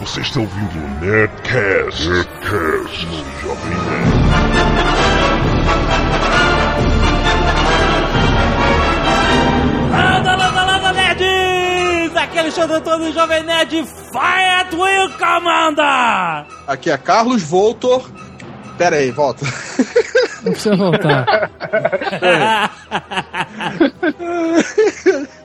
Você 0.00 0.20
está 0.20 0.40
ouvindo 0.40 0.76
o 0.76 0.88
Nerdcast, 1.00 2.08
Nerdcast 2.08 3.06
no 3.06 3.40
Jovem 3.40 3.70
Nerd. 3.70 5.26
Landa, 9.90 10.36
landa, 10.36 10.64
landa, 10.64 10.92
nerds! 10.92 12.16
Aqui 12.16 12.36
é 12.36 12.40
Alexandre 12.40 12.76
Antônio, 12.76 13.12
Jovem 13.12 13.42
Nerd, 13.44 13.86
Fire 14.12 14.50
at 14.60 14.72
Will 14.74 15.10
Commander! 15.18 16.46
Aqui 16.66 16.90
é 16.90 16.98
Carlos 16.98 17.42
Voltor. 17.42 18.10
Pera 18.76 18.96
aí, 18.96 19.10
volta. 19.10 19.46
Não 20.42 20.52
precisa 20.52 20.76
voltar. 20.76 21.26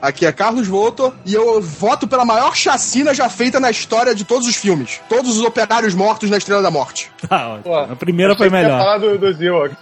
Aqui 0.00 0.26
é 0.26 0.32
Carlos 0.32 0.66
Voltor 0.66 1.14
e 1.24 1.34
eu 1.34 1.60
voto 1.60 2.08
pela 2.08 2.24
maior 2.24 2.56
chacina 2.56 3.14
já 3.14 3.28
feita 3.28 3.60
na 3.60 3.70
história 3.70 4.14
de 4.14 4.24
todos 4.24 4.48
os 4.48 4.56
filmes. 4.56 5.00
Todos 5.08 5.36
os 5.38 5.44
operários 5.44 5.94
mortos 5.94 6.28
na 6.30 6.36
Estrela 6.36 6.62
da 6.62 6.70
Morte. 6.70 7.10
Tá, 7.28 7.48
ótimo. 7.48 7.74
a 7.74 7.96
primeira 7.96 8.34
foi 8.34 8.50
melhor. 8.50 8.78
falar 8.78 8.98
do, 8.98 9.18
dos 9.18 9.40
Ewoks. 9.40 9.76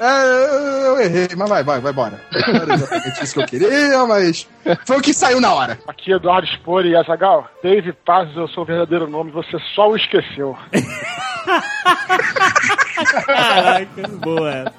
É, 0.00 0.22
eu, 0.22 0.86
eu 0.86 1.00
errei, 1.00 1.28
mas 1.36 1.48
vai, 1.48 1.62
vai, 1.64 1.80
vai 1.80 1.92
embora. 1.92 2.20
Não 2.32 2.54
era 2.62 2.74
exatamente 2.74 3.24
isso 3.24 3.34
que 3.34 3.40
eu 3.40 3.46
queria, 3.46 4.06
mas 4.06 4.46
foi 4.86 4.98
o 4.98 5.00
que 5.02 5.12
saiu 5.12 5.40
na 5.40 5.52
hora. 5.54 5.78
Aqui 5.86 6.12
é 6.12 6.16
Eduardo 6.16 6.46
Spore 6.48 6.88
e 6.90 6.96
Azagal. 6.96 7.48
Dave 7.62 7.92
Pazos 7.92 8.36
é 8.36 8.40
o 8.40 8.48
seu 8.48 8.64
verdadeiro 8.64 9.06
nome, 9.08 9.30
você 9.30 9.58
só 9.74 9.90
o 9.90 9.96
esqueceu. 9.96 10.56
Caraca, 13.26 14.08
boa. 14.20 14.72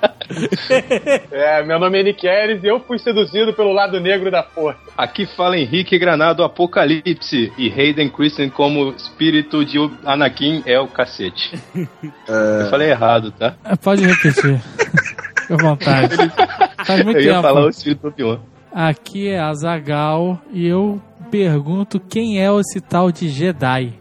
É, 1.31 1.63
meu 1.63 1.77
nome 1.79 1.99
é 1.99 2.03
Nick 2.03 2.27
Ares 2.27 2.63
e 2.63 2.67
eu 2.67 2.79
fui 2.79 2.98
seduzido 2.98 3.53
pelo 3.53 3.71
lado 3.73 3.99
negro 3.99 4.31
da 4.31 4.41
força. 4.43 4.79
Aqui 4.98 5.26
fala 5.26 5.57
Henrique 5.57 5.98
Granado 5.99 6.43
Apocalipse 6.43 7.54
e 7.57 7.70
Hayden 7.71 8.09
Christensen 8.09 8.49
como 8.49 8.91
espírito 8.93 9.63
de 9.65 9.77
Anakin 10.04 10.63
é 10.65 10.79
o 10.79 10.88
cacete. 10.88 11.59
Eu 12.27 12.70
falei 12.70 12.90
errado, 12.90 13.31
tá? 13.31 13.55
É, 13.63 13.76
Pode 13.76 14.04
repetir. 14.05 14.59
Fique 15.46 15.54
à 15.54 15.57
vontade. 15.57 16.15
Faz 16.85 17.04
muito 17.04 17.20
Eu 17.20 17.24
ia 17.24 17.31
tempo. 17.34 17.41
falar 17.43 17.65
o 17.65 17.70
espírito 17.70 18.02
do 18.02 18.07
Obi-Wan. 18.07 18.40
Aqui 18.77 19.29
é 19.29 19.40
Azagal 19.40 20.37
e 20.51 20.68
eu 20.68 21.01
pergunto 21.31 21.98
quem 21.98 22.43
é 22.43 22.49
esse 22.59 22.81
tal 22.81 23.09
de 23.09 23.29
Jedi. 23.29 23.98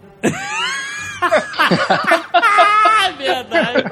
Ah, 1.23 3.13
verdade. 3.17 3.85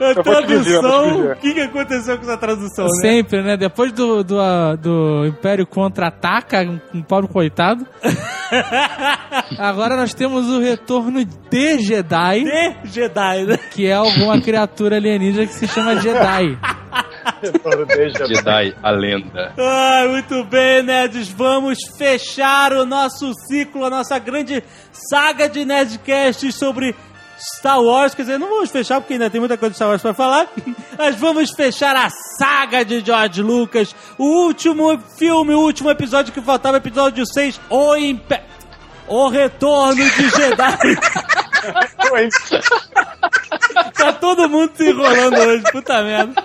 A 0.00 0.14
tradução, 0.22 1.32
o 1.32 1.36
que, 1.36 1.52
que 1.52 1.60
aconteceu 1.60 2.16
com 2.16 2.22
essa 2.22 2.36
tradução, 2.38 2.86
né? 2.86 3.00
Sempre, 3.02 3.42
né? 3.42 3.56
Depois 3.56 3.92
do, 3.92 4.24
do, 4.24 4.40
ah, 4.40 4.74
do 4.74 5.26
Império 5.26 5.66
contra-ataca, 5.66 6.62
um, 6.62 6.80
um 6.94 7.02
pobre 7.02 7.30
coitado. 7.30 7.86
Agora 9.58 9.96
nós 9.96 10.14
temos 10.14 10.48
o 10.48 10.58
retorno 10.58 11.22
de 11.24 11.78
Jedi, 11.80 12.44
De 12.44 12.90
Jedi, 12.90 13.44
né? 13.44 13.58
que 13.70 13.86
é 13.86 13.92
alguma 13.92 14.40
criatura 14.40 14.96
alienígena 14.96 15.46
que 15.46 15.52
se 15.52 15.68
chama 15.68 15.96
Jedi. 16.00 16.58
Jedi, 18.26 18.74
a 18.82 18.90
lenda. 18.90 19.52
Ai, 19.58 20.08
muito 20.08 20.44
bem, 20.44 20.82
nerds. 20.82 21.28
Vamos 21.28 21.78
fechar 21.96 22.72
o 22.72 22.86
nosso 22.86 23.32
ciclo, 23.48 23.84
a 23.84 23.90
nossa 23.90 24.18
grande 24.18 24.62
saga 24.92 25.48
de 25.48 25.64
Nerdcasts 25.64 26.54
sobre 26.54 26.94
Star 27.40 27.82
Wars. 27.82 28.14
Quer 28.14 28.22
dizer, 28.22 28.38
não 28.38 28.48
vamos 28.48 28.70
fechar 28.70 29.00
porque 29.00 29.14
ainda 29.14 29.28
tem 29.30 29.40
muita 29.40 29.56
coisa 29.56 29.70
de 29.70 29.76
Star 29.76 29.88
Wars 29.88 30.02
pra 30.02 30.14
falar. 30.14 30.46
Mas 30.98 31.16
vamos 31.16 31.50
fechar 31.50 31.96
a 31.96 32.08
saga 32.38 32.84
de 32.84 33.00
George 33.00 33.42
Lucas. 33.42 33.92
O 34.18 34.44
último 34.46 34.96
filme, 35.18 35.54
o 35.54 35.60
último 35.60 35.90
episódio 35.90 36.32
que 36.32 36.40
faltava, 36.40 36.76
episódio 36.76 37.26
6, 37.26 37.60
O 37.68 37.96
Impé... 37.96 38.44
O 39.08 39.28
Retorno 39.28 39.96
de 39.96 40.30
Jedi. 40.30 40.54
tá 43.98 44.12
todo 44.12 44.48
mundo 44.48 44.70
se 44.76 44.88
enrolando 44.88 45.36
hoje, 45.36 45.64
puta 45.72 46.00
merda. 46.04 46.44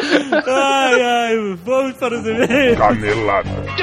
Ai, 0.00 1.02
ai, 1.02 1.36
vamos 1.64 1.96
para 1.96 2.18
os 2.18 2.26
e-mails. 2.26 2.78
Canelada. 2.78 3.48
Muito 3.48 3.78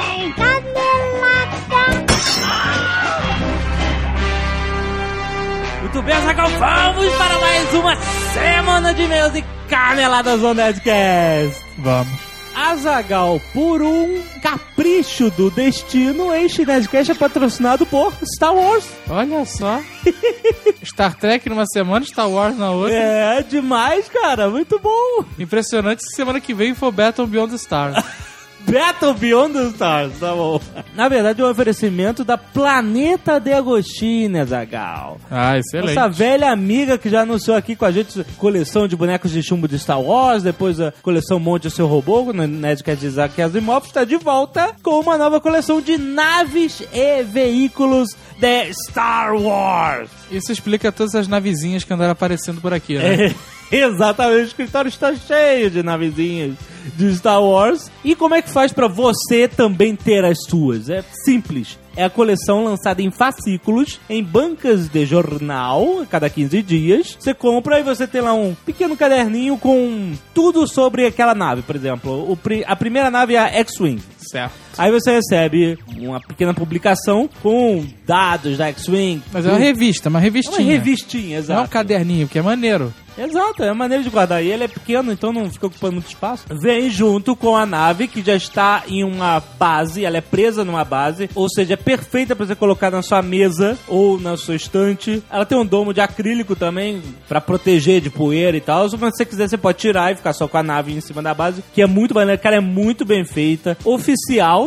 Azaghal, 6.45 6.93
vamos 6.93 7.13
para 7.15 7.39
mais 7.39 7.73
uma 7.73 7.95
semana 8.31 8.93
de 8.93 9.01
e-mails 9.01 9.35
e 9.35 9.43
caneladas 9.67 10.41
no 10.41 10.53
Nerdcast. 10.53 11.59
Vamos. 11.79 12.13
Azagal, 12.55 13.41
por 13.51 13.81
um 13.81 14.21
capricho 14.43 15.31
do 15.31 15.49
destino, 15.49 16.31
este 16.35 16.63
Nerdcast 16.63 17.11
é 17.13 17.15
patrocinado 17.15 17.83
por 17.87 18.13
Star 18.35 18.53
Wars. 18.55 18.85
Olha 19.09 19.43
só. 19.43 19.81
Star 20.83 21.15
Trek 21.15 21.49
numa 21.49 21.65
semana, 21.65 22.05
Star 22.05 22.29
Wars 22.29 22.55
na 22.55 22.69
outra. 22.69 22.95
É 22.95 23.41
demais, 23.41 24.07
cara, 24.07 24.47
muito 24.47 24.79
bom. 24.79 25.25
Impressionante 25.39 26.03
se 26.03 26.15
semana 26.15 26.39
que 26.39 26.53
vem 26.53 26.75
for 26.75 26.91
Battle 26.91 27.25
Beyond 27.25 27.49
the 27.49 27.55
Stars. 27.55 28.05
Battle 28.67 29.13
Beyond 29.13 29.53
the 29.53 29.67
Stars, 29.69 30.19
tá 30.19 30.33
bom. 30.33 30.59
Na 30.95 31.07
verdade, 31.07 31.41
é 31.41 31.45
um 31.45 31.49
oferecimento 31.49 32.23
da 32.23 32.37
Planeta 32.37 33.39
de 33.39 33.53
Agostinho, 33.53 34.41
Azagal. 34.41 35.19
Ah, 35.29 35.57
excelente. 35.57 35.95
Nossa 35.95 36.09
velha 36.09 36.51
amiga 36.51 36.97
que 36.97 37.09
já 37.09 37.21
anunciou 37.21 37.55
aqui 37.55 37.75
com 37.75 37.85
a 37.85 37.91
gente 37.91 38.23
coleção 38.37 38.87
de 38.87 38.95
bonecos 38.95 39.31
de 39.31 39.43
chumbo 39.43 39.67
de 39.67 39.77
Star 39.77 40.01
Wars, 40.01 40.43
depois 40.43 40.79
a 40.79 40.93
coleção 41.01 41.39
Monte 41.39 41.67
o 41.67 41.71
Seu 41.71 41.87
Robô, 41.87 42.33
no 42.33 42.47
Nerdcast 42.47 42.99
de 42.99 43.07
Isaac 43.07 43.41
Asimov, 43.41 43.85
está 43.85 44.03
de 44.03 44.17
volta 44.17 44.75
com 44.81 44.99
uma 44.99 45.17
nova 45.17 45.39
coleção 45.39 45.81
de 45.81 45.97
naves 45.97 46.81
e 46.93 47.23
veículos 47.23 48.09
de 48.39 48.73
Star 48.73 49.35
Wars. 49.35 50.09
Isso 50.31 50.51
explica 50.51 50.91
todas 50.91 51.15
as 51.15 51.27
navezinhas 51.27 51.83
que 51.83 51.93
andaram 51.93 52.11
aparecendo 52.11 52.59
por 52.59 52.73
aqui, 52.73 52.97
né? 52.97 53.27
É, 53.27 53.35
exatamente, 53.71 54.41
o 54.41 54.45
escritório 54.45 54.89
está 54.89 55.15
cheio 55.15 55.69
de 55.69 55.83
navezinhas 55.83 56.55
de 56.95 57.15
Star 57.15 57.41
Wars. 57.41 57.91
E 58.03 58.15
como 58.15 58.35
é 58.35 58.41
que 58.41 58.49
faz 58.49 58.71
pra 58.71 58.87
você 58.87 59.47
também 59.47 59.95
ter 59.95 60.23
as 60.23 60.37
suas? 60.47 60.89
É 60.89 61.03
simples. 61.23 61.79
É 61.97 62.03
a 62.03 62.09
coleção 62.09 62.65
lançada 62.65 63.01
em 63.01 63.09
fascículos, 63.09 64.01
em 64.09 64.21
bancas 64.21 64.89
de 64.89 65.05
jornal, 65.05 66.01
a 66.01 66.05
cada 66.05 66.29
15 66.29 66.61
dias. 66.61 67.17
Você 67.17 67.33
compra 67.33 67.79
e 67.79 67.83
você 67.83 68.05
tem 68.05 68.19
lá 68.19 68.33
um 68.33 68.53
pequeno 68.65 68.97
caderninho 68.97 69.57
com 69.57 70.11
tudo 70.33 70.67
sobre 70.67 71.05
aquela 71.05 71.33
nave, 71.33 71.61
por 71.61 71.75
exemplo. 71.75 72.37
A 72.67 72.75
primeira 72.75 73.09
nave 73.09 73.35
é 73.35 73.39
a 73.39 73.47
X-Wing. 73.47 74.01
Certo. 74.29 74.53
Aí 74.77 74.91
você 74.91 75.11
recebe 75.11 75.77
uma 75.97 76.19
pequena 76.19 76.53
publicação 76.53 77.29
com 77.41 77.85
dados 78.05 78.57
da 78.57 78.67
X-Wing. 78.67 79.21
Mas 79.31 79.45
é 79.45 79.49
uma 79.49 79.57
revista, 79.59 80.09
uma 80.09 80.19
É 80.19 80.21
revistinha. 80.23 80.59
uma 80.59 80.71
revistinha, 80.71 81.27
Não 81.29 81.35
é 81.35 81.39
exato. 81.39 81.61
um 81.63 81.67
caderninho, 81.67 82.27
que 82.27 82.39
é 82.39 82.41
maneiro. 82.41 82.93
Exato, 83.17 83.63
é 83.63 83.73
maneira 83.73 84.03
de 84.03 84.09
guardar. 84.09 84.43
E 84.43 84.51
ele 84.51 84.65
é 84.65 84.67
pequeno, 84.67 85.09
então 85.09 85.31
não 85.31 85.49
fica 85.49 85.67
ocupando 85.67 85.93
muito 85.93 86.07
espaço. 86.09 86.43
Vem 86.61 86.89
junto 86.89 87.33
com 87.33 87.55
a 87.55 87.65
nave 87.65 88.09
que 88.09 88.21
já 88.21 88.35
está 88.35 88.83
em 88.89 89.05
uma 89.05 89.41
base, 89.57 90.03
ela 90.03 90.17
é 90.17 90.21
presa 90.21 90.65
numa 90.65 90.83
base, 90.83 91.29
ou 91.33 91.47
seja, 91.49 91.75
é 91.75 91.77
perfeita 91.77 92.35
para 92.35 92.45
você 92.45 92.55
colocar 92.55 92.91
na 92.91 93.01
sua 93.01 93.21
mesa 93.21 93.77
ou 93.87 94.19
na 94.19 94.35
sua 94.35 94.55
estante. 94.57 95.23
Ela 95.31 95.45
tem 95.45 95.57
um 95.57 95.65
domo 95.65 95.93
de 95.93 96.01
acrílico 96.01 96.57
também 96.57 97.01
para 97.25 97.39
proteger 97.39 98.01
de 98.01 98.09
poeira 98.09 98.57
e 98.57 98.61
tal. 98.61 98.89
Se 98.89 98.97
você 98.97 99.23
quiser, 99.23 99.47
você 99.47 99.57
pode 99.57 99.77
tirar 99.77 100.11
e 100.11 100.15
ficar 100.17 100.33
só 100.33 100.45
com 100.45 100.57
a 100.57 100.63
nave 100.63 100.91
em 100.91 100.99
cima 100.99 101.21
da 101.21 101.33
base, 101.33 101.63
que 101.73 101.81
é 101.81 101.87
muito 101.87 102.13
maneira. 102.13 102.37
Cara, 102.37 102.57
é 102.57 102.59
muito 102.59 103.05
bem 103.05 103.23
feita. 103.23 103.77
Oficial 103.85 104.14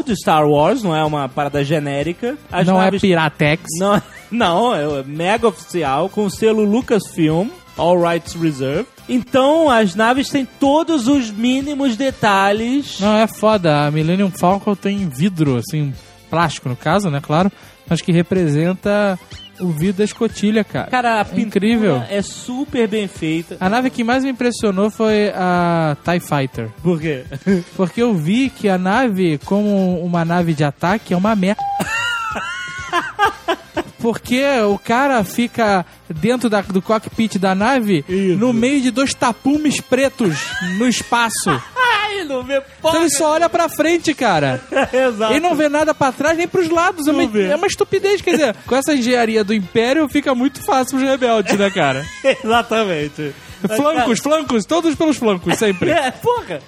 de 0.05 0.15
Star 0.17 0.47
Wars, 0.49 0.83
não 0.83 0.95
é 0.95 1.05
uma 1.05 1.29
parada 1.29 1.65
genérica. 1.65 2.37
As 2.51 2.67
não 2.67 2.77
naves- 2.79 3.03
é 3.03 3.07
Piratex. 3.07 3.63
não, 3.79 4.03
não, 4.31 4.75
é 4.75 5.03
mega 5.05 5.49
oficial, 5.49 6.09
com 6.09 6.27
o 6.27 6.31
selo 6.31 6.63
Lucasfilm, 6.65 7.49
All 7.77 8.01
Rights 8.01 8.35
Reserved. 8.35 8.87
Então, 9.09 9.71
as 9.71 9.95
naves 9.95 10.29
têm 10.29 10.47
todos 10.59 11.07
os 11.09 11.31
mínimos 11.31 11.97
detalhes. 11.97 13.01
Não, 13.01 13.17
é 13.17 13.27
foda. 13.27 13.87
A 13.87 13.91
Millennium 13.91 14.31
Falcon 14.31 14.75
tem 14.75 15.09
vidro, 15.09 15.57
assim, 15.57 15.95
plástico 16.29 16.69
no 16.69 16.77
caso, 16.77 17.09
né? 17.09 17.21
Claro. 17.23 17.51
Mas 17.89 18.03
que 18.03 18.13
representa 18.13 19.19
o 19.61 19.69
vidro 19.69 19.99
da 19.99 20.05
escotilha, 20.05 20.63
cara. 20.65 20.91
Cara, 20.91 21.15
a 21.17 21.21
É 21.21 21.25
pintura 21.25 21.45
incrível. 21.67 22.03
é 22.11 22.23
super 22.23 22.87
bem 22.89 23.07
feita. 23.09 23.57
A 23.61 23.69
nave 23.69 23.91
que 23.91 24.03
mais 24.05 24.25
me 24.25 24.31
impressionou 24.31 24.91
foi 24.91 25.31
a 25.35 25.97
TIE 26.05 26.21
Fighter. 26.21 26.69
Por 26.83 27.01
quê? 27.01 27.25
Porque 27.77 28.03
eu 28.03 28.15
vi 28.15 28.51
que 28.51 28.69
a 28.69 28.79
nave, 28.79 29.39
como 29.45 30.01
uma 30.05 30.25
nave 30.25 30.55
de 30.55 30.65
ataque, 30.65 31.13
é 31.15 31.17
uma 31.17 31.35
merda. 31.37 31.63
Porque 34.01 34.45
o 34.61 34.79
cara 34.79 35.23
fica 35.25 35.85
dentro 36.09 36.49
da- 36.49 36.61
do 36.61 36.81
cockpit 36.81 37.37
da 37.37 37.53
nave 37.55 38.05
Isso. 38.09 38.39
no 38.39 38.53
meio 38.53 38.81
de 38.81 38.91
dois 38.93 39.13
tapumes 39.13 39.81
pretos 39.81 40.39
no 40.79 40.87
espaço. 40.87 41.61
Não 42.29 42.43
vê 42.43 42.57
Então 42.59 42.65
porra. 42.83 42.99
ele 42.99 43.11
só 43.11 43.33
olha 43.33 43.49
pra 43.49 43.69
frente, 43.69 44.13
cara. 44.15 44.61
Exato. 44.93 45.33
E 45.35 45.41
não 45.41 45.55
vê 45.55 45.69
nada 45.69 45.93
pra 45.95 46.13
trás 46.13 46.37
nem 46.37 46.47
pros 46.47 46.69
lados. 46.69 47.07
É 47.07 47.13
Não 47.13 47.19
uma, 47.21 47.29
vê. 47.29 47.47
é 47.49 47.57
uma 47.57 47.67
estupidez. 47.67 48.21
Quer 48.23 48.33
dizer, 48.33 48.57
com 48.67 48.77
essa 48.77 48.95
engenharia 48.95 49.43
do 49.43 49.55
Império 49.55 50.09
fica 50.09 50.35
muito 50.35 50.63
fácil 50.63 50.97
os 50.99 51.03
rebeldes, 51.03 51.57
né, 51.59 51.71
cara? 51.71 52.05
Exatamente. 52.45 53.35
Flancos, 53.77 54.21
flancos, 54.21 54.65
todos 54.65 54.95
pelos 54.95 55.17
flancos, 55.17 55.57
sempre. 55.59 55.91
É, 55.91 56.13
porra. 56.13 56.61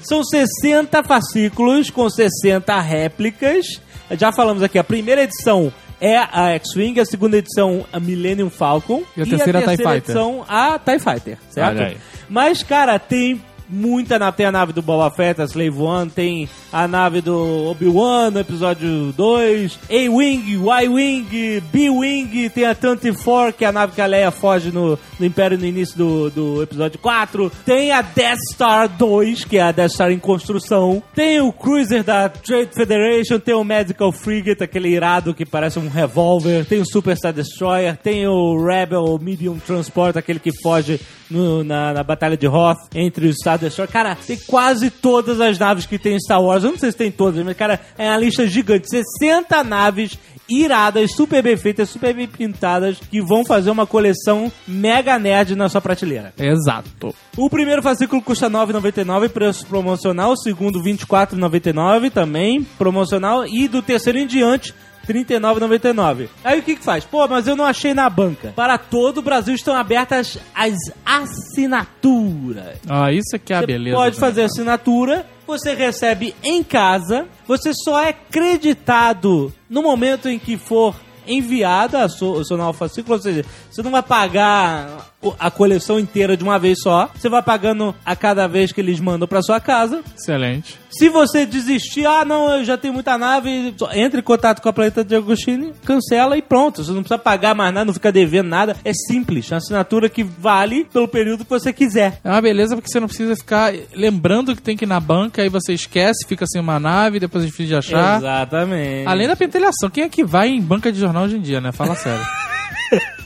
São 0.00 0.22
60 0.22 1.02
fascículos 1.02 1.88
com 1.88 2.08
60 2.10 2.78
réplicas. 2.80 3.80
Já 4.18 4.30
falamos 4.32 4.62
aqui, 4.62 4.78
a 4.78 4.84
primeira 4.84 5.22
edição 5.22 5.72
é 5.98 6.16
a 6.18 6.50
X-Wing, 6.56 7.00
a 7.00 7.06
segunda 7.06 7.38
edição 7.38 7.86
a 7.90 7.98
Millennium 7.98 8.50
Falcon 8.50 9.02
E 9.16 9.22
a 9.22 9.26
terceira, 9.26 9.60
a 9.60 9.62
TIE 9.62 9.76
Fighter. 9.78 9.94
edição 9.96 10.44
a 10.46 10.78
TIE 10.78 10.98
Fighter, 10.98 11.38
certo? 11.48 11.96
Mas, 12.28 12.62
cara, 12.62 12.98
tem 12.98 13.42
muita 13.68 14.18
nave. 14.18 14.36
Tem 14.36 14.46
a 14.46 14.52
nave 14.52 14.72
do 14.72 14.82
Boba 14.82 15.10
Fett, 15.10 15.40
a 15.40 15.44
Slave 15.44 15.78
One, 15.78 16.10
tem 16.10 16.48
a 16.72 16.86
nave 16.86 17.20
do 17.20 17.68
Obi-Wan 17.70 18.30
no 18.30 18.40
episódio 18.40 19.12
2, 19.16 19.78
A-Wing, 19.90 20.54
Y-Wing, 20.54 21.60
B-Wing, 21.72 22.48
tem 22.50 22.64
a 22.64 22.72
24, 22.74 23.52
que 23.52 23.64
é 23.64 23.68
a 23.68 23.72
nave 23.72 23.92
que 23.92 24.00
a 24.00 24.06
Leia 24.06 24.30
foge 24.30 24.70
no, 24.70 24.98
no 25.18 25.26
Império 25.26 25.56
no 25.58 25.64
início 25.64 25.96
do, 25.96 26.30
do 26.30 26.62
episódio 26.62 26.98
4, 26.98 27.50
tem 27.64 27.92
a 27.92 28.02
Death 28.02 28.38
Star 28.52 28.88
2, 28.88 29.44
que 29.44 29.56
é 29.58 29.62
a 29.62 29.72
Death 29.72 29.92
Star 29.92 30.10
em 30.10 30.18
construção, 30.18 31.02
tem 31.14 31.40
o 31.40 31.52
Cruiser 31.52 32.02
da 32.04 32.28
Trade 32.28 32.70
Federation, 32.74 33.38
tem 33.38 33.54
o 33.54 33.64
Medical 33.64 34.12
Frigate, 34.12 34.62
aquele 34.62 34.88
irado 34.88 35.34
que 35.34 35.44
parece 35.46 35.78
um 35.78 35.88
revólver, 35.88 36.64
tem 36.66 36.80
o 36.80 36.86
Super 36.86 37.16
Star 37.16 37.32
Destroyer, 37.32 37.96
tem 37.96 38.26
o 38.26 38.64
Rebel 38.64 39.18
Medium 39.20 39.58
Transport, 39.58 40.16
aquele 40.16 40.38
que 40.38 40.50
foge 40.62 41.00
no- 41.30 41.64
na, 41.64 41.92
na 41.92 42.02
Batalha 42.02 42.36
de 42.36 42.46
Hoth 42.46 42.78
entre 42.94 43.26
os 43.26 43.36
Star 43.56 43.58
Destroyer. 43.58 43.90
Cara, 43.90 44.14
tem 44.14 44.38
quase 44.46 44.90
todas 44.90 45.40
as 45.40 45.58
naves 45.58 45.86
que 45.86 45.98
tem 45.98 46.14
em 46.14 46.20
Star 46.20 46.42
Wars. 46.42 46.64
Eu 46.64 46.72
não 46.72 46.78
sei 46.78 46.92
se 46.92 46.96
tem 46.96 47.10
todas, 47.10 47.44
mas, 47.44 47.56
cara, 47.56 47.80
é 47.98 48.08
uma 48.08 48.18
lista 48.18 48.46
gigante. 48.46 48.88
60 48.88 49.64
naves 49.64 50.18
iradas, 50.48 51.12
super 51.12 51.42
bem 51.42 51.56
feitas, 51.56 51.88
super 51.88 52.14
bem 52.14 52.28
pintadas, 52.28 52.98
que 52.98 53.20
vão 53.20 53.44
fazer 53.44 53.70
uma 53.70 53.86
coleção 53.86 54.52
mega 54.66 55.18
nerd 55.18 55.56
na 55.56 55.68
sua 55.68 55.80
prateleira. 55.80 56.32
Exato. 56.38 57.14
O 57.36 57.50
primeiro 57.50 57.82
fascículo 57.82 58.22
custa 58.22 58.46
R$ 58.46 58.54
9,99, 58.54 59.28
preço 59.28 59.66
promocional. 59.66 60.32
O 60.32 60.36
segundo, 60.36 60.80
R$ 60.80 60.92
24,99, 60.92 62.10
também 62.10 62.62
promocional. 62.78 63.46
E 63.46 63.66
do 63.66 63.82
terceiro 63.82 64.18
em 64.18 64.26
diante, 64.26 64.72
39,99. 65.08 66.28
Aí 66.44 66.58
o 66.58 66.62
que 66.62 66.76
que 66.76 66.84
faz? 66.84 67.04
Pô, 67.04 67.26
mas 67.28 67.46
eu 67.46 67.56
não 67.56 67.64
achei 67.64 67.94
na 67.94 68.08
banca. 68.10 68.52
Para 68.56 68.76
todo 68.78 69.18
o 69.18 69.22
Brasil 69.22 69.54
estão 69.54 69.74
abertas 69.74 70.38
as 70.54 70.74
assinaturas. 71.04 72.78
Ah, 72.88 73.12
isso 73.12 73.36
aqui 73.36 73.52
é 73.52 73.56
a 73.56 73.60
Você 73.60 73.66
beleza. 73.66 73.96
pode 73.96 74.16
também. 74.16 74.28
fazer 74.30 74.42
assinatura, 74.44 75.26
você 75.46 75.74
recebe 75.74 76.34
em 76.42 76.62
casa, 76.62 77.26
você 77.46 77.72
só 77.74 78.02
é 78.02 78.12
creditado 78.12 79.52
no 79.68 79.82
momento 79.82 80.28
em 80.28 80.38
que 80.38 80.56
for 80.56 80.94
enviada 81.26 82.04
a 82.04 82.08
sua, 82.08 82.38
o 82.38 82.44
seu 82.44 82.72
fascículo, 82.72 83.16
ou 83.16 83.20
seja, 83.22 83.44
você 83.70 83.82
não 83.82 83.90
vai 83.90 84.02
pagar 84.02 85.10
a 85.38 85.50
coleção 85.50 85.98
inteira 85.98 86.36
de 86.36 86.44
uma 86.44 86.58
vez 86.58 86.78
só, 86.82 87.10
você 87.14 87.28
vai 87.28 87.42
pagando 87.42 87.94
a 88.04 88.14
cada 88.14 88.46
vez 88.46 88.72
que 88.72 88.80
eles 88.80 89.00
mandam 89.00 89.26
para 89.26 89.42
sua 89.42 89.60
casa. 89.60 90.02
Excelente. 90.16 90.78
Se 90.90 91.08
você 91.08 91.44
desistir, 91.44 92.06
ah, 92.06 92.24
não, 92.24 92.50
eu 92.50 92.64
já 92.64 92.76
tenho 92.76 92.94
muita 92.94 93.18
nave, 93.18 93.74
entre 93.92 94.20
em 94.20 94.22
contato 94.22 94.62
com 94.62 94.68
a 94.68 94.72
Planeta 94.72 95.04
de 95.04 95.14
Agostini, 95.14 95.72
cancela 95.84 96.38
e 96.38 96.42
pronto. 96.42 96.82
Você 96.82 96.92
não 96.92 97.02
precisa 97.02 97.18
pagar 97.18 97.54
mais 97.54 97.72
nada, 97.72 97.84
não 97.84 97.92
fica 97.92 98.10
devendo 98.10 98.48
nada. 98.48 98.76
É 98.84 98.92
simples, 98.94 99.50
é 99.50 99.54
uma 99.54 99.58
assinatura 99.58 100.08
que 100.08 100.22
vale 100.22 100.84
pelo 100.84 101.06
período 101.06 101.44
que 101.44 101.50
você 101.50 101.72
quiser. 101.72 102.18
É 102.24 102.30
uma 102.30 102.40
beleza 102.40 102.74
porque 102.74 102.90
você 102.90 102.98
não 102.98 103.08
precisa 103.08 103.36
ficar 103.36 103.72
lembrando 103.94 104.56
que 104.56 104.62
tem 104.62 104.76
que 104.76 104.84
ir 104.84 104.88
na 104.88 105.00
banca, 105.00 105.42
aí 105.42 105.48
você 105.48 105.74
esquece, 105.74 106.26
fica 106.26 106.46
sem 106.46 106.60
uma 106.60 106.80
nave, 106.80 107.20
depois 107.20 107.44
é 107.44 107.46
difícil 107.46 107.66
de 107.66 107.74
achar. 107.74 108.18
Exatamente. 108.18 109.06
Além 109.06 109.28
da 109.28 109.36
pentelhação, 109.36 109.90
quem 109.90 110.04
é 110.04 110.08
que 110.08 110.24
vai 110.24 110.48
em 110.48 110.62
banca 110.62 110.90
de 110.90 110.98
jornal 110.98 111.24
hoje 111.24 111.36
em 111.36 111.40
dia, 111.40 111.60
né? 111.60 111.72
Fala 111.72 111.94
sério. 111.94 112.24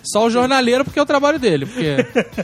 Só 0.03 0.27
o 0.27 0.31
jornaleiro, 0.31 0.85
porque 0.85 0.99
é 0.99 1.03
o 1.03 1.07
trabalho 1.07 1.39
dele. 1.39 1.67
Porque 1.67 1.97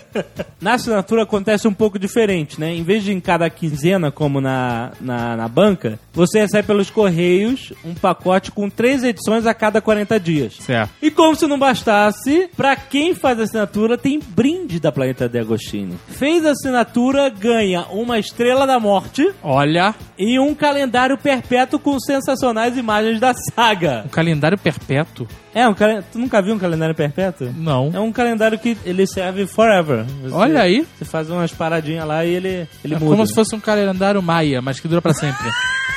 Na 0.60 0.74
assinatura 0.74 1.22
acontece 1.22 1.68
um 1.68 1.74
pouco 1.74 1.98
diferente, 1.98 2.58
né? 2.58 2.74
Em 2.74 2.82
vez 2.82 3.04
de 3.04 3.12
em 3.12 3.20
cada 3.20 3.48
quinzena, 3.50 4.10
como 4.10 4.40
na, 4.40 4.92
na, 5.00 5.36
na 5.36 5.48
banca, 5.48 5.98
você 6.12 6.40
recebe 6.40 6.66
pelos 6.66 6.90
correios 6.90 7.72
um 7.84 7.94
pacote 7.94 8.50
com 8.50 8.68
três 8.68 9.04
edições 9.04 9.46
a 9.46 9.54
cada 9.54 9.80
40 9.80 10.18
dias. 10.18 10.54
Certo. 10.60 10.90
E 11.00 11.10
como 11.10 11.36
se 11.36 11.46
não 11.46 11.58
bastasse, 11.58 12.48
pra 12.56 12.74
quem 12.74 13.14
faz 13.14 13.38
assinatura, 13.38 13.98
tem 13.98 14.18
brinde 14.18 14.80
da 14.80 14.90
Planeta 14.90 15.28
de 15.28 15.38
Agostini. 15.38 15.96
Fez 16.08 16.44
assinatura, 16.44 17.28
ganha 17.28 17.82
uma 17.90 18.18
Estrela 18.18 18.66
da 18.66 18.80
Morte 18.80 19.30
olha, 19.42 19.94
e 20.18 20.38
um 20.38 20.54
calendário 20.54 21.18
perpétuo 21.18 21.78
com 21.78 21.98
sensacionais 22.00 22.76
imagens 22.76 23.20
da 23.20 23.34
saga. 23.34 24.02
um 24.06 24.08
calendário 24.08 24.58
perpétuo? 24.58 25.26
É, 25.58 25.66
um. 25.66 25.72
Tu 25.74 26.18
nunca 26.18 26.42
viu 26.42 26.54
um 26.54 26.58
calendário 26.58 26.94
perpétuo? 26.94 27.50
Não. 27.56 27.90
É 27.94 27.98
um 27.98 28.12
calendário 28.12 28.58
que 28.58 28.76
ele 28.84 29.06
serve 29.06 29.46
forever. 29.46 30.04
Você- 30.22 30.34
Olha 30.34 30.60
aí. 30.60 30.86
Você 30.98 31.06
faz 31.06 31.30
umas 31.30 31.50
paradinhas 31.50 32.06
lá 32.06 32.26
e 32.26 32.34
ele, 32.34 32.68
ele 32.84 32.94
É 32.94 32.98
muda. 32.98 33.10
como 33.12 33.26
se 33.26 33.32
fosse 33.34 33.54
um 33.56 33.60
calendário 33.60 34.20
maia, 34.22 34.60
mas 34.60 34.78
que 34.80 34.86
dura 34.86 35.00
pra 35.00 35.14
sempre. 35.14 35.46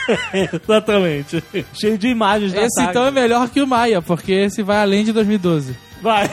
Exatamente. 0.33 1.43
Cheio 1.73 1.97
de 1.97 2.07
imagens 2.07 2.53
da 2.53 2.61
esse 2.61 2.69
saga. 2.75 2.89
então 2.89 3.05
é 3.05 3.11
melhor 3.11 3.49
que 3.49 3.61
o 3.61 3.67
maia, 3.67 4.01
porque 4.01 4.31
esse 4.31 4.63
vai 4.63 4.77
além 4.81 5.03
de 5.03 5.11
2012. 5.11 5.75
Vai. 6.01 6.29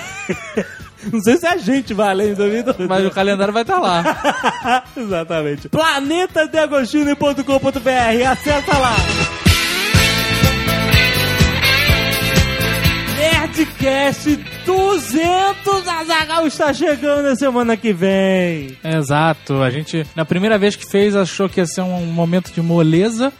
Não 1.13 1.21
sei 1.21 1.37
se 1.37 1.47
a 1.47 1.57
gente 1.57 1.93
vai 1.95 2.11
além 2.11 2.29
do 2.31 2.37
2012. 2.37 2.87
Mas 2.89 3.05
o 3.07 3.11
calendário 3.11 3.53
vai 3.53 3.63
estar 3.63 3.79
lá. 3.81 4.05
Exatamente. 4.97 5.69
planetadeagostini.com.br 5.69 8.29
Acessa 8.31 8.79
lá. 8.79 8.95
Nerdcast 13.27 14.39
200 14.65 15.89
Azagal 15.89 16.47
está 16.47 16.73
chegando 16.73 17.25
na 17.25 17.35
semana 17.35 17.77
que 17.77 17.93
vem. 17.93 18.77
Exato. 18.85 19.63
A 19.63 19.71
gente, 19.71 20.07
na 20.15 20.25
primeira 20.25 20.57
vez 20.57 20.77
que 20.77 20.89
fez, 20.89 21.17
achou 21.17 21.49
que 21.49 21.59
ia 21.61 21.67
ser 21.67 21.81
um 21.81 22.07
momento 22.07 22.53
de 22.53 22.63
moleza. 22.63 23.33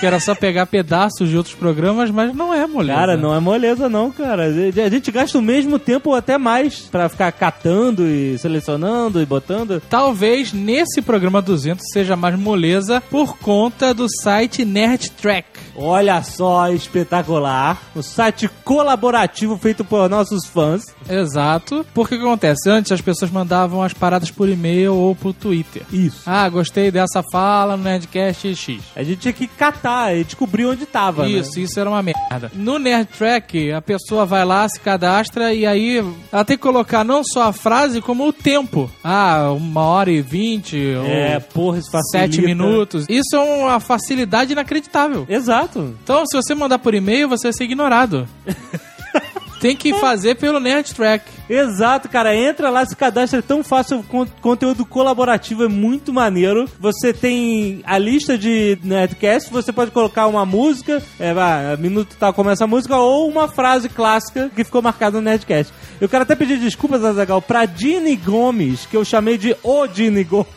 que 0.00 0.06
era 0.06 0.20
só 0.20 0.34
pegar 0.34 0.64
pedaços 0.66 1.28
de 1.28 1.36
outros 1.36 1.54
programas, 1.56 2.10
mas 2.10 2.34
não 2.34 2.54
é 2.54 2.66
moleza. 2.66 2.98
Cara, 2.98 3.16
não 3.16 3.34
é 3.34 3.40
moleza 3.40 3.88
não, 3.88 4.10
cara. 4.12 4.44
A 4.46 4.88
gente 4.88 5.10
gasta 5.10 5.36
o 5.36 5.42
mesmo 5.42 5.78
tempo 5.78 6.10
ou 6.10 6.16
até 6.16 6.38
mais 6.38 6.82
pra 6.82 7.08
ficar 7.08 7.32
catando 7.32 8.06
e 8.06 8.38
selecionando 8.38 9.20
e 9.20 9.26
botando. 9.26 9.82
Talvez 9.90 10.52
nesse 10.52 11.02
programa 11.02 11.42
200 11.42 11.84
seja 11.92 12.16
mais 12.16 12.38
moleza 12.38 13.02
por 13.10 13.36
conta 13.38 13.92
do 13.92 14.06
site 14.22 14.64
Nerd 14.64 15.10
Track. 15.10 15.57
Olha 15.80 16.22
só, 16.22 16.68
espetacular. 16.70 17.80
O 17.94 18.02
site 18.02 18.48
colaborativo 18.64 19.56
feito 19.56 19.84
por 19.84 20.08
nossos 20.10 20.44
fãs. 20.46 20.82
Exato. 21.08 21.86
Porque 21.94 22.14
o 22.16 22.18
que 22.18 22.24
acontece? 22.24 22.68
Antes 22.68 22.92
as 22.92 23.00
pessoas 23.00 23.30
mandavam 23.30 23.82
as 23.82 23.92
paradas 23.92 24.30
por 24.30 24.48
e-mail 24.48 24.94
ou 24.94 25.14
por 25.14 25.32
Twitter. 25.32 25.82
Isso. 25.92 26.22
Ah, 26.26 26.48
gostei 26.48 26.90
dessa 26.90 27.22
fala 27.30 27.76
no 27.76 27.84
Nerdcast 27.84 28.54
X. 28.54 28.82
A 28.96 29.02
gente 29.02 29.18
tinha 29.18 29.32
que 29.32 29.46
catar 29.46 30.16
e 30.16 30.24
descobrir 30.24 30.66
onde 30.66 30.84
tava. 30.86 31.22
né? 31.22 31.30
Isso, 31.30 31.58
isso 31.60 31.78
era 31.78 31.88
uma 31.88 32.02
merda. 32.02 32.50
No 32.54 32.78
Nerd 32.78 33.08
Track, 33.16 33.72
a 33.72 33.80
pessoa 33.80 34.26
vai 34.26 34.44
lá, 34.44 34.68
se 34.68 34.80
cadastra 34.80 35.52
e 35.54 35.64
aí 35.66 35.98
ela 36.32 36.44
tem 36.44 36.56
que 36.56 36.62
colocar 36.62 37.04
não 37.04 37.22
só 37.24 37.44
a 37.44 37.52
frase, 37.52 38.00
como 38.00 38.26
o 38.26 38.32
tempo. 38.32 38.90
Ah, 39.02 39.50
uma 39.52 39.82
hora 39.82 40.10
e 40.10 40.20
vinte, 40.20 40.76
É, 41.06 41.34
ou 41.36 41.40
porra, 41.52 41.78
isso 41.78 41.90
facilita. 41.90 42.32
sete 42.32 42.42
minutos. 42.44 43.06
Isso 43.08 43.36
é 43.36 43.38
uma 43.38 43.80
facilidade 43.80 44.52
inacreditável. 44.52 45.24
Exato. 45.28 45.67
Então, 45.76 46.24
se 46.26 46.36
você 46.36 46.54
mandar 46.54 46.78
por 46.78 46.94
e-mail, 46.94 47.28
você 47.28 47.48
vai 47.48 47.52
ser 47.52 47.64
ignorado. 47.64 48.28
tem 49.60 49.76
que 49.76 49.94
fazer 49.94 50.36
pelo 50.36 50.60
Nerd 50.60 50.94
Track. 50.94 51.37
Exato, 51.48 52.08
cara. 52.08 52.36
Entra 52.36 52.70
lá, 52.70 52.84
se 52.84 52.94
cadastra, 52.96 53.38
é 53.38 53.42
tão 53.42 53.62
fácil. 53.64 54.00
O 54.00 54.02
con- 54.02 54.26
conteúdo 54.40 54.84
colaborativo 54.84 55.64
é 55.64 55.68
muito 55.68 56.12
maneiro. 56.12 56.68
Você 56.78 57.12
tem 57.12 57.80
a 57.84 57.96
lista 57.98 58.36
de 58.36 58.78
Nerdcast, 58.82 59.50
você 59.50 59.72
pode 59.72 59.90
colocar 59.90 60.26
uma 60.26 60.44
música, 60.44 61.02
é, 61.18 61.32
vai, 61.32 61.76
minuto 61.76 62.16
tal 62.18 62.32
começa 62.34 62.64
a 62.64 62.66
música, 62.66 62.96
ou 62.96 63.28
uma 63.28 63.48
frase 63.48 63.88
clássica 63.88 64.50
que 64.54 64.64
ficou 64.64 64.82
marcada 64.82 65.18
no 65.18 65.24
Nerdcast. 65.24 65.72
Eu 66.00 66.08
quero 66.08 66.22
até 66.22 66.34
pedir 66.34 66.58
desculpas, 66.58 67.04
Azagal, 67.04 67.40
pra 67.40 67.64
Dini 67.64 68.16
Gomes, 68.16 68.86
que 68.86 68.96
eu 68.96 69.04
chamei 69.04 69.38
de 69.38 69.56
O 69.62 69.86
Dini 69.86 70.24
Gomes. 70.24 70.48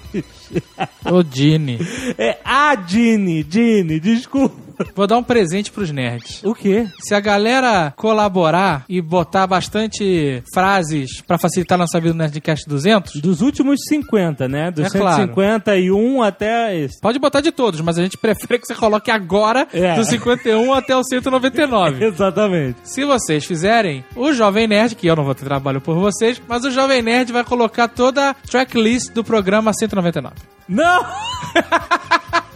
Ô, 1.10 1.24
Dini. 1.24 1.80
É 2.18 2.38
a 2.44 2.76
Dini, 2.76 3.44
Dini, 3.44 4.00
desculpa. 4.00 4.56
Vou 4.96 5.06
dar 5.06 5.18
um 5.18 5.24
presente 5.24 5.72
pros 5.72 5.92
nerds. 5.92 6.44
O 6.44 6.56
quê? 6.56 6.88
Se 7.00 7.14
a 7.14 7.20
galera 7.20 7.94
colaborar 7.96 8.84
e 8.90 9.00
botar 9.00 9.46
bastante 9.46 10.42
frases 10.52 10.81
pra 11.28 11.38
facilitar 11.38 11.78
nossa 11.78 12.00
vida 12.00 12.14
no 12.14 12.20
Nerdcast 12.20 12.68
200, 12.68 13.22
Dos 13.22 13.42
últimos 13.42 13.80
50, 13.88 14.48
né? 14.48 14.72
Dos 14.72 14.86
É 14.94 14.98
claro. 14.98 15.16
151 15.24 16.22
até 16.24 16.76
esse. 16.78 17.00
pode 17.02 17.20
botar 17.20 17.42
de 17.42 17.52
todos, 17.52 17.82
mas 17.82 17.98
a 17.98 18.04
gente 18.04 18.18
prefere 18.18 18.60
que 18.60 18.68
você 18.68 18.76
coloque 18.76 19.10
agora 19.12 19.68
É. 19.74 19.96
do 19.96 20.04
51 20.06 20.74
até 20.74 20.96
o 20.96 21.04
199. 21.04 22.04
Exatamente. 22.06 22.78
Se 22.84 23.04
vocês 23.06 23.46
fizerem, 23.46 24.04
o 24.16 24.34
Jovem 24.34 24.68
Nerd, 24.68 24.96
que 24.96 25.08
eu 25.08 25.16
não 25.16 25.24
vou 25.24 25.36
ter 25.36 25.46
trabalho 25.46 25.82
por 25.82 25.96
vocês, 25.98 26.42
mas 26.48 26.64
o 26.64 26.72
Jovem 26.72 27.02
Nerd 27.02 27.32
vai 27.32 27.44
colocar 27.44 27.88
toda 27.88 28.30
a 28.30 28.34
tracklist 28.34 29.12
do 29.14 29.24
programa 29.24 29.72
199. 29.74 30.36
Não! 30.68 31.06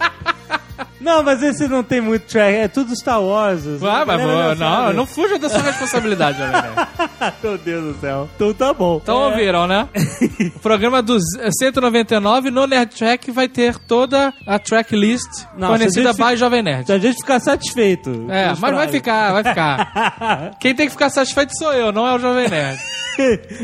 Não, 1.00 1.22
mas 1.22 1.42
esse 1.42 1.68
não 1.68 1.82
tem 1.82 2.00
muito 2.00 2.22
track, 2.22 2.56
é 2.56 2.68
tudo 2.68 2.94
Star 2.96 3.22
Wars. 3.22 3.62
Ah, 3.82 4.04
mas 4.06 4.20
não, 4.20 4.56
sabe. 4.56 4.96
não 4.96 5.06
fuja 5.06 5.38
da 5.38 5.48
sua 5.48 5.60
responsabilidade, 5.62 6.38
Jovem 6.38 6.52
Nerd. 6.52 6.88
Meu 7.42 7.58
Deus 7.58 7.94
do 7.94 8.00
céu. 8.00 8.28
Então 8.34 8.54
tá 8.54 8.72
bom. 8.72 9.00
Então 9.02 9.22
É, 9.22 9.26
ouviram, 9.28 9.66
né? 9.66 9.88
O 10.56 10.60
programa 10.60 11.02
dos 11.02 11.22
199 11.58 12.50
no 12.50 12.66
Nerd 12.66 12.94
Track 12.96 13.30
vai 13.30 13.48
ter 13.48 13.76
toda 13.78 14.32
a 14.46 14.58
tracklist 14.58 15.44
Não, 15.56 15.68
fornecida 15.68 16.12
by 16.12 16.36
Jovem 16.36 16.62
Nerd. 16.62 16.86
Se 16.86 16.92
a 16.92 16.98
gente 16.98 17.16
ficar 17.16 17.40
satisfeito. 17.40 18.26
É, 18.28 18.48
mas 18.58 18.74
vai 18.74 18.88
ficar, 18.88 19.32
vai 19.32 19.44
ficar. 19.44 20.56
Quem 20.60 20.74
tem 20.74 20.86
que 20.86 20.92
ficar 20.92 21.10
satisfeito 21.10 21.52
sou 21.58 21.72
eu, 21.72 21.92
não 21.92 22.06
é 22.06 22.14
o 22.14 22.18
Jovem 22.18 22.48
Nerd. 22.48 22.78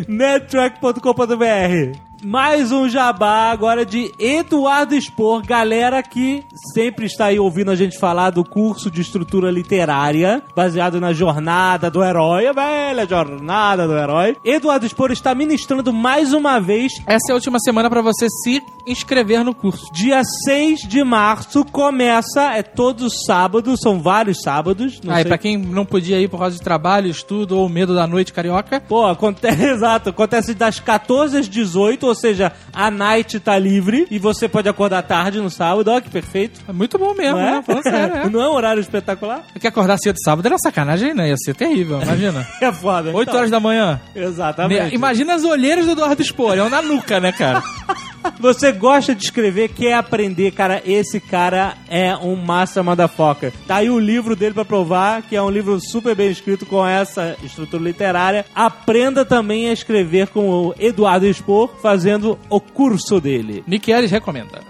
nettrack.com.br. 0.09 2.12
Mais 2.25 2.71
um 2.71 2.89
jabá 2.89 3.51
agora 3.51 3.85
de 3.85 4.13
Eduardo 4.17 4.95
Expor, 4.95 5.43
galera 5.45 6.01
que 6.05 6.45
sempre 6.73 7.07
está 7.07 7.27
aí 7.27 7.39
ouvindo 7.41 7.73
a 7.73 7.75
gente 7.75 7.99
falar 7.99 8.31
do 8.31 8.45
curso 8.45 8.89
de 8.93 9.01
estrutura 9.01 9.51
literária, 9.51 10.41
baseado 10.55 11.01
na 11.01 11.13
jornada 11.13 11.91
do 11.91 12.03
herói, 12.03 12.47
a 12.47 12.53
velha 12.53 13.05
jornada 13.09 13.89
do 13.89 13.95
herói. 13.99 14.37
Eduardo 14.45 14.87
Expor 14.87 15.11
está 15.11 15.35
ministrando 15.35 15.93
mais 15.93 16.33
uma 16.33 16.61
vez, 16.61 16.93
Essa 17.09 17.31
é 17.31 17.33
a 17.33 17.35
última 17.35 17.59
semana 17.59 17.91
pra 17.91 18.01
você 18.01 18.29
se 18.29 18.63
inscrever 18.87 19.45
no 19.45 19.53
curso. 19.53 19.93
dia 19.93 20.23
6 20.45 20.81
de 20.89 21.03
março, 21.03 21.65
começa, 21.65 22.53
é 22.55 22.63
todos 22.63 23.05
os 23.05 23.25
sábados, 23.27 23.81
são 23.81 24.01
vários 24.01 24.43
sábados. 24.43 25.01
Não 25.03 25.13
Aí, 25.13 25.23
sei 25.23 25.29
pra 25.29 25.39
quem 25.39 25.57
não 25.57 25.85
podia 25.85 26.21
ir 26.21 26.29
por 26.29 26.39
causa 26.39 26.57
de 26.57 26.63
trabalho, 26.63 27.11
estudo 27.11 27.59
ou 27.59 27.69
medo 27.69 27.97
da 27.97 28.07
noite 28.07 28.33
carioca, 28.33 28.81
Pô, 28.89 29.07
acontece, 29.07 29.63
exato, 29.67 30.11
acontece 30.11 30.55
das 30.55 30.79
14 30.79 31.37
às 31.37 31.49
18, 31.49 32.12
ou 32.13 32.17
seja, 32.17 32.53
a 32.73 32.91
night 32.91 33.41
tá 33.41 33.59
livre 33.59 34.07
e 34.11 34.19
você 34.19 34.49
pode 34.49 34.69
acordar 34.69 35.03
tarde 35.03 35.41
no 35.41 35.51
sábado, 35.51 35.89
ó 35.91 36.01
que 36.01 36.11
perfeito. 36.11 36.61
é 36.69 36.73
muito 36.73 36.99
bom 36.99 37.15
mesmo, 37.15 37.39
Não 37.39 37.41
é? 37.47 37.51
né? 37.53 37.63
Falando 37.67 37.83
sério, 37.83 38.17
é. 38.17 38.29
Não 38.31 38.41
é 38.43 38.49
um 38.49 38.53
horário 38.55 38.81
espetacular? 38.81 39.43
Porque 39.53 39.67
acordar 39.67 39.97
cedo 39.99 40.17
sábado 40.23 40.47
era 40.47 40.57
sacanagem, 40.59 41.15
né? 41.15 41.29
Ia 41.31 41.37
ser 41.37 41.55
terrível, 41.55 42.01
imagina. 42.03 42.47
É 42.61 42.71
foda. 42.73 43.11
8 43.11 43.23
Então, 43.29 43.39
horas 43.39 43.51
da 43.51 43.59
manhã. 43.59 44.01
Exatamente. 44.15 44.95
Imagina 44.95 45.35
as 45.35 45.43
olheiras 45.45 45.87
do 45.87 45.93
Eduardo 45.93 46.23
Spor, 46.23 46.57
é 46.57 46.69
na 46.69 46.81
nuca, 46.83 47.19
né, 47.19 47.33
cara? 47.33 47.63
Você 48.39 48.73
gosta 48.73 49.15
de 49.15 49.25
escrever, 49.25 49.69
quer 49.69 49.95
aprender, 49.95 50.53
cara, 50.53 50.83
esse 50.85 51.21
cara 51.21 51.75
é 51.89 52.17
um 52.17 52.37
master 52.37 52.83
motherfucker. 52.83 53.53
Tá 53.67 53.77
aí 53.77 53.91
o 53.91 53.99
livro 53.99 54.35
dele 54.35 54.55
pra 54.55 54.65
provar, 54.65 55.23
que 55.23 55.37
é 55.37 55.43
um 55.43 55.51
livro 55.51 55.79
super 55.81 56.15
bem 56.15 56.31
escrito 56.31 56.67
com 56.67 56.87
essa 56.87 57.37
estrutura 57.43 57.83
literária. 57.83 58.45
Aprenda 58.55 59.25
também 59.25 59.69
a 59.69 59.73
escrever 59.73 60.29
com 60.29 60.49
o 60.49 60.75
Eduardo 60.79 61.27
Expor, 61.27 61.71
fazendo 61.81 62.39
o 62.49 62.61
curso 62.61 63.21
dele. 63.21 63.63
Nick 63.69 63.91
Ellis 63.91 64.11
recomenda. 64.11 64.61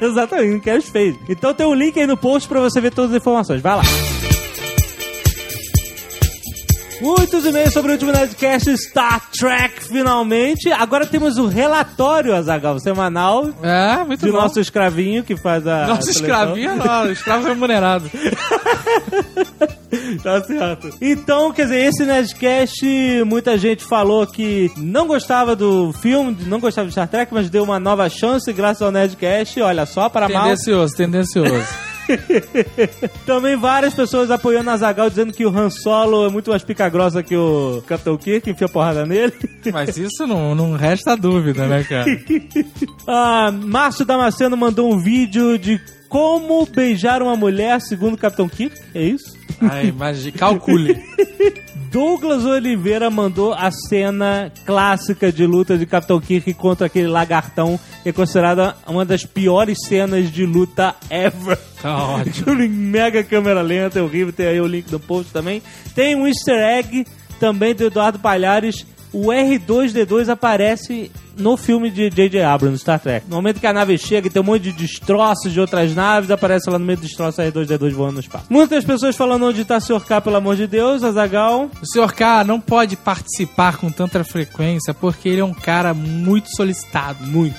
Exatamente, 0.00 0.56
o 0.56 0.60
que 0.60 0.70
eles 0.70 0.88
fez. 0.88 1.16
Então 1.28 1.52
tem 1.52 1.66
um 1.66 1.74
link 1.74 1.98
aí 1.98 2.06
no 2.06 2.16
post 2.16 2.48
pra 2.48 2.60
você 2.60 2.80
ver 2.80 2.92
todas 2.92 3.10
as 3.10 3.16
informações. 3.16 3.60
Vai 3.60 3.76
lá. 3.76 3.82
Muitos 7.02 7.44
e-mails 7.44 7.72
sobre 7.72 7.90
o 7.90 7.94
último 7.94 8.12
Nerdcast 8.12 8.76
Star 8.78 9.28
Trek, 9.36 9.82
finalmente. 9.84 10.70
Agora 10.70 11.04
temos 11.04 11.36
o 11.36 11.46
relatório, 11.48 12.34
Azagal, 12.34 12.78
semanal, 12.78 13.50
É, 13.62 14.04
muito 14.04 14.24
de 14.24 14.30
bom. 14.30 14.38
nosso 14.38 14.60
escravinho 14.60 15.24
que 15.24 15.36
faz 15.36 15.66
a. 15.66 15.86
Nosso 15.88 16.10
escravinho, 16.10 16.76
não, 16.76 17.10
escravo 17.10 17.46
remunerado. 17.48 18.08
Tá 20.22 20.42
certo. 20.42 20.90
Então, 21.00 21.52
quer 21.52 21.64
dizer, 21.64 21.84
esse 21.86 22.04
Nerdcast, 22.04 22.86
muita 23.26 23.58
gente 23.58 23.84
falou 23.84 24.26
que 24.26 24.70
não 24.76 25.06
gostava 25.06 25.54
do 25.54 25.92
filme, 25.92 26.36
não 26.46 26.58
gostava 26.60 26.86
de 26.86 26.92
Star 26.92 27.08
Trek, 27.08 27.32
mas 27.32 27.50
deu 27.50 27.62
uma 27.62 27.78
nova 27.78 28.08
chance 28.08 28.50
graças 28.52 28.82
ao 28.82 28.90
Nerdcast. 28.90 29.60
Olha 29.60 29.84
só, 29.84 30.08
para 30.08 30.28
mal. 30.28 30.44
Tendencioso, 30.44 30.96
tendencioso. 30.96 31.52
Também 33.26 33.56
várias 33.56 33.94
pessoas 33.94 34.30
apoiando 34.30 34.70
a 34.70 34.76
Zagal, 34.76 35.08
dizendo 35.08 35.32
que 35.32 35.44
o 35.44 35.56
Han 35.56 35.70
Solo 35.70 36.26
é 36.26 36.30
muito 36.30 36.50
mais 36.50 36.62
pica 36.64 36.88
grossa 36.88 37.22
que 37.22 37.36
o 37.36 37.82
Capitão 37.86 38.16
Kirk, 38.16 38.50
enfia 38.50 38.68
porrada 38.68 39.06
nele. 39.06 39.32
Mas 39.72 39.96
isso 39.96 40.26
não, 40.26 40.54
não 40.54 40.72
resta 40.72 41.16
dúvida, 41.16 41.66
né, 41.66 41.84
cara? 41.84 42.06
ah, 43.06 43.50
Márcio 43.52 44.04
Damasceno 44.04 44.56
mandou 44.56 44.92
um 44.92 44.98
vídeo 44.98 45.58
de 45.58 45.80
como 46.08 46.66
beijar 46.66 47.22
uma 47.22 47.36
mulher 47.36 47.80
segundo 47.80 48.14
o 48.14 48.18
Capitão 48.18 48.48
Kirk, 48.48 48.78
é 48.94 49.02
isso? 49.02 49.31
Ai, 49.60 49.86
imagine, 49.88 50.32
calcule. 50.32 51.02
Douglas 51.92 52.46
Oliveira 52.46 53.10
mandou 53.10 53.52
a 53.52 53.70
cena 53.70 54.50
clássica 54.64 55.30
de 55.30 55.46
luta 55.46 55.76
de 55.76 55.84
Capitão 55.84 56.18
Kirk 56.18 56.54
contra 56.54 56.86
aquele 56.86 57.06
lagartão, 57.06 57.78
que 58.02 58.08
é 58.08 58.12
considerada 58.12 58.74
uma 58.86 59.04
das 59.04 59.26
piores 59.26 59.76
cenas 59.86 60.32
de 60.32 60.46
luta 60.46 60.94
ever. 61.10 61.58
Tá 61.82 62.02
ótimo. 62.02 62.54
Mega 62.54 63.22
câmera 63.22 63.60
lenta, 63.60 63.98
é 63.98 64.02
horrível. 64.02 64.32
Tem 64.32 64.46
aí 64.46 64.60
o 64.60 64.66
link 64.66 64.90
no 64.90 64.98
post 64.98 65.32
também. 65.32 65.62
Tem 65.94 66.14
um 66.14 66.26
easter 66.26 66.56
egg 66.56 67.06
também 67.38 67.74
do 67.74 67.84
Eduardo 67.84 68.18
Palhares. 68.18 68.86
O 69.12 69.26
R2D2 69.26 70.28
aparece 70.28 71.10
no 71.36 71.56
filme 71.56 71.90
de 71.90 72.08
J.J. 72.10 72.42
Abrams, 72.42 72.80
Star 72.80 72.98
Trek. 72.98 73.26
No 73.28 73.36
momento 73.36 73.60
que 73.60 73.66
a 73.66 73.72
nave 73.72 73.96
chega 73.98 74.26
e 74.26 74.30
tem 74.30 74.40
um 74.40 74.44
monte 74.44 74.62
de 74.62 74.72
destroços 74.72 75.52
de 75.52 75.60
outras 75.60 75.94
naves, 75.94 76.30
aparece 76.30 76.70
lá 76.70 76.78
no 76.78 76.84
meio 76.84 76.98
do 76.98 77.02
destroço 77.02 77.40
R2D2 77.40 77.92
voando 77.92 78.14
no 78.14 78.20
espaço. 78.20 78.46
Muitas 78.48 78.84
pessoas 78.84 79.16
falando 79.16 79.46
onde 79.46 79.64
tá 79.64 79.80
Sr. 79.80 80.04
K, 80.04 80.20
pelo 80.20 80.36
amor 80.36 80.56
de 80.56 80.66
Deus, 80.66 81.02
Azagal. 81.02 81.70
O 81.80 81.86
senhor 81.86 82.12
K 82.12 82.44
não 82.44 82.60
pode 82.60 82.96
participar 82.96 83.76
com 83.76 83.90
tanta 83.90 84.24
frequência 84.24 84.94
porque 84.94 85.28
ele 85.28 85.40
é 85.40 85.44
um 85.44 85.54
cara 85.54 85.92
muito 85.92 86.48
solicitado. 86.54 87.26
Muito. 87.26 87.56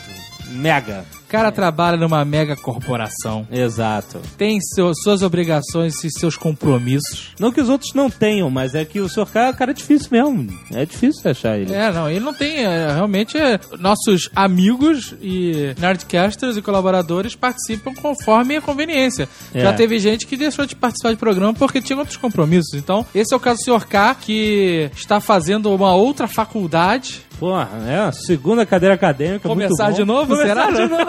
Mega. 0.50 1.06
O 1.34 1.36
cara 1.36 1.52
trabalha 1.52 1.98
numa 1.98 2.24
mega 2.24 2.56
corporação. 2.56 3.48
Exato. 3.52 4.20
Tem 4.38 4.60
seu- 4.62 4.94
suas 4.94 5.24
obrigações 5.24 5.96
e 6.04 6.10
seus 6.12 6.38
compromissos. 6.38 7.32
Não 7.40 7.52
que 7.52 7.60
os 7.60 7.70
outros 7.70 7.92
não 7.96 8.08
tenham, 8.08 8.52
mas 8.52 8.76
é 8.76 8.86
que 8.86 9.02
o 9.02 9.08
é 9.08 9.50
um 9.50 9.54
cara 9.54 9.74
difícil 9.74 10.10
mesmo. 10.12 10.48
É 10.72 10.86
difícil 10.86 11.32
achar 11.32 11.58
ele. 11.58 11.74
É, 11.74 11.92
não, 11.92 12.08
ele 12.08 12.20
não 12.20 12.36
tem. 12.36 12.60
é, 12.64 12.94
realmente, 12.94 13.36
é, 13.36 13.60
nossos 13.80 14.30
amigos 14.36 15.16
e 15.24 15.74
nerdcasters 15.80 16.56
e 16.56 16.62
colaboradores 16.62 17.34
participam 17.36 17.96
conforme 17.96 18.58
a 18.58 18.62
conveniência. 18.62 19.28
É. 19.56 19.62
Já 19.62 19.74
teve 19.74 19.98
gente 19.98 20.28
que 20.28 20.38
deixou 20.38 20.68
de 20.68 20.76
participar 20.76 21.10
de 21.14 21.18
programa 21.18 21.56
porque 21.56 21.82
tinha 21.82 21.98
outros 21.98 22.16
compromissos. 22.18 22.76
Então, 22.76 23.04
esse 23.16 23.34
é 23.34 23.38
o 23.38 23.40
caso 23.40 23.58
do 23.58 23.64
Sr. 23.80 23.88
K, 23.88 24.14
que 24.22 24.92
está 24.96 25.20
fazendo 25.20 25.74
uma 25.74 25.96
outra 25.96 26.28
faculdade. 26.28 27.22
Porra, 27.44 27.68
é 27.90 27.98
a 27.98 28.12
segunda 28.14 28.66
cadeira 28.66 28.96
acadêmica. 28.96 29.50
Começar 29.50 29.92
de 29.92 30.06
novo? 30.06 30.28
Começar 30.28 30.72
Será? 30.72 30.72
de 30.72 30.88
novo. 30.88 31.04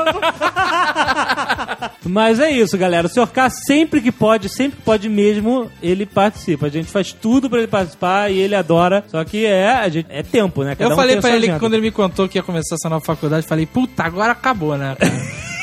Mas 2.04 2.40
é 2.40 2.50
isso, 2.50 2.76
galera. 2.76 3.06
O 3.06 3.08
Sr. 3.08 3.28
K 3.28 3.48
sempre 3.50 4.00
que 4.00 4.10
pode, 4.10 4.48
sempre 4.48 4.76
que 4.78 4.82
pode 4.82 5.08
mesmo, 5.08 5.70
ele 5.80 6.04
participa. 6.04 6.66
A 6.66 6.70
gente 6.70 6.90
faz 6.90 7.12
tudo 7.12 7.48
pra 7.48 7.60
ele 7.60 7.68
participar 7.68 8.32
e 8.32 8.40
ele 8.40 8.56
adora. 8.56 9.04
Só 9.06 9.22
que 9.24 9.46
é, 9.46 9.74
a 9.76 9.88
gente, 9.88 10.08
é 10.10 10.24
tempo, 10.24 10.64
né? 10.64 10.74
Cada 10.74 10.90
eu 10.90 10.94
um 10.94 10.96
falei 10.96 11.12
tem 11.12 11.18
a 11.18 11.20
pra 11.20 11.30
sua 11.30 11.36
ele 11.36 11.46
que 11.46 11.50
agenda. 11.52 11.60
quando 11.60 11.74
ele 11.74 11.82
me 11.82 11.92
contou 11.92 12.28
que 12.28 12.36
ia 12.36 12.42
começar 12.42 12.74
essa 12.74 12.88
nova 12.88 13.04
faculdade, 13.04 13.46
falei, 13.46 13.64
puta, 13.64 14.02
agora 14.02 14.32
acabou, 14.32 14.76
né? 14.76 14.96
cara? 14.98 15.14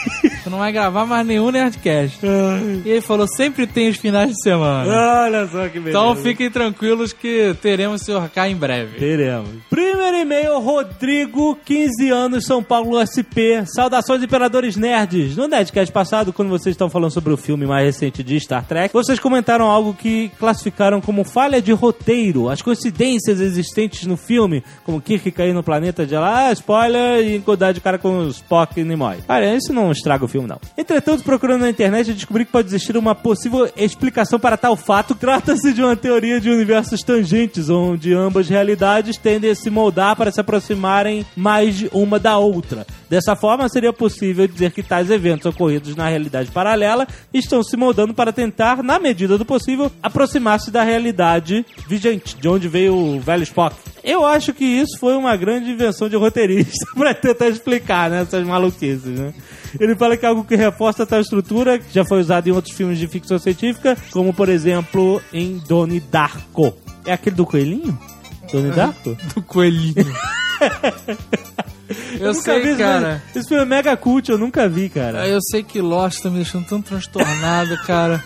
Tu 0.44 0.50
não 0.50 0.60
vai 0.60 0.72
gravar 0.72 1.06
mais 1.06 1.26
nenhum 1.26 1.52
Nerdcast. 1.52 2.20
e 2.86 2.90
ele 2.90 3.02
falou, 3.02 3.28
sempre 3.28 3.66
tem 3.66 3.90
os 3.90 3.98
finais 3.98 4.32
de 4.32 4.42
semana. 4.42 4.92
Olha 4.92 5.48
só 5.48 5.68
que 5.70 5.80
beleza. 5.80 5.90
Então 5.90 6.16
fiquem 6.16 6.50
tranquilos 6.50 7.14
que 7.14 7.56
teremos 7.62 8.02
o 8.02 8.06
Sr. 8.06 8.30
K 8.30 8.50
em 8.50 8.56
breve. 8.56 8.98
Teremos. 8.98 9.50
Primeiro 9.70 10.18
e-mail, 10.18 10.60
Rodrigo, 10.60 11.58
15 11.66 12.10
anos, 12.10 12.46
São 12.46 12.64
Paulo 12.64 12.98
SP. 13.06 13.64
Saudações, 13.66 14.22
Imperadores 14.24 14.76
Nerds. 14.76 15.36
No 15.36 15.48
Nerdcast 15.48 15.92
passado, 15.92 16.34
quando 16.34 16.50
vocês 16.50 16.74
estão 16.74 16.90
falando 16.90 17.12
sobre 17.12 17.34
o 17.34 17.38
filme 17.38 17.66
mais 17.66 17.86
recente 17.86 18.24
de 18.24 18.40
Star 18.40 18.66
Trek, 18.66 18.94
vocês 18.94 19.20
comentaram 19.20 19.66
algo 19.66 19.94
que 19.94 20.30
classificaram 20.40 21.00
como 21.02 21.24
falha 21.24 21.62
de 21.62 21.72
roteiro. 21.72 22.50
As 22.50 22.62
coincidências 22.62 23.40
existentes 23.40 24.06
no 24.06 24.18
filme, 24.18 24.64
como 24.84 25.02
Kirk 25.02 25.32
cair 25.32 25.54
no 25.54 25.64
planeta 25.64 26.06
de 26.06 26.16
lá, 26.16 26.48
ah, 26.48 26.52
spoiler, 26.52 27.26
e 27.26 27.36
encontrar 27.36 27.72
de 27.72 27.80
cara 27.80 27.98
com 27.98 28.20
os 28.20 28.42
Spock 28.42 28.80
e 28.80 28.84
Nimoy. 28.84 29.18
Cara, 29.28 29.56
isso 29.56 29.72
não 29.72 29.92
estraga 29.92 30.26
o 30.26 30.28
filme, 30.32 30.48
não. 30.48 30.60
Entretanto, 30.78 31.24
procurando 31.24 31.62
na 31.62 31.70
internet, 31.70 32.10
eu 32.10 32.16
descobri 32.16 32.46
que 32.46 32.52
pode 32.52 32.68
existir 32.68 32.96
uma 32.96 33.14
possível 33.14 33.70
explicação 33.76 34.40
para 34.40 34.58
tal 34.58 34.76
fato. 34.76 35.14
Trata-se 35.14 35.74
de 35.74 35.82
uma 35.82 35.96
teoria 35.96 36.40
de 36.40 36.50
universos 36.50 37.04
tangentes, 37.04 37.70
onde 37.70 38.14
ambas 38.14 38.48
realidades 38.48 39.18
tendem 39.18 39.52
a 39.52 39.56
se 39.56 39.70
moldar 39.70 40.16
para 40.16 40.32
se 40.32 40.40
aproximarem 40.40 41.26
mais 41.36 41.76
de 41.76 41.90
uma 41.94 42.18
da 42.18 42.38
outra. 42.38 42.86
Dessa 43.10 43.36
forma, 43.36 43.68
seria 43.68 43.92
possível 43.92 44.48
dizer 44.48 44.72
que 44.72 44.82
tais 44.82 45.12
eventos 45.12 45.46
ocorridos 45.46 45.96
na 45.96 46.08
realidade 46.08 46.50
paralela 46.50 47.06
estão 47.34 47.62
se 47.62 47.76
moldando 47.76 48.14
para 48.14 48.32
tentar, 48.32 48.82
na 48.82 49.00
medida 49.00 49.38
do 49.38 49.46
possível, 49.46 49.92
aproximar-se 50.02 50.72
da 50.72 50.84
realidade 50.84 51.66
vigente, 51.88 52.38
de 52.38 52.48
onde 52.48 52.68
veio 52.68 52.96
o 52.96 53.20
velho 53.20 53.44
Spock. 53.44 53.76
Eu 54.04 54.26
acho 54.26 54.54
que 54.54 54.66
isso 54.66 54.98
foi 55.00 55.16
uma 55.16 55.36
grande 55.36 55.72
invenção 55.72 56.10
de 56.10 56.16
roteirista 56.16 56.86
para 56.96 57.14
tentar 57.14 57.50
explicar 57.50 58.10
né, 58.10 58.22
essas 58.22 58.46
maluquices, 58.46 59.06
né? 59.06 59.34
Ele 59.80 59.96
fala 59.96 60.18
que 60.18 60.21
é 60.26 60.30
algo 60.30 60.44
que 60.44 60.56
reforça 60.56 61.06
tal 61.06 61.20
estrutura, 61.22 61.78
que 61.80 61.94
já 61.94 62.04
foi 62.06 62.20
usado 62.22 62.48
em 62.48 62.52
outros 62.52 62.76
filmes 62.76 62.98
de 63.00 63.08
ficção 63.08 63.38
científica, 63.40 63.98
como 64.12 64.34
por 64.34 64.50
exemplo 64.50 65.22
em 65.34 65.58
Donnie 65.68 66.00
Darko. 66.00 66.74
É 67.06 67.14
aquele 67.14 67.36
do 67.36 67.46
coelhinho? 67.46 67.98
Donnie 68.52 68.72
Darko? 68.72 69.16
Do 69.34 69.42
coelhinho. 69.42 69.96
Eu 72.20 72.34
nunca 72.34 72.42
sei, 72.54 72.62
vi 72.62 72.76
cara. 72.78 73.22
Esse 73.36 73.48
filme 73.50 73.64
é 73.64 73.66
mega 73.66 73.98
cult, 73.98 74.30
eu 74.32 74.38
nunca 74.38 74.70
vi, 74.70 74.88
cara. 74.88 75.28
Eu 75.28 75.40
sei 75.42 75.62
que 75.62 75.82
Lost 75.82 76.22
tá 76.22 76.30
me 76.30 76.38
deixando 76.38 76.66
tão 76.66 76.82
transtornado, 76.82 77.76
cara. 77.86 78.24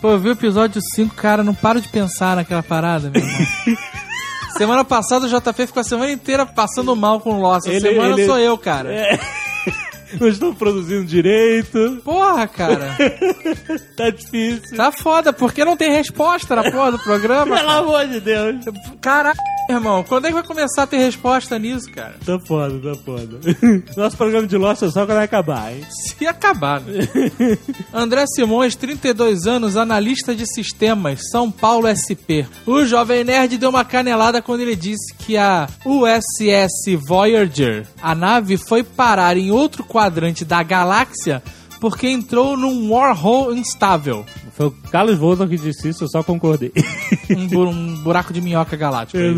Pô, 0.00 0.12
eu 0.12 0.18
vi 0.18 0.28
o 0.28 0.32
episódio 0.32 0.80
5, 0.94 1.14
cara, 1.14 1.42
não 1.44 1.52
paro 1.54 1.80
de 1.80 1.88
pensar 1.88 2.36
naquela 2.36 2.62
parada, 2.62 3.10
meu 3.10 3.20
irmão. 3.22 3.46
Semana 4.56 4.84
passada 4.84 5.26
o 5.26 5.28
JP 5.28 5.66
ficou 5.66 5.80
a 5.80 5.84
semana 5.84 6.12
inteira 6.12 6.44
passando 6.46 6.94
mal 6.94 7.20
com 7.20 7.38
Lost. 7.40 7.66
Essa 7.66 7.76
Ele- 7.76 7.88
semana 7.96 8.14
ele- 8.14 8.26
sou 8.26 8.38
eu, 8.38 8.56
cara. 8.58 8.92
É. 8.92 9.18
Não 10.20 10.28
estou 10.28 10.54
produzindo 10.54 11.04
direito. 11.04 12.00
Porra, 12.04 12.46
cara. 12.46 12.96
Tá 13.96 14.10
difícil. 14.10 14.76
Tá 14.76 14.90
foda, 14.90 15.32
porque 15.32 15.64
não 15.64 15.76
tem 15.76 15.90
resposta 15.90 16.56
na 16.56 16.70
porra 16.70 16.92
do 16.92 16.98
programa. 16.98 17.56
Pelo 17.56 17.70
amor 17.70 18.06
de 18.08 18.20
Deus. 18.20 18.64
Caralho, 19.00 19.38
irmão. 19.68 20.02
Quando 20.02 20.24
é 20.24 20.28
que 20.28 20.34
vai 20.34 20.42
começar 20.42 20.82
a 20.82 20.86
ter 20.86 20.98
resposta 20.98 21.58
nisso, 21.58 21.90
cara? 21.92 22.14
Tá 22.24 22.38
foda, 22.40 22.78
tá 22.80 23.00
foda. 23.02 23.38
Nosso 23.96 24.16
programa 24.16 24.46
de 24.46 24.56
Lost 24.56 24.82
é 24.82 24.90
só 24.90 25.06
quando 25.06 25.18
acabar, 25.18 25.72
hein? 25.72 25.84
Se 25.90 26.26
acabar, 26.26 26.80
né? 26.80 27.06
André 27.92 28.24
Simões, 28.34 28.74
32 28.74 29.46
anos, 29.46 29.76
analista 29.76 30.34
de 30.34 30.46
sistemas, 30.46 31.30
São 31.30 31.50
Paulo 31.50 31.86
SP. 31.92 32.46
O 32.66 32.84
Jovem 32.84 33.24
Nerd 33.24 33.58
deu 33.58 33.70
uma 33.70 33.84
canelada 33.84 34.42
quando 34.42 34.60
ele 34.62 34.76
disse 34.76 35.14
que 35.14 35.36
a 35.36 35.68
USS 35.84 36.96
Voyager, 37.06 37.86
a 38.02 38.14
nave, 38.14 38.56
foi 38.56 38.82
parar 38.82 39.36
em 39.36 39.50
outro 39.50 39.84
quadrante 40.02 40.44
da 40.44 40.62
galáxia 40.64 41.42
porque 41.80 42.08
entrou 42.08 42.56
num 42.56 42.90
wormhole 42.90 43.58
instável. 43.58 44.24
Foi 44.52 44.66
o 44.66 44.74
Carlos 44.92 45.18
Volta 45.18 45.46
que 45.48 45.56
disse 45.56 45.88
isso, 45.88 46.04
eu 46.04 46.08
só 46.08 46.22
concordei. 46.22 46.70
Um, 47.30 47.46
bu- 47.48 47.66
um 47.68 47.94
buraco 48.02 48.32
de 48.32 48.40
minhoca 48.42 48.76
galáctico. 48.76 49.18
é. 49.18 49.32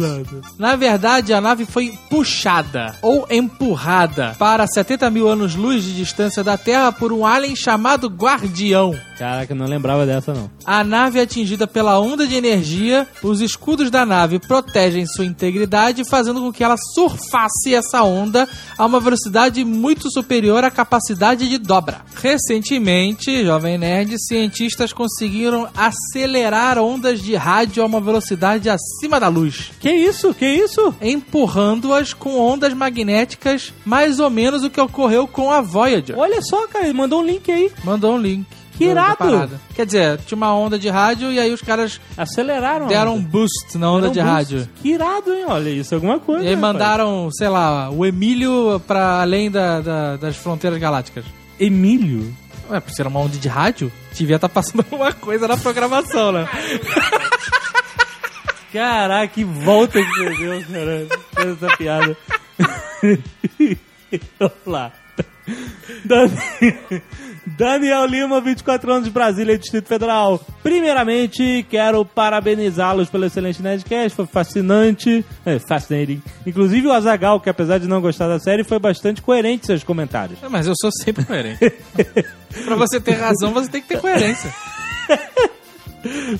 Na 0.58 0.74
verdade, 0.76 1.32
a 1.32 1.40
nave 1.40 1.64
foi 1.64 1.92
puxada 2.10 2.94
ou 3.00 3.24
empurrada 3.30 4.34
para 4.38 4.66
70 4.66 5.08
mil 5.10 5.28
anos-luz 5.28 5.84
de 5.84 5.94
distância 5.94 6.42
da 6.42 6.58
Terra 6.58 6.90
por 6.90 7.12
um 7.12 7.24
alien 7.24 7.54
chamado 7.54 8.08
Guardião. 8.08 8.98
Caraca, 9.16 9.54
não 9.54 9.66
lembrava 9.66 10.04
dessa, 10.04 10.34
não. 10.34 10.50
A 10.64 10.82
nave 10.82 11.20
é 11.20 11.22
atingida 11.22 11.66
pela 11.68 12.00
onda 12.00 12.26
de 12.26 12.34
energia, 12.34 13.06
os 13.22 13.40
escudos 13.40 13.90
da 13.92 14.04
nave 14.04 14.40
protegem 14.40 15.06
sua 15.06 15.24
integridade, 15.24 16.02
fazendo 16.10 16.40
com 16.40 16.52
que 16.52 16.64
ela 16.64 16.74
surfasse 16.94 17.72
essa 17.74 18.02
onda 18.02 18.48
a 18.76 18.84
uma 18.84 18.98
velocidade 18.98 19.64
muito 19.64 20.10
superior 20.10 20.64
à 20.64 20.70
capacidade 20.70 21.48
de 21.48 21.58
dobra. 21.58 22.00
Recentemente, 22.20 23.44
Jovem 23.44 23.78
Nerd, 23.78 24.16
cientistas 24.18 24.92
conseguiram 24.92 25.43
acelerar 25.76 26.78
ondas 26.78 27.20
de 27.20 27.34
rádio 27.34 27.82
a 27.82 27.86
uma 27.86 28.00
velocidade 28.00 28.68
acima 28.70 29.18
da 29.20 29.28
luz 29.28 29.70
Que 29.80 29.90
isso? 29.92 30.32
Que 30.34 30.46
isso? 30.46 30.94
empurrando-as 31.00 32.12
com 32.12 32.38
ondas 32.38 32.72
magnéticas, 32.74 33.72
mais 33.84 34.18
ou 34.20 34.30
menos 34.30 34.64
o 34.64 34.70
que 34.70 34.80
ocorreu 34.80 35.26
com 35.26 35.50
a 35.50 35.60
Voyager. 35.60 36.18
Olha 36.18 36.40
só, 36.42 36.66
cara, 36.68 36.84
ele 36.84 36.94
mandou 36.94 37.20
um 37.20 37.24
link 37.24 37.50
aí. 37.50 37.70
Mandou 37.84 38.14
um 38.14 38.18
link. 38.18 38.46
Que 38.76 38.86
irado! 38.86 39.50
Quer 39.76 39.86
dizer, 39.86 40.18
tinha 40.26 40.36
uma 40.36 40.52
onda 40.52 40.76
de 40.76 40.88
rádio 40.88 41.30
e 41.30 41.38
aí 41.38 41.52
os 41.52 41.60
caras 41.62 42.00
Aceleraram. 42.16 42.88
deram 42.88 43.14
um 43.14 43.22
boost 43.22 43.78
na 43.78 43.88
onda 43.88 44.08
de 44.08 44.14
boost. 44.20 44.28
rádio. 44.32 44.68
Que 44.82 44.88
irado, 44.88 45.32
hein? 45.32 45.44
Olha 45.46 45.70
isso, 45.70 45.94
alguma 45.94 46.18
coisa. 46.18 46.42
E 46.42 46.48
aí 46.48 46.54
rapaz. 46.56 46.72
mandaram, 46.72 47.28
sei 47.32 47.48
lá, 47.48 47.88
o 47.90 48.04
Emílio 48.04 48.80
pra 48.84 49.20
além 49.22 49.48
da- 49.48 49.80
da- 49.80 50.16
das 50.16 50.34
fronteiras 50.36 50.80
galácticas. 50.80 51.24
Emílio? 51.60 52.34
Ué, 52.70 52.80
por 52.80 52.90
ser 52.92 53.06
uma 53.06 53.20
onda 53.20 53.36
de 53.36 53.48
rádio, 53.48 53.92
devia 54.12 54.36
estar 54.36 54.48
passando 54.48 54.80
alguma 54.90 55.12
coisa 55.12 55.46
na 55.46 55.56
programação, 55.56 56.32
né? 56.32 56.48
Caraca, 58.72 59.32
que 59.32 59.44
volta 59.44 60.02
que 60.02 60.08
você 60.08 60.36
deu, 60.36 60.64
cara. 60.64 61.06
Essa 61.36 61.76
piada. 61.76 62.16
Vamos 64.38 64.56
lá. 64.66 64.92
Dani- 66.04 67.02
Daniel 67.46 68.06
Lima, 68.06 68.40
24 68.40 68.90
anos 68.90 69.04
de 69.04 69.10
Brasília, 69.10 69.58
Distrito 69.58 69.86
Federal. 69.86 70.40
Primeiramente, 70.62 71.64
quero 71.68 72.04
parabenizá-los 72.04 73.10
pelo 73.10 73.26
excelente 73.26 73.62
Nerdcast, 73.62 74.16
foi 74.16 74.26
fascinante, 74.26 75.24
é, 75.44 75.58
fascinating. 75.58 76.22
Inclusive 76.46 76.86
o 76.86 76.92
Azagal, 76.92 77.40
que 77.40 77.50
apesar 77.50 77.78
de 77.78 77.86
não 77.86 78.00
gostar 78.00 78.28
da 78.28 78.38
série, 78.38 78.64
foi 78.64 78.78
bastante 78.78 79.20
coerente 79.20 79.64
em 79.64 79.66
seus 79.66 79.84
comentários. 79.84 80.38
Mas 80.50 80.66
eu 80.66 80.74
sou 80.80 80.90
sempre 80.90 81.24
coerente. 81.24 81.70
pra 82.64 82.76
você 82.76 82.98
ter 83.00 83.12
razão, 83.12 83.52
você 83.52 83.68
tem 83.70 83.82
que 83.82 83.88
ter 83.88 84.00
coerência. 84.00 84.52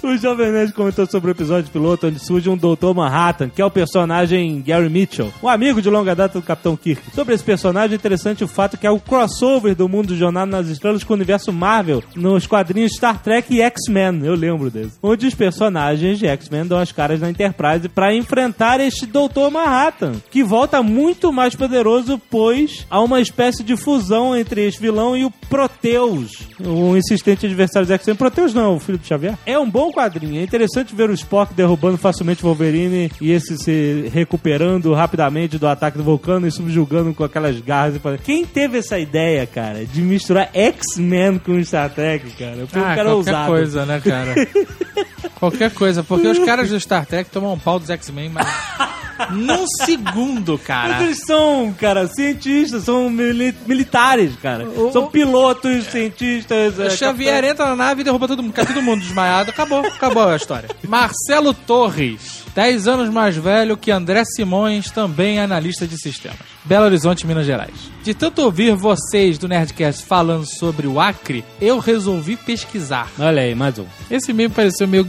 O 0.03 0.17
Jovem 0.17 0.53
Nerd 0.53 0.73
comentou 0.73 1.07
sobre 1.07 1.31
o 1.31 1.33
episódio 1.33 1.71
piloto 1.71 2.07
onde 2.07 2.19
surge 2.19 2.49
um 2.51 2.57
Dr. 2.57 2.95
Manhattan, 2.95 3.49
que 3.49 3.63
é 3.63 3.65
o 3.65 3.71
personagem 3.71 4.63
Gary 4.63 4.91
Mitchell, 4.91 5.33
um 5.43 5.49
amigo 5.49 5.81
de 5.81 5.89
longa 5.89 6.15
data 6.15 6.39
do 6.39 6.45
Capitão 6.45 6.77
Kirk. 6.77 7.03
Sobre 7.15 7.35
esse 7.35 7.45
personagem 7.45 7.93
é 7.93 7.97
interessante 7.97 8.45
o 8.45 8.49
fato 8.49 8.77
que 8.77 8.87
é 8.87 8.91
o 8.91 9.01
crossover 9.01 9.75
do 9.75 9.89
mundo 9.89 10.09
de 10.09 10.17
Jornada 10.17 10.51
nas 10.51 10.69
Estrelas 10.69 11.03
com 11.03 11.15
o 11.15 11.17
universo 11.17 11.53
Marvel 11.53 12.03
nos 12.15 12.47
quadrinhos 12.47 12.93
Star 12.95 13.23
Trek 13.23 13.55
e 13.55 13.63
X-Men, 13.63 14.25
eu 14.25 14.35
lembro 14.35 14.71
desse. 14.71 14.99
Onde 15.03 15.27
os 15.27 15.35
personagens 15.35 16.19
de 16.19 16.27
X-Men 16.27 16.67
dão 16.67 16.79
as 16.79 16.93
caras 16.93 17.21
na 17.21 17.31
Enterprise 17.31 17.89
para 17.89 18.15
enfrentar 18.15 18.81
este 18.81 19.07
Dr. 19.07 19.51
Manhattan, 19.51 20.15
que 20.31 20.45
volta 20.45 20.83
muito 20.83 21.33
mais 21.33 21.55
poderoso, 21.55 22.21
pois 22.31 22.87
há 22.91 23.01
uma 23.01 23.21
espécie 23.21 23.63
de 23.63 23.77
fusão 23.77 24.37
entre 24.37 24.67
este 24.67 24.81
vilão 24.81 25.17
e 25.17 25.25
o 25.25 25.31
Proteus, 25.49 26.49
um 26.61 26.97
insistente 26.97 27.47
adversário 27.47 27.87
do 27.87 27.93
X-Men. 27.93 28.17
Proteus 28.17 28.53
não, 28.53 28.77
o 28.77 28.81
filho 28.81 28.99
do 28.99 29.07
Xavier. 29.07 29.39
É 29.47 29.54
um 29.59 29.69
bom 29.71 29.91
quadrinho. 29.93 30.41
É 30.41 30.43
interessante 30.43 30.95
ver 30.95 31.11
o 31.11 31.15
Spock 31.15 31.53
derrubando 31.55 31.97
facilmente 31.99 32.43
o 32.43 32.47
Wolverine 32.47 33.11
e 33.21 33.31
esse 33.33 33.57
se 33.59 34.11
recuperando 34.13 34.93
rapidamente 34.95 35.59
do 35.59 35.67
ataque 35.69 35.97
do 35.99 36.05
vulcano 36.05 36.47
e 36.47 36.51
subjugando 36.51 37.13
com 37.15 37.25
aquelas 37.25 37.61
garras. 37.61 38.01
Quem 38.25 38.45
teve 38.45 38.79
essa 38.79 38.99
ideia, 38.99 39.47
cara, 39.47 39.85
de 39.85 40.01
misturar 40.01 40.51
X-Men 40.53 41.39
com 41.39 41.63
Star 41.65 41.91
Trek, 41.91 42.31
cara? 42.33 42.67
Foi 42.67 42.81
um 42.81 42.85
Ah, 42.85 42.95
cara 42.95 43.11
qualquer 43.11 43.13
ousado. 43.15 43.47
coisa, 43.49 43.87
né, 43.87 44.01
cara? 44.01 44.35
qualquer 45.39 45.71
coisa, 45.73 46.03
porque 46.03 46.27
os 46.29 46.39
caras 46.41 46.71
do 46.71 46.79
Star 46.81 47.07
Trek 47.07 47.31
tomam 47.31 47.53
um 47.55 47.59
pau 47.59 47.79
dos 47.79 47.91
X-Men, 47.91 48.31
mas 48.31 48.47
num 49.31 49.67
segundo, 49.85 50.53
Mas 50.53 50.67
cara. 50.67 51.03
eles 51.03 51.19
são, 51.27 51.75
cara, 51.79 52.07
cientistas, 52.09 52.85
são 52.85 53.09
mili- 53.11 53.55
militares, 53.67 54.33
cara. 54.43 54.65
O- 54.69 54.93
São 54.93 55.07
pilotos, 55.09 55.85
cientistas. 55.87 56.79
é, 56.79 56.91
Xavier 56.91 57.45
entra 57.45 57.67
na 57.67 57.77
nave 57.77 58.01
e 58.01 58.05
derruba 58.05 58.27
todo 58.29 58.43
mundo, 58.43 58.53
cai 58.53 58.67
todo 58.67 58.83
mundo 58.83 59.01
desmaiado, 59.01 59.51
acabou, 59.51 59.81
acabou 59.87 60.29
a 60.29 60.37
história. 60.37 60.69
Marcelo 60.87 61.53
Torres, 61.55 62.43
10 62.55 62.87
anos 62.89 63.09
mais 63.09 63.37
velho 63.37 63.77
que 63.77 63.91
André 63.91 64.23
Simões, 64.25 64.91
também 64.91 65.39
analista 65.41 65.87
de 65.87 65.99
sistemas. 66.01 66.54
Belo 66.65 66.87
Horizonte, 66.87 67.27
Minas 67.27 67.45
Gerais. 67.45 67.75
De 68.03 68.15
tanto 68.15 68.41
ouvir 68.43 68.75
vocês 68.75 69.37
do 69.37 69.47
Nerdcast 69.47 70.05
falando 70.07 70.47
sobre 70.47 70.87
o 70.87 70.99
Acre, 70.99 71.45
eu 71.61 71.79
resolvi 71.79 72.37
pesquisar. 72.37 73.11
Olha 73.19 73.43
aí, 73.43 73.55
mais 73.55 73.79
um. 73.79 73.85
Esse 74.11 74.33
meio 74.33 74.49
pareceu 74.51 74.89
meio, 74.89 75.07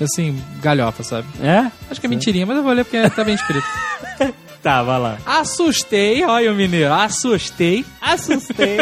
assim, 0.00 0.38
galhofa, 0.60 1.02
sabe? 1.02 1.26
É? 1.40 1.70
Acho 1.90 1.98
que 2.00 2.06
é 2.06 2.10
mentirinha, 2.10 2.44
mas 2.44 2.56
eu 2.58 2.62
vou 2.62 2.72
ler 2.72 2.84
porque 2.84 3.08
tá 3.10 3.24
bem 3.24 3.34
escrito. 3.34 3.66
Tá, 4.60 4.82
vai 4.82 4.98
lá. 4.98 5.18
Assustei, 5.24 6.24
olha 6.24 6.50
o 6.52 6.54
mineiro, 6.54 6.92
assustei 6.92 7.84
Assustei. 8.00 8.78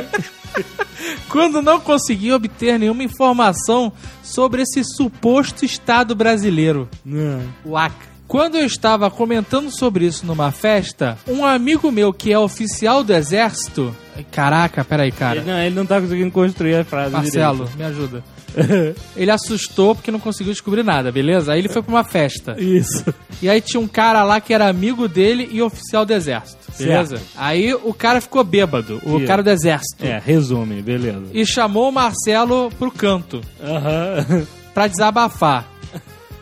quando 1.28 1.60
não 1.60 1.78
consegui 1.78 2.32
obter 2.32 2.78
nenhuma 2.78 3.04
informação 3.04 3.92
sobre 4.22 4.62
esse 4.62 4.82
suposto 4.82 5.66
Estado 5.66 6.14
brasileiro, 6.14 6.88
Não. 7.04 7.42
o 7.62 7.76
Acre. 7.76 8.15
Quando 8.28 8.56
eu 8.56 8.66
estava 8.66 9.10
comentando 9.10 9.70
sobre 9.70 10.04
isso 10.04 10.26
numa 10.26 10.50
festa, 10.50 11.16
um 11.28 11.44
amigo 11.44 11.90
meu 11.92 12.12
que 12.12 12.32
é 12.32 12.38
oficial 12.38 13.04
do 13.04 13.12
exército. 13.14 13.94
Caraca, 14.32 14.84
peraí, 14.84 15.12
cara. 15.12 15.40
Ele, 15.40 15.50
não, 15.50 15.58
ele 15.58 15.74
não 15.74 15.86
tá 15.86 16.00
conseguindo 16.00 16.30
construir 16.30 16.76
a 16.76 16.84
frase 16.84 17.12
Marcelo, 17.12 17.68
me 17.76 17.84
ajuda. 17.84 18.24
Ele 19.14 19.30
assustou 19.30 19.94
porque 19.94 20.10
não 20.10 20.18
conseguiu 20.18 20.50
descobrir 20.52 20.82
nada, 20.82 21.12
beleza? 21.12 21.52
Aí 21.52 21.58
ele 21.58 21.68
foi 21.68 21.82
pra 21.82 21.92
uma 21.92 22.04
festa. 22.04 22.54
direito. 22.54 22.76
Isso. 22.86 23.14
E 23.42 23.50
aí 23.50 23.60
tinha 23.60 23.78
um 23.78 23.86
cara 23.86 24.24
lá 24.24 24.40
que 24.40 24.54
era 24.54 24.66
amigo 24.66 25.06
dele 25.06 25.46
e 25.52 25.60
oficial 25.60 26.06
do 26.06 26.14
exército. 26.14 26.56
Beleza? 26.78 27.20
Aí 27.36 27.74
o 27.74 27.92
cara 27.92 28.18
ficou 28.20 28.42
bêbado, 28.42 28.98
o 29.04 29.18
Isso. 29.18 29.26
cara 29.26 29.42
do 29.42 29.50
exército. 29.50 30.04
É, 30.04 30.18
resume, 30.24 30.80
beleza. 30.80 31.24
E 31.34 31.44
chamou 31.44 31.90
o 31.90 31.92
Marcelo 31.92 32.70
pro 32.78 32.90
canto 32.90 33.42
Aham. 33.62 34.46
pra 34.72 34.86
desabafar. 34.86 35.66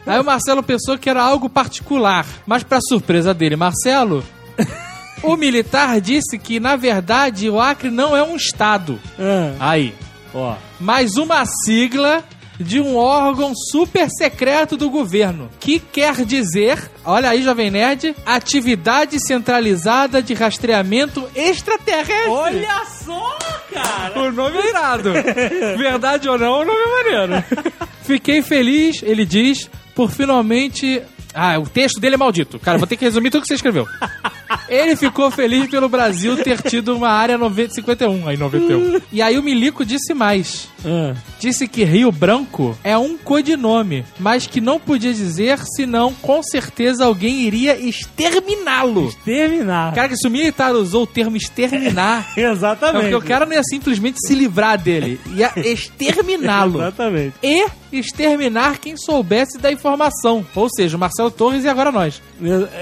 Aí 0.07 0.21
o 0.21 0.25
Marcelo 0.25 0.63
pensou 0.63 0.99
que 0.99 1.09
era 1.09 1.23
algo 1.23 1.49
particular, 1.49 2.27
mas 2.47 2.63
pra 2.63 2.79
surpresa 2.81 3.33
dele, 3.33 3.57
Marcelo, 3.57 4.23
o 5.23 5.37
militar 5.37 6.01
disse 6.01 6.39
que 6.39 6.61
na 6.61 6.77
verdade 6.77 7.49
o 7.49 7.59
Acre 7.61 7.91
não 7.91 8.17
é 8.17 8.23
um 8.23 8.37
estado. 8.37 9.01
Ah, 9.19 9.55
Aí, 9.71 9.95
ó. 10.35 10.55
mas 10.79 11.17
uma 11.17 11.45
sigla 11.65 12.23
de 12.61 12.81
um 12.81 12.95
órgão 12.97 13.53
super 13.53 14.09
secreto 14.09 14.77
do 14.77 14.89
governo, 14.89 15.51
que 15.59 15.81
quer 15.81 16.25
dizer, 16.25 16.89
olha 17.05 17.31
aí, 17.31 17.43
Jovem 17.43 17.69
Nerd, 17.69 18.15
Atividade 18.25 19.19
Centralizada 19.27 20.23
de 20.23 20.35
Rastreamento 20.35 21.29
Extraterrestre. 21.35 22.29
Olha 22.31 22.83
só, 23.05 23.37
cara! 23.73 24.21
O 24.23 24.31
nome 24.31 24.59
é 24.59 24.69
irado. 24.69 25.13
Verdade 25.77 26.29
ou 26.29 26.39
não, 26.39 26.61
o 26.61 26.65
nome 26.65 26.79
é 26.79 27.03
maneiro. 27.27 27.45
Fiquei 28.05 28.41
feliz, 28.41 29.03
ele 29.03 29.25
diz, 29.27 29.69
por 29.95 30.11
finalmente. 30.11 31.03
Ah, 31.33 31.59
o 31.59 31.67
texto 31.67 32.01
dele 32.01 32.15
é 32.15 32.19
maldito. 32.19 32.59
Cara, 32.59 32.79
vou 32.79 32.87
ter 32.87 32.97
que 32.97 33.05
resumir 33.05 33.31
tudo 33.31 33.43
que 33.43 33.49
você 33.49 33.55
escreveu. 33.55 33.87
Ele 34.69 34.97
ficou 34.97 35.31
feliz 35.31 35.69
pelo 35.69 35.89
Brasil 35.89 36.37
ter 36.43 36.61
tido 36.63 36.97
uma 36.97 37.09
área 37.09 37.37
90, 37.39 37.75
51, 37.75 38.29
aí 38.29 38.37
91. 38.37 39.01
E 39.13 39.21
aí 39.23 39.39
o 39.39 39.43
Milico 39.43 39.85
disse 39.85 40.13
mais. 40.15 40.69
Ah, 40.85 41.15
Disse 41.41 41.67
que 41.67 41.83
Rio 41.85 42.11
Branco 42.13 42.77
é 42.85 42.97
um 42.97 43.17
codinome, 43.17 44.05
mas 44.19 44.47
que 44.47 44.61
não 44.61 44.79
podia 44.79 45.13
dizer, 45.15 45.59
senão 45.77 46.13
com 46.13 46.43
certeza 46.43 47.05
alguém 47.05 47.41
iria 47.43 47.77
exterminá-lo. 47.79 49.13
terminar. 49.25 49.95
Cara, 49.95 50.09
que 50.09 50.17
se 50.17 50.27
o 50.27 50.31
militar 50.31 50.75
usou 50.75 51.03
o 51.03 51.07
termo 51.07 51.37
exterminar, 51.37 52.33
é 52.37 52.51
Exatamente. 52.51 53.01
porque 53.03 53.15
o 53.15 53.23
cara 53.23 53.47
não 53.47 53.53
ia 53.55 53.63
simplesmente 53.63 54.19
se 54.27 54.35
livrar 54.35 54.79
dele, 54.81 55.21
ia 55.35 55.53
exterminá-lo. 55.57 56.79
Exatamente. 56.81 57.35
E 57.43 57.67
exterminar 57.93 58.79
quem 58.79 58.97
soubesse 58.97 59.57
da 59.59 59.71
informação. 59.71 60.45
Ou 60.55 60.69
seja, 60.69 60.97
o 60.97 61.01
Marcelo 61.01 61.31
Torres 61.31 61.65
e 61.65 61.69
agora 61.69 61.93
nós. 61.93 62.21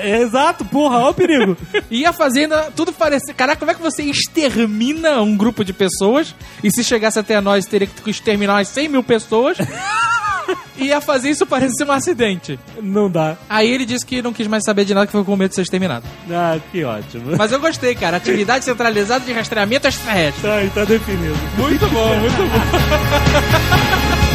É- 0.02 0.20
Exato, 0.22 0.64
porra, 0.64 0.98
olha 0.98 1.10
o 1.10 1.14
perigo. 1.14 1.51
Ia 1.90 2.12
fazendo 2.12 2.54
tudo 2.74 2.92
parecer. 2.92 3.34
Caraca, 3.34 3.58
como 3.58 3.70
é 3.70 3.74
que 3.74 3.82
você 3.82 4.02
extermina 4.02 5.20
um 5.22 5.36
grupo 5.36 5.64
de 5.64 5.72
pessoas? 5.72 6.34
E 6.62 6.70
se 6.70 6.84
chegasse 6.84 7.18
até 7.18 7.40
nós, 7.40 7.66
teria 7.66 7.86
que 7.86 8.10
exterminar 8.10 8.54
umas 8.54 8.68
100 8.68 8.88
mil 8.88 9.02
pessoas. 9.02 9.58
e 10.76 10.86
ia 10.86 11.00
fazer 11.00 11.30
isso 11.30 11.46
parecer 11.46 11.84
um 11.84 11.92
acidente. 11.92 12.58
Não 12.80 13.10
dá. 13.10 13.36
Aí 13.48 13.70
ele 13.70 13.84
disse 13.84 14.04
que 14.04 14.22
não 14.22 14.32
quis 14.32 14.46
mais 14.46 14.64
saber 14.64 14.84
de 14.84 14.94
nada, 14.94 15.06
que 15.06 15.12
foi 15.12 15.24
com 15.24 15.36
medo 15.36 15.50
de 15.50 15.56
ser 15.56 15.62
exterminado. 15.62 16.04
Ah, 16.30 16.58
que 16.70 16.84
ótimo. 16.84 17.36
Mas 17.36 17.52
eu 17.52 17.60
gostei, 17.60 17.94
cara. 17.94 18.16
Atividade 18.16 18.64
centralizada 18.64 19.24
de 19.24 19.32
rastreamento 19.32 19.86
extraterrestre. 19.86 20.42
Tá, 20.42 20.60
tá 20.74 20.84
definido. 20.84 21.36
Muito 21.56 21.86
bom, 21.88 22.14
muito 22.16 22.36
bom. 22.36 24.22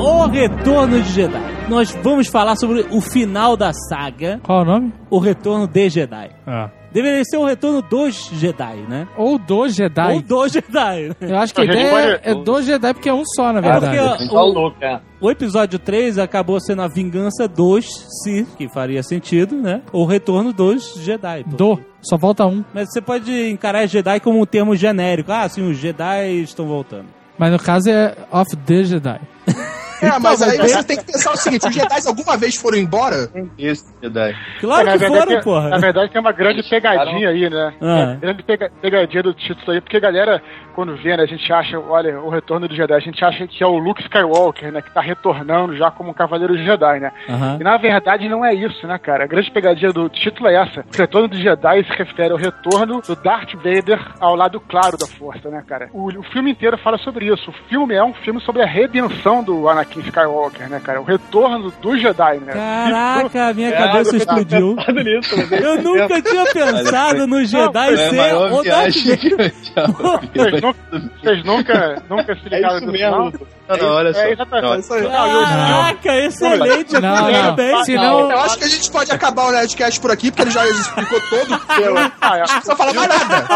O 0.00 0.28
Retorno 0.28 1.02
de 1.02 1.12
Jedi. 1.12 1.47
Nós 1.68 1.90
vamos 2.02 2.28
falar 2.28 2.56
sobre 2.56 2.86
o 2.90 3.00
final 3.00 3.56
da 3.56 3.72
saga, 3.72 4.40
Qual 4.42 4.60
é 4.60 4.62
o 4.62 4.64
nome? 4.64 4.92
o 5.10 5.18
Retorno 5.18 5.66
de 5.66 5.90
Jedi. 5.90 6.30
Ah. 6.46 6.70
Deveria 6.90 7.22
ser 7.24 7.36
o 7.36 7.44
Retorno 7.44 7.82
dos 7.82 8.30
Jedi, 8.32 8.76
né? 8.88 9.06
Ou 9.14 9.38
do 9.38 9.68
Jedi. 9.68 10.14
Ou 10.14 10.22
dos 10.22 10.50
Jedi. 10.52 11.10
Eu 11.20 11.36
acho 11.36 11.54
que 11.54 11.60
a 11.60 11.64
ideia 11.64 11.90
pode- 11.90 12.20
é 12.30 12.34
do 12.42 12.62
Jedi 12.62 12.94
porque 12.94 13.08
é 13.10 13.12
um 13.14 13.22
só, 13.36 13.52
na 13.52 13.58
É 13.58 13.62
verdade. 13.62 13.98
porque 13.98 14.28
Tá 14.28 14.42
o, 14.42 14.46
louco, 14.46 14.76
é. 14.82 15.00
o 15.20 15.30
episódio 15.30 15.78
3 15.78 16.16
acabou 16.18 16.58
sendo 16.58 16.80
a 16.80 16.88
vingança 16.88 17.46
dos 17.46 17.84
Sith, 18.24 18.48
que 18.56 18.66
faria 18.70 19.02
sentido, 19.02 19.54
né? 19.54 19.82
Ou 19.92 20.04
o 20.04 20.06
retorno 20.06 20.50
dos 20.54 20.94
Jedi. 21.04 21.44
pô. 21.44 21.56
Do. 21.56 21.80
Só 22.00 22.18
falta 22.18 22.46
um. 22.46 22.64
Mas 22.72 22.88
você 22.90 23.02
pode 23.02 23.50
encarar 23.50 23.86
Jedi 23.86 24.18
como 24.20 24.40
um 24.40 24.46
termo 24.46 24.74
genérico. 24.74 25.30
Ah, 25.30 25.46
sim, 25.48 25.68
os 25.70 25.76
Jedi 25.76 26.40
estão 26.42 26.66
voltando. 26.66 27.06
Mas 27.36 27.52
no 27.52 27.58
caso 27.58 27.90
é 27.90 28.16
of 28.32 28.56
the 28.56 28.82
Jedi. 28.84 29.20
É, 30.02 30.18
mas 30.18 30.42
aí 30.42 30.56
você 30.58 30.84
tem 30.84 30.96
que 30.98 31.04
pensar 31.04 31.32
o 31.32 31.36
seguinte: 31.36 31.66
os 31.66 31.74
Jedi 31.74 32.06
alguma 32.06 32.36
vez 32.36 32.54
foram 32.56 32.78
embora? 32.78 33.28
Esse 33.58 33.84
Jedi. 34.02 34.36
Claro 34.60 34.86
na, 34.86 34.92
que 34.92 34.98
verdade, 34.98 35.20
foram, 35.20 35.34
tem- 35.34 35.42
porra. 35.42 35.68
na 35.68 35.78
verdade, 35.78 36.12
tem 36.12 36.20
uma 36.20 36.32
grande 36.32 36.62
pegadinha 36.68 37.28
aí, 37.30 37.50
né? 37.50 37.74
Ah. 37.80 37.98
É, 38.12 38.16
grande 38.16 38.42
pega- 38.42 38.70
pegadinha 38.80 39.22
do 39.22 39.34
título 39.34 39.72
aí, 39.72 39.80
porque 39.80 39.96
a 39.96 40.00
galera, 40.00 40.42
quando 40.74 40.96
vê, 40.96 41.16
né, 41.16 41.22
a 41.24 41.26
gente 41.26 41.52
acha, 41.52 41.78
olha, 41.78 42.20
o 42.20 42.28
retorno 42.30 42.68
do 42.68 42.74
Jedi, 42.74 42.92
a 42.94 43.00
gente 43.00 43.24
acha 43.24 43.46
que 43.46 43.62
é 43.62 43.66
o 43.66 43.78
Luke 43.78 44.02
Skywalker, 44.02 44.70
né? 44.72 44.80
Que 44.82 44.92
tá 44.92 45.00
retornando 45.00 45.76
já 45.76 45.90
como 45.90 46.10
um 46.10 46.14
cavaleiro 46.14 46.56
Jedi, 46.56 47.00
né? 47.00 47.12
Aham. 47.28 47.56
E 47.60 47.64
na 47.64 47.76
verdade 47.76 48.28
não 48.28 48.44
é 48.44 48.54
isso, 48.54 48.86
né, 48.86 48.98
cara? 48.98 49.24
A 49.24 49.26
grande 49.26 49.50
pegadinha 49.50 49.92
do 49.92 50.08
título 50.08 50.48
é 50.48 50.54
essa. 50.54 50.80
O 50.80 50.96
retorno 50.96 51.28
do 51.28 51.36
Jedi 51.36 51.84
se 51.84 51.92
refere 51.96 52.30
ao 52.32 52.38
retorno 52.38 53.00
do 53.00 53.16
Darth 53.16 53.54
Vader 53.54 54.00
ao 54.20 54.36
lado 54.36 54.60
claro 54.60 54.96
da 54.96 55.06
força, 55.06 55.48
né, 55.48 55.62
cara? 55.66 55.88
O, 55.92 56.06
o 56.08 56.22
filme 56.24 56.50
inteiro 56.52 56.78
fala 56.78 56.98
sobre 56.98 57.26
isso. 57.26 57.50
O 57.50 57.54
filme 57.68 57.94
é 57.94 58.04
um 58.04 58.14
filme 58.14 58.40
sobre 58.42 58.62
a 58.62 58.66
redenção 58.66 59.42
do 59.42 59.68
Anakin 59.68 59.87
Skywalker, 60.00 60.68
né, 60.68 60.80
cara? 60.82 61.00
O 61.00 61.04
retorno 61.04 61.70
do 61.70 61.96
Jedi, 61.98 62.38
né? 62.38 62.52
Caraca, 62.52 63.54
minha 63.54 63.68
É, 63.68 63.72
cabeça 63.72 64.10
eu 64.14 64.18
explodiu. 64.18 64.76
nisso? 64.94 65.34
Eu 65.62 65.82
nunca 65.82 66.22
tinha 66.22 66.44
pensado 66.46 67.26
no 67.26 67.44
Jedi 67.44 67.90
É 67.90 67.94
a 67.94 67.96
ser 68.10 68.16
maior 68.16 68.52
o 68.52 68.62
Darth 68.62 68.94
Vader. 68.96 69.54
Vocês 70.34 70.62
nunca, 70.62 70.78
vocês 71.22 71.44
nunca, 71.44 72.02
nunca 72.08 72.34
se 72.36 72.48
ligaram 72.48 72.74
É 72.74 72.76
isso 72.78 72.86
no 72.86 72.92
mesmo. 72.92 73.30
final? 73.30 73.32
Não, 73.68 73.76
não, 73.76 73.94
olha 73.96 74.12
só. 74.14 74.20
É, 74.20 74.32
exatamente. 74.32 74.68
Não, 74.70 74.78
Isso 74.78 74.94
aí. 74.94 75.02
Não, 75.02 75.08
e 75.26 75.34
o 75.34 75.46
filme- 75.46 75.54
Caraca, 75.68 76.16
excelente. 76.16 76.92
Não, 76.94 77.00
não. 77.00 77.32
Parabéns. 77.32 77.84
Se 77.84 77.94
não, 77.94 78.30
Eu 78.30 78.38
acho 78.40 78.58
que 78.58 78.64
a 78.64 78.68
gente 78.68 78.90
pode 78.90 79.12
acabar 79.12 79.48
o 79.48 79.52
Nerdcast 79.52 80.00
por 80.00 80.10
aqui, 80.10 80.30
porque 80.30 80.42
ele 80.42 80.50
já 80.50 80.66
explicou 80.66 81.20
todo. 81.30 81.60
Eu 81.82 81.94
não 81.94 82.12
Ah, 82.20 82.38
é. 82.38 82.42
precisa 82.42 82.76
falar 82.76 82.94
mais 82.94 83.08
nada. 83.08 83.46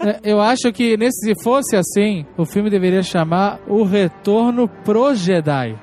é, 0.00 0.20
eu 0.24 0.40
acho 0.40 0.72
que 0.72 0.96
nesse, 0.96 1.24
se 1.34 1.42
fosse 1.42 1.76
assim, 1.76 2.26
o 2.36 2.44
filme 2.44 2.68
deveria 2.70 3.02
chamar 3.02 3.58
O 3.68 3.84
Retorno 3.84 4.68
pro 4.68 5.14
Jedi. 5.14 5.76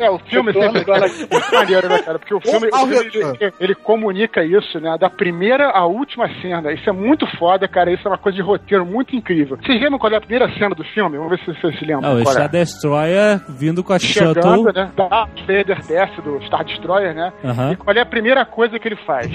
É, 0.00 0.10
o 0.10 0.18
filme 0.18 0.52
sempre 0.52 0.84
muito 1.30 1.54
maneiro, 1.54 1.88
né, 1.88 1.98
cara? 2.02 2.18
Porque 2.18 2.34
o 2.34 2.40
filme, 2.40 2.68
o 2.68 2.86
filme, 2.86 3.36
ele, 3.40 3.52
ele 3.60 3.74
comunica 3.74 4.44
isso, 4.44 4.78
né? 4.80 4.96
Da 4.98 5.10
primeira 5.10 5.70
à 5.70 5.86
última 5.86 6.28
cena. 6.40 6.72
Isso 6.72 6.88
é 6.88 6.92
muito 6.92 7.26
foda, 7.38 7.66
cara. 7.68 7.92
Isso 7.92 8.06
é 8.06 8.10
uma 8.10 8.18
coisa 8.18 8.36
de 8.36 8.42
roteiro 8.42 8.84
muito 8.86 9.14
incrível. 9.14 9.56
Vocês 9.56 9.80
lembram 9.80 9.98
qual 9.98 10.12
é 10.12 10.16
a 10.16 10.20
primeira 10.20 10.48
cena 10.58 10.74
do 10.74 10.84
filme? 10.84 11.16
Vamos 11.18 11.30
ver 11.30 11.44
se 11.44 11.60
vocês 11.60 11.78
se 11.78 11.84
lembram. 11.84 12.10
Ah, 12.10 12.14
o 12.14 12.22
qual 12.22 12.32
Star 12.32 12.44
é. 12.46 12.48
Destroyer 12.48 13.40
vindo 13.48 13.82
com 13.84 13.92
a 13.92 13.98
Chegando, 13.98 14.42
Shuttle. 14.42 14.72
né? 14.72 14.90
Darth 14.96 15.40
Vader 15.40 15.86
desce 15.86 16.20
do 16.22 16.42
Star 16.46 16.64
Destroyer, 16.64 17.14
né? 17.14 17.32
Aham. 17.44 17.72
E 17.72 17.76
qual 17.76 17.96
é 17.96 18.00
a 18.00 18.06
primeira 18.06 18.44
coisa 18.44 18.78
que 18.78 18.88
ele 18.88 18.96
faz? 19.06 19.28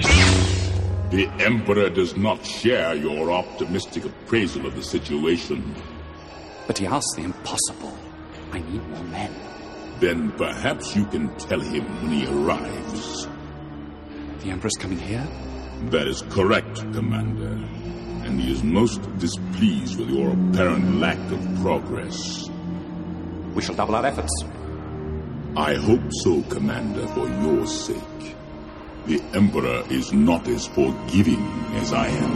The 1.10 1.28
Emperor 1.46 1.90
does 1.90 2.16
not 2.16 2.44
share 2.44 2.96
your 2.96 3.30
optimistic 3.30 4.04
appraisal 4.06 4.66
of 4.66 4.74
the 4.74 4.82
situation. 4.82 5.62
But 6.66 6.78
he 6.78 6.86
asked 6.86 7.14
the 7.16 7.22
impossible. 7.22 7.92
I 8.52 8.58
need 8.58 8.82
more 8.88 9.04
men. 9.12 9.30
Then 10.00 10.32
perhaps 10.32 10.94
you 10.96 11.04
can 11.06 11.34
tell 11.36 11.60
him 11.60 11.84
when 12.02 12.12
he 12.12 12.26
arrives. 12.26 13.28
The 14.42 14.50
Emperor's 14.50 14.76
coming 14.78 14.98
here? 14.98 15.26
That 15.90 16.06
is 16.08 16.22
correct, 16.30 16.76
Commander. 16.92 17.58
And 18.24 18.40
he 18.40 18.52
is 18.52 18.62
most 18.62 19.00
displeased 19.18 19.98
with 19.98 20.10
your 20.10 20.32
apparent 20.32 20.96
lack 20.96 21.18
of 21.30 21.40
progress. 21.62 22.48
We 23.54 23.62
shall 23.62 23.74
double 23.74 23.94
our 23.94 24.06
efforts. 24.06 24.32
I 25.56 25.74
hope 25.74 26.02
so, 26.22 26.42
Commander, 26.42 27.06
for 27.08 27.28
your 27.28 27.66
sake. 27.66 28.34
The 29.06 29.20
Emperor 29.34 29.84
is 29.90 30.12
not 30.12 30.48
as 30.48 30.66
forgiving 30.66 31.42
as 31.76 31.92
I 31.92 32.08
am. 32.08 32.32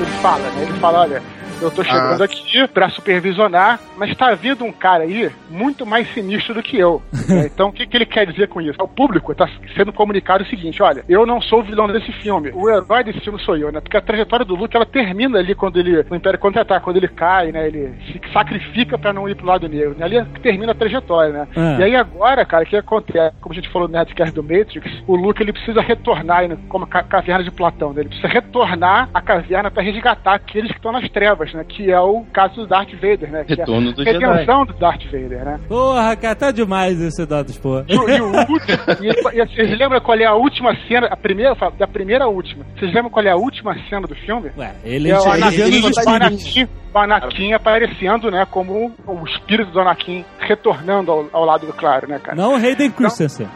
Ele 0.00 0.10
fala, 0.22 0.50
né? 0.52 0.62
Ele 0.62 0.78
fala, 0.80 0.98
olha, 1.00 1.22
eu 1.62 1.70
tô 1.70 1.82
chegando 1.84 2.20
Ah. 2.20 2.24
aqui 2.24 2.66
pra 2.68 2.88
supervisionar, 2.88 3.80
mas 3.96 4.16
tá 4.16 4.34
vindo 4.34 4.64
um 4.64 4.72
cara 4.72 5.04
aí 5.04 5.30
muito 5.50 5.84
mais 5.86 6.08
sinistro 6.12 6.54
do 6.54 6.62
que 6.62 6.78
eu. 6.78 7.02
né? 7.28 7.48
Então, 7.52 7.68
o 7.68 7.72
que, 7.72 7.86
que 7.86 7.96
ele 7.96 8.06
quer 8.06 8.26
dizer 8.26 8.48
com 8.48 8.60
isso? 8.60 8.76
O 8.82 8.88
público 8.88 9.34
tá 9.34 9.48
sendo 9.76 9.92
comunicado 9.92 10.42
o 10.42 10.46
seguinte, 10.46 10.82
olha, 10.82 11.04
eu 11.08 11.26
não 11.26 11.40
sou 11.40 11.60
o 11.60 11.62
vilão 11.62 11.86
desse 11.86 12.10
filme, 12.12 12.50
o 12.54 12.68
herói 12.70 13.04
desse 13.04 13.20
filme 13.20 13.38
sou 13.40 13.56
eu, 13.56 13.70
né? 13.70 13.80
Porque 13.80 13.96
a 13.96 14.00
trajetória 14.00 14.44
do 14.44 14.54
Luke, 14.54 14.74
ela 14.74 14.86
termina 14.86 15.38
ali 15.38 15.54
quando 15.54 15.78
ele, 15.78 16.02
no 16.08 16.16
Império 16.16 16.38
Contra-Ataca, 16.38 16.80
quando 16.80 16.96
ele 16.96 17.08
cai, 17.08 17.52
né? 17.52 17.66
Ele 17.66 17.92
se 18.06 18.20
sacrifica 18.32 18.96
pra 18.98 19.12
não 19.12 19.28
ir 19.28 19.34
pro 19.36 19.46
lado 19.46 19.68
negro, 19.68 19.94
né? 19.98 20.04
Ali 20.04 20.16
é 20.16 20.24
que 20.24 20.40
termina 20.40 20.72
a 20.72 20.74
trajetória, 20.74 21.32
né? 21.32 21.48
Ah. 21.56 21.76
E 21.78 21.82
aí 21.84 21.96
agora, 21.96 22.44
cara, 22.44 22.64
o 22.64 22.66
que 22.66 22.76
acontece? 22.76 23.36
Como 23.40 23.52
a 23.52 23.56
gente 23.56 23.68
falou 23.70 23.86
no 23.88 23.94
Nerdcast 23.94 24.34
do 24.34 24.42
Matrix, 24.42 24.90
o 25.06 25.14
Luke, 25.14 25.42
ele 25.42 25.52
precisa 25.52 25.80
retornar, 25.80 26.42
como 26.68 26.84
a 26.84 26.88
ca- 26.88 27.02
caverna 27.02 27.44
de 27.44 27.50
Platão, 27.50 27.92
né? 27.92 28.00
Ele 28.00 28.08
precisa 28.08 28.28
retornar 28.28 29.08
à 29.12 29.20
caverna 29.20 29.70
pra 29.70 29.82
resgatar 29.82 30.34
aqueles 30.34 30.70
que 30.70 30.78
estão 30.78 30.92
nas 30.92 31.08
trevas, 31.10 31.51
né? 31.56 31.64
Que 31.68 31.90
é 31.90 32.00
o 32.00 32.24
caso 32.32 32.54
do 32.56 32.66
Darth 32.66 32.92
Vader, 32.94 33.30
né? 33.30 33.44
Que 33.44 33.52
é 33.52 33.56
a 33.56 33.58
Retorno 33.58 33.92
do 33.92 34.04
Jedi. 34.04 34.18
redenção 34.24 34.64
do 34.66 34.72
Darth 34.74 35.04
Vader, 35.04 35.44
né? 35.44 35.60
Porra, 35.68 36.16
cara, 36.16 36.34
tá 36.34 36.50
demais 36.50 37.00
esse 37.00 37.24
Dados, 37.26 37.56
porra. 37.58 37.84
E, 37.88 37.96
o- 37.96 38.08
e 38.08 38.20
o 38.20 38.26
último, 38.26 38.78
e, 39.02 39.40
e 39.40 39.46
vocês 39.46 39.78
lembram 39.78 40.00
qual 40.00 40.18
é 40.18 40.24
a 40.24 40.34
última 40.34 40.74
cena, 40.88 41.06
a 41.08 41.16
primeira, 41.16 41.54
da 41.78 41.86
primeira 41.86 42.24
à 42.24 42.28
última? 42.28 42.64
Vocês 42.78 42.92
lembram 42.92 43.10
qual 43.10 43.24
é 43.24 43.30
a 43.30 43.36
última 43.36 43.74
cena 43.88 44.06
do 44.06 44.14
filme? 44.14 44.50
Ué, 44.56 44.72
ele 44.84 45.10
É 45.10 45.18
o 45.18 45.30
Anakin, 45.30 45.82
o 45.82 46.10
Anakin, 46.10 46.68
o 46.94 46.98
Anakin 46.98 47.52
aparecendo, 47.52 48.30
né, 48.30 48.46
como 48.50 48.92
o 49.06 49.24
espírito 49.26 49.70
do 49.70 49.80
Anakin 49.80 50.24
retornando 50.40 51.10
ao, 51.12 51.26
ao 51.32 51.44
lado 51.44 51.66
do 51.66 51.72
claro, 51.72 52.08
né, 52.08 52.18
cara? 52.18 52.36
Não 52.36 52.52
o 52.54 52.56
Hayden 52.56 52.90
Christensen. 52.90 53.48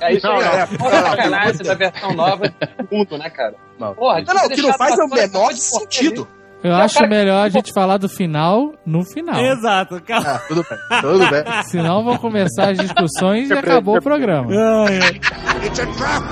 É 0.00 0.12
isso 0.12 0.26
aí, 0.28 0.40
Não, 0.44 0.50
ó. 0.50 0.54
é, 0.54 0.66
Porra, 0.66 1.00
não, 1.00 1.08
sacanagem 1.10 1.62
da 1.66 1.74
versão 1.74 2.12
nova 2.12 2.48
do 2.48 2.88
mundo, 2.96 3.16
né, 3.16 3.30
cara? 3.30 3.54
Não. 3.78 3.94
Porra, 3.94 4.22
Não, 4.26 4.34
não, 4.34 4.44
o 4.46 4.48
que 4.50 4.60
não 4.62 4.72
faz 4.74 4.98
é 4.98 5.02
o 5.02 5.08
menor 5.08 5.52
sentido. 5.52 6.28
Eu 6.66 6.72
Não, 6.72 6.80
acho 6.80 6.94
cara, 6.94 7.08
melhor 7.08 7.44
a 7.44 7.48
gente 7.48 7.72
falar 7.72 7.96
do 7.96 8.08
final 8.08 8.72
no 8.84 9.04
final. 9.04 9.40
Exato, 9.40 10.02
calma. 10.02 10.30
Ah, 10.30 10.38
tudo 10.48 10.66
bem, 10.68 11.00
tudo 11.00 11.30
bem. 11.30 11.44
Senão 11.70 12.02
vão 12.02 12.18
começar 12.18 12.70
as 12.70 12.78
discussões 12.78 13.48
e 13.48 13.52
acabou 13.52 13.98
o 13.98 14.02
programa. 14.02 14.50
It's 15.64 15.78
a 15.78 15.86
trap! 15.86 16.24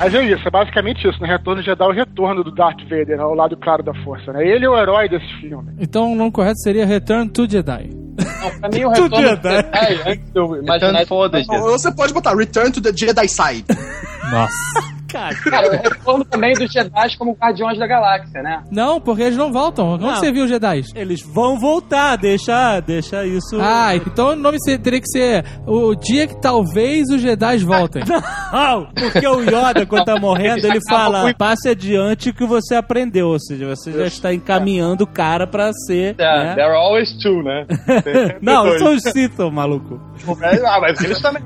Mas 0.00 0.14
é 0.14 0.24
isso, 0.24 0.48
é 0.48 0.50
basicamente 0.50 1.06
isso, 1.06 1.22
né? 1.22 1.28
Retorno 1.28 1.62
já 1.62 1.76
dá 1.76 1.86
o 1.86 1.92
retorno 1.92 2.42
do 2.42 2.50
Darth 2.50 2.80
Vader 2.88 3.16
né, 3.18 3.22
ao 3.22 3.34
lado 3.34 3.56
claro 3.56 3.84
da 3.84 3.94
força, 4.02 4.32
né? 4.32 4.44
Ele 4.44 4.64
é 4.64 4.68
o 4.68 4.76
herói 4.76 5.08
desse 5.08 5.32
filme. 5.40 5.72
Então 5.78 6.12
o 6.12 6.16
nome 6.16 6.32
correto 6.32 6.58
seria 6.64 6.84
Return 6.84 7.30
to 7.30 7.48
Jedi. 7.48 7.90
Não, 8.42 8.50
pra 8.58 8.68
mim 8.68 8.82
o 8.84 8.88
retorno 8.88 9.10
do 9.10 9.22
Jedi. 9.22 9.56
Jedi, 9.56 10.10
antes 10.10 10.30
imaginar... 10.34 10.72
Return 10.72 11.06
for 11.06 11.30
the 11.30 11.38
Jedi. 11.42 11.60
Ou 11.60 11.78
você 11.78 11.92
pode 11.92 12.12
botar 12.12 12.34
Return 12.34 12.72
to 12.72 12.80
the 12.80 12.92
Jedi 12.92 13.28
Side. 13.28 13.66
Nossa. 14.32 14.99
Cara, 15.12 15.34
Cara, 15.34 15.68
o 15.68 15.70
retorno 15.72 16.24
também 16.24 16.52
dos 16.54 16.70
Jedi 16.70 17.16
como 17.18 17.32
Guardiões 17.32 17.78
da 17.78 17.86
Galáxia, 17.86 18.42
né? 18.42 18.62
Não, 18.70 19.00
porque 19.00 19.22
eles 19.22 19.36
não 19.36 19.52
voltam. 19.52 19.94
Onde 19.94 20.04
Não. 20.04 20.14
você 20.16 20.30
viu 20.32 20.44
os 20.44 20.50
Jedi? 20.50 20.82
eles 20.94 21.20
vão 21.22 21.58
voltar, 21.58 22.16
deixa, 22.16 22.80
deixa 22.80 23.24
isso. 23.26 23.58
Ah, 23.60 23.94
então 23.96 24.30
o 24.30 24.36
nome 24.36 24.58
teria 24.82 25.00
que 25.00 25.08
ser 25.08 25.44
o 25.66 25.94
dia 25.94 26.26
que 26.26 26.40
talvez 26.40 27.08
os 27.08 27.20
Jedi 27.20 27.58
voltem. 27.58 28.02
Não, 28.52 28.86
porque 28.94 29.26
o 29.26 29.40
Yoda, 29.42 29.86
quando 29.86 30.04
tá 30.04 30.18
morrendo, 30.18 30.66
ele 30.66 30.80
fala: 30.88 31.22
muito. 31.22 31.36
passe 31.36 31.68
adiante 31.68 32.30
o 32.30 32.34
que 32.34 32.44
você 32.46 32.74
aprendeu. 32.74 33.28
Ou 33.28 33.40
seja, 33.40 33.66
você 33.68 33.92
já 33.92 34.06
está 34.06 34.34
encaminhando 34.34 35.04
o 35.04 35.06
cara 35.06 35.46
pra 35.46 35.72
ser. 35.72 36.14
É, 36.18 36.44
né? 36.44 36.54
There 36.54 36.68
are 36.68 36.76
always 36.76 37.10
two, 37.22 37.42
né? 37.42 37.66
Não, 38.40 38.64
Dois. 38.64 38.78
são 38.78 38.94
os 38.94 39.02
Sith, 39.02 39.38
ô 39.40 39.50
maluco. 39.50 40.00
Ah, 40.66 40.80
mas 40.80 41.00
eles 41.02 41.20
também. 41.20 41.42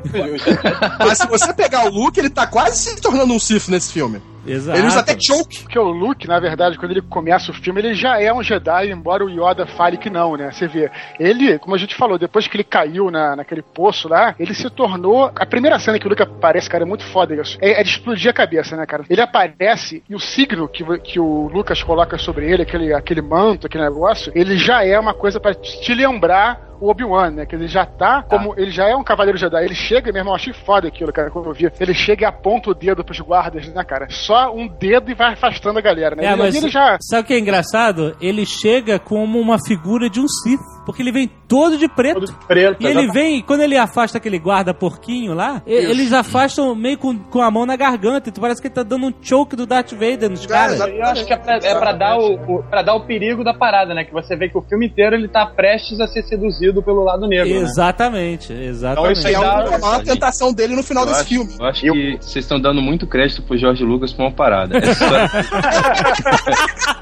Mas 0.99 1.19
se 1.19 1.27
você 1.29 1.53
pegar 1.55 1.87
o 1.87 1.91
Luke, 1.91 2.19
ele 2.19 2.31
tá 2.31 2.47
quase 2.47 2.79
se 2.79 3.01
tornando 3.01 3.33
um 3.33 3.39
Sith 3.61 3.69
nesse 3.71 3.93
filme. 3.93 4.21
Exato. 4.47 4.79
Ele 4.79 4.87
usa 4.89 5.01
até 5.01 5.17
choke. 5.19 5.63
Porque 5.63 5.79
o 5.79 5.89
Luke, 5.89 6.29
na 6.29 6.39
verdade, 6.39 6.77
quando 6.77 6.91
ele 6.91 7.01
começa 7.01 7.51
o 7.51 7.55
filme, 7.55 7.81
ele 7.81 7.95
já 7.95 8.21
é 8.21 8.31
um 8.31 8.43
Jedi, 8.43 8.91
embora 8.91 9.25
o 9.25 9.31
Yoda 9.31 9.67
fale 9.67 9.97
que 9.97 10.11
não, 10.11 10.37
né? 10.37 10.51
Você 10.53 10.67
vê. 10.67 10.91
Ele, 11.19 11.59
como 11.59 11.75
a 11.75 11.79
gente 11.79 11.95
falou, 11.95 12.19
depois 12.19 12.47
que 12.47 12.55
ele 12.57 12.65
caiu 12.65 13.11
na, 13.11 13.35
naquele 13.37 13.63
poço 13.63 14.07
lá, 14.07 14.35
ele 14.39 14.53
se 14.53 14.69
tornou. 14.69 15.31
A 15.35 15.47
primeira 15.47 15.79
cena 15.79 15.99
que 15.99 16.07
o 16.07 16.11
Luke 16.11 16.23
aparece, 16.23 16.69
cara, 16.69 16.85
é 16.85 16.87
muito 16.87 17.05
foda 17.07 17.35
isso. 17.35 17.57
É, 17.59 17.81
é 17.81 17.83
de 17.83 17.89
explodir 17.89 18.29
a 18.31 18.35
cabeça, 18.35 18.77
né, 18.77 18.85
cara? 18.85 19.05
Ele 19.09 19.21
aparece 19.23 20.03
e 20.11 20.15
o 20.15 20.21
signo 20.21 20.69
que, 20.69 20.83
o- 20.83 20.99
que 21.01 21.19
o 21.19 21.49
Lucas 21.49 21.83
coloca 21.83 22.19
sobre 22.19 22.45
ele, 22.51 22.63
aquele, 22.65 22.93
aquele 22.93 23.23
manto, 23.23 23.67
aquele 23.67 23.85
negócio, 23.85 24.31
ele 24.35 24.59
já 24.59 24.85
é 24.85 24.99
uma 25.01 25.15
coisa 25.15 25.41
pra 25.41 25.55
te 25.55 25.95
lembrar 25.95 26.74
o 26.81 26.89
Obi-Wan, 26.89 27.31
né? 27.31 27.47
Que 27.47 27.55
ele 27.55 27.69
já 27.69 27.85
tá 27.85 28.23
como. 28.23 28.55
Ele 28.57 28.71
já 28.71 28.89
é 28.89 28.97
um 28.97 29.05
cavaleiro 29.05 29.39
Jedi. 29.39 29.65
Ele 29.65 29.75
chega, 29.75 30.13
meu 30.13 30.21
irmão, 30.21 30.33
eu 30.33 30.37
achei 30.37 30.53
foda 30.53 30.89
aquilo, 30.89 31.13
cara, 31.13 31.31
quando 31.31 31.47
eu 31.47 31.55
vi. 31.55 31.71
Ele 31.81 31.95
chega 31.95 32.23
e 32.23 32.27
aponta 32.27 32.71
o 32.71 32.75
dedo 32.75 33.05
pros 33.05 33.21
guardas, 33.21 33.69
né, 33.69 33.85
cara? 33.85 34.07
Só 34.11 34.55
um 34.55 34.67
dedo 34.67 35.11
e 35.11 35.15
vai 35.15 35.33
afastando 35.33 35.79
a 35.79 35.83
galera, 35.83 36.17
né? 36.17 36.25
É, 36.25 36.33
ele, 36.33 36.37
mas 36.37 36.55
ele 36.55 36.69
já. 36.69 36.99
sabe 37.01 37.23
o 37.23 37.27
que 37.27 37.35
é 37.35 37.39
engraçado? 37.39 38.17
Ele 38.21 38.45
chega 38.47 38.99
como 38.99 39.39
uma 39.39 39.59
figura 39.65 40.09
de 40.09 40.21
um 40.21 40.29
Sith, 40.29 40.61
porque 40.85 41.03
ele 41.03 41.13
vem 41.13 41.31
todo 41.49 41.77
de 41.79 41.89
preto. 41.89 42.15
Todo 42.21 42.27
de 42.27 42.47
preto, 42.47 42.83
E 42.83 42.87
ele 42.87 43.11
vem, 43.11 43.43
quando 43.43 43.63
ele 43.63 43.77
afasta 43.77 44.19
aquele 44.19 44.39
guarda 44.39 44.73
porquinho 44.75 45.35
lá, 45.35 45.63
e- 45.67 45.73
eles 45.73 46.13
afastam 46.13 46.75
meio 46.75 46.99
com, 46.99 47.17
com 47.19 47.41
a 47.41 47.51
mão 47.51 47.65
na 47.67 47.77
garganta. 47.77 48.29
Então 48.29 48.41
parece 48.43 48.61
que 48.61 48.69
ele 48.69 48.75
tá 48.75 48.83
dando 48.83 49.07
um 49.07 49.15
choke 49.23 49.57
do 49.57 49.67
Darth 49.67 49.93
Vader 49.93 50.31
nos 50.31 50.45
caras. 50.47 50.81
Eu 50.81 51.03
acho 51.05 51.25
que 51.25 51.33
é 51.33 51.37
pra, 51.37 51.57
é 51.57 51.75
pra 51.75 51.93
dar 51.93 52.17
o, 52.19 52.35
o- 52.35 52.63
pra 52.65 52.83
dar 52.83 52.95
o 52.95 53.01
perigo 53.07 53.43
da 53.45 53.55
parada, 53.55 53.95
né? 53.95 54.05
Que 54.05 54.13
você 54.13 54.37
vê 54.37 54.49
que 54.49 54.59
o 54.59 54.63
filme 54.63 54.87
inteiro 54.87 55.15
ele 55.17 55.29
tá 55.29 55.47
prestes 55.47 56.01
a 56.01 56.07
ser 56.07 56.23
seduzido 56.25 56.83
pelo 56.83 57.03
lado 57.05 57.27
negro. 57.27 57.49
né? 57.49 57.57
Exatamente, 57.57 58.53
exatamente. 58.53 59.13
isso 59.19 59.27
Que 59.29 59.35
é 59.35 59.41
Dá- 59.41 59.65
uma, 59.65 59.77
uma 59.79 60.03
tentação 60.05 60.53
dele 60.53 60.75
no 60.77 60.83
final 60.83 61.05
Eu 61.05 61.09
desse 61.09 61.21
acho, 61.21 61.29
filme. 61.29 61.55
eu 61.59 61.67
acho 61.67 61.81
que 61.83 62.17
vocês 62.21 62.45
estão 62.45 62.61
dando 62.61 62.81
muito 62.83 63.07
crédito 63.07 63.43
pro 63.43 63.57
Jorge 63.57 63.85
Lucas 63.85 64.13
pra 64.13 64.25
uma 64.27 64.33
parada. 64.33 64.77
Essa 64.79 64.93
história... 65.05 65.31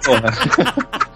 Porra. 0.05 1.12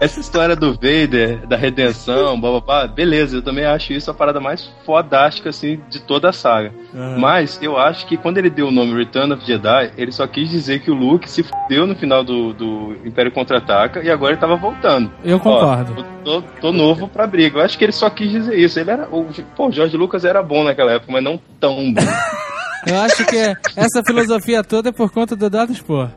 Essa 0.00 0.20
história 0.20 0.56
do 0.56 0.72
Vader, 0.72 1.46
da 1.46 1.56
redenção, 1.56 2.38
blá, 2.40 2.50
blá, 2.50 2.60
blá, 2.60 2.86
beleza, 2.86 3.36
eu 3.36 3.42
também 3.42 3.64
acho 3.64 3.92
isso 3.92 4.10
a 4.10 4.14
parada 4.14 4.40
mais 4.40 4.70
fodástica, 4.84 5.50
assim, 5.50 5.80
de 5.88 6.00
toda 6.00 6.28
a 6.28 6.32
saga. 6.32 6.72
Mas 7.18 7.58
eu 7.62 7.78
acho 7.78 8.06
que 8.06 8.16
quando 8.16 8.38
ele 8.38 8.50
deu 8.50 8.68
o 8.68 8.70
nome 8.70 8.94
Return 8.94 9.32
of 9.32 9.46
Jedi, 9.46 9.92
ele 9.96 10.12
só 10.12 10.26
quis 10.26 10.50
dizer 10.50 10.80
que 10.80 10.90
o 10.90 10.94
Luke 10.94 11.30
se 11.30 11.42
fudeu 11.42 11.86
no 11.86 11.94
final 11.94 12.24
do, 12.24 12.52
do 12.52 12.96
Império 13.04 13.30
Contra-Ataca 13.32 14.02
e 14.02 14.10
agora 14.10 14.32
ele 14.32 14.40
tava 14.40 14.56
voltando. 14.56 15.10
Eu 15.24 15.38
concordo. 15.38 15.94
Ó, 15.98 16.24
tô, 16.24 16.42
tô 16.60 16.72
novo 16.72 17.08
pra 17.08 17.26
briga. 17.26 17.58
Eu 17.58 17.64
acho 17.64 17.78
que 17.78 17.84
ele 17.84 17.92
só 17.92 18.10
quis 18.10 18.30
dizer 18.30 18.58
isso. 18.58 18.78
Ele 18.78 18.90
era. 18.90 19.08
O, 19.10 19.26
pô, 19.56 19.68
o 19.68 19.72
Jorge 19.72 19.96
Lucas 19.96 20.24
era 20.24 20.42
bom 20.42 20.64
naquela 20.64 20.92
época, 20.92 21.12
mas 21.12 21.22
não 21.22 21.40
tão 21.60 21.92
bom. 21.92 22.02
Eu 22.86 23.00
acho 23.00 23.24
que 23.24 23.36
essa 23.76 24.02
filosofia 24.06 24.62
toda 24.62 24.90
é 24.90 24.92
por 24.92 25.10
conta 25.10 25.34
do 25.34 25.48
Dado 25.48 25.72
Spor. 25.74 26.10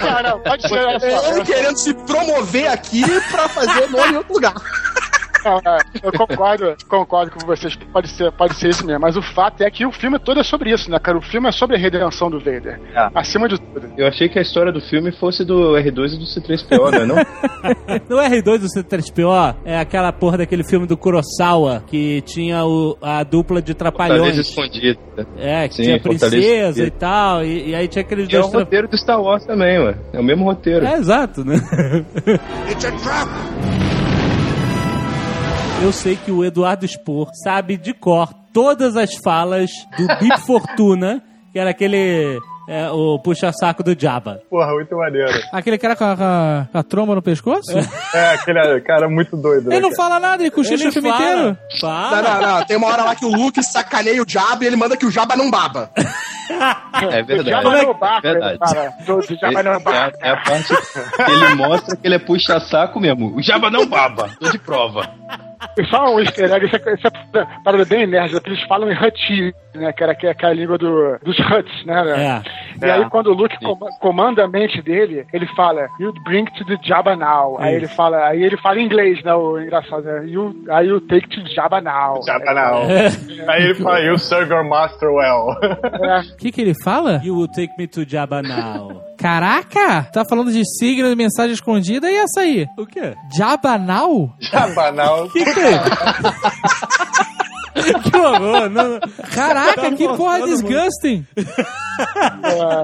Cara, 0.00 0.36
pode 0.38 0.68
ser. 0.68 0.78
Ele 1.32 1.44
querendo 1.44 1.76
se 1.78 1.94
promover 1.94 2.68
aqui 2.68 3.02
pra 3.30 3.48
fazer 3.48 3.88
nome 3.90 4.12
em 4.12 4.16
outro 4.16 4.34
lugar. 4.34 4.54
É, 5.46 5.78
eu 6.06 6.12
concordo, 6.12 6.74
concordo 6.88 7.30
com 7.32 7.46
vocês. 7.46 7.76
Pode 7.92 8.08
ser, 8.08 8.32
pode 8.32 8.54
ser 8.54 8.68
isso 8.70 8.84
mesmo. 8.84 9.00
Mas 9.00 9.16
o 9.16 9.22
fato 9.22 9.62
é 9.62 9.70
que 9.70 9.86
o 9.86 9.92
filme 9.92 10.18
todo 10.18 10.40
é 10.40 10.42
sobre 10.42 10.72
isso, 10.72 10.90
né, 10.90 10.98
cara? 10.98 11.16
O 11.18 11.22
filme 11.22 11.48
é 11.48 11.52
sobre 11.52 11.76
a 11.76 11.78
redenção 11.78 12.30
do 12.30 12.38
Vader. 12.38 12.80
Ah. 12.94 13.10
Acima 13.14 13.48
de 13.48 13.58
tudo. 13.60 13.88
Eu 13.96 14.06
achei 14.06 14.28
que 14.28 14.38
a 14.38 14.42
história 14.42 14.72
do 14.72 14.80
filme 14.80 15.12
fosse 15.12 15.44
do 15.44 15.72
R2 15.74 16.14
e 16.14 16.18
do 16.18 16.24
C3PO, 16.24 16.90
né? 16.90 17.04
Não? 17.04 17.16
No 18.08 18.16
R2 18.18 18.58
do 18.58 18.66
C3PO 18.66 19.56
é 19.64 19.78
aquela 19.78 20.12
porra 20.12 20.38
daquele 20.38 20.64
filme 20.64 20.86
do 20.86 20.96
Kurosawa 20.96 21.82
que 21.86 22.20
tinha 22.22 22.64
o- 22.64 22.96
a 23.00 23.22
dupla 23.22 23.60
de 23.62 23.72
Fortaleza 23.72 24.16
trapalhões. 24.16 24.36
escondida. 24.38 24.98
É, 25.36 25.68
que 25.68 25.74
Sim, 25.74 25.82
tinha 25.84 26.00
Fortaleza 26.00 26.30
princesa 26.30 26.84
e 26.84 26.90
tal, 26.90 27.44
e, 27.44 27.70
e 27.70 27.74
aí 27.74 27.88
tinha 27.88 28.02
aqueles 28.02 28.28
E 28.28 28.34
é 28.34 28.38
o 28.38 28.42
dois. 28.42 28.50
tra- 28.52 28.60
roteiro 28.60 28.88
do 28.88 28.96
Star 28.98 29.20
Wars 29.20 29.44
também, 29.44 29.78
ué. 29.78 29.96
É 30.12 30.20
o 30.20 30.24
mesmo 30.24 30.44
roteiro. 30.44 30.84
É, 30.86 30.94
exato, 30.94 31.44
né? 31.44 31.56
Eu 35.82 35.92
sei 35.92 36.16
que 36.16 36.30
o 36.32 36.44
Eduardo 36.44 36.86
Spor 36.88 37.28
sabe 37.44 37.76
de 37.76 37.92
cor 37.92 38.32
todas 38.52 38.96
as 38.96 39.14
falas 39.22 39.70
do 39.96 40.06
Bip 40.18 40.40
Fortuna, 40.46 41.22
que 41.52 41.58
era 41.58 41.70
aquele. 41.70 42.40
é, 42.68 42.90
o 42.90 43.18
puxa-saco 43.20 43.82
do 43.84 43.94
Jabba. 43.98 44.40
Porra, 44.50 44.72
muito 44.72 44.96
maneiro. 44.96 45.30
Aquele 45.52 45.78
cara 45.78 45.94
com 45.94 46.04
a, 46.04 46.16
com 46.16 46.24
a- 46.24 46.66
com 46.72 46.78
a 46.78 46.82
tromba 46.82 47.14
no 47.14 47.22
pescoço? 47.22 47.70
É, 48.14 48.34
aquele 48.34 48.80
cara 48.80 49.08
muito 49.08 49.36
doido. 49.36 49.68
né, 49.68 49.76
Ele 49.76 49.82
não 49.82 49.90
cara? 49.94 50.08
fala 50.08 50.18
nada, 50.20 50.42
ele 50.42 50.50
cochicha 50.50 50.88
o 50.88 50.92
filme 50.92 51.08
fala, 51.10 51.22
inteiro. 51.24 51.58
Não, 51.82 52.22
não, 52.22 52.40
não. 52.58 52.64
Tem 52.66 52.76
uma 52.76 52.88
hora 52.88 53.04
lá 53.04 53.14
que 53.14 53.24
o 53.24 53.30
Luke 53.30 53.62
sacaneia 53.62 54.20
o 54.22 54.28
Jabba 54.28 54.64
e 54.64 54.66
ele 54.66 54.76
manda 54.76 54.96
que 54.96 55.06
o 55.06 55.10
Jabba 55.10 55.36
não 55.36 55.50
baba. 55.50 55.90
É 57.10 57.22
verdade. 57.22 57.50
Jabba 57.50 57.62
Como 57.62 57.76
é 57.76 57.82
no 57.82 57.94
que- 57.94 58.00
barco, 58.00 58.22
verdade. 58.22 58.58
cara. 58.58 58.92
Do, 59.06 59.16
do 59.18 59.34
Jabba 59.36 59.62
no 59.62 59.70
É, 59.70 59.78
barco. 59.80 60.18
é 60.22 60.30
a 60.30 60.36
parte 60.36 60.68
que 60.68 61.30
ele 61.32 61.54
mostra 61.54 61.96
que 61.96 62.06
ele 62.06 62.14
é 62.14 62.18
puxa-saco 62.18 63.00
mesmo. 63.00 63.34
O 63.36 63.42
Jabba 63.42 63.70
não 63.70 63.86
baba. 63.86 64.30
Tô 64.40 64.50
de 64.50 64.58
prova. 64.58 65.08
E 65.78 65.84
só 65.86 66.14
um 66.14 66.20
easter 66.20 66.52
egg, 66.52 66.66
isso 66.66 66.76
é, 66.76 66.94
isso 66.94 67.06
é 67.06 67.46
parada 67.64 67.84
bem 67.86 68.06
nerd, 68.06 68.40
que 68.40 68.48
eles 68.50 68.62
falam 68.64 68.90
em 68.90 68.94
Hut, 68.94 69.54
né? 69.74 69.90
Que 69.92 70.02
era 70.04 70.14
que 70.14 70.26
é 70.26 70.30
aquela 70.30 70.52
língua 70.52 70.76
do, 70.78 71.18
dos 71.24 71.38
Huts, 71.38 71.84
né? 71.86 72.02
né? 72.04 72.42
É. 72.82 72.86
E 72.86 72.90
aí 72.90 73.08
quando 73.08 73.28
o 73.28 73.32
Luke 73.34 73.56
com- 73.60 73.74
comanda 74.00 74.44
a 74.44 74.48
mente 74.48 74.80
dele, 74.82 75.26
ele 75.32 75.46
fala, 75.56 75.88
You 75.98 76.12
bring 76.24 76.44
to 76.44 76.64
the 76.66 76.76
Jabba 76.82 77.16
now. 77.16 77.56
Aí 77.58 77.74
ele 77.74 77.88
fala, 77.88 78.26
aí 78.26 78.42
ele 78.42 78.56
fala 78.58 78.78
em 78.80 78.84
inglês, 78.84 79.22
né? 79.24 79.34
O 79.34 79.58
engraçado, 79.58 80.02
né? 80.02 80.24
You, 80.26 80.54
aí 80.70 80.88
you 80.88 81.00
take 81.00 81.26
to 81.28 81.46
Jabba 81.54 81.80
now. 81.80 82.20
Já 82.26 82.38
tá 82.38 82.52
não. 82.54 83.48
Aí 83.48 83.62
ele 83.64 83.74
fala, 83.76 84.00
you 84.00 84.18
serve 84.18 84.52
your 84.52 84.64
master 84.64 85.08
well. 85.10 85.56
É, 85.62 86.22
O 86.36 86.38
que, 86.38 86.52
que 86.52 86.60
ele 86.60 86.74
fala? 86.84 87.22
You 87.24 87.34
will 87.34 87.48
take 87.48 87.72
me 87.78 87.86
to 87.88 88.04
Jabba 88.06 88.42
now. 88.42 89.02
Caraca! 89.16 90.02
Tá 90.12 90.22
falando 90.28 90.52
de 90.52 90.62
signo 90.78 91.08
de 91.08 91.16
mensagem 91.16 91.52
escondida 91.54 92.10
e 92.10 92.16
essa 92.16 92.40
aí? 92.40 92.66
o 92.76 92.84
quê? 92.84 93.14
Jabanal? 93.34 94.36
Já 94.52 94.68
banal. 94.74 95.30
Que 95.30 95.42
que 95.42 95.60
é? 95.64 95.82
que 98.02 98.16
horror! 98.16 98.68
Não, 98.70 98.88
não. 98.88 99.00
Caraca, 99.34 99.82
Tá 99.82 99.90
que 99.92 100.08
porra 100.08 100.42
disgusting! 100.42 101.26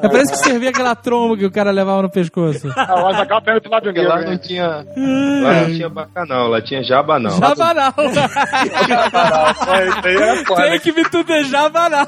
É 0.03 0.09
parece 0.09 0.33
que 0.33 0.39
servia 0.39 0.71
aquela 0.71 0.95
tromba 0.97 1.37
que 1.37 1.45
o 1.45 1.51
cara 1.51 1.71
levava 1.71 2.01
no 2.01 2.09
pescoço. 2.09 2.73
a 2.75 3.11
Azaghal 3.11 3.43
tá 3.43 3.53
indo 3.53 3.61
pro 3.61 3.71
lado 3.71 3.83
Porque 3.83 4.01
negro, 4.01 4.15
lá 4.15 4.23
não 4.23 4.39
tinha. 4.39 4.67
Lá 4.67 5.55
não 5.61 5.67
tinha 5.67 5.89
bacanal, 5.91 6.49
lá 6.49 6.63
tinha 6.63 6.83
jabanal. 6.83 7.33
Jabanal! 7.39 7.93
É, 9.69 9.89
isso 9.89 10.07
aí 10.07 10.45
foda. 10.47 10.63
Tem 10.63 10.81
que 10.81 10.93
me 10.93 11.05
tudo 11.11 11.31
é 11.33 11.45
Jabanal! 11.45 12.07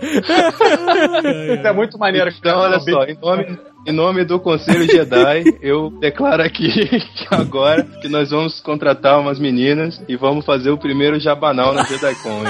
Isso 0.00 1.66
é 1.66 1.72
muito 1.72 1.98
maneiro. 1.98 2.30
Então, 2.30 2.58
olha 2.58 2.80
só, 2.80 3.04
em 3.04 3.18
nome, 3.18 3.58
em 3.86 3.92
nome 3.92 4.24
do 4.24 4.40
Conselho 4.40 4.84
Jedi, 4.84 5.44
eu 5.62 5.90
declaro 6.00 6.42
aqui 6.42 6.68
que 7.14 7.26
agora 7.30 7.84
que 7.84 8.08
nós 8.08 8.30
vamos 8.30 8.60
contratar 8.60 9.20
umas 9.20 9.38
meninas 9.38 10.02
e 10.08 10.16
vamos 10.16 10.44
fazer 10.44 10.70
o 10.70 10.78
primeiro 10.78 11.20
jabanal 11.20 11.72
na 11.72 11.84
JediCon. 11.84 12.42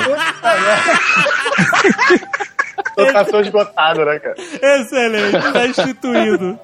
Lotação 2.97 3.41
esgotada, 3.41 4.07
né, 4.07 4.19
cara? 4.19 4.37
Excelente, 4.39 5.53
tá 5.53 5.67
instituído. 5.67 6.59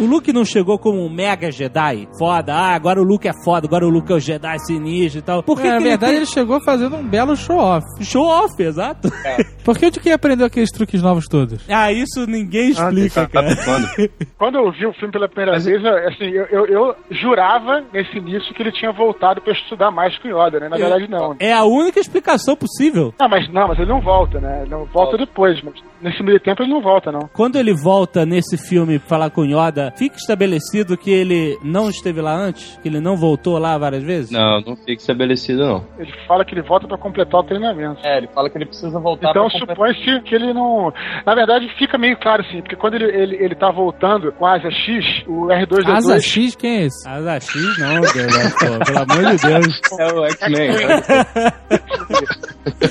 O 0.00 0.06
Luke 0.06 0.32
não 0.32 0.44
chegou 0.44 0.78
como 0.78 1.04
um 1.04 1.10
mega 1.10 1.50
Jedi? 1.52 2.08
Foda, 2.18 2.54
ah, 2.54 2.74
agora 2.74 3.00
o 3.00 3.04
Luke 3.04 3.28
é 3.28 3.32
foda, 3.44 3.66
agora 3.66 3.86
o 3.86 3.90
Luke 3.90 4.10
é 4.10 4.16
o 4.16 4.20
Jedi 4.20 4.58
sinistro 4.66 5.18
e 5.18 5.22
tal. 5.22 5.42
Por 5.42 5.60
que, 5.60 5.66
É, 5.66 5.72
na 5.72 5.76
que 5.78 5.84
verdade, 5.84 6.12
ele 6.12 6.20
ele 6.20 6.26
chegou 6.26 6.60
fazendo 6.64 6.96
um 6.96 7.06
belo 7.06 7.36
show-off. 7.36 7.84
tem... 7.96 8.04
Show 8.06 8.24
off, 8.26 8.62
exato. 8.62 9.08
Por 9.64 9.76
que 9.78 9.86
onde 9.86 10.00
que 10.00 10.10
aprendeu 10.10 10.46
aqueles 10.46 10.70
truques 10.70 11.02
novos 11.02 11.26
todos? 11.28 11.62
Ah, 11.68 11.92
isso 11.92 12.26
ninguém 12.26 12.70
explica, 12.70 13.26
tá 13.26 13.28
cara. 13.28 13.54
tapando. 13.54 13.86
Quando 14.38 14.54
eu 14.56 14.72
vi 14.72 14.86
o 14.86 14.92
filme 14.94 15.12
pela 15.12 15.28
primeira 15.28 15.52
Mas- 15.52 15.64
vez, 15.66 15.84
eu- 15.84 16.08
assim, 16.08 16.24
eu, 16.30 16.46
eu, 16.46 16.66
eu 16.66 16.96
jurava 17.10 17.82
nesse 17.92 18.16
início 18.16 18.54
que 18.54 18.62
ele 18.62 18.72
tinha 18.72 18.90
voltado 18.92 19.40
pra 19.42 19.52
estudar 19.52 19.90
mais 19.90 20.16
com 20.18 20.28
o 20.28 20.30
Yoda, 20.30 20.60
né? 20.60 20.68
Na 20.68 20.76
verdade, 20.76 21.08
não. 21.08 21.36
É 21.38 21.52
a 21.52 21.64
única 21.64 22.00
explicação 22.00 22.56
possível. 22.56 23.12
Não, 23.20 23.28
mas 23.28 23.52
não, 23.52 23.68
mas 23.68 23.78
ele 23.78 23.88
não 23.90 24.00
volta, 24.00 24.40
né? 24.40 24.62
Ele 24.62 24.70
não 24.70 24.86
volta 24.86 25.16
depois, 25.18 25.60
mas 25.62 25.74
nesse 26.00 26.22
meio 26.22 26.40
tempo 26.40 26.62
ele 26.62 26.72
não 26.72 26.80
volta, 26.80 27.12
não. 27.12 27.28
Quando 27.32 27.56
ele 27.56 27.74
volta 27.74 28.24
nesse 28.24 28.56
filme 28.56 28.98
pra 28.98 29.08
falar 29.08 29.30
com 29.30 29.42
o 29.42 29.46
Yoda, 29.46 29.89
Fica 29.96 30.16
estabelecido 30.16 30.96
que 30.96 31.10
ele 31.10 31.58
não 31.62 31.88
esteve 31.88 32.20
lá 32.20 32.34
antes? 32.34 32.78
Que 32.82 32.88
ele 32.88 33.00
não 33.00 33.16
voltou 33.16 33.58
lá 33.58 33.76
várias 33.78 34.02
vezes? 34.02 34.30
Não, 34.30 34.60
não 34.60 34.76
fica 34.76 34.92
estabelecido, 35.00 35.64
não. 35.64 35.84
Ele 35.98 36.12
fala 36.26 36.44
que 36.44 36.54
ele 36.54 36.62
volta 36.62 36.86
pra 36.88 36.96
completar 36.98 37.40
o 37.40 37.44
treinamento. 37.44 38.00
É, 38.04 38.18
ele 38.18 38.28
fala 38.28 38.48
que 38.50 38.56
ele 38.58 38.66
precisa 38.66 38.98
voltar 38.98 39.30
Então 39.30 39.48
pra 39.48 39.58
completar- 39.60 39.76
supõe-se 39.76 40.20
que 40.22 40.34
ele 40.34 40.52
não. 40.52 40.92
Na 41.26 41.34
verdade, 41.34 41.68
fica 41.78 41.96
meio 41.98 42.16
claro 42.18 42.42
assim, 42.46 42.60
porque 42.60 42.76
quando 42.76 42.94
ele, 42.94 43.04
ele, 43.06 43.36
ele 43.36 43.54
tá 43.54 43.70
voltando 43.70 44.32
com 44.32 44.46
a 44.46 44.54
asa 44.56 44.70
X, 44.70 45.04
o 45.26 45.46
R2D2. 45.46 45.88
Asa 45.96 46.20
X, 46.20 46.54
quem 46.56 46.78
é 46.78 46.84
esse? 46.86 47.08
Asa 47.08 47.40
X 47.40 47.78
não, 47.78 48.00
Deus, 48.00 48.52
pô, 48.54 48.84
pelo 48.84 48.98
amor 48.98 49.36
de 49.36 49.46
Deus. 49.46 49.80
É 49.98 50.12
o 50.12 50.24
X-Men. 50.26 50.70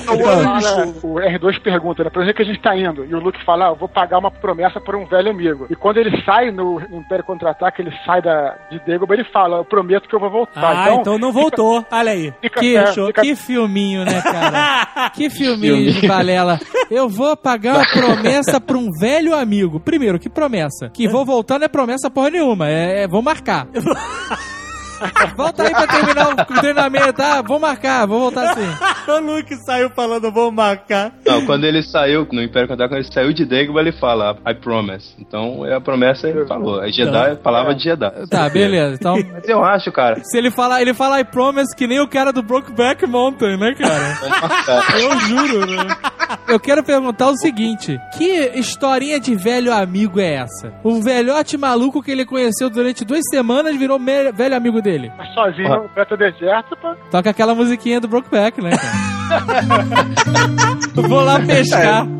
Fala, 0.04 0.86
o 1.02 1.14
R2 1.14 1.60
pergunta, 1.62 2.04
né? 2.04 2.10
Pra 2.10 2.22
onde 2.22 2.30
é 2.30 2.34
que 2.34 2.42
a 2.42 2.44
gente 2.44 2.60
tá 2.60 2.76
indo? 2.76 3.04
E 3.04 3.14
o 3.14 3.20
Luke 3.20 3.42
fala, 3.44 3.66
ah, 3.66 3.70
eu 3.70 3.76
vou 3.76 3.88
pagar 3.88 4.18
uma 4.18 4.30
promessa 4.30 4.80
por 4.80 4.94
um 4.96 5.06
velho 5.06 5.30
amigo. 5.30 5.66
E 5.70 5.76
quando 5.76 5.98
ele 5.98 6.22
sai 6.24 6.50
no, 6.50 6.80
no 6.90 6.98
Império 6.98 7.24
Contra-Ataque, 7.24 7.80
ele 7.82 7.92
sai 8.04 8.20
da, 8.20 8.56
de 8.70 8.78
Dagobah, 8.80 9.14
ele 9.14 9.24
fala, 9.24 9.58
eu 9.58 9.64
prometo 9.64 10.08
que 10.08 10.14
eu 10.14 10.20
vou 10.20 10.30
voltar. 10.30 10.86
Ah, 10.86 10.94
então, 10.94 11.18
não 11.18 11.32
voltou. 11.32 11.84
Olha 11.90 12.12
aí. 12.12 12.32
Fica, 12.42 12.60
Que, 12.60 12.76
é, 12.76 12.86
fica- 12.92 13.22
que 13.22 13.36
filminho, 13.36 14.04
né, 14.04 14.20
cara? 14.20 15.10
Que 15.14 15.30
filminho 15.30 15.92
de 15.92 16.06
balela. 16.06 16.58
Eu 16.90 17.08
vou 17.08 17.36
pagar 17.36 17.76
uma 17.76 17.86
promessa 17.90 18.60
pra 18.60 18.76
um 18.76 18.88
velho 18.98 19.34
amigo. 19.34 19.80
Primeiro, 19.80 20.18
que 20.18 20.28
promessa? 20.28 20.90
Que 20.92 21.08
vou 21.08 21.24
voltar 21.24 21.58
não 21.58 21.64
é 21.66 21.68
promessa 21.68 22.10
porra 22.10 22.30
nenhuma. 22.30 22.68
É, 22.68 23.04
é 23.04 23.08
vou 23.08 23.22
marcar. 23.22 23.66
Volta 25.36 25.62
aí 25.62 25.70
pra 25.70 25.86
terminar 25.86 26.28
o 26.30 26.60
treinamento, 26.60 27.12
tá? 27.12 27.42
Vou 27.42 27.58
marcar, 27.58 28.06
vou 28.06 28.20
voltar 28.20 28.54
sim. 28.54 28.68
o 29.10 29.18
Luke 29.18 29.54
saiu 29.64 29.90
falando, 29.90 30.30
vou 30.32 30.50
marcar. 30.50 31.12
Não, 31.26 31.44
quando 31.46 31.64
ele 31.64 31.82
saiu 31.82 32.26
no 32.30 32.42
Império 32.42 32.68
Contra 32.68 32.88
quando 32.88 33.00
ele 33.00 33.12
saiu 33.12 33.32
de 33.32 33.44
Dagobah, 33.44 33.80
ele 33.80 33.92
fala 33.92 34.36
I 34.46 34.54
promise. 34.54 35.14
Então 35.18 35.64
é 35.66 35.74
a 35.74 35.80
promessa 35.80 36.28
ele 36.28 36.46
falou. 36.46 36.82
É 36.82 36.90
Jedi, 36.90 37.30
é 37.30 37.32
a 37.32 37.36
palavra 37.36 37.74
de 37.74 37.84
Jedi. 37.84 38.28
Tá, 38.28 38.48
beleza. 38.48 38.94
Então, 38.94 39.16
Mas 39.32 39.48
eu 39.48 39.64
acho, 39.64 39.90
cara, 39.92 40.22
se 40.22 40.36
ele 40.36 40.50
falar, 40.50 40.82
ele 40.82 40.94
fala 40.94 41.20
I 41.20 41.24
promise 41.24 41.74
que 41.74 41.86
nem 41.86 42.00
o 42.00 42.08
cara 42.08 42.32
do 42.32 42.42
Brokeback 42.42 43.06
Mountain, 43.06 43.58
né, 43.58 43.74
cara? 43.74 44.18
vamos 44.20 44.40
marcar. 44.40 45.00
Eu 45.00 45.18
juro, 45.20 45.66
né? 45.66 45.96
Eu 46.48 46.60
quero 46.60 46.82
perguntar 46.82 47.28
o 47.28 47.36
seguinte: 47.36 47.98
que 48.16 48.52
historinha 48.54 49.18
de 49.18 49.34
velho 49.34 49.72
amigo 49.72 50.20
é 50.20 50.34
essa? 50.34 50.72
O 50.82 51.00
velhote 51.00 51.56
maluco 51.56 52.02
que 52.02 52.10
ele 52.10 52.24
conheceu 52.24 52.68
durante 52.68 53.04
duas 53.04 53.22
semanas 53.30 53.76
virou 53.76 53.98
velho 53.98 54.56
amigo 54.56 54.80
dele. 54.80 54.89
Mas 55.16 55.32
sozinho 55.34 55.68
no 55.68 55.88
Beta 55.88 56.16
Deserto, 56.16 56.76
pá. 56.76 56.96
Toca 57.10 57.30
aquela 57.30 57.54
musiquinha 57.54 58.00
do 58.00 58.08
Brokeback, 58.08 58.60
né, 58.60 58.70
cara? 58.70 59.10
Vou 61.08 61.20
lá 61.24 61.38
pescar. 61.40 62.06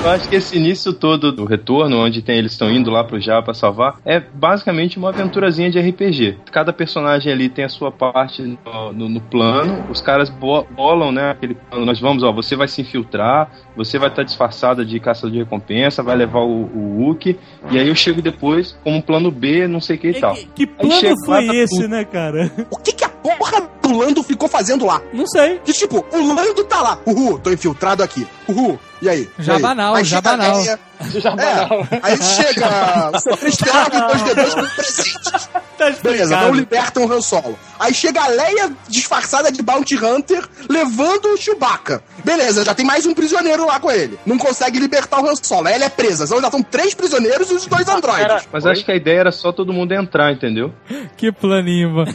Eu 0.00 0.10
acho 0.10 0.28
que 0.28 0.36
esse 0.36 0.56
início 0.56 0.92
todo 0.92 1.32
do 1.32 1.44
retorno, 1.44 1.98
onde 1.98 2.22
tem, 2.22 2.38
eles 2.38 2.52
estão 2.52 2.70
indo 2.70 2.88
lá 2.88 3.02
pro 3.02 3.18
Java 3.20 3.42
pra 3.42 3.52
salvar, 3.52 3.96
é 4.04 4.20
basicamente 4.20 4.96
uma 4.96 5.08
aventurazinha 5.08 5.68
de 5.70 5.78
RPG. 5.80 6.36
Cada 6.52 6.72
personagem 6.72 7.32
ali 7.32 7.48
tem 7.48 7.64
a 7.64 7.68
sua 7.68 7.90
parte 7.90 8.40
no, 8.42 8.92
no- 8.92 9.08
no 9.08 9.20
plano, 9.20 9.84
os 9.90 10.00
caras 10.00 10.30
bo- 10.30 10.64
bolam, 10.70 11.10
né, 11.10 11.30
aquele 11.32 11.54
plano, 11.54 11.84
nós 11.84 11.98
vamos, 12.00 12.22
ó, 12.22 12.32
você 12.32 12.54
vai 12.54 12.68
se 12.68 12.80
infiltrar, 12.80 13.50
você 13.76 13.98
vai 13.98 14.08
estar 14.08 14.22
disfarçada 14.22 14.84
de 14.84 15.00
caça 15.00 15.28
de 15.28 15.38
recompensa, 15.38 16.00
vai 16.02 16.16
levar 16.16 16.40
o, 16.40 16.64
o 16.72 17.00
Wookie, 17.02 17.36
e 17.70 17.78
aí 17.78 17.88
eu 17.88 17.94
chego 17.96 18.22
depois 18.22 18.78
com 18.84 18.92
um 18.96 19.00
plano 19.00 19.32
B, 19.32 19.66
não 19.66 19.80
sei 19.80 19.96
o 19.96 19.98
que 19.98 20.08
e 20.10 20.20
tal. 20.20 20.34
Que, 20.34 20.46
que 20.54 20.66
plano 20.68 20.92
chega 20.92 21.14
lá, 21.26 21.26
foi 21.26 21.46
tá 21.46 21.54
esse, 21.56 21.76
tudo. 21.76 21.88
né, 21.88 22.04
cara? 22.04 22.50
O 22.70 22.78
que 22.78 22.92
que 22.92 23.04
a 23.04 23.07
porra 23.36 23.68
do 23.82 23.92
Lando 23.96 24.22
ficou 24.22 24.48
fazendo 24.48 24.86
lá? 24.86 25.00
Não 25.12 25.26
sei. 25.26 25.58
Que 25.64 25.72
tipo, 25.72 26.04
o 26.12 26.34
Lando 26.34 26.64
tá 26.64 26.80
lá. 26.80 26.98
Uhul, 27.06 27.38
tô 27.38 27.50
infiltrado 27.50 28.02
aqui. 28.02 28.26
Uhul. 28.48 28.78
E 29.00 29.08
aí? 29.08 29.28
E 29.38 29.42
Já 29.42 29.54
aí? 29.54 29.62
banal, 29.62 29.94
Aí 29.94 30.04
já 30.04 30.20
banal. 30.20 30.62
Já 30.64 31.30
banal. 31.30 31.86
É, 31.90 32.00
aí 32.02 32.22
chega 32.22 32.66
o 33.10 33.12
C3PO 33.12 33.94
e 33.94 34.00
dois 34.00 34.22
D2 34.22 34.54
com 34.54 34.74
presentes. 34.74 35.48
Tá 35.78 35.92
Beleza, 36.02 36.36
não 36.36 36.52
libertam 36.52 37.04
o 37.04 37.12
Han 37.12 37.20
Solo. 37.20 37.56
Aí 37.78 37.94
chega 37.94 38.20
a 38.20 38.26
Leia 38.26 38.72
disfarçada 38.88 39.52
de 39.52 39.62
Bounty 39.62 39.94
Hunter 39.96 40.44
levando 40.68 41.26
o 41.26 41.36
Chewbacca. 41.36 42.02
Beleza, 42.24 42.64
já 42.64 42.74
tem 42.74 42.84
mais 42.84 43.06
um 43.06 43.14
prisioneiro 43.14 43.64
lá 43.64 43.78
com 43.78 43.88
ele. 43.88 44.18
Não 44.26 44.36
consegue 44.36 44.80
libertar 44.80 45.22
o 45.22 45.28
Han 45.28 45.36
Solo. 45.36 45.68
Aí 45.68 45.74
ela 45.74 45.84
é 45.84 45.88
presa. 45.88 46.24
Então 46.24 46.40
já 46.40 46.48
estão 46.48 46.64
três 46.64 46.94
prisioneiros 46.94 47.48
e 47.52 47.54
os 47.54 47.66
dois 47.66 47.88
androides. 47.88 48.48
Mas 48.50 48.66
acho 48.66 48.84
que 48.84 48.90
a 48.90 48.96
ideia 48.96 49.20
era 49.20 49.30
só 49.30 49.52
todo 49.52 49.72
mundo 49.72 49.92
entrar, 49.92 50.32
entendeu? 50.32 50.74
Que 51.16 51.30
planinho, 51.30 51.90
mano. 51.90 52.12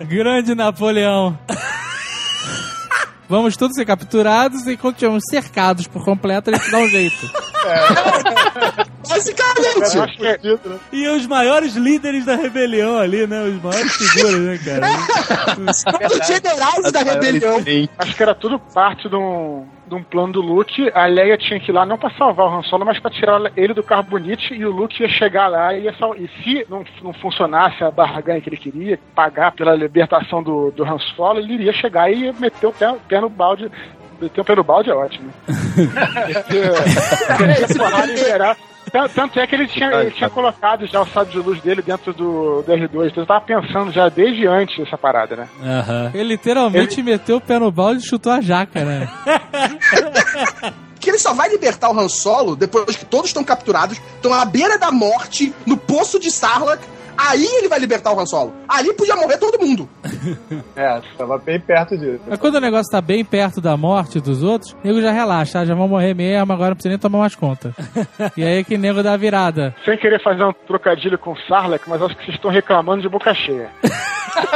Grande 0.00 0.54
Napoleão. 0.54 1.38
Vamos 3.28 3.56
todos 3.56 3.74
ser 3.74 3.84
capturados 3.84 4.66
e 4.68 4.76
quando 4.76 4.94
tivermos 4.96 5.24
cercados 5.28 5.88
por 5.88 6.04
completo, 6.04 6.48
a 6.50 6.56
gente 6.56 6.70
dá 6.70 6.78
um 6.78 6.88
jeito. 6.88 7.28
Basicamente. 9.08 9.96
Eu 9.96 10.02
acho 10.04 10.16
que 10.16 10.26
é- 10.26 10.38
E 10.92 11.08
os 11.08 11.26
maiores 11.26 11.74
líderes 11.74 12.24
da 12.24 12.36
rebelião 12.36 12.98
ali, 12.98 13.26
né? 13.26 13.42
Os 13.42 13.60
maiores 13.60 13.92
figuras, 13.96 14.40
né, 14.40 14.58
cara? 14.64 14.86
Os 16.06 16.26
generais 16.26 16.92
da 16.92 17.00
rebelião. 17.02 17.56
Acho 17.98 18.14
que 18.14 18.22
era 18.22 18.34
tudo 18.34 18.60
parte 18.60 19.08
de 19.08 19.16
um, 19.16 19.66
de 19.86 19.94
um 19.94 20.02
plano 20.02 20.32
do 20.34 20.40
Luke. 20.42 20.90
A 20.94 21.06
Leia 21.06 21.36
tinha 21.38 21.60
que 21.60 21.70
ir 21.70 21.74
lá 21.74 21.86
não 21.86 21.96
pra 21.96 22.10
salvar 22.10 22.46
o 22.46 22.54
Han 22.58 22.62
Solo, 22.62 22.84
mas 22.84 22.98
pra 22.98 23.10
tirar 23.10 23.40
ele 23.56 23.72
do 23.74 23.82
carbonite 23.82 24.54
e 24.54 24.64
o 24.64 24.70
Luke 24.70 25.00
ia 25.02 25.08
chegar 25.08 25.46
lá 25.48 25.74
e 25.74 25.84
ia. 25.84 25.94
E 26.18 26.28
se 26.42 26.66
não, 26.68 26.84
não 27.02 27.12
funcionasse 27.12 27.82
a 27.84 27.90
barganha 27.90 28.40
que 28.40 28.48
ele 28.48 28.56
queria, 28.56 28.98
pagar 29.14 29.52
pela 29.52 29.74
libertação 29.74 30.42
do, 30.42 30.70
do 30.70 30.84
Han 30.84 30.98
Solo, 30.98 31.38
ele 31.40 31.54
iria 31.54 31.72
chegar 31.72 32.10
e 32.10 32.24
ia 32.24 32.32
meter 32.32 32.66
o 32.66 32.72
pé, 32.72 32.90
o 32.90 32.96
pé 32.96 33.20
no 33.20 33.28
balde. 33.28 33.70
Meter 34.20 34.40
o 34.40 34.44
pé 34.44 34.54
no 34.56 34.64
balde 34.64 34.90
é 34.90 34.94
ótimo. 34.94 35.30
Geral. 36.50 36.74
Tan- 37.38 38.66
Tanto 39.14 39.38
é 39.40 39.46
que 39.46 39.54
ele 39.54 39.66
tinha, 39.66 39.90
ele 40.00 40.10
tinha 40.12 40.30
colocado 40.30 40.86
já 40.86 41.00
o 41.00 41.06
sábio 41.06 41.32
de 41.32 41.38
luz 41.48 41.60
dele 41.60 41.82
dentro 41.82 42.12
do, 42.14 42.62
do 42.62 42.72
R2. 42.72 43.08
Então 43.08 43.22
eu 43.22 43.26
tava 43.26 43.40
pensando 43.44 43.90
já 43.92 44.08
desde 44.08 44.46
antes 44.46 44.78
dessa 44.78 44.96
parada, 44.96 45.36
né? 45.36 45.48
Ele 46.14 46.28
literalmente 46.28 47.02
meteu 47.02 47.36
o 47.36 47.40
pé 47.40 47.58
no 47.58 47.70
balde 47.70 48.02
e 48.02 48.06
chutou 48.06 48.32
a 48.32 48.40
jaca, 48.40 48.84
né? 48.84 49.08
Que 50.98 51.10
ele 51.10 51.18
só 51.18 51.32
vai 51.34 51.48
libertar 51.48 51.88
o 51.90 51.96
Han 52.00 52.08
Solo 52.08 52.56
depois 52.56 52.96
que 52.96 53.04
todos 53.04 53.26
estão 53.28 53.44
capturados, 53.44 54.00
estão 54.16 54.32
à 54.32 54.44
beira 54.44 54.76
da 54.76 54.90
morte, 54.90 55.54
no 55.64 55.76
poço 55.76 56.18
de 56.18 56.32
Sarlacc. 56.32 56.82
Aí 57.16 57.44
ele 57.44 57.68
vai 57.68 57.78
libertar 57.78 58.12
o 58.12 58.20
Han 58.20 58.26
Solo. 58.26 58.54
Ali 58.68 58.92
podia 58.94 59.16
morrer 59.16 59.38
todo 59.38 59.58
mundo. 59.58 59.88
É, 60.74 61.00
tava 61.16 61.38
bem 61.38 61.58
perto 61.58 61.96
disso. 61.96 62.20
Mas 62.26 62.38
quando 62.38 62.56
o 62.56 62.60
negócio 62.60 62.90
tá 62.90 63.00
bem 63.00 63.24
perto 63.24 63.60
da 63.60 63.76
morte 63.76 64.20
dos 64.20 64.42
outros, 64.42 64.72
o 64.72 64.76
nego 64.84 65.00
já 65.00 65.10
relaxa, 65.10 65.60
ah, 65.60 65.64
já 65.64 65.74
vão 65.74 65.88
morrer 65.88 66.14
mesmo, 66.14 66.52
agora 66.52 66.70
não 66.70 66.74
precisa 66.74 66.90
nem 66.90 66.98
tomar 66.98 67.18
mais 67.20 67.34
conta. 67.34 67.74
E 68.36 68.44
aí 68.44 68.64
que 68.64 68.74
o 68.74 68.78
nego 68.78 69.02
dá 69.02 69.12
a 69.12 69.16
virada. 69.16 69.74
Sem 69.84 69.96
querer 69.96 70.22
fazer 70.22 70.44
um 70.44 70.52
trocadilho 70.52 71.18
com 71.18 71.36
Sarlacc, 71.48 71.88
mas 71.88 72.02
acho 72.02 72.16
que 72.16 72.24
vocês 72.24 72.36
estão 72.36 72.50
reclamando 72.50 73.02
de 73.02 73.08
boca 73.08 73.32
cheia. 73.34 73.70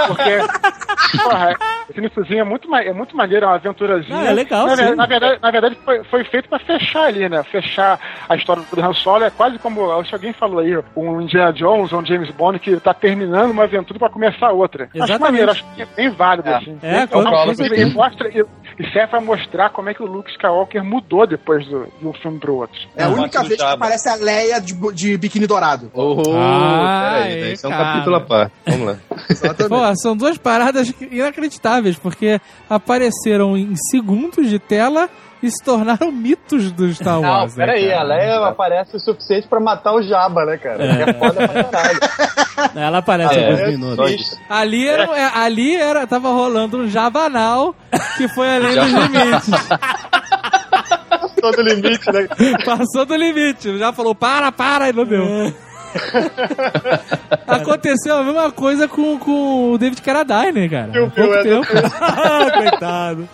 Porque, 0.06 1.18
porra, 1.22 1.56
esse 1.88 1.98
iníciozinho 1.98 2.40
é 2.40 2.44
muito, 2.44 2.74
é 2.74 2.92
muito 2.92 3.16
maneiro, 3.16 3.46
é 3.46 3.48
uma 3.48 3.54
aventurazinha. 3.54 4.18
Ah, 4.18 4.26
é 4.26 4.32
legal, 4.32 4.66
na, 4.66 4.76
sim. 4.76 4.94
na 4.94 5.06
verdade, 5.06 5.38
na 5.40 5.50
verdade 5.50 5.78
foi, 5.84 6.04
foi 6.04 6.24
feito 6.24 6.48
pra 6.48 6.58
fechar 6.58 7.04
ali, 7.04 7.28
né? 7.28 7.42
Fechar 7.44 7.98
a 8.28 8.36
história 8.36 8.62
do 8.70 8.80
Han 8.80 8.92
Solo. 8.92 9.24
É 9.24 9.30
quase 9.30 9.58
como, 9.58 9.90
acho 9.92 10.10
que 10.10 10.14
alguém 10.14 10.32
falou 10.32 10.60
aí, 10.60 10.76
um 10.96 11.20
Indiana 11.20 11.52
Jones 11.52 11.92
ou 11.92 12.00
um 12.00 12.06
James 12.06 12.30
Bond 12.30 12.49
que 12.58 12.76
tá 12.80 12.92
terminando 12.94 13.50
uma 13.50 13.64
aventura 13.64 13.98
pra 13.98 14.08
começar 14.10 14.50
outra. 14.50 14.84
Acho 14.84 14.96
Exatamente. 14.96 15.20
maneiro, 15.20 15.50
acho 15.52 15.64
que 15.74 15.82
é 15.82 15.86
bem 15.86 16.10
válido, 16.10 16.48
É. 16.48 16.54
assim. 16.56 16.78
É, 16.82 17.08
é 17.10 17.16
uma 17.16 17.44
coisa 17.44 17.68
que 17.68 17.84
mostra, 17.86 18.28
e, 18.28 18.44
e 18.78 18.92
serve 18.92 19.08
pra 19.08 19.20
mostrar 19.20 19.70
como 19.70 19.88
é 19.90 19.94
que 19.94 20.02
o 20.02 20.06
Luke 20.06 20.30
Skywalker 20.30 20.82
mudou 20.84 21.26
depois 21.26 21.64
do, 21.66 21.86
de 22.00 22.06
um 22.06 22.12
filme 22.14 22.38
pro 22.38 22.56
outro. 22.56 22.78
É 22.96 23.04
a 23.04 23.08
Não, 23.08 23.18
única 23.18 23.42
vez 23.42 23.56
que 23.60 23.66
aparece 23.66 24.08
a 24.08 24.14
Leia 24.16 24.60
de, 24.60 24.74
de 24.92 25.16
biquíni 25.18 25.46
dourado. 25.46 25.90
Oh, 25.94 26.22
Ah, 26.36 27.10
peraí, 27.14 27.49
é, 27.49 27.49
isso 27.60 27.66
é 27.66 27.68
um 27.68 27.72
capítulo 27.78 28.16
à 28.16 28.20
parte. 28.20 28.52
Vamos 28.66 28.86
lá. 28.86 28.96
Pô, 29.68 29.96
são 29.96 30.16
duas 30.16 30.38
paradas 30.38 30.92
inacreditáveis, 31.10 31.96
porque 31.96 32.40
apareceram 32.68 33.56
em 33.56 33.74
segundos 33.90 34.48
de 34.48 34.58
tela 34.58 35.08
e 35.42 35.50
se 35.50 35.62
tornaram 35.64 36.10
mitos 36.12 36.70
do 36.72 36.92
Star 36.92 37.20
Não, 37.20 37.22
Wars. 37.22 37.56
né, 37.56 37.64
peraí, 37.66 37.88
cara? 37.88 38.00
a 38.00 38.02
Leia 38.02 38.46
aparece 38.46 38.96
o 38.96 39.00
suficiente 39.00 39.48
pra 39.48 39.58
matar 39.60 39.94
o 39.94 40.02
Jabba, 40.02 40.44
né, 40.44 40.58
cara? 40.58 40.84
É. 40.84 41.04
Que 41.04 41.10
é 41.10 41.14
foda 41.14 41.48
pra 41.48 41.64
caralho. 41.64 42.00
Ela 42.74 42.98
aparece 42.98 43.38
É, 43.38 43.44
alguns 43.46 43.60
é, 43.60 43.66
minutos. 43.70 44.40
Ali 44.48 44.86
era, 44.88 45.04
é, 45.16 45.30
ali 45.38 45.76
era, 45.76 46.06
tava 46.06 46.28
rolando 46.30 46.78
um 46.78 46.88
javanal 46.88 47.74
que 48.18 48.28
foi 48.28 48.54
além 48.54 48.74
dos 48.74 48.92
limites. 48.92 49.50
Todo 51.40 51.62
limite, 51.62 52.12
né? 52.12 52.28
Passou 52.66 53.06
do 53.06 53.16
limite. 53.16 53.78
Já 53.78 53.92
falou, 53.94 54.14
para, 54.14 54.52
para, 54.52 54.90
e 54.90 54.92
não 54.92 55.04
deu. 55.06 55.24
Aconteceu 57.46 58.16
a 58.16 58.22
mesma 58.22 58.50
coisa 58.52 58.86
com, 58.88 59.18
com 59.18 59.72
o 59.72 59.78
David 59.78 60.00
Carradine, 60.02 60.68
cara. 60.68 60.90
Há 60.90 61.10
pouco 61.10 61.34
é, 61.34 61.42
tempo. 61.42 61.66
Coitado. 62.70 63.28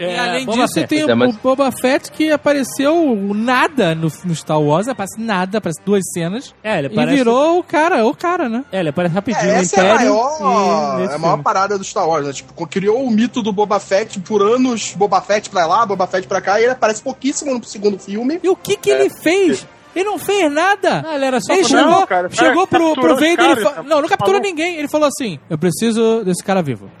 E 0.00 0.04
É, 0.04 0.18
além 0.18 0.46
Boba 0.46 0.62
disso, 0.62 0.74
Fett. 0.74 0.86
tem 0.88 1.00
É, 1.02 1.12
o, 1.12 1.16
mas- 1.16 1.34
o 1.34 1.38
Boba 1.42 1.70
Fett 1.72 2.10
que 2.10 2.30
apareceu 2.32 3.14
nada 3.34 3.94
no, 3.94 4.08
no 4.24 4.34
Star 4.34 4.60
Wars, 4.60 4.88
aparece 4.88 5.20
nada, 5.20 5.58
aparece 5.58 5.80
duas 5.84 6.02
cenas. 6.14 6.54
É, 6.64 6.78
ele 6.78 6.88
E 6.88 6.94
parece... 6.94 7.16
virou 7.16 7.58
o 7.58 7.62
cara, 7.62 8.06
o 8.06 8.14
cara, 8.14 8.48
né? 8.48 8.64
É, 8.72 8.80
ele 8.80 8.88
aparece 8.88 9.14
rapidinho 9.14 9.50
É, 9.50 9.58
essa 9.60 9.80
é 9.80 9.90
a 9.90 9.94
maior, 9.96 10.38
e 10.40 11.02
é 11.02 11.14
a 11.14 11.18
maior 11.18 11.20
filme. 11.32 11.42
parada 11.44 11.76
do 11.78 11.84
Star 11.84 12.08
Wars, 12.08 12.26
né? 12.26 12.32
Tipo, 12.32 12.66
criou 12.66 13.04
o 13.04 13.10
mito 13.10 13.42
do 13.42 13.52
Boba 13.52 13.78
Fett 13.78 14.18
por 14.20 14.40
anos, 14.42 14.94
Boba 14.96 15.20
Fett 15.20 15.50
pra 15.50 15.66
lá, 15.66 15.84
Boba 15.84 16.06
Fett 16.06 16.26
pra 16.26 16.40
cá, 16.40 16.58
e 16.60 16.64
ele 16.64 16.72
aparece 16.72 17.02
pouquíssimo 17.02 17.52
no 17.58 17.62
segundo 17.64 17.98
filme. 17.98 18.40
E 18.42 18.48
o 18.48 18.56
que 18.56 18.76
que 18.76 18.88
ele 18.90 19.10
fez? 19.10 19.66
Ele 19.94 20.04
não 20.04 20.18
fez 20.18 20.50
nada. 20.50 21.02
Não, 21.02 21.14
ele 21.14 21.24
era 21.24 21.40
só 21.40 21.52
Ele 21.52 21.64
chegou, 21.64 21.84
Não, 21.86 22.06
cara, 22.06 22.30
chegou 22.30 22.66
pro, 22.66 22.78
capturou 22.94 22.94
pro 22.94 23.14
os 23.14 23.20
Vader 23.20 23.58
e 23.58 23.62
fa- 23.62 23.70
cara. 23.72 23.82
Não, 23.82 24.00
não 24.02 24.08
capturou 24.08 24.34
Falou. 24.34 24.40
ninguém. 24.50 24.76
Ele 24.76 24.88
falou 24.88 25.06
assim: 25.08 25.38
Eu 25.50 25.58
preciso 25.58 26.22
desse 26.24 26.42
cara 26.42 26.62
vivo. 26.62 26.90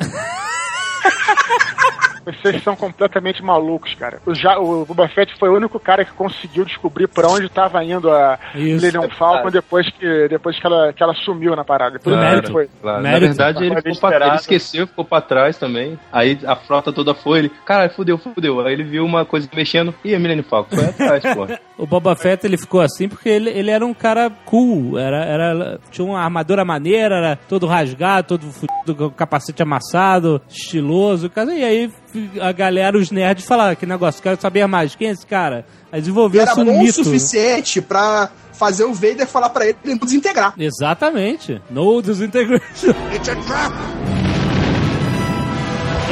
Vocês 2.24 2.62
são 2.62 2.76
completamente 2.76 3.42
malucos, 3.42 3.94
cara. 3.94 4.20
O, 4.26 4.34
ja, 4.34 4.58
o 4.58 4.84
Boba 4.84 5.08
Fett 5.08 5.32
foi 5.38 5.48
o 5.48 5.56
único 5.56 5.78
cara 5.80 6.04
que 6.04 6.12
conseguiu 6.12 6.64
descobrir 6.64 7.08
pra 7.08 7.28
onde 7.28 7.48
tava 7.48 7.82
indo 7.84 8.10
a 8.10 8.38
Isso. 8.54 8.84
Millennium 8.84 9.08
Falcon 9.10 9.50
depois 9.50 9.88
que, 9.90 10.28
depois 10.28 10.58
que, 10.58 10.66
ela, 10.66 10.92
que 10.92 11.02
ela 11.02 11.14
sumiu 11.14 11.56
na 11.56 11.64
parada. 11.64 11.98
Depois 11.98 12.16
Mérito. 12.16 12.46
ele 12.46 12.52
foi. 12.52 12.68
Claro. 12.80 13.02
Na 13.02 13.08
Mérito. 13.10 13.26
verdade, 13.34 13.64
ele, 13.64 13.76
ficou 13.76 14.10
pra, 14.10 14.26
ele 14.26 14.36
esqueceu, 14.36 14.86
ficou 14.86 15.04
pra 15.04 15.20
trás 15.20 15.56
também. 15.58 15.98
Aí 16.12 16.38
a 16.46 16.56
frota 16.56 16.92
toda 16.92 17.14
foi, 17.14 17.40
ele, 17.40 17.48
caralho, 17.64 17.90
fudeu, 17.92 18.18
fudeu. 18.18 18.60
Aí 18.60 18.72
ele 18.72 18.84
viu 18.84 19.04
uma 19.04 19.24
coisa 19.24 19.48
mexendo, 19.54 19.94
e 20.04 20.14
a 20.14 20.18
Millennium 20.18 20.44
Falcon 20.44 20.76
foi 20.76 20.84
atrás, 20.86 21.22
pô. 21.34 21.46
O 21.78 21.86
Boba 21.86 22.14
Fett 22.14 22.46
ele 22.46 22.56
ficou 22.56 22.80
assim 22.80 23.08
porque 23.08 23.28
ele, 23.28 23.50
ele 23.50 23.70
era 23.70 23.84
um 23.84 23.92
cara 23.94 24.30
cool, 24.44 24.96
era, 24.96 25.24
era, 25.24 25.80
tinha 25.90 26.06
uma 26.06 26.20
armadura 26.20 26.64
maneira, 26.64 27.16
era 27.16 27.36
todo 27.48 27.66
rasgado, 27.66 28.28
todo 28.28 28.42
fudido, 28.52 28.94
com 28.94 29.10
capacete 29.10 29.62
amassado, 29.62 30.40
estiloso. 30.48 31.28
cara, 31.28 31.52
E 31.52 31.64
aí 31.64 31.90
a 32.40 32.52
galera, 32.52 32.96
os 32.98 33.10
nerds, 33.10 33.44
falaram: 33.44 33.74
que 33.76 33.86
negócio, 33.86 34.22
quero 34.22 34.40
saber 34.40 34.66
mais, 34.66 34.94
quem 34.94 35.08
é 35.08 35.10
esse 35.12 35.26
cara? 35.26 35.64
Aí 35.90 35.98
Ele 35.98 36.00
desenvolveu 36.02 36.40
era 36.42 36.52
esse 36.52 36.64
bom 36.64 36.72
o 36.72 36.78
mito. 36.78 37.04
suficiente 37.04 37.80
pra 37.80 38.30
fazer 38.52 38.84
o 38.84 38.92
Vader 38.94 39.26
falar 39.26 39.50
pra 39.50 39.66
ele 39.66 39.76
não 39.84 39.96
desintegrar. 39.96 40.54
Exatamente. 40.58 41.60
No 41.70 42.00
disintegration. 42.02 42.94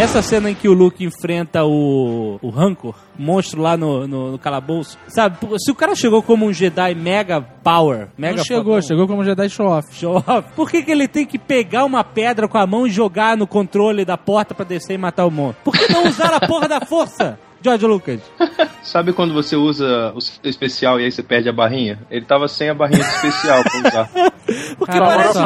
Essa 0.01 0.22
cena 0.22 0.51
em 0.51 0.55
que 0.55 0.66
o 0.66 0.72
Luke 0.72 1.05
enfrenta 1.05 1.62
o, 1.62 2.38
o 2.40 2.48
Rancor, 2.48 2.94
monstro 3.18 3.61
lá 3.61 3.76
no, 3.76 4.09
no, 4.09 4.32
no 4.32 4.38
calabouço, 4.38 4.96
sabe? 5.07 5.36
Se 5.59 5.70
o 5.70 5.74
cara 5.74 5.94
chegou 5.94 6.22
como 6.22 6.46
um 6.46 6.53
Jedi 6.55 6.94
mega 6.94 7.42
power, 7.42 8.09
mega 8.16 8.38
Não 8.38 8.44
chegou, 8.44 8.64
fodão, 8.76 8.82
chegou 8.82 9.07
como 9.07 9.22
Jedi 9.22 9.51
Show 9.51 9.66
Off. 9.66 9.94
Show 9.94 10.16
off. 10.26 10.48
Por 10.57 10.70
que, 10.70 10.82
que 10.82 10.90
ele 10.90 11.07
tem 11.07 11.26
que 11.26 11.38
pegar 11.38 11.84
uma 11.84 12.03
pedra 12.03 12.48
com 12.48 12.57
a 12.57 12.66
mão 12.66 12.86
e 12.86 12.90
jogar 12.90 13.36
no 13.36 13.46
controle 13.46 14.03
da 14.07 14.16
porta 14.16 14.55
pra 14.55 14.64
descer 14.64 14.94
e 14.94 14.98
matar 14.98 15.26
o 15.26 15.30
monstro? 15.30 15.62
Por 15.64 15.74
que 15.76 15.92
não 15.92 16.07
usar 16.07 16.32
a 16.32 16.46
porra 16.48 16.66
da 16.66 16.80
força? 16.80 17.38
George 17.62 17.86
Lucas. 17.86 18.20
Sabe 18.82 19.12
quando 19.12 19.34
você 19.34 19.55
usa 19.55 20.12
o 20.14 20.20
seu 20.22 20.40
especial 20.44 20.98
e 20.98 21.05
aí 21.05 21.12
você 21.12 21.22
perde 21.22 21.51
a 21.51 21.53
barrinha? 21.53 21.98
Ele 22.11 22.24
tava 22.24 22.48
sem 22.48 22.70
a 22.70 22.74
barrinha 22.74 23.03
de 23.03 23.09
especial 23.11 23.62
pra 23.62 23.78
usar. 23.90 24.11
Porque 24.78 24.98
Cara, 24.98 25.32
parece... 25.34 25.38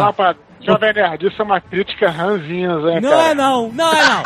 Jovem 0.64 0.94
Nerd, 0.94 1.26
isso 1.26 1.42
é 1.42 1.44
uma 1.44 1.60
crítica 1.60 2.10
ranzinhas, 2.10 2.82
hein, 2.84 3.00
Não 3.02 3.10
cara? 3.10 3.30
é 3.30 3.34
não, 3.34 3.70
não 3.70 3.92
é 3.92 4.02
não. 4.02 4.22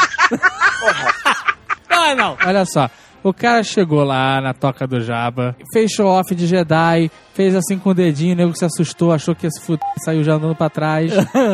Não 1.91 2.05
é 2.05 2.15
não. 2.15 2.37
Olha 2.45 2.65
só. 2.65 2.89
O 3.23 3.33
cara 3.33 3.63
chegou 3.65 4.05
lá 4.05 4.41
na 4.41 4.55
toca 4.55 4.87
do 4.87 5.01
Jabba, 5.01 5.57
fez 5.73 5.91
show 5.91 6.07
off 6.07 6.33
de 6.35 6.47
Jedi, 6.47 7.11
fez 7.35 7.55
assim 7.55 7.77
com 7.79 7.91
o 7.91 7.95
dedinho, 7.95 8.33
o 8.35 8.37
nego 8.37 8.57
se 8.57 8.65
assustou, 8.65 9.13
achou 9.13 9.35
que 9.35 9.45
ia 9.47 9.51
se 9.51 9.61
fuder, 9.61 9.85
saiu 10.05 10.23
já 10.23 10.35
andando 10.35 10.55
pra 10.55 10.71
trás. 10.71 11.13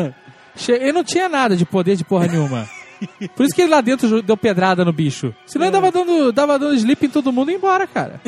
Che- 0.55 0.73
Ele 0.73 0.91
não 0.93 1.03
tinha 1.03 1.27
nada 1.27 1.55
de 1.57 1.65
poder 1.65 1.95
de 1.95 2.05
porra 2.05 2.27
nenhuma. 2.27 2.67
Por 3.35 3.43
isso 3.45 3.53
que 3.53 3.63
ele 3.63 3.71
lá 3.71 3.81
dentro 3.81 4.21
deu 4.21 4.37
pedrada 4.37 4.85
no 4.85 4.93
bicho. 4.93 5.33
Senão 5.45 5.65
ele 5.65 5.73
dava 5.73 5.91
dando, 5.91 6.31
dava 6.31 6.57
dando 6.57 6.75
sleep 6.75 7.07
em 7.07 7.09
todo 7.09 7.31
mundo 7.33 7.49
e 7.49 7.53
ia 7.53 7.57
embora, 7.57 7.85
cara. 7.85 8.21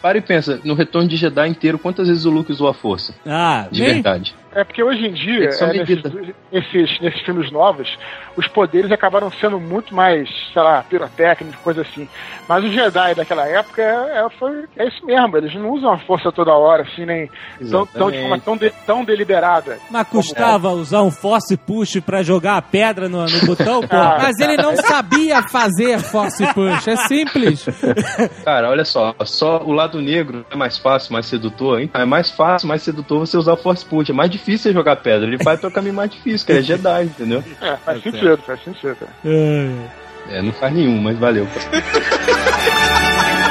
Para 0.00 0.16
e 0.16 0.22
pensa, 0.22 0.58
no 0.64 0.74
retorno 0.74 1.08
de 1.08 1.16
Jedi 1.16 1.48
inteiro, 1.48 1.78
quantas 1.78 2.08
vezes 2.08 2.24
o 2.24 2.30
Luke 2.30 2.50
usou 2.50 2.68
a 2.68 2.74
força? 2.74 3.14
Ah, 3.26 3.66
De 3.70 3.82
Nem- 3.82 3.94
verdade. 3.94 4.34
É 4.56 4.64
porque 4.64 4.82
hoje 4.82 5.06
em 5.06 5.12
dia, 5.12 5.50
é, 5.50 5.66
nesses, 5.72 6.02
nesses, 6.50 7.00
nesses 7.00 7.20
filmes 7.20 7.52
novos, 7.52 7.86
os 8.36 8.48
poderes 8.48 8.90
acabaram 8.90 9.30
sendo 9.32 9.60
muito 9.60 9.94
mais, 9.94 10.28
sei 10.52 10.62
lá, 10.62 10.82
pirotécnicos, 10.88 11.60
coisa 11.62 11.82
assim. 11.82 12.08
Mas 12.48 12.64
o 12.64 12.68
Jedi 12.72 13.14
daquela 13.14 13.46
época 13.46 13.82
é, 13.82 14.24
é, 14.24 14.26
foi, 14.38 14.64
é 14.78 14.88
isso 14.88 15.04
mesmo, 15.04 15.36
eles 15.36 15.54
não 15.54 15.70
usam 15.72 15.92
a 15.92 15.98
força 15.98 16.32
toda 16.32 16.52
hora, 16.54 16.84
assim, 16.84 17.04
nem 17.04 17.30
tão, 17.70 17.84
tão, 17.86 18.10
de 18.10 18.18
forma 18.20 18.38
tão, 18.40 18.56
de- 18.56 18.72
tão 18.86 19.04
deliberada. 19.04 19.78
mas 19.90 20.08
custava 20.08 20.70
usar 20.70 21.02
um 21.02 21.10
force 21.10 21.54
push 21.54 22.00
pra 22.00 22.22
jogar 22.22 22.56
a 22.56 22.62
pedra 22.62 23.10
no, 23.10 23.26
no 23.26 23.46
botão, 23.46 23.80
pô? 23.82 23.94
Ah, 24.06 24.18
Mas 24.22 24.38
ele 24.40 24.56
não 24.56 24.74
sabia 24.76 25.42
fazer 25.42 25.98
force 25.98 26.42
push, 26.54 26.88
é 26.88 26.96
simples. 27.08 27.66
Cara, 28.42 28.70
olha 28.70 28.84
só, 28.86 29.14
só 29.24 29.62
o 29.62 29.72
lado 29.72 30.00
negro 30.00 30.46
é 30.50 30.56
mais 30.56 30.78
fácil, 30.78 31.12
mais 31.12 31.26
sedutor. 31.26 31.80
Então 31.82 32.00
é 32.00 32.04
mais 32.06 32.30
fácil, 32.30 32.68
mais 32.68 32.82
sedutor 32.82 33.18
você 33.20 33.36
usar 33.36 33.52
o 33.52 33.56
Force 33.56 33.84
Punch. 33.84 34.10
É 34.10 34.14
mais 34.14 34.30
difícil 34.30 34.45
você 34.52 34.72
jogar 34.72 34.96
pedra. 34.96 35.26
Ele 35.26 35.36
vai 35.36 35.56
pelo 35.56 35.72
caminho 35.72 35.94
mais 35.94 36.10
difícil, 36.10 36.46
que 36.46 36.52
é 36.52 36.62
Jedi, 36.62 37.04
entendeu? 37.04 37.42
É, 37.60 37.76
faz 37.76 38.02
sentido, 38.02 38.38
faz 38.38 38.62
sentido. 38.62 39.08
É, 40.28 40.42
não 40.42 40.52
faz 40.52 40.74
nenhum, 40.74 41.00
mas 41.00 41.18
valeu. 41.18 41.46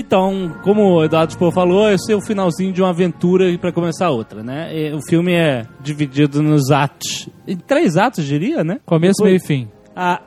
Então, 0.00 0.54
como 0.62 0.94
o 0.94 1.04
Eduardo 1.04 1.32
Spohr 1.32 1.50
falou, 1.50 1.90
esse 1.90 2.12
é 2.12 2.14
o 2.14 2.20
finalzinho 2.20 2.72
de 2.72 2.80
uma 2.80 2.90
aventura 2.90 3.46
pra 3.58 3.72
começar 3.72 4.08
outra, 4.10 4.44
né? 4.44 4.70
E 4.72 4.92
o 4.94 5.00
filme 5.02 5.34
é 5.34 5.66
dividido 5.80 6.40
nos 6.40 6.70
atos. 6.70 7.28
Em 7.44 7.56
três 7.56 7.96
atos, 7.96 8.24
diria, 8.24 8.62
né? 8.62 8.78
Começo, 8.86 9.24
meio 9.24 9.38
e 9.38 9.40
fim. 9.44 9.68
Ah. 9.96 10.20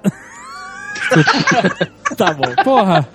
tá 2.18 2.34
bom. 2.34 2.54
Porra. 2.66 3.08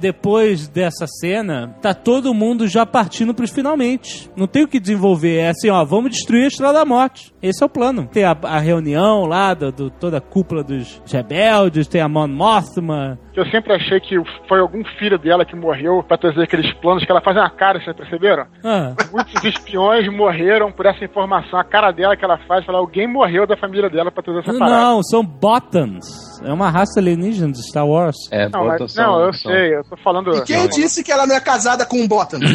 Depois 0.00 0.68
dessa 0.68 1.06
cena, 1.06 1.74
tá 1.80 1.94
todo 1.94 2.32
mundo 2.34 2.66
já 2.66 2.84
partindo 2.86 3.34
pros 3.34 3.50
finalmente. 3.50 4.30
Não 4.36 4.46
tem 4.46 4.64
o 4.64 4.68
que 4.68 4.80
desenvolver. 4.80 5.38
É 5.38 5.48
assim, 5.50 5.70
ó, 5.70 5.84
vamos 5.84 6.10
destruir 6.10 6.44
a 6.44 6.48
Estrela 6.48 6.72
da 6.72 6.84
Morte. 6.84 7.32
Esse 7.42 7.62
é 7.62 7.66
o 7.66 7.68
plano. 7.68 8.08
Tem 8.12 8.24
a, 8.24 8.36
a 8.42 8.58
reunião 8.58 9.26
lá 9.26 9.54
do, 9.54 9.70
do- 9.70 9.90
toda 9.90 10.18
a 10.18 10.20
cúpula 10.20 10.62
dos 10.62 11.00
rebeldes, 11.10 11.86
tem 11.86 12.00
a 12.00 12.08
Mon 12.08 12.28
Mothma. 12.28 13.18
Eu 13.34 13.44
sempre 13.50 13.72
achei 13.74 13.98
que 14.00 14.16
foi 14.48 14.60
algum 14.60 14.82
filho 14.98 15.18
dela 15.18 15.44
que 15.44 15.56
morreu 15.56 16.02
pra 16.06 16.16
trazer 16.16 16.42
aqueles 16.44 16.72
planos 16.74 17.04
que 17.04 17.10
ela 17.10 17.20
faz 17.20 17.36
uma 17.36 17.50
cara, 17.50 17.80
vocês 17.82 17.96
perceberam? 17.96 18.46
Ah, 18.64 18.94
Muitos 19.12 19.42
espiões 19.44 20.06
morreram 20.12 20.70
por 20.70 20.86
essa 20.86 21.04
informação. 21.04 21.58
A 21.58 21.64
cara 21.64 21.90
dela 21.90 22.16
que 22.16 22.24
ela 22.24 22.38
faz, 22.46 22.64
fala, 22.64 22.78
alguém 22.78 23.06
morreu 23.12 23.46
da 23.46 23.56
família 23.56 23.90
dela 23.90 24.10
pra 24.12 24.22
trazer 24.22 24.40
essa 24.40 24.56
parada. 24.58 24.80
não, 24.80 25.02
são 25.02 25.24
Bottoms. 25.24 26.33
É 26.44 26.52
uma 26.52 26.70
raça 26.70 27.00
alienígena 27.00 27.50
de 27.52 27.62
Star 27.66 27.86
Wars. 27.86 28.16
É, 28.30 28.48
Não, 28.48 28.60
bota 28.64 28.76
mas- 28.84 28.92
só- 28.92 29.02
não, 29.02 29.20
eu 29.20 29.32
só- 29.32 29.48
sei, 29.50 29.76
eu 29.76 29.84
tô 29.84 29.96
falando. 29.96 30.36
E 30.36 30.42
quem 30.42 30.68
disse 30.68 31.02
que 31.02 31.10
ela 31.12 31.26
não 31.26 31.34
é 31.36 31.40
casada 31.40 31.84
com 31.86 31.96
um 31.98 32.06
Bottom? 32.08 32.38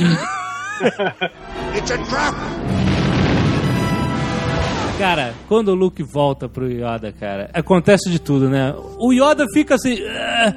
Cara, 4.98 5.34
quando 5.48 5.70
o 5.70 5.76
Luke 5.76 6.04
volta 6.04 6.50
pro 6.50 6.70
Yoda, 6.70 7.14
cara, 7.18 7.50
acontece 7.54 8.10
de 8.10 8.20
tudo, 8.20 8.50
né? 8.50 8.74
O 8.98 9.14
Yoda 9.14 9.46
fica 9.54 9.76
assim. 9.76 9.98
"Ah, 10.06 10.54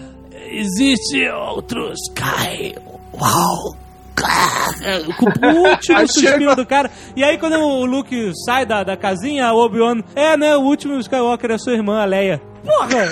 existe 0.51 1.29
outro 1.31 1.93
Sky. 1.93 2.75
Uau! 3.15 3.77
O 5.43 5.69
último 5.71 5.99
suspiro 6.09 6.57
do 6.57 6.67
cara. 6.67 6.91
E 7.17 7.23
aí, 7.23 7.39
quando 7.39 7.55
o 7.57 7.85
Luke 7.85 8.33
sai 8.45 8.67
da, 8.67 8.83
da 8.83 8.97
casinha, 8.97 9.53
o 9.53 9.65
Obi-Wan. 9.65 10.03
É, 10.15 10.37
né? 10.37 10.57
O 10.57 10.63
último 10.63 10.99
Skywalker 10.99 11.53
é 11.53 11.59
sua 11.59 11.73
irmã, 11.75 12.01
a 12.03 12.05
Leia. 12.05 12.41
Porra! 12.65 13.09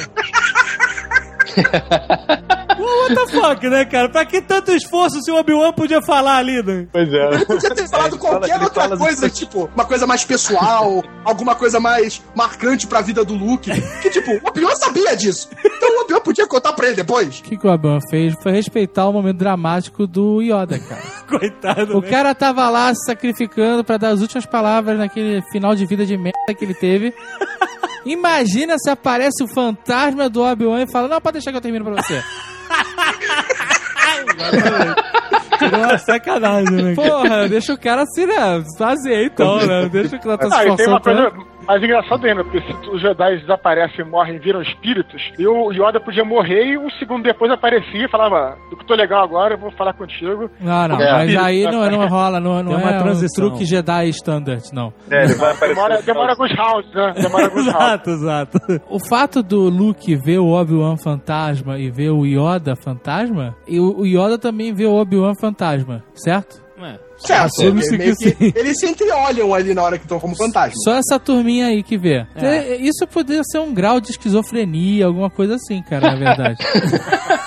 What 2.80 3.14
the 3.14 3.26
fuck, 3.28 3.68
né, 3.68 3.84
cara? 3.84 4.08
Pra 4.08 4.24
que 4.24 4.40
tanto 4.40 4.70
esforço 4.72 5.20
se 5.22 5.30
o 5.30 5.36
Obi-Wan 5.38 5.72
podia 5.72 6.00
falar 6.00 6.36
ali, 6.38 6.62
né? 6.62 6.86
Pois 6.92 7.12
é. 7.12 7.34
Ele 7.34 7.44
podia 7.44 7.74
ter 7.74 7.88
falado 7.88 8.16
fala- 8.18 8.38
qualquer 8.38 8.54
ele 8.54 8.64
outra 8.64 8.82
fala 8.82 8.96
coisa, 8.96 9.28
disso. 9.28 9.44
tipo, 9.44 9.68
uma 9.74 9.84
coisa 9.84 10.06
mais 10.06 10.24
pessoal, 10.24 11.02
alguma 11.24 11.54
coisa 11.54 11.78
mais 11.80 12.22
marcante 12.34 12.86
pra 12.86 13.00
vida 13.00 13.24
do 13.24 13.34
Luke. 13.34 13.70
Que, 14.00 14.10
tipo, 14.10 14.30
o 14.30 14.48
Obi-Wan 14.48 14.74
sabia 14.76 15.14
disso. 15.16 15.48
Então 15.64 15.98
o 15.98 16.02
Obi-Wan 16.04 16.20
podia 16.20 16.46
contar 16.46 16.72
pra 16.72 16.86
ele 16.86 16.96
depois. 16.96 17.40
O 17.40 17.42
que, 17.42 17.56
que 17.56 17.66
o 17.66 17.70
Obi-Wan 17.70 17.98
fez 18.08 18.34
foi 18.42 18.52
respeitar 18.52 19.06
o 19.08 19.12
momento 19.12 19.36
dramático 19.38 20.06
do 20.06 20.40
Yoda, 20.40 20.78
cara. 20.78 21.02
Coitado, 21.28 21.98
O 21.98 22.00
né? 22.00 22.08
cara 22.08 22.34
tava 22.34 22.68
lá 22.70 22.94
se 22.94 23.04
sacrificando 23.04 23.84
pra 23.84 23.96
dar 23.98 24.08
as 24.10 24.20
últimas 24.20 24.46
palavras 24.46 24.98
naquele 24.98 25.42
final 25.52 25.74
de 25.74 25.84
vida 25.84 26.06
de 26.06 26.16
merda 26.16 26.54
que 26.56 26.64
ele 26.64 26.74
teve. 26.74 27.12
Imagina 28.04 28.76
se 28.78 28.90
aparece 28.90 29.42
o 29.42 29.48
fantasma 29.48 30.28
do 30.28 30.42
Obi-Wan 30.42 30.82
e 30.82 30.90
fala: 30.90 31.08
Não, 31.08 31.20
pode 31.20 31.34
deixar 31.34 31.50
que 31.50 31.56
eu 31.56 31.60
termino 31.60 31.84
pra 31.84 32.02
você. 32.02 32.22
Uma 35.76 35.98
sacanagem, 35.98 36.82
né? 36.82 36.94
Porra, 36.94 37.48
deixa 37.48 37.74
o 37.74 37.78
cara 37.78 38.06
se 38.06 38.26
né, 38.26 38.64
fazer 38.78 39.26
então, 39.26 39.58
né? 39.66 39.88
Deixa 39.90 40.16
o 40.16 40.20
cara 40.20 40.38
tá 40.38 40.50
se 40.50 40.68
e 40.68 40.76
tem 40.76 40.88
uma 40.88 41.00
coisa 41.00 41.32
Mas 41.66 41.82
engraçado 41.82 42.24
ainda, 42.26 42.42
porque 42.42 42.60
se 42.60 42.90
os 42.90 43.00
Jedi 43.00 43.38
desaparecem, 43.40 44.04
morrem 44.04 44.36
e 44.36 44.38
viram 44.38 44.60
espíritos, 44.62 45.22
e 45.38 45.46
o 45.46 45.70
Yoda 45.72 46.00
podia 46.00 46.24
morrer 46.24 46.64
e 46.72 46.78
um 46.78 46.90
segundo 46.98 47.22
depois 47.22 47.50
aparecia 47.52 48.06
e 48.06 48.08
falava: 48.10 48.56
Eu 48.72 48.78
tô 48.78 48.94
legal 48.94 49.22
agora, 49.22 49.54
eu 49.54 49.58
vou 49.58 49.70
falar 49.72 49.92
contigo. 49.92 50.50
Não, 50.60 50.88
não, 50.88 51.00
É. 51.00 51.12
mas 51.12 51.36
aí 51.36 51.64
não, 51.64 51.88
não 51.90 52.08
rola, 52.08 52.40
não, 52.40 52.62
não 52.62 52.74
Tem 52.76 52.82
uma 52.84 52.90
é 52.92 52.96
um 52.98 53.02
transição. 53.02 53.48
truque 53.50 53.64
Jedi 53.64 54.08
standard, 54.10 54.62
não. 54.72 54.92
É, 55.10 55.24
ele 55.24 55.34
vai 55.34 55.52
aparecer. 55.52 55.74
Demora, 55.74 56.02
demora 56.02 56.30
alguns 56.32 56.52
rounds, 56.56 56.92
né? 56.94 57.12
Demora 57.16 57.44
alguns 57.44 57.66
rounds. 57.72 57.78
exato, 58.08 58.10
exato. 58.10 58.58
O 58.88 58.98
fato 59.08 59.42
do 59.42 59.68
Luke 59.68 60.16
ver 60.16 60.38
o 60.38 60.48
Obi-Wan 60.48 60.96
fantasma 60.96 61.78
e 61.78 61.90
ver 61.90 62.10
o 62.10 62.24
Yoda 62.26 62.74
fantasma, 62.82 63.54
e 63.68 63.78
o 63.78 64.00
o 64.00 64.06
Yoda 64.06 64.38
também 64.38 64.72
vê 64.72 64.86
o 64.86 64.94
Obi-Wan 64.94 65.34
fantasma, 65.38 66.02
certo? 66.14 66.62
Certo, 67.20 67.44
Assume-se 67.44 67.96
meio 67.96 68.16
que 68.16 68.30
sim. 68.30 68.36
Eles 68.56 68.78
se 68.78 68.86
entreolham 68.86 69.54
ali 69.54 69.74
na 69.74 69.82
hora 69.82 69.98
que 69.98 70.04
estão 70.04 70.18
como 70.18 70.34
fantasma. 70.36 70.74
Só 70.82 70.94
essa 70.94 71.18
turminha 71.18 71.66
aí 71.66 71.82
que 71.82 71.98
vê. 71.98 72.26
É. 72.34 72.46
É, 72.46 72.76
Isso 72.76 73.06
poderia 73.06 73.42
ser 73.44 73.58
um 73.58 73.74
grau 73.74 74.00
de 74.00 74.10
esquizofrenia, 74.10 75.06
alguma 75.06 75.30
coisa 75.30 75.56
assim, 75.56 75.82
cara, 75.82 76.12
na 76.12 76.16
verdade. 76.16 76.58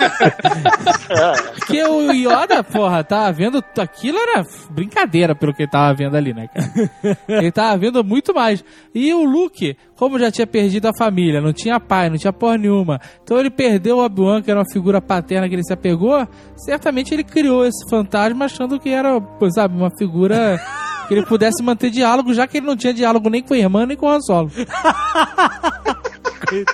Porque 1.56 1.84
o 1.84 2.12
Yoda, 2.12 2.64
porra, 2.64 3.04
tava 3.04 3.32
vendo. 3.32 3.64
Aquilo 3.78 4.18
era 4.18 4.46
brincadeira 4.70 5.36
pelo 5.36 5.54
que 5.54 5.64
ele 5.64 5.72
tava 5.72 5.94
vendo 5.94 6.16
ali, 6.16 6.34
né, 6.34 6.48
cara? 6.48 7.20
Ele 7.28 7.52
tava 7.52 7.78
vendo 7.78 8.04
muito 8.04 8.34
mais. 8.34 8.64
E 8.94 9.14
o 9.14 9.24
Luke, 9.24 9.78
como 10.04 10.20
já 10.20 10.30
tinha 10.30 10.46
perdido 10.46 10.86
a 10.86 10.92
família, 10.94 11.40
não 11.40 11.54
tinha 11.54 11.80
pai, 11.80 12.10
não 12.10 12.18
tinha 12.18 12.34
porra 12.34 12.58
nenhuma. 12.58 13.00
Então 13.24 13.40
ele 13.40 13.50
perdeu 13.50 14.00
o 14.00 14.04
Obi-Wan, 14.04 14.42
que 14.42 14.52
era 14.52 14.60
uma 14.60 14.70
figura 14.70 15.00
paterna 15.02 15.48
que 15.48 15.56
ele 15.56 15.64
se 15.64 15.72
apegou. 15.72 16.28
Certamente 16.58 17.14
ele 17.14 17.24
criou 17.24 17.66
esse 17.66 17.90
fantasma 17.90 18.44
achando 18.44 18.78
que 18.78 18.90
era, 18.90 19.18
sabe, 19.56 19.78
uma 19.78 19.90
figura. 19.98 20.60
Que 21.06 21.16
ele 21.16 21.26
pudesse 21.26 21.62
manter 21.62 21.90
diálogo, 21.90 22.34
já 22.34 22.48
que 22.48 22.60
ele 22.60 22.66
não 22.66 22.78
tinha 22.78 22.94
diálogo 22.94 23.30
nem 23.30 23.44
com 23.44 23.54
a 23.54 23.58
irmã, 23.58 23.86
nem 23.86 23.98
com 23.98 24.06
o 24.06 24.10
Han 24.10 24.22
Solo. 24.22 24.50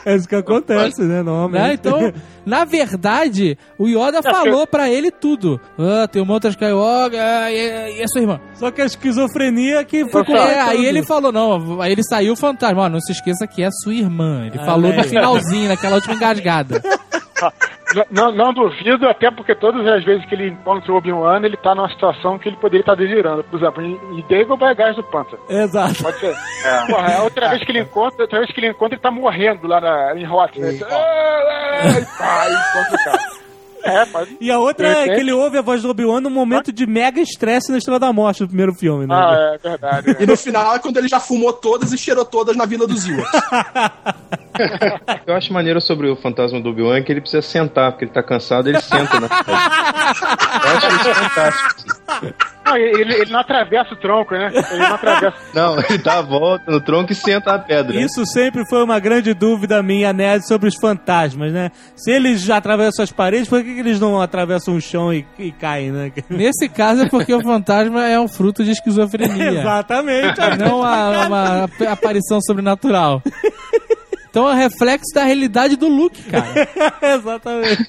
É 0.05 0.15
isso 0.15 0.27
que 0.27 0.35
acontece, 0.35 1.01
né? 1.03 1.21
Normalmente. 1.21 1.61
Né? 1.61 1.73
Então, 1.73 2.13
na 2.45 2.65
verdade, 2.65 3.57
o 3.77 3.87
Yoda 3.87 4.21
falou 4.21 4.65
pra 4.67 4.89
ele 4.89 5.11
tudo. 5.11 5.59
Ah, 5.77 6.07
tem 6.07 6.21
uma 6.21 6.33
outra 6.33 6.49
Skywalker 6.49 7.19
ah, 7.19 7.51
e, 7.51 7.99
e 7.99 8.03
a 8.03 8.07
sua 8.07 8.21
irmã. 8.21 8.39
Só 8.55 8.71
que 8.71 8.81
a 8.81 8.85
esquizofrenia 8.85 9.83
que 9.83 10.09
foi 10.09 10.23
com 10.25 10.35
É, 10.35 10.59
aí 10.59 10.85
ele 10.85 11.03
falou, 11.03 11.31
não, 11.31 11.81
aí 11.81 11.91
ele 11.91 12.03
saiu 12.03 12.33
o 12.33 12.35
fantasma. 12.35 12.83
Ó, 12.83 12.89
não 12.89 12.99
se 12.99 13.11
esqueça 13.11 13.45
que 13.47 13.61
é 13.61 13.67
a 13.67 13.71
sua 13.71 13.93
irmã. 13.93 14.45
Ele 14.45 14.59
Ah, 14.59 14.65
falou 14.65 14.91
no 14.93 14.99
é. 14.99 15.03
finalzinho, 15.03 15.67
naquela 15.69 15.95
última 15.95 16.15
engasgada. 16.15 16.81
Não, 18.11 18.31
não 18.31 18.53
duvido, 18.53 19.07
até 19.07 19.31
porque 19.31 19.55
todas 19.55 19.85
as 19.87 20.03
vezes 20.03 20.25
que 20.25 20.35
ele 20.35 20.49
encontra 20.49 20.91
o 20.91 20.95
Obi-Wan, 20.95 21.41
ele 21.43 21.57
tá 21.57 21.73
numa 21.73 21.89
situação 21.89 22.37
que 22.37 22.47
ele 22.47 22.57
poderia 22.57 22.81
estar 22.81 22.95
delirando. 22.95 23.43
Por 23.43 23.57
exemplo, 23.57 23.83
em 23.83 24.23
Dagobah 24.29 24.73
Gás 24.73 24.95
do 24.95 25.03
Pântano. 25.03 25.41
Exato. 25.49 26.03
Pode 26.03 26.19
ser. 26.19 26.35
Porra, 26.87 27.15
a 27.17 27.23
outra 27.23 27.49
vez 27.49 27.63
que 27.63 27.71
ele 27.71 27.79
encontra, 27.79 28.23
outra 28.23 28.39
vez 28.39 28.51
que 28.51 28.59
ele 28.59 28.69
encontra, 28.69 28.95
ele 28.95 29.01
tá 29.01 29.09
morrendo 29.09 29.67
lá 29.67 29.81
na, 29.81 30.15
em 30.15 30.27
Hot. 30.27 30.59
Né? 30.59 30.79
Ah, 30.91 31.81
ah, 31.81 31.99
e 31.99 32.05
pá, 32.17 33.38
e. 33.83 33.89
É, 33.89 34.05
pode. 34.05 34.37
E 34.39 34.51
a 34.51 34.59
outra 34.59 34.87
é 34.87 35.05
que 35.13 35.19
ele 35.19 35.31
ouve 35.31 35.57
a 35.57 35.61
voz 35.61 35.81
do 35.81 35.89
Obi-Wan 35.89 36.21
num 36.21 36.29
momento 36.29 36.71
de 36.71 36.85
mega 36.85 37.21
estresse 37.21 37.71
na 37.71 37.77
Estrela 37.77 37.99
da 37.99 38.11
Morte, 38.13 38.41
no 38.41 38.47
primeiro 38.47 38.73
filme, 38.73 39.05
né? 39.07 39.15
Ah, 39.15 39.55
é 39.55 39.57
verdade. 39.57 40.17
E 40.19 40.25
no 40.25 40.37
final 40.37 40.75
é 40.75 40.79
quando 40.79 40.97
ele 40.97 41.07
já 41.07 41.19
fumou 41.19 41.53
todas 41.53 41.91
e 41.91 41.97
cheirou 41.97 42.25
todas 42.25 42.55
na 42.55 42.65
Vila 42.65 42.87
dos 42.87 43.07
Ewoks. 43.07 43.31
Eu 45.25 45.35
acho 45.35 45.53
maneiro 45.53 45.79
sobre 45.79 46.09
o 46.09 46.15
fantasma 46.15 46.59
do 46.59 46.69
Obi-Wan 46.69 47.01
que 47.03 47.11
ele 47.11 47.21
precisa 47.21 47.41
sentar, 47.41 47.91
porque 47.91 48.05
ele 48.05 48.11
tá 48.11 48.21
cansado, 48.21 48.67
ele 48.67 48.81
senta 48.81 49.19
na 49.19 49.27
frente. 49.43 49.59
Eu 50.65 50.77
acho 50.77 50.87
isso 50.87 51.13
fantástico. 51.13 52.58
Não, 52.69 52.77
ele, 52.77 53.13
ele 53.13 53.31
não 53.31 53.39
atravessa 53.39 53.93
o 53.93 53.97
tronco, 53.97 54.33
né? 54.33 54.51
Ele 54.53 54.79
não 54.79 54.95
atravessa. 54.95 55.37
Não, 55.53 55.79
ele 55.79 55.97
dá 55.97 56.19
a 56.19 56.21
volta 56.21 56.71
no 56.71 56.79
tronco 56.79 57.11
e 57.11 57.15
senta 57.15 57.51
na 57.53 57.59
pedra. 57.59 57.99
Isso 57.99 58.25
sempre 58.25 58.63
foi 58.69 58.83
uma 58.83 58.99
grande 58.99 59.33
dúvida 59.33 59.81
minha, 59.81 60.13
Ned, 60.13 60.45
sobre 60.47 60.67
os 60.69 60.75
fantasmas, 60.75 61.51
né? 61.51 61.71
Se 61.95 62.11
eles 62.11 62.41
já 62.41 62.57
atravessam 62.57 63.03
as 63.03 63.11
paredes, 63.11 63.47
por 63.49 63.63
que, 63.63 63.73
que 63.73 63.79
eles 63.79 63.99
não 63.99 64.21
atravessam 64.21 64.75
o 64.75 64.81
chão 64.81 65.13
e, 65.13 65.25
e 65.37 65.51
caem, 65.51 65.91
né? 65.91 66.11
Nesse 66.29 66.69
caso 66.69 67.03
é 67.03 67.09
porque 67.09 67.33
o 67.33 67.41
fantasma 67.41 68.05
é 68.07 68.19
um 68.19 68.27
fruto 68.27 68.63
de 68.63 68.71
esquizofrenia. 68.71 69.49
Exatamente. 69.59 70.39
Não 70.59 70.79
uma, 70.81 71.25
uma 71.27 71.63
ap- 71.63 71.81
aparição 71.89 72.39
sobrenatural. 72.41 73.21
Então 74.29 74.47
é 74.47 74.53
reflexo 74.53 75.11
da 75.15 75.23
realidade 75.23 75.75
do 75.75 75.87
Luke, 75.87 76.21
cara. 76.23 76.67
Exatamente. 77.01 77.87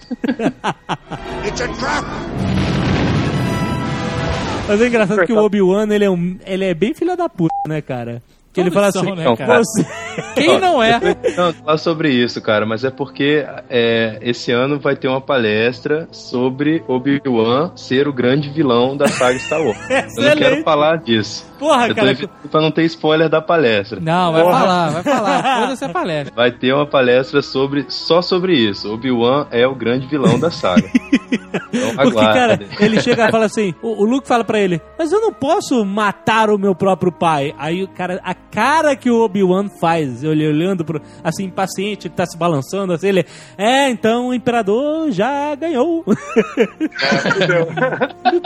Mas 4.70 4.80
é 4.80 4.86
engraçado 4.86 5.26
que 5.26 5.32
o 5.32 5.38
Obi-Wan, 5.38 5.88
ele, 5.92 6.04
é 6.04 6.10
um, 6.10 6.38
ele 6.46 6.64
é 6.64 6.72
bem 6.72 6.94
filho 6.94 7.16
da 7.16 7.28
puta, 7.28 7.52
né, 7.66 7.82
cara? 7.82 8.22
Que 8.52 8.60
ele 8.60 8.70
fala 8.70 8.88
assim, 8.88 9.04
são, 9.04 9.14
né, 9.14 9.24
Não, 9.24 9.36
cara? 9.36 9.58
você... 9.58 9.86
Quem 10.34 10.58
não 10.58 10.82
é? 10.82 10.98
Não, 11.36 11.52
falar 11.52 11.78
sobre 11.78 12.10
isso, 12.10 12.40
cara, 12.42 12.66
mas 12.66 12.82
é 12.84 12.90
porque 12.90 13.46
é, 13.68 14.18
esse 14.22 14.50
ano 14.50 14.78
vai 14.78 14.96
ter 14.96 15.06
uma 15.06 15.20
palestra 15.20 16.08
sobre 16.10 16.82
Obi-Wan 16.88 17.70
ser 17.76 18.08
o 18.08 18.12
grande 18.12 18.50
vilão 18.50 18.96
da 18.96 19.06
saga 19.06 19.38
Star 19.38 19.62
Wars. 19.62 19.78
Eu 20.18 20.22
não 20.30 20.36
quero 20.36 20.62
falar 20.64 20.98
disso. 20.98 21.48
Porra, 21.60 21.84
Eu 21.84 21.88
tô 21.90 21.94
cara, 21.96 22.10
evitando 22.10 22.50
pra 22.50 22.60
não 22.60 22.70
ter 22.70 22.84
spoiler 22.84 23.28
da 23.28 23.40
palestra. 23.40 24.00
Não, 24.00 24.32
vai 24.32 24.42
falar, 24.42 24.90
vai 24.90 25.02
falar. 25.02 25.60
Foda-se 25.60 25.84
a 25.84 25.88
palestra. 25.90 26.34
Vai 26.34 26.50
ter 26.50 26.72
uma 26.72 26.86
palestra 26.86 27.42
sobre 27.42 27.84
só 27.88 28.20
sobre 28.20 28.54
isso. 28.54 28.92
Obi-Wan 28.92 29.46
é 29.50 29.66
o 29.66 29.74
grande 29.74 30.06
vilão 30.06 30.38
da 30.40 30.50
saga. 30.50 30.88
Então 31.72 31.94
Porque, 31.96 32.18
cara, 32.20 32.54
aguardem. 32.54 32.68
ele 32.80 33.00
chega 33.00 33.28
e 33.28 33.30
fala 33.30 33.44
assim: 33.44 33.74
o, 33.80 34.02
o 34.02 34.04
Luke 34.04 34.26
fala 34.26 34.42
pra 34.42 34.58
ele, 34.58 34.80
mas 34.98 35.12
eu 35.12 35.20
não 35.20 35.32
posso 35.32 35.84
matar 35.84 36.50
o 36.50 36.58
meu 36.58 36.74
próprio 36.74 37.12
pai. 37.12 37.54
Aí 37.58 37.82
o 37.84 37.88
cara, 37.88 38.20
a 38.24 38.34
cara 38.50 38.96
que 38.96 39.10
o 39.10 39.22
Obi-Wan 39.22 39.68
faz, 39.80 40.24
ele 40.24 40.46
olhando 40.46 40.84
pro, 40.84 41.00
assim, 41.22 41.44
impaciente, 41.44 42.08
ele 42.08 42.14
tá 42.14 42.26
se 42.26 42.36
balançando, 42.36 42.92
assim, 42.92 43.08
ele, 43.08 43.24
é, 43.56 43.88
então 43.90 44.28
o 44.28 44.34
imperador 44.34 45.10
já 45.10 45.54
ganhou. 45.54 46.04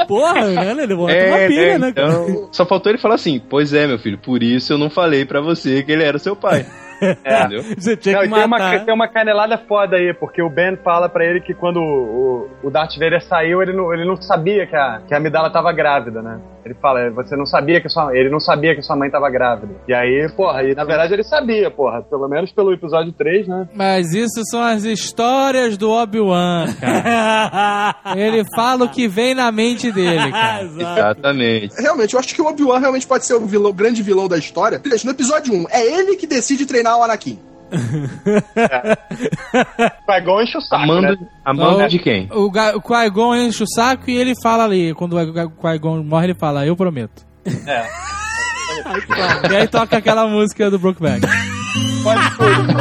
Porra, 0.07 0.47
né? 0.49 0.83
Ele 0.83 0.95
bota 0.95 1.13
uma 1.13 1.39
É, 1.39 1.49
pilha, 1.49 1.79
né, 1.79 1.81
né? 1.87 1.89
então, 1.89 2.49
só 2.53 2.65
faltou 2.67 2.91
ele 2.91 2.99
falar 2.99 3.15
assim: 3.17 3.41
Pois 3.49 3.73
é, 3.73 3.87
meu 3.87 3.99
filho, 3.99 4.19
por 4.19 4.43
isso 4.43 4.73
eu 4.73 4.79
não 4.79 4.91
falei 4.91 5.25
pra 5.25 5.41
você 5.41 5.83
que 5.83 5.93
ele 5.93 6.03
era 6.05 6.19
seu 6.19 6.37
pai. 6.37 6.67
Entendeu? 7.25 7.63
Você 7.77 7.97
tinha 7.97 8.15
Não, 8.17 8.21
que 8.23 8.27
e 8.29 8.31
tem, 8.31 8.39
uma, 8.41 8.47
matar. 8.49 8.85
tem 8.85 8.95
uma 8.95 9.09
canelada 9.09 9.59
foda 9.69 9.97
aí, 9.97 10.13
porque 10.15 10.43
o 10.43 10.51
Ben 10.51 10.77
fala 10.83 11.09
pra 11.09 11.25
ele 11.25 11.41
que 11.41 11.55
quando 11.55 11.81
o, 11.81 12.49
o 12.63 12.71
Darth 12.71 12.95
Vader 12.99 13.23
saiu, 13.27 13.63
ele 13.63 13.73
não, 13.73 13.93
ele 13.93 14.05
não 14.05 14.17
sabia 14.21 14.67
que 14.67 14.77
a, 14.77 15.01
que 15.07 15.15
a 15.15 15.17
Amidala 15.19 15.51
tava 15.51 15.73
grávida, 15.73 16.23
né? 16.23 16.41
Ele 16.65 16.75
fala, 16.81 17.11
você 17.11 17.37
não 17.37 17.45
sabia 17.45 17.79
que 17.79 17.91
sua 17.91 18.17
ele 18.17 18.31
não 18.31 18.41
sabia 18.41 18.75
que 18.75 18.81
sua 18.81 18.97
mãe 18.97 19.11
tava 19.11 19.29
grávida. 19.29 19.75
E 19.87 19.93
aí, 19.93 20.27
porra, 20.35 20.63
e 20.63 20.75
na 20.75 20.83
verdade 20.85 21.13
ele 21.13 21.23
sabia, 21.23 21.71
porra, 21.71 22.01
pelo 22.03 22.27
menos 22.27 22.51
pelo 22.53 22.73
episódio 22.73 23.13
3, 23.13 23.47
né? 23.47 23.69
Mas 23.75 24.15
isso 24.15 24.41
são 24.51 24.63
as 24.63 24.85
histórias 24.85 25.77
do 25.77 25.91
Obi-Wan, 25.91 26.67
cara. 26.81 27.95
Ele 28.17 28.43
fala 28.55 28.85
o 28.85 28.89
que 28.89 29.07
vem 29.09 29.35
na 29.35 29.51
mente 29.53 29.93
dele, 29.93 30.31
cara. 30.33 30.63
Exatamente. 30.65 31.75
Realmente, 31.81 32.15
eu 32.15 32.21
acho 32.21 32.35
que 32.35 32.41
o 32.43 32.47
Obi-Wan 32.47 32.79
realmente 32.79 33.07
pode 33.07 33.27
ser 33.27 33.35
o 33.35 33.41
vilão- 33.47 33.71
o 33.71 33.75
grande 33.75 34.03
vilão 34.03 34.27
da 34.29 34.39
história. 34.39 34.81
No 35.05 35.11
episódio 35.11 35.53
1, 35.55 35.67
é 35.71 35.85
ele 35.85 36.17
que 36.17 36.27
decide 36.27 36.65
treinar 36.67 36.84
o 36.97 37.03
Anakin. 37.03 37.39
Qui-Gon 40.07 40.43
enche 40.43 40.59
o 40.59 40.61
saco, 40.61 40.85
Amando, 40.85 41.03
né? 41.03 41.17
amando 41.45 41.79
Não. 41.79 41.89
de 41.89 41.99
quem? 41.99 42.29
O, 42.31 42.45
o 42.47 42.81
Qui-Gon 42.81 43.35
enche 43.35 43.65
o 43.65 43.67
saco 43.67 44.09
e 44.11 44.17
ele 44.17 44.33
fala 44.43 44.65
ali, 44.65 44.95
quando 44.95 45.17
o 45.19 45.51
Qui-Gon 45.51 46.03
morre, 46.05 46.27
ele 46.27 46.35
fala, 46.35 46.65
eu 46.67 46.77
prometo. 46.77 47.23
É. 47.67 47.85
E 49.51 49.57
aí 49.57 49.67
toca 49.69 49.97
aquela 49.97 50.27
música 50.27 50.71
do 50.71 50.79
Brokeback. 50.79 51.23
Pode 52.03 52.31
tudo. 52.37 52.75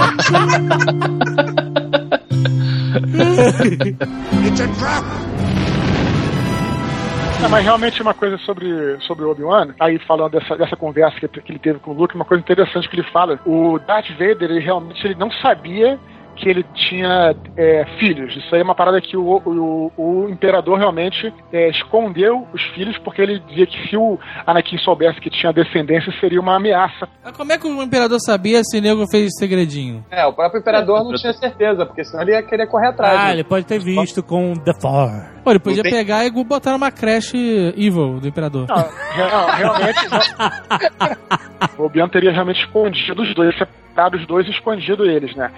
Não, 7.44 7.50
mas 7.50 7.66
realmente 7.66 8.02
uma 8.02 8.14
coisa 8.14 8.38
sobre, 8.38 8.98
sobre 9.02 9.26
Obi-Wan, 9.26 9.76
aí 9.78 10.00
falando 10.00 10.32
dessa, 10.32 10.56
dessa 10.56 10.78
conversa 10.78 11.20
que, 11.20 11.28
que 11.28 11.52
ele 11.52 11.60
teve 11.60 11.78
com 11.78 11.92
o 11.92 11.94
Luke, 11.94 12.16
uma 12.16 12.24
coisa 12.24 12.42
interessante 12.42 12.88
que 12.88 12.96
ele 12.96 13.08
fala, 13.12 13.38
o 13.46 13.78
Darth 13.80 14.10
Vader, 14.12 14.50
ele 14.50 14.62
realmente 14.62 15.06
ele 15.06 15.16
não 15.16 15.30
sabia 15.30 16.00
que 16.36 16.50
ele 16.50 16.64
tinha 16.74 17.36
é, 17.56 17.86
filhos. 18.00 18.36
Isso 18.36 18.54
aí 18.54 18.62
é 18.62 18.64
uma 18.64 18.76
parada 18.76 19.00
que 19.02 19.16
o, 19.16 19.42
o, 19.46 19.92
o 19.98 20.30
imperador 20.30 20.78
realmente 20.78 21.34
é, 21.52 21.70
escondeu 21.70 22.48
os 22.54 22.62
filhos, 22.74 22.98
porque 23.00 23.22
ele 23.22 23.40
dizia 23.40 23.66
que 23.66 23.90
se 23.90 23.98
o 23.98 24.20
Anakin 24.46 24.78
soubesse 24.80 25.20
que 25.20 25.30
tinha 25.30 25.54
descendência, 25.54 26.12
seria 26.20 26.40
uma 26.40 26.56
ameaça. 26.56 27.08
Mas 27.24 27.36
como 27.36 27.52
é 27.52 27.58
que 27.58 27.68
o 27.68 27.82
Imperador 27.82 28.20
sabia 28.20 28.62
se 28.64 28.78
o 28.78 28.82
nego 28.82 29.06
fez 29.08 29.32
segredinho? 29.38 30.06
É, 30.12 30.26
o 30.26 30.34
próprio 30.34 30.60
imperador 30.60 31.04
não 31.04 31.14
tinha 31.14 31.34
certeza, 31.34 31.86
porque 31.86 32.04
senão 32.04 32.24
ele 32.24 32.32
ia 32.32 32.44
querer 32.44 32.68
correr 32.68 32.90
atrás. 32.90 33.20
Ah, 33.20 33.26
né? 33.26 33.34
ele 33.34 33.44
pode 33.44 33.66
ter 33.66 33.80
visto 33.80 34.22
com 34.24 34.54
The 34.54 34.74
Four. 34.82 35.10
Pô, 35.44 35.52
ele 35.52 35.60
podia 35.60 35.84
pegar 35.84 36.26
e 36.26 36.32
botar 36.32 36.72
numa 36.72 36.92
creche 36.92 37.38
evil 37.78 38.20
do 38.20 38.28
Imperador. 38.28 38.68
Não, 38.68 38.76
não, 38.78 39.48
realmente. 39.56 40.10
não. 40.10 41.44
O 41.78 41.86
Obi-Wan 41.86 42.10
teria 42.10 42.32
realmente 42.32 42.62
escondido 42.62 43.22
os 43.22 43.34
dois. 43.34 43.56
É 43.96 44.04
matado 44.04 44.18
os 44.18 44.26
dois 44.28 44.48
e 44.48 44.52
escondido 44.52 45.06
eles, 45.06 45.36
né? 45.36 45.52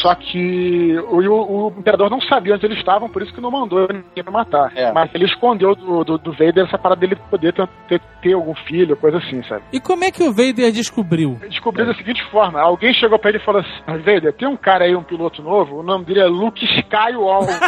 Só 0.00 0.14
que 0.14 0.98
o, 1.08 1.20
o, 1.20 1.68
o 1.68 1.74
imperador 1.78 2.10
não 2.10 2.20
sabia 2.20 2.54
onde 2.54 2.66
eles 2.66 2.78
estavam, 2.78 3.08
por 3.08 3.22
isso 3.22 3.32
que 3.32 3.40
não 3.40 3.50
mandou 3.50 3.86
ninguém 3.88 4.24
pra 4.24 4.32
matar. 4.32 4.72
É. 4.74 4.92
Mas 4.92 5.14
ele 5.14 5.24
escondeu 5.24 5.74
do, 5.74 6.04
do, 6.04 6.18
do 6.18 6.32
Vader 6.32 6.66
essa 6.66 6.76
parada 6.76 7.00
dele 7.00 7.16
poder 7.30 7.52
ter, 7.52 7.68
ter, 7.88 8.00
ter 8.20 8.32
algum 8.32 8.54
filho, 8.54 8.96
coisa 8.96 9.18
assim, 9.18 9.42
sabe? 9.44 9.62
E 9.72 9.80
como 9.80 10.04
é 10.04 10.10
que 10.10 10.22
o 10.22 10.32
Vader 10.32 10.72
descobriu? 10.72 11.38
Descobriu 11.48 11.86
da 11.86 11.94
seguinte 11.94 12.22
forma: 12.30 12.60
alguém 12.60 12.92
chegou 12.92 13.18
pra 13.18 13.30
ele 13.30 13.38
e 13.38 13.44
falou 13.44 13.60
assim: 13.60 13.82
"Ah, 13.86 13.96
Vader, 13.96 14.32
tem 14.32 14.48
um 14.48 14.56
cara 14.56 14.84
aí, 14.84 14.96
um 14.96 15.02
piloto 15.04 15.42
novo, 15.42 15.78
o 15.78 15.82
nome 15.82 16.04
dele 16.04 16.20
é 16.20 16.26
Luke 16.26 16.64
Skywalker. 16.64 17.56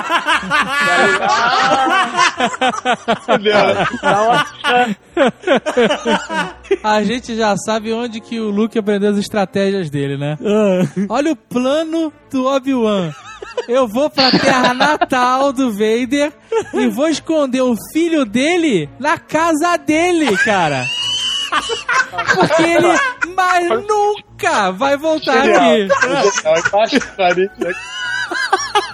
Aí, 3.29 3.53
ah, 6.83 6.97
A 6.97 7.03
gente 7.03 7.37
já 7.37 7.57
sabe 7.57 7.93
onde 7.93 8.21
que 8.21 8.39
o 8.41 8.51
Luke 8.51 8.79
aprendeu 8.79 9.11
as 9.11 9.19
estratégias 9.19 9.91
dele, 9.91 10.08
né? 10.17 10.39
Olha 11.09 11.33
o 11.33 11.37
plano 11.37 12.13
do 12.31 12.47
Obi-Wan. 12.47 13.13
Eu 13.67 13.87
vou 13.87 14.09
pra 14.09 14.31
terra 14.31 14.73
natal 14.73 15.53
do 15.53 15.73
Vader 15.73 16.33
e 16.73 16.89
vou 16.89 17.09
esconder 17.09 17.63
o 17.63 17.75
filho 17.93 18.25
dele 18.25 18.89
na 18.99 19.19
casa 19.19 19.77
dele, 19.77 20.37
cara. 20.39 20.85
Porque 22.35 22.63
ele 22.63 22.99
mais 23.35 23.69
nunca 23.87 24.71
vai 24.73 24.97
voltar 24.97 25.39
aqui. 25.39 25.89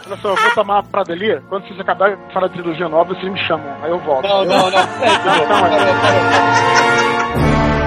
olha 0.06 0.16
só, 0.20 0.28
eu 0.30 0.36
vou 0.36 0.50
tomar 0.54 0.74
uma 0.74 0.82
parada 0.82 1.12
ali. 1.12 1.40
Quando 1.48 1.66
vocês 1.66 1.80
acabarem 1.80 2.16
de 2.16 2.32
falar 2.32 2.48
de 2.48 2.54
trilogia 2.54 2.88
nova, 2.88 3.14
vocês 3.14 3.32
me 3.32 3.38
chamam. 3.46 3.66
Aí 3.82 3.90
eu 3.90 3.98
volto. 4.00 4.26
Não, 4.26 4.44
não, 4.44 4.70
não. 4.70 4.78
A 4.78 4.82
reunião 6.14 6.46
dos 6.52 7.84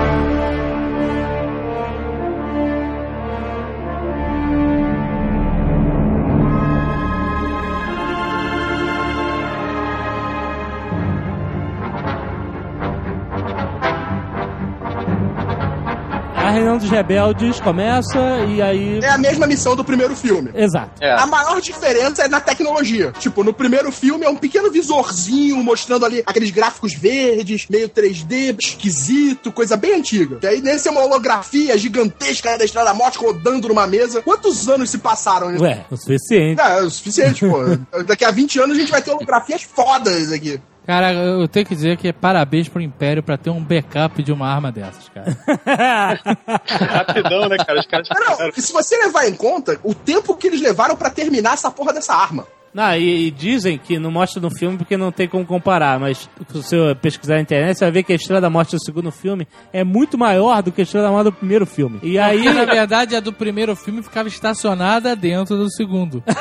rebeldes 16.89 17.59
começa 17.59 18.19
e 18.47 18.61
aí. 18.61 18.99
É 18.99 19.09
a 19.09 19.17
mesma 19.17 19.47
missão 19.47 19.75
do 19.75 19.83
primeiro 19.83 20.15
filme. 20.15 20.51
Exato. 20.53 20.91
É. 21.01 21.13
A 21.13 21.25
maior 21.25 21.59
diferença 21.61 22.23
é 22.23 22.27
na 22.27 22.39
tecnologia. 22.39 23.11
Tipo, 23.19 23.43
no 23.43 23.53
primeiro 23.53 23.91
filme 23.91 24.25
é 24.25 24.29
um 24.29 24.35
pequeno 24.35 24.71
visorzinho 24.71 25.57
mostrando 25.63 26.05
ali 26.05 26.23
aqueles 26.25 26.51
gráficos 26.51 26.93
verdes, 26.93 27.67
meio 27.69 27.89
3D, 27.89 28.57
esquisito, 28.61 29.51
coisa 29.51 29.75
bem 29.77 29.95
antiga. 29.95 30.39
E 30.41 30.47
aí 30.47 30.61
nesse 30.61 30.87
é 30.87 30.91
uma 30.91 31.03
holografia 31.03 31.77
gigantesca 31.77 32.57
da 32.57 32.65
Estrela 32.65 32.87
da 32.87 32.93
Morte 32.93 33.17
rodando 33.17 33.67
numa 33.67 33.87
mesa. 33.87 34.21
Quantos 34.21 34.67
anos 34.67 34.89
se 34.89 34.97
passaram 34.97 35.51
nisso? 35.51 35.63
Ué, 35.63 35.85
o 35.89 35.97
suficiente. 35.97 36.61
É, 36.61 36.79
é 36.79 36.81
o 36.81 36.89
suficiente, 36.89 37.45
pô. 37.45 37.57
Daqui 38.03 38.25
a 38.25 38.31
20 38.31 38.59
anos 38.59 38.77
a 38.77 38.79
gente 38.79 38.91
vai 38.91 39.01
ter 39.01 39.11
holografias 39.11 39.63
fodas 39.63 40.31
aqui. 40.31 40.59
Cara, 40.87 41.11
eu 41.11 41.49
tenho 41.49 41.65
que 41.65 41.75
dizer 41.75 41.97
que 41.97 42.07
é 42.07 42.13
parabéns 42.13 42.69
pro 42.69 42.81
Império 42.81 43.21
pra 43.21 43.37
ter 43.37 43.49
um 43.49 43.61
backup 43.61 44.23
de 44.23 44.31
uma 44.31 44.47
arma 44.47 44.71
dessas, 44.71 45.09
cara. 45.09 45.37
Rapidão, 46.65 47.49
né, 47.49 47.57
cara? 47.57 47.81
Os 47.81 47.85
caras 47.85 48.07
Não, 48.09 48.37
não, 48.39 48.49
e 48.55 48.61
se 48.61 48.71
você 48.71 48.95
levar 48.95 49.27
em 49.27 49.35
conta 49.35 49.77
o 49.83 49.93
tempo 49.93 50.33
que 50.37 50.47
eles 50.47 50.61
levaram 50.61 50.95
pra 50.95 51.09
terminar 51.09 51.55
essa 51.55 51.69
porra 51.69 51.91
dessa 51.91 52.13
arma. 52.13 52.47
Não, 52.73 52.95
e, 52.95 53.27
e 53.27 53.31
dizem 53.31 53.77
que 53.77 53.97
não 53.97 54.11
mostra 54.11 54.41
no 54.41 54.51
filme 54.51 54.77
porque 54.77 54.97
não 54.97 55.11
tem 55.11 55.27
como 55.27 55.45
comparar, 55.45 55.99
mas 55.99 56.29
se 56.47 56.53
você 56.53 56.95
pesquisar 57.01 57.35
na 57.35 57.41
internet, 57.41 57.77
você 57.77 57.85
vai 57.85 57.91
ver 57.91 58.03
que 58.03 58.13
a 58.13 58.15
Estrela 58.15 58.41
da 58.41 58.49
Morte 58.49 58.75
do 58.75 58.83
segundo 58.83 59.11
filme 59.11 59.47
é 59.73 59.83
muito 59.83 60.17
maior 60.17 60.61
do 60.61 60.71
que 60.71 60.81
a 60.81 60.83
Estrela 60.83 61.07
da 61.07 61.11
Morte 61.11 61.25
do 61.25 61.33
primeiro 61.33 61.65
filme. 61.65 61.99
E 62.03 62.19
aí, 62.19 62.51
na 62.53 62.65
verdade, 62.65 63.15
a 63.15 63.19
do 63.19 63.33
primeiro 63.33 63.75
filme 63.75 64.03
ficava 64.03 64.27
estacionada 64.27 65.15
dentro 65.15 65.57
do 65.57 65.71
segundo. 65.71 66.23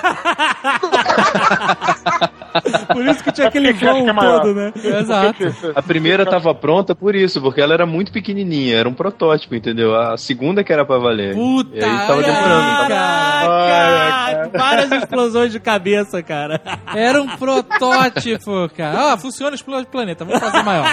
por 2.92 3.06
isso 3.06 3.22
que 3.22 3.32
tinha 3.32 3.48
aquele 3.48 3.72
vão 3.72 4.08
é 4.08 4.14
todo, 4.14 4.54
né? 4.54 4.72
Exato. 4.76 5.44
A 5.74 5.82
primeira 5.82 6.24
tava 6.24 6.54
pronta 6.54 6.94
por 6.94 7.14
isso, 7.14 7.40
porque 7.40 7.60
ela 7.60 7.74
era 7.74 7.86
muito 7.86 8.12
pequenininha, 8.12 8.76
era 8.76 8.88
um 8.88 8.94
protótipo, 8.94 9.54
entendeu? 9.54 9.94
A 9.94 10.16
segunda 10.16 10.64
que 10.64 10.72
era 10.72 10.84
pra 10.84 10.98
valer. 10.98 11.34
Puta, 11.34 11.76
E 11.76 11.84
aí 11.84 12.06
tava 12.06 12.22
demorando. 12.22 12.88
Caraca! 12.88 14.58
Várias 14.58 14.92
explosões 14.92 15.52
de 15.52 15.60
cabeça, 15.60 16.15
cara. 16.22 16.60
Era 16.94 17.20
um 17.20 17.36
protótipo, 17.36 18.68
cara. 18.76 19.12
Ah, 19.12 19.18
funciona 19.18 19.54
explode 19.54 19.86
o 19.86 19.90
planeta, 19.90 20.24
vamos 20.24 20.40
fazer 20.40 20.62
maior. 20.62 20.86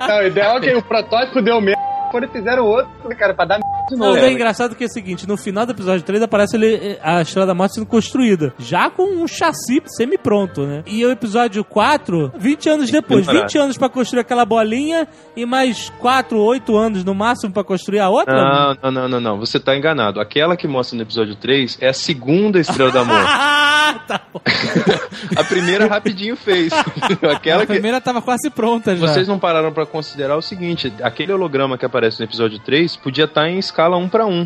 Não, 0.00 0.18
o 0.18 0.26
ideal 0.26 0.58
é 0.58 0.60
que 0.60 0.74
o 0.74 0.82
protótipo 0.82 1.42
deu 1.42 1.60
merda 1.60 1.77
quando 2.10 2.28
fizeram 2.28 2.64
outro, 2.64 2.90
cara, 3.16 3.34
pra 3.34 3.44
dar 3.44 3.58
de 3.58 3.96
Não, 3.96 4.08
novo. 4.08 4.18
é 4.18 4.30
engraçado 4.32 4.74
que 4.74 4.84
é 4.84 4.86
o 4.86 4.90
seguinte, 4.90 5.26
no 5.26 5.36
final 5.36 5.64
do 5.66 5.72
episódio 5.72 6.04
3 6.04 6.22
aparece 6.22 6.56
ele, 6.56 6.98
a 7.02 7.22
Estrela 7.22 7.46
da 7.46 7.54
Morte 7.54 7.74
sendo 7.76 7.86
construída, 7.86 8.52
já 8.58 8.90
com 8.90 9.02
um 9.22 9.26
chassi 9.26 9.82
semi-pronto, 9.86 10.66
né? 10.66 10.82
E 10.86 11.04
o 11.04 11.10
episódio 11.10 11.64
4, 11.64 12.32
20 12.36 12.68
anos 12.68 12.90
depois, 12.90 13.24
Preparado. 13.24 13.48
20 13.50 13.58
anos 13.58 13.78
pra 13.78 13.88
construir 13.88 14.20
aquela 14.20 14.44
bolinha 14.44 15.06
e 15.36 15.46
mais 15.46 15.90
4, 15.98 16.38
8 16.38 16.76
anos 16.76 17.04
no 17.04 17.14
máximo 17.14 17.52
pra 17.52 17.64
construir 17.64 18.00
a 18.00 18.08
outra? 18.08 18.34
Não, 18.34 18.76
não, 18.82 18.90
não, 18.90 19.08
não, 19.08 19.20
não. 19.20 19.38
Você 19.38 19.58
tá 19.58 19.76
enganado. 19.76 20.20
Aquela 20.20 20.56
que 20.56 20.66
mostra 20.68 20.96
no 20.96 21.02
episódio 21.02 21.34
3 21.36 21.78
é 21.80 21.88
a 21.88 21.92
segunda 21.92 22.58
estrela 22.58 22.90
da 22.90 23.04
morte. 23.04 23.28
Ah, 23.90 24.00
tá 24.06 24.20
bom. 24.30 24.40
A 25.34 25.44
primeira 25.44 25.86
rapidinho 25.86 26.36
fez. 26.36 26.70
Aquela 27.34 27.62
A 27.62 27.66
que. 27.66 27.72
primeira 27.72 28.00
tava 28.02 28.20
quase 28.20 28.50
pronta 28.50 28.94
já. 28.94 29.06
Vocês 29.06 29.26
não 29.26 29.38
pararam 29.38 29.72
pra 29.72 29.86
considerar 29.86 30.36
o 30.36 30.42
seguinte: 30.42 30.92
aquele 31.02 31.32
holograma 31.32 31.78
que 31.78 31.86
aparece 31.98 32.20
no 32.20 32.24
episódio 32.26 32.58
3 32.60 32.96
podia 32.96 33.24
estar 33.24 33.48
em 33.48 33.58
escala 33.58 33.96
1 33.96 34.08
para 34.08 34.24
1. 34.24 34.44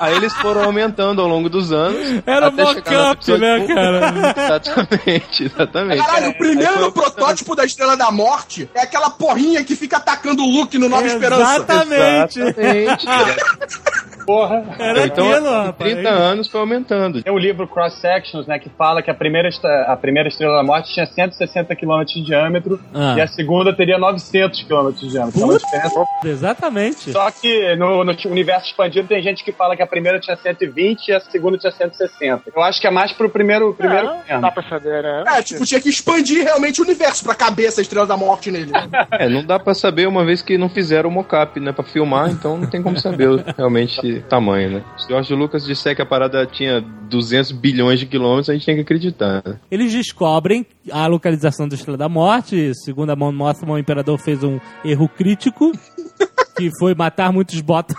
Aí 0.00 0.16
eles 0.16 0.32
foram 0.34 0.64
aumentando 0.64 1.22
ao 1.22 1.28
longo 1.28 1.48
dos 1.48 1.72
anos. 1.72 2.20
Era 2.26 2.48
até 2.48 2.66
chegar 2.66 2.90
no 2.90 3.08
mock-up, 3.08 3.38
né, 3.38 3.58
1. 3.58 3.66
cara? 3.68 4.34
Exatamente, 4.42 5.44
exatamente. 5.44 6.04
Caralho, 6.04 6.30
o 6.30 6.38
primeiro 6.38 6.72
foi- 6.80 6.92
protótipo 6.92 7.54
da 7.54 7.64
Estrela 7.64 7.96
da 7.96 8.10
Morte 8.10 8.68
é 8.74 8.82
aquela 8.82 9.10
porrinha 9.10 9.62
que 9.64 9.76
fica 9.76 9.98
atacando 9.98 10.42
o 10.42 10.46
Luke 10.50 10.76
no 10.78 10.88
Nova 10.88 11.06
Esperança. 11.06 11.42
Exatamente. 11.56 12.40
Exatamente. 12.40 13.06
Porra. 14.26 14.64
Era 14.78 15.04
então, 15.06 15.30
aquilo, 15.30 15.50
rapaz. 15.50 15.92
30 15.92 16.08
anos 16.08 16.48
foi 16.48 16.60
aumentando. 16.60 17.22
Tem 17.22 17.32
o 17.32 17.38
livro 17.38 17.66
Cross 17.66 17.94
Sections, 18.00 18.46
né, 18.46 18.58
que 18.58 18.68
fala 18.70 19.02
que 19.02 19.10
a 19.10 19.14
primeira, 19.14 19.48
a 19.86 19.96
primeira 19.96 20.28
Estrela 20.28 20.56
da 20.56 20.62
Morte 20.62 20.92
tinha 20.92 21.06
160 21.06 21.74
km 21.76 22.02
de 22.04 22.22
diâmetro 22.24 22.80
Ah. 22.94 23.14
e 23.16 23.20
a 23.20 23.26
segunda 23.26 23.74
teria 23.74 23.98
900 23.98 24.62
km 24.62 24.90
de 24.92 25.08
diâmetro. 25.08 25.40
É 25.40 25.44
uma 25.44 25.58
diferença. 25.58 26.04
Exatamente. 26.24 27.12
Só 27.12 27.30
que 27.30 27.74
no, 27.76 28.04
no 28.04 28.12
universo 28.26 28.66
expandido 28.66 29.08
tem 29.08 29.22
gente 29.22 29.44
que 29.44 29.52
fala 29.52 29.76
que 29.76 29.82
a 29.82 29.86
primeira 29.86 30.18
tinha 30.20 30.36
120 30.36 31.08
e 31.08 31.12
a 31.12 31.20
segunda 31.20 31.56
tinha 31.58 31.72
160. 31.72 32.42
Eu 32.54 32.62
acho 32.62 32.80
que 32.80 32.86
é 32.86 32.90
mais 32.90 33.12
pro 33.12 33.28
primeiro, 33.28 33.72
primeiro 33.74 34.06
Não, 34.06 34.18
mesmo. 34.26 34.40
dá 34.40 34.50
pra 34.50 34.62
saber, 34.68 35.02
né? 35.02 35.24
É, 35.28 35.42
tipo, 35.42 35.64
tinha 35.64 35.80
que 35.80 35.88
expandir 35.88 36.42
realmente 36.44 36.80
o 36.80 36.84
universo 36.84 37.24
pra 37.24 37.34
caber 37.34 37.66
essa 37.66 37.80
Estrela 37.80 38.06
da 38.06 38.16
Morte 38.16 38.50
nele. 38.50 38.72
É, 39.12 39.28
não 39.28 39.44
dá 39.44 39.58
pra 39.58 39.74
saber 39.74 40.06
uma 40.06 40.24
vez 40.24 40.42
que 40.42 40.58
não 40.58 40.68
fizeram 40.68 41.08
o 41.08 41.12
mocap, 41.12 41.58
né, 41.60 41.72
pra 41.72 41.84
filmar, 41.84 42.30
então 42.30 42.56
não 42.58 42.66
tem 42.68 42.82
como 42.82 42.98
saber 42.98 43.28
realmente 43.56 44.11
tamanho, 44.20 44.70
né? 44.70 44.84
Se 44.98 45.06
o 45.06 45.08
George 45.08 45.34
Lucas 45.34 45.64
disser 45.64 45.94
que 45.96 46.02
a 46.02 46.06
parada 46.06 46.46
tinha 46.46 46.80
200 46.80 47.52
bilhões 47.52 47.98
de 48.00 48.06
quilômetros, 48.06 48.50
a 48.50 48.54
gente 48.54 48.66
tem 48.66 48.74
que 48.74 48.80
acreditar. 48.82 49.42
né? 49.44 49.58
Eles 49.70 49.92
descobrem 49.92 50.66
a 50.90 51.06
localização 51.06 51.68
da 51.68 51.74
Estrela 51.74 51.96
da 51.98 52.08
Morte. 52.08 52.72
Segundo 52.84 53.10
a 53.10 53.16
Mon 53.16 53.32
Mothma, 53.32 53.74
o 53.74 53.78
Imperador 53.78 54.18
fez 54.18 54.42
um 54.42 54.58
erro 54.84 55.08
crítico, 55.08 55.72
que 56.56 56.70
foi 56.78 56.94
matar 56.94 57.32
muitos 57.32 57.60
Bottas 57.60 57.96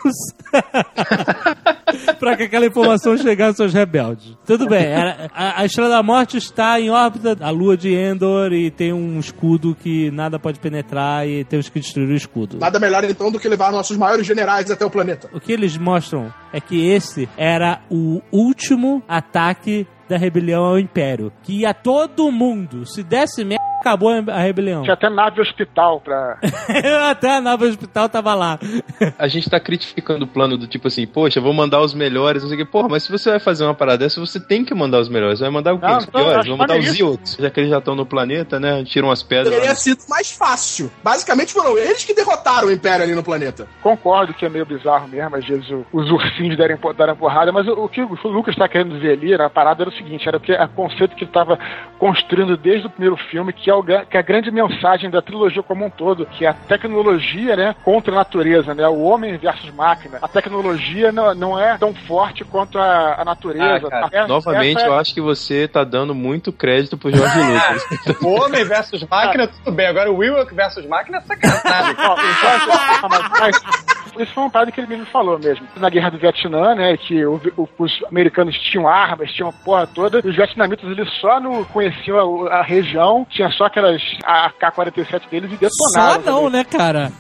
para 2.19 2.37
que 2.37 2.43
aquela 2.43 2.65
informação 2.65 3.17
chegasse 3.17 3.61
aos 3.61 3.73
rebeldes. 3.73 4.37
Tudo 4.45 4.67
bem, 4.67 4.93
a, 4.93 5.61
a 5.61 5.65
Estrela 5.65 5.89
da 5.89 6.03
Morte 6.03 6.37
está 6.37 6.79
em 6.79 6.89
órbita 6.89 7.35
da 7.35 7.49
lua 7.49 7.75
de 7.77 7.93
Endor 7.93 8.53
e 8.53 8.71
tem 8.71 8.93
um 8.93 9.19
escudo 9.19 9.75
que 9.75 10.11
nada 10.11 10.39
pode 10.39 10.59
penetrar 10.59 11.27
e 11.27 11.43
temos 11.43 11.69
que 11.69 11.79
destruir 11.79 12.09
o 12.09 12.15
escudo. 12.15 12.57
Nada 12.59 12.79
melhor 12.79 13.03
então 13.03 13.31
do 13.31 13.39
que 13.39 13.47
levar 13.47 13.71
nossos 13.71 13.97
maiores 13.97 14.25
generais 14.25 14.69
até 14.69 14.85
o 14.85 14.89
planeta. 14.89 15.29
O 15.33 15.39
que 15.39 15.51
eles 15.51 15.77
mostram 15.77 16.33
é 16.51 16.59
que 16.59 16.87
esse 16.89 17.27
era 17.37 17.81
o 17.89 18.21
último 18.31 19.01
ataque 19.07 19.87
da 20.07 20.17
rebelião 20.17 20.63
ao 20.63 20.79
Império. 20.79 21.31
Que 21.43 21.61
ia 21.61 21.73
todo 21.73 22.31
mundo. 22.31 22.85
Se 22.85 23.03
desse 23.03 23.43
merda, 23.43 23.63
acabou 23.83 24.09
a 24.09 24.39
rebelião. 24.39 24.81
Tinha 24.83 24.93
até 24.93 25.09
nave 25.09 25.41
hospital 25.41 25.99
pra. 25.99 26.37
Até 27.09 27.35
a 27.37 27.41
nave 27.41 27.65
hospital 27.65 28.07
tava 28.09 28.33
lá. 28.33 28.57
A 29.19 29.27
gente 29.27 29.49
tá 29.49 29.59
critificando 29.59 30.25
o 30.25 30.27
plano 30.27 30.57
do 30.57 30.67
tipo 30.67 30.87
assim, 30.87 31.05
poxa, 31.05 31.39
vou 31.41 31.53
mandar 31.53 31.81
os 31.81 31.93
melhores, 31.93 32.41
não 32.41 32.49
sei 32.49 32.61
o 32.61 32.65
que. 32.65 32.71
Porra, 32.71 32.87
mas 32.89 33.03
se 33.03 33.11
você 33.11 33.29
vai 33.31 33.39
fazer 33.39 33.63
uma 33.65 33.73
parada 33.73 33.99
dessa, 33.99 34.19
você 34.19 34.39
tem 34.39 34.63
que 34.63 34.73
mandar 34.73 34.99
os 34.99 35.09
melhores. 35.09 35.39
Vai 35.39 35.49
mandar 35.49 35.73
o 35.73 35.79
quê? 35.79 35.85
Não, 35.85 35.97
os 35.97 36.05
piores? 36.05 36.47
Vou 36.47 36.57
mandar 36.57 36.73
os 36.73 36.79
maneiríssimo. 36.79 37.09
Ewoks, 37.09 37.37
já 37.39 37.49
que 37.49 37.59
eles 37.59 37.69
já 37.69 37.77
estão 37.79 37.95
no 37.95 38.05
planeta, 38.05 38.59
né? 38.59 38.83
Tiram 38.85 39.11
as 39.11 39.21
pedras. 39.21 39.53
Teria 39.53 39.75
sido 39.75 39.99
mais 40.09 40.31
fácil. 40.31 40.91
Basicamente 41.03 41.51
foram 41.53 41.77
eles 41.77 42.03
que 42.05 42.13
derrotaram 42.13 42.67
o 42.67 42.71
Império 42.71 43.03
ali 43.03 43.13
no 43.15 43.23
planeta. 43.23 43.67
Concordo 43.81 44.33
que 44.33 44.45
é 44.45 44.49
meio 44.49 44.65
bizarro 44.65 45.07
mesmo, 45.07 45.35
às 45.35 45.45
vezes 45.45 45.69
o- 45.69 45.85
os 45.91 46.09
ursinhos 46.09 46.57
derem, 46.57 46.77
po- 46.77 46.93
darem 46.93 47.15
porrada, 47.15 47.51
mas 47.51 47.67
o, 47.67 47.71
o 47.85 47.89
que 47.89 48.01
o 48.01 48.17
Lucas 48.29 48.55
tá 48.55 48.67
querendo 48.67 48.95
dizer 48.95 49.13
ali, 49.13 49.33
era, 49.33 49.45
a 49.45 49.49
parada 49.49 49.83
era 49.83 49.89
o 49.89 49.93
seguinte, 49.93 50.27
era 50.27 50.37
o 50.37 50.39
que, 50.39 50.51
a 50.53 50.67
conceito 50.67 51.15
que 51.15 51.23
ele 51.23 51.31
tava 51.31 51.57
construindo 51.99 52.55
desde 52.57 52.87
o 52.87 52.89
primeiro 52.89 53.17
filme, 53.29 53.53
que 53.53 53.69
é 53.73 53.93
é, 53.93 54.01
o, 54.01 54.05
que 54.05 54.17
é 54.17 54.19
a 54.19 54.23
grande 54.23 54.51
mensagem 54.51 55.09
da 55.09 55.21
trilogia 55.21 55.63
como 55.63 55.85
um 55.85 55.89
todo, 55.89 56.25
que 56.25 56.45
é 56.45 56.49
a 56.49 56.53
tecnologia, 56.53 57.55
né, 57.55 57.75
contra 57.83 58.11
a 58.11 58.15
natureza, 58.15 58.73
né? 58.73 58.87
O 58.87 59.01
homem 59.03 59.37
versus 59.37 59.71
máquina. 59.73 60.19
A 60.21 60.27
tecnologia 60.27 61.11
não, 61.11 61.33
não 61.33 61.59
é 61.59 61.77
tão 61.77 61.93
forte 61.93 62.43
quanto 62.45 62.77
a, 62.77 63.21
a 63.21 63.25
natureza. 63.25 63.87
Ah, 63.87 63.89
cara, 63.89 64.09
Essa- 64.11 64.27
novamente, 64.27 64.77
essa 64.77 64.85
é- 64.85 64.89
eu 64.89 64.95
acho 64.95 65.13
que 65.13 65.21
você 65.21 65.67
tá 65.67 65.83
dando 65.83 66.13
muito 66.13 66.51
crédito 66.51 66.97
pro 66.97 67.11
Jorge 67.15 67.37
Lucas. 67.39 67.83
O 68.23 68.27
homem 68.43 68.63
versus 68.63 69.03
máquina, 69.09 69.47
tudo 69.47 69.71
bem. 69.75 69.87
Agora 69.87 70.11
o 70.11 70.17
Willock 70.17 70.53
versus 70.53 70.85
máquina 70.85 71.17
é 71.17 71.21
sacanagem. 71.21 71.95
Mas- 73.09 73.39
mas- 73.39 73.93
Isso 74.19 74.31
foi 74.33 74.43
uma 74.43 74.49
parada 74.51 74.71
que 74.71 74.79
ele 74.79 74.87
mesmo 74.87 75.05
falou 75.07 75.39
mesmo. 75.39 75.65
Na 75.77 75.89
guerra 75.89 76.11
do 76.11 76.17
Vietnã, 76.19 76.75
né, 76.75 76.95
que 76.97 77.25
o- 77.25 77.41
o- 77.57 77.67
os 77.79 78.03
americanos 78.05 78.55
tinham 78.59 78.87
armas, 78.87 79.31
tinham 79.31 79.49
a 79.49 79.53
porra 79.53 79.87
toda, 79.87 80.21
e 80.23 80.27
os 80.29 80.35
vietnamitas 80.35 80.87
eles 80.89 81.09
só 81.19 81.39
não 81.39 81.63
conheciam 81.63 82.45
a, 82.47 82.57
a 82.59 82.61
região, 82.61 83.25
tinha 83.29 83.49
só 83.51 83.62
aquelas 83.63 84.01
AK-47 84.23 85.29
deles 85.29 85.51
e 85.51 85.57
detonaram. 85.57 86.23
Só 86.23 86.31
não, 86.31 86.49
né, 86.49 86.63
cara? 86.63 87.11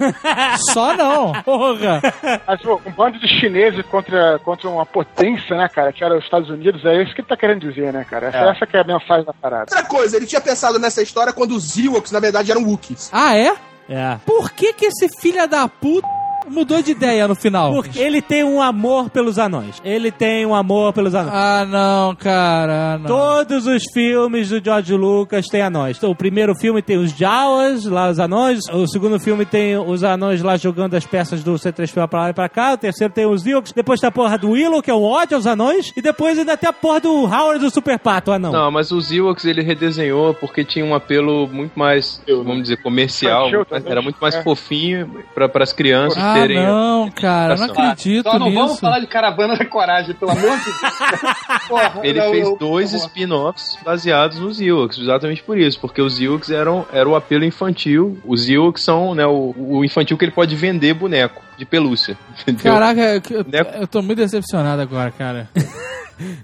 Só 0.73 0.95
não. 0.95 1.33
Porra. 1.43 2.01
Mas 2.47 2.61
pô, 2.61 2.79
um 2.85 2.91
bando 2.91 3.19
de 3.19 3.27
chineses 3.39 3.85
contra, 3.87 4.39
contra 4.39 4.69
uma 4.69 4.85
potência, 4.85 5.55
né, 5.55 5.67
cara, 5.67 5.91
que 5.93 6.03
era 6.03 6.17
os 6.17 6.23
Estados 6.23 6.49
Unidos, 6.49 6.83
é 6.85 7.01
isso 7.01 7.13
que 7.13 7.21
ele 7.21 7.27
tá 7.27 7.37
querendo 7.37 7.67
dizer, 7.69 7.91
né, 7.93 8.05
cara? 8.09 8.27
Essa, 8.27 8.37
É. 8.37 8.49
essa 8.49 8.65
que 8.65 8.77
é 8.77 8.81
a 8.81 8.83
mensagem 8.83 9.25
da 9.25 9.33
parada. 9.33 9.61
Outra 9.75 9.83
coisa, 9.83 10.17
ele 10.17 10.25
tinha 10.25 10.41
pensado 10.41 10.79
nessa 10.79 11.01
história 11.01 11.33
quando 11.33 11.51
os 11.55 11.77
Ewoks, 11.77 12.11
na 12.11 12.19
verdade, 12.19 12.51
eram 12.51 12.63
Wookiees. 12.63 13.09
Ah, 13.13 13.35
é? 13.37 13.53
É. 13.89 14.17
Por 14.25 14.51
que 14.51 14.73
que 14.73 14.85
esse 14.85 15.09
filho 15.19 15.45
da 15.47 15.67
puta 15.67 16.07
mudou 16.49 16.81
de 16.81 16.91
ideia 16.91 17.27
no 17.27 17.35
final? 17.35 17.71
Porque 17.73 17.99
ele 17.99 18.21
tem 18.21 18.43
um 18.43 18.61
amor 18.61 19.09
pelos 19.09 19.37
anões. 19.39 19.81
Ele 19.83 20.11
tem 20.11 20.45
um 20.45 20.53
amor 20.55 20.93
pelos 20.93 21.13
anões. 21.15 21.33
Ah, 21.33 21.65
não, 21.65 22.15
cara. 22.15 22.93
ah, 22.93 22.97
Não. 22.97 23.05
Todos 23.07 23.65
os 23.67 23.83
filmes 23.93 24.49
do 24.49 24.63
George 24.63 24.93
Lucas 24.93 25.47
têm 25.47 25.61
anões. 25.61 25.97
Então, 25.97 26.11
o 26.11 26.15
primeiro 26.15 26.53
filme 26.55 26.81
tem 26.81 26.97
os 26.97 27.11
Jawas, 27.11 27.85
lá 27.85 28.09
os 28.09 28.19
anões. 28.19 28.59
O 28.71 28.87
segundo 28.87 29.19
filme 29.19 29.45
tem 29.45 29.77
os 29.77 30.03
anões 30.03 30.41
lá 30.41 30.57
jogando 30.57 30.95
as 30.95 31.05
peças 31.05 31.43
do 31.43 31.53
C3PO 31.53 32.07
pra 32.07 32.21
lá 32.21 32.29
e 32.29 32.33
pra 32.33 32.49
cá. 32.49 32.73
O 32.73 32.77
terceiro 32.77 33.13
tem 33.13 33.25
os 33.25 33.45
Ewoks. 33.45 33.71
Depois 33.73 33.99
tem 33.99 34.07
a 34.07 34.11
porra 34.11 34.37
do 34.37 34.51
Willow, 34.51 34.81
que 34.81 34.91
é 34.91 34.93
um 34.93 35.03
ódio 35.03 35.35
aos 35.37 35.45
anões. 35.47 35.91
E 35.95 36.01
depois 36.01 36.37
ainda 36.37 36.55
tem 36.57 36.69
a 36.69 36.73
porra 36.73 36.99
do 36.99 37.23
Howard 37.25 37.59
do 37.59 37.69
Super 37.71 37.97
Pato, 37.99 38.31
o 38.31 38.33
anão. 38.33 38.51
Não, 38.51 38.71
mas 38.71 38.91
os 38.91 39.11
Ewoks 39.11 39.45
ele 39.45 39.61
redesenhou 39.61 40.33
porque 40.33 40.63
tinha 40.63 40.85
um 40.85 40.93
apelo 40.95 41.47
muito 41.47 41.77
mais, 41.77 42.21
vamos 42.27 42.63
dizer, 42.63 42.77
comercial. 42.81 43.49
Era 43.85 44.01
muito 44.01 44.17
mais 44.21 44.35
É. 44.35 44.43
fofinho 44.43 45.09
para 45.33 45.63
as 45.63 45.73
crianças 45.73 46.21
Ah, 46.21 46.32
terem. 46.33 46.57
não, 46.65 47.09
cara. 47.11 47.55
Não 47.55 47.65
acredito 47.65 48.29
Só 48.29 48.39
não 48.39 48.51
vamos 48.51 48.71
nisso. 48.71 48.81
falar 48.81 48.99
de 48.99 49.07
Caravana 49.07 49.55
da 49.57 49.65
Coragem, 49.65 50.13
pelo 50.15 50.31
amor 50.31 50.57
de 50.57 50.65
Deus. 50.65 51.27
Porra, 51.67 51.93
Ele 52.03 52.19
não, 52.19 52.31
fez 52.31 52.47
eu- 52.47 52.57
dois 52.57 52.93
spin-offs 52.93 53.77
baseados 53.83 54.39
nos 54.39 54.59
Ewoks, 54.61 54.97
exatamente 54.99 55.41
por 55.43 55.57
isso, 55.57 55.79
porque 55.79 56.01
os 56.01 56.19
Ewoks 56.19 56.49
eram 56.49 56.85
era 56.91 57.07
o 57.07 57.15
apelo 57.15 57.43
infantil. 57.45 58.17
Os 58.25 58.49
Ewoks 58.49 58.83
são 58.83 59.13
né, 59.15 59.25
o, 59.25 59.53
o 59.57 59.85
infantil 59.85 60.17
que 60.17 60.25
ele 60.25 60.31
pode 60.31 60.55
vender 60.55 60.93
boneco 60.93 61.41
de 61.63 61.69
pelúcia. 61.69 62.17
Entendeu? 62.47 62.73
Caraca, 62.73 63.01
eu, 63.01 63.21
eu- 63.37 63.43
Né? 63.43 63.79
eu 63.81 63.87
tô 63.87 64.01
muito 64.01 64.17
decepcionado 64.19 64.81
agora, 64.81 65.11
cara. 65.11 65.49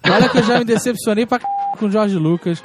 Olha 0.04 0.28
que 0.30 0.40
eu 0.40 0.44
já 0.44 0.58
me 0.58 0.66
decepcionei 0.66 1.28
pra 1.28 1.38
c... 1.40 1.46
com 1.78 1.86
o 1.86 1.92
Jorge 1.92 2.16
Lucas. 2.18 2.60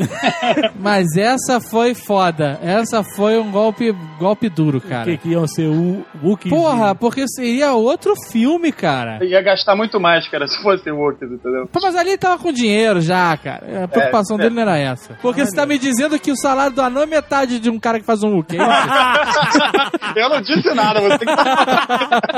Mas 0.80 1.14
essa 1.16 1.60
foi 1.60 1.94
foda. 1.94 2.58
Essa 2.62 3.04
foi 3.14 3.38
um 3.38 3.50
golpe, 3.50 3.92
golpe 4.18 4.48
duro, 4.48 4.80
cara. 4.80 5.04
Que, 5.04 5.18
que 5.18 5.28
iam 5.28 5.46
ser 5.46 5.68
o 5.68 6.02
Wookiees. 6.22 6.52
Porra, 6.52 6.94
porque 6.94 7.28
seria 7.28 7.72
outro 7.74 8.14
filme, 8.32 8.72
cara. 8.72 9.22
Ia 9.22 9.42
gastar 9.42 9.76
muito 9.76 10.00
mais, 10.00 10.26
cara, 10.30 10.48
se 10.48 10.60
fosse 10.62 10.90
Wookiees, 10.90 11.30
entendeu? 11.30 11.68
Pô, 11.70 11.78
Mas 11.82 11.94
ali 11.94 12.08
ele 12.10 12.18
tava 12.18 12.42
com 12.42 12.50
dinheiro 12.50 13.02
já, 13.02 13.36
cara. 13.36 13.84
A 13.84 13.88
preocupação 13.88 14.36
É, 14.38 14.42
dele 14.42 14.54
não 14.54 14.62
era 14.62 14.78
essa. 14.78 15.12
Porque 15.20 15.44
você 15.44 15.54
tá 15.54 15.66
me 15.66 15.78
dizendo 15.78 16.18
que 16.18 16.32
o 16.32 16.36
salário 16.36 16.74
do 16.74 16.80
anão 16.80 17.02
é 17.02 17.06
metade 17.06 17.60
de 17.60 17.68
um 17.68 17.78
cara 17.78 18.00
que 18.00 18.06
faz 18.06 18.22
um 18.24 18.30
Wookiee. 18.34 18.58
é? 18.58 20.24
Eu 20.24 20.30
não 20.30 20.40
disse 20.40 20.72
nada, 20.74 21.00
você 21.02 21.18
tem 21.18 21.28
que 21.28 21.34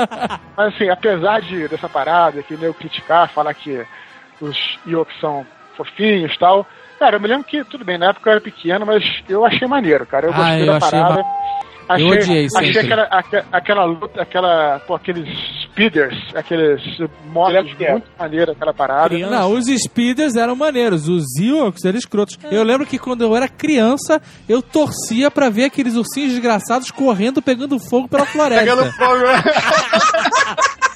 Mas 0.55 0.73
assim, 0.73 0.89
apesar 0.89 1.41
de, 1.41 1.67
dessa 1.67 1.89
parada, 1.89 2.41
que 2.43 2.53
eu 2.53 2.73
criticar, 2.73 3.31
falar 3.33 3.53
que 3.53 3.85
os 4.39 4.79
Ewoks 4.85 5.19
são 5.19 5.45
fofinhos 5.75 6.33
e 6.33 6.37
tal, 6.39 6.67
cara, 6.99 7.17
eu 7.17 7.19
me 7.19 7.27
lembro 7.27 7.45
que, 7.45 7.63
tudo 7.65 7.85
bem, 7.85 7.97
na 7.97 8.09
época 8.09 8.29
eu 8.29 8.31
era 8.31 8.41
pequeno, 8.41 8.85
mas 8.85 9.03
eu 9.27 9.45
achei 9.45 9.67
maneiro, 9.67 10.05
cara. 10.07 10.27
Eu 10.27 10.33
Ah, 10.33 10.37
gostei 10.37 10.61
eu 10.61 10.73
da 10.73 10.79
parada. 10.79 11.25
Achei, 11.89 12.05
Eu 12.05 12.11
odiei 12.11 12.47
achei 12.47 12.73
sempre. 12.73 12.79
aquela, 12.79 13.03
aque- 13.03 13.43
aquela 13.51 13.85
luta, 13.85 14.21
aquela, 14.21 14.79
pô, 14.85 14.95
aqueles 14.95 15.27
speeders, 15.63 16.15
aqueles 16.35 16.81
motos 17.31 17.71
é- 17.79 17.91
muito 17.91 18.07
maneiro, 18.19 18.51
aquela 18.51 18.73
parada. 18.73 19.09
Criança. 19.09 19.31
Não, 19.35 19.53
os 19.53 19.65
speeders 19.67 20.35
eram 20.35 20.55
maneiros, 20.55 21.07
os 21.07 21.23
Ewoks 21.39 21.85
eram 21.85 21.97
escrotos. 21.97 22.37
Eu 22.51 22.63
lembro 22.63 22.85
que 22.85 22.99
quando 22.99 23.21
eu 23.23 23.35
era 23.35 23.47
criança, 23.47 24.21
eu 24.49 24.61
torcia 24.61 25.31
pra 25.31 25.49
ver 25.49 25.65
aqueles 25.65 25.95
ursinhos 25.95 26.31
desgraçados 26.31 26.91
correndo, 26.91 27.41
pegando 27.41 27.79
fogo 27.79 28.07
pela 28.07 28.25
floresta. 28.27 28.65
pegando 28.65 28.91
fogo. 28.93 29.23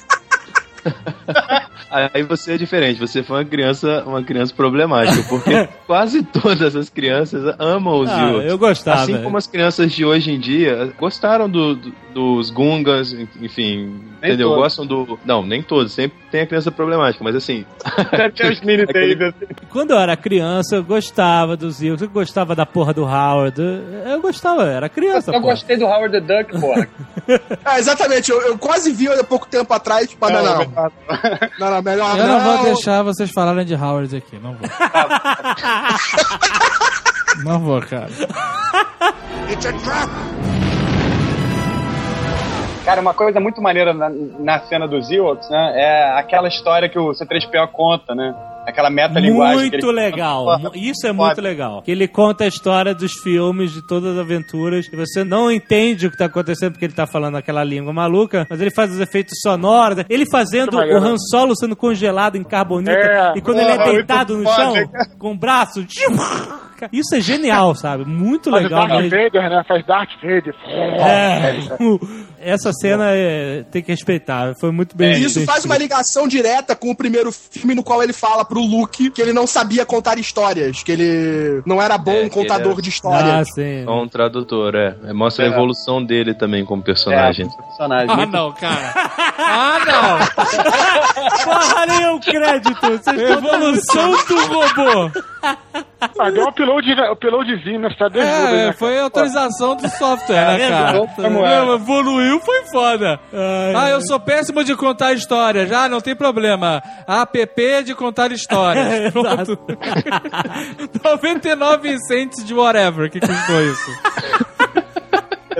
Aí 2.14 2.22
você 2.22 2.52
é 2.54 2.56
diferente, 2.58 2.98
você 2.98 3.22
foi 3.22 3.38
uma 3.38 3.44
criança, 3.44 4.02
uma 4.06 4.22
criança 4.22 4.54
problemática, 4.54 5.22
porque 5.28 5.68
quase 5.86 6.22
todas 6.22 6.74
as 6.74 6.88
crianças 6.88 7.54
amam 7.58 8.00
os 8.00 8.10
Ah, 8.10 8.30
eu 8.44 8.56
gostava. 8.56 9.02
Assim 9.02 9.22
como 9.22 9.36
as 9.36 9.46
crianças 9.46 9.92
de 9.92 10.04
hoje 10.04 10.30
em 10.32 10.40
dia 10.40 10.92
gostaram 10.98 11.48
do, 11.50 11.74
do- 11.76 11.92
dos 12.14 12.50
Gungas, 12.50 13.12
enfim, 13.40 14.00
entendeu? 14.28 14.48
todos. 14.48 14.62
Gostam 14.62 14.86
do. 14.86 15.18
Não, 15.24 15.44
nem 15.44 15.62
todos, 15.62 15.92
sempre 15.92 16.18
tem 16.30 16.40
a 16.42 16.46
criança 16.46 16.70
problemática, 16.70 17.22
mas 17.24 17.34
assim. 17.36 17.64
Tem 18.36 18.50
os 18.50 18.60
mini 18.64 18.82
Aquele- 18.82 19.14
Davis. 19.14 19.34
Quando 19.70 19.90
eu 19.92 19.98
era 19.98 20.16
criança, 20.16 20.76
eu 20.76 20.84
gostava 20.84 21.56
dos 21.56 21.82
Ewoks, 21.82 22.02
eu 22.02 22.08
gostava 22.10 22.54
da 22.54 22.64
porra 22.66 22.92
do 22.94 23.04
Howard. 23.04 23.60
Eu 24.06 24.20
gostava, 24.20 24.62
eu 24.62 24.68
era 24.68 24.88
criança, 24.88 25.30
Eu 25.30 25.40
porra. 25.40 25.54
gostei 25.54 25.76
do 25.76 25.84
Howard 25.86 26.12
the 26.12 26.20
Duck, 26.20 26.60
porra. 26.60 26.88
Ah, 27.64 27.78
exatamente, 27.78 28.30
eu, 28.30 28.40
eu 28.42 28.58
quase 28.58 28.90
vi 28.92 29.08
há 29.08 29.22
pouco 29.22 29.46
tempo 29.46 29.72
atrás, 29.72 30.08
tipo, 30.08 30.28
não, 30.28 30.42
não, 30.42 30.58
não. 30.58 30.92
Não, 31.58 31.70
não, 31.70 31.82
melhor 31.82 32.18
Eu 32.18 32.26
não 32.26 32.40
vou 32.40 32.54
não. 32.56 32.64
deixar 32.64 33.02
vocês 33.02 33.30
falarem 33.30 33.64
de 33.64 33.74
Howard 33.74 34.16
aqui, 34.16 34.38
não 34.42 34.54
vou. 34.54 34.68
não 37.44 37.60
vou, 37.60 37.80
cara. 37.82 38.08
It's 39.50 39.66
a 39.66 39.72
trap! 39.72 40.10
Cara, 42.84 43.00
uma 43.00 43.14
coisa 43.14 43.38
muito 43.38 43.62
maneira 43.62 43.94
na, 43.94 44.08
na 44.10 44.58
cena 44.66 44.88
dos 44.88 45.08
Ewoks, 45.08 45.48
né? 45.48 45.72
É 45.76 46.18
aquela 46.18 46.48
história 46.48 46.88
que 46.88 46.98
o 46.98 47.10
C3PO 47.10 47.68
conta, 47.72 48.12
né? 48.12 48.34
Aquela 48.66 48.90
meta-linguagem. 48.90 49.70
que 49.70 49.76
Muito 49.76 49.90
legal. 49.90 50.44
Porra, 50.44 50.70
Isso 50.74 51.06
é 51.06 51.12
muito 51.12 51.40
legal. 51.40 51.82
Que 51.82 51.90
ele 51.90 52.06
conta 52.08 52.44
a 52.44 52.46
história 52.46 52.94
dos 52.94 53.12
filmes, 53.12 53.72
de 53.72 53.86
todas 53.86 54.14
as 54.14 54.18
aventuras, 54.18 54.86
e 54.92 54.96
você 54.96 55.22
não 55.24 55.50
entende 55.50 56.06
o 56.06 56.10
que 56.10 56.16
tá 56.16 56.26
acontecendo 56.26 56.72
porque 56.72 56.84
ele 56.84 56.92
tá 56.92 57.06
falando 57.06 57.36
aquela 57.36 57.62
língua 57.64 57.92
maluca, 57.92 58.46
mas 58.50 58.60
ele 58.60 58.70
faz 58.70 58.90
os 58.92 59.00
efeitos 59.00 59.38
sonoros. 59.40 60.04
Ele 60.08 60.28
fazendo 60.30 60.76
o 60.76 60.96
Han 60.96 61.16
Solo 61.18 61.56
sendo 61.56 61.76
congelado 61.76 62.36
em 62.36 62.42
carbonita, 62.44 62.92
É, 62.92 63.32
e 63.36 63.40
quando 63.40 63.58
ele 63.58 63.70
é 63.70 63.76
porra, 63.78 63.92
deitado 63.92 64.36
no 64.36 64.44
chão, 64.44 64.74
com 65.18 65.32
o 65.32 65.36
braço. 65.36 65.84
Isso 66.92 67.14
é 67.14 67.20
genial, 67.20 67.74
sabe? 67.76 68.04
Muito 68.04 68.50
Faz 68.50 68.62
legal. 68.62 68.86
Darth 68.88 69.02
mesmo. 69.02 69.18
Vader, 69.22 69.50
né? 69.50 69.64
Faz 69.68 69.86
Darth 69.86 70.10
Vader. 70.22 70.54
É, 70.66 71.56
essa 72.52 72.72
cena 72.72 73.10
é, 73.10 73.64
tem 73.70 73.82
que 73.82 73.90
respeitar. 73.92 74.54
Foi 74.56 74.70
muito 74.72 74.96
bem. 74.96 75.14
E 75.14 75.24
isso 75.24 75.44
faz 75.44 75.64
uma 75.64 75.76
ligação 75.76 76.26
direta 76.26 76.74
com 76.74 76.90
o 76.90 76.96
primeiro 76.96 77.30
filme 77.32 77.74
no 77.74 77.82
qual 77.84 78.02
ele 78.02 78.12
fala 78.12 78.44
pro 78.44 78.60
Luke 78.60 79.10
que 79.10 79.20
ele 79.22 79.32
não 79.32 79.46
sabia 79.46 79.84
contar 79.86 80.18
histórias, 80.18 80.82
que 80.82 80.90
ele 80.92 81.62
não 81.66 81.80
era 81.80 81.96
bom 81.98 82.12
É, 82.12 82.28
contador 82.28 82.78
é- 82.78 82.82
de 82.82 82.88
Ah, 82.88 82.92
histórias. 82.92 83.48
sim. 83.54 83.84
É 83.86 83.90
um 83.90 84.08
tradutor, 84.08 84.74
é. 84.74 84.94
É, 85.04 85.12
Mostra 85.12 85.44
a 85.44 85.48
É. 85.48 85.52
evolução 85.52 86.02
dele 86.04 86.34
também 86.34 86.64
como 86.64 86.82
É, 86.82 86.84
personagem. 86.84 87.48
personagem. 87.48 88.10
Ah, 88.10 88.16
Muito- 88.16 88.32
não, 88.32 88.52
cara. 88.52 88.92
Ah, 89.44 89.78
não. 89.86 91.44
Porra, 91.44 91.86
nenhum 91.86 92.18
crédito. 92.20 92.80
Vocês 92.80 93.20
Evolução 93.30 94.10
do 94.26 94.46
robô. 94.46 95.10
Ah, 96.18 96.30
deu 96.30 96.44
um 96.44 96.48
upload, 96.48 96.92
uploadzinho 97.12 97.80
na 97.80 97.90
cidade 97.90 98.14
de 98.14 98.20
ajuda, 98.20 98.50
É, 98.50 98.66
né, 98.66 98.72
foi 98.72 98.90
cara? 98.92 99.02
autorização 99.04 99.76
do 99.76 99.88
software, 99.88 100.58
né, 100.58 100.68
cara? 100.68 101.06
Como 101.06 101.44
é? 101.46 101.58
Não, 101.64 101.74
Evoluiu, 101.74 102.40
foi 102.40 102.62
foda. 102.66 103.20
Ah, 103.76 103.88
eu 103.90 104.00
sou 104.02 104.20
péssimo 104.20 104.62
de 104.64 104.74
contar 104.76 105.12
histórias. 105.14 105.68
Já, 105.68 105.88
não 105.88 106.00
tem 106.00 106.14
problema. 106.14 106.82
App 107.06 107.82
de 107.84 107.94
contar 107.94 108.30
histórias. 108.32 109.10
Pronto. 109.12 109.58
99 111.04 111.98
cents 112.06 112.44
de 112.44 112.54
whatever 112.54 113.10
que 113.10 113.20
custou 113.20 113.60
isso. 113.62 113.90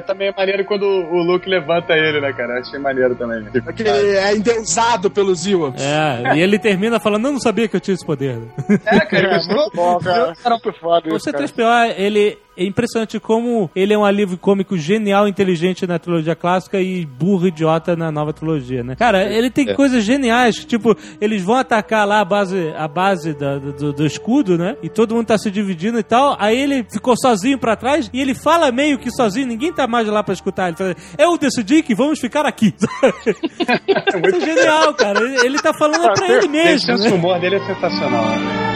Também 0.03 0.29
é 0.29 0.35
maneiro 0.37 0.65
quando 0.65 0.85
o 0.85 1.23
Luke 1.23 1.49
levanta 1.49 1.95
ele, 1.95 2.21
né, 2.21 2.33
cara? 2.33 2.61
Achei 2.61 2.79
maneiro 2.79 3.15
também. 3.15 3.45
Que 3.75 3.83
ele 3.83 4.17
é 4.17 4.35
endeusado 4.35 5.11
pelos 5.11 5.47
Ewoks. 5.47 5.83
É, 5.83 6.37
e 6.37 6.41
ele 6.41 6.59
termina 6.59 7.01
falando, 7.01 7.23
não, 7.23 7.33
não 7.33 7.41
sabia 7.41 7.69
que 7.69 7.77
eu 7.77 7.81
tinha 7.81 7.95
esse 7.95 8.05
poder. 8.05 8.39
É, 8.85 9.01
cara, 9.01 9.33
É, 9.43 9.55
muito 9.55 9.71
bom, 9.75 9.99
cara. 9.99 10.35
Muito 10.51 10.73
foda 10.81 11.09
O 11.13 11.17
isso, 11.17 11.31
cara. 11.33 11.45
C3PO, 11.45 11.95
ele 11.97 12.39
é 12.57 12.65
impressionante 12.65 13.19
como 13.21 13.71
ele 13.75 13.93
é 13.95 13.99
um 13.99 14.05
alívio 14.05 14.37
cômico 14.39 14.77
genial, 14.77 15.27
inteligente 15.29 15.87
na 15.87 15.99
trilogia 15.99 16.35
clássica 16.35 16.81
e 16.81 17.05
burro 17.07 17.47
idiota 17.49 17.97
na 17.97 18.11
nova 18.13 18.33
trilogia, 18.33 18.83
né? 18.83 18.95
Cara, 18.97 19.23
ele 19.33 19.51
tem 19.51 19.69
É. 19.71 19.75
coisas 19.75 20.05
geniais, 20.05 20.57
tipo, 20.65 20.97
eles 21.21 21.43
vão 21.43 21.57
atacar 21.57 22.07
lá 22.07 22.21
a 22.21 22.25
base, 22.25 22.73
a 22.77 22.87
base 22.89 23.33
da- 23.35 23.59
do, 23.59 23.93
do 23.93 24.07
escudo, 24.07 24.57
né? 24.59 24.77
E 24.83 24.89
todo 24.89 25.15
mundo 25.15 25.27
tá 25.27 25.39
se 25.39 25.51
dividindo 25.51 25.99
e 25.99 26.03
tal. 26.03 26.37
Aí 26.39 26.59
ele 26.59 26.85
ficou 26.91 27.15
sozinho 27.17 27.59
pra 27.59 27.77
trás 27.77 28.11
e 28.13 28.21
ele 28.21 28.35
fala 28.35 28.71
meio 28.73 28.99
que 28.99 29.11
sozinho, 29.11 29.47
ninguém 29.47 29.73
tá 29.73 29.87
mais 29.87 30.07
lá 30.09 30.23
pra 30.23 30.35
escutar. 30.35 30.69
Ele 30.69 30.77
fala, 30.77 30.97
eu 31.19 31.39
decidi 31.39 31.83
que 31.83 31.95
vamos 31.95 32.19
ficar 32.19 32.47
aqui. 32.47 32.75
Isso 33.27 34.37
é 34.37 34.41
genial, 34.41 34.95
cara. 34.95 35.21
Ele, 35.21 35.47
ele 35.47 35.59
tá 35.59 35.73
falando 35.73 36.13
pra 36.15 36.29
ele 36.29 36.47
O 36.47 36.51
mesmo, 36.51 36.79
senso 36.81 37.03
né? 37.05 37.09
de 37.11 37.15
humor 37.15 37.41
dele 37.41 37.57
é 37.57 37.61
sensacional. 37.67 38.25
né? 38.27 38.72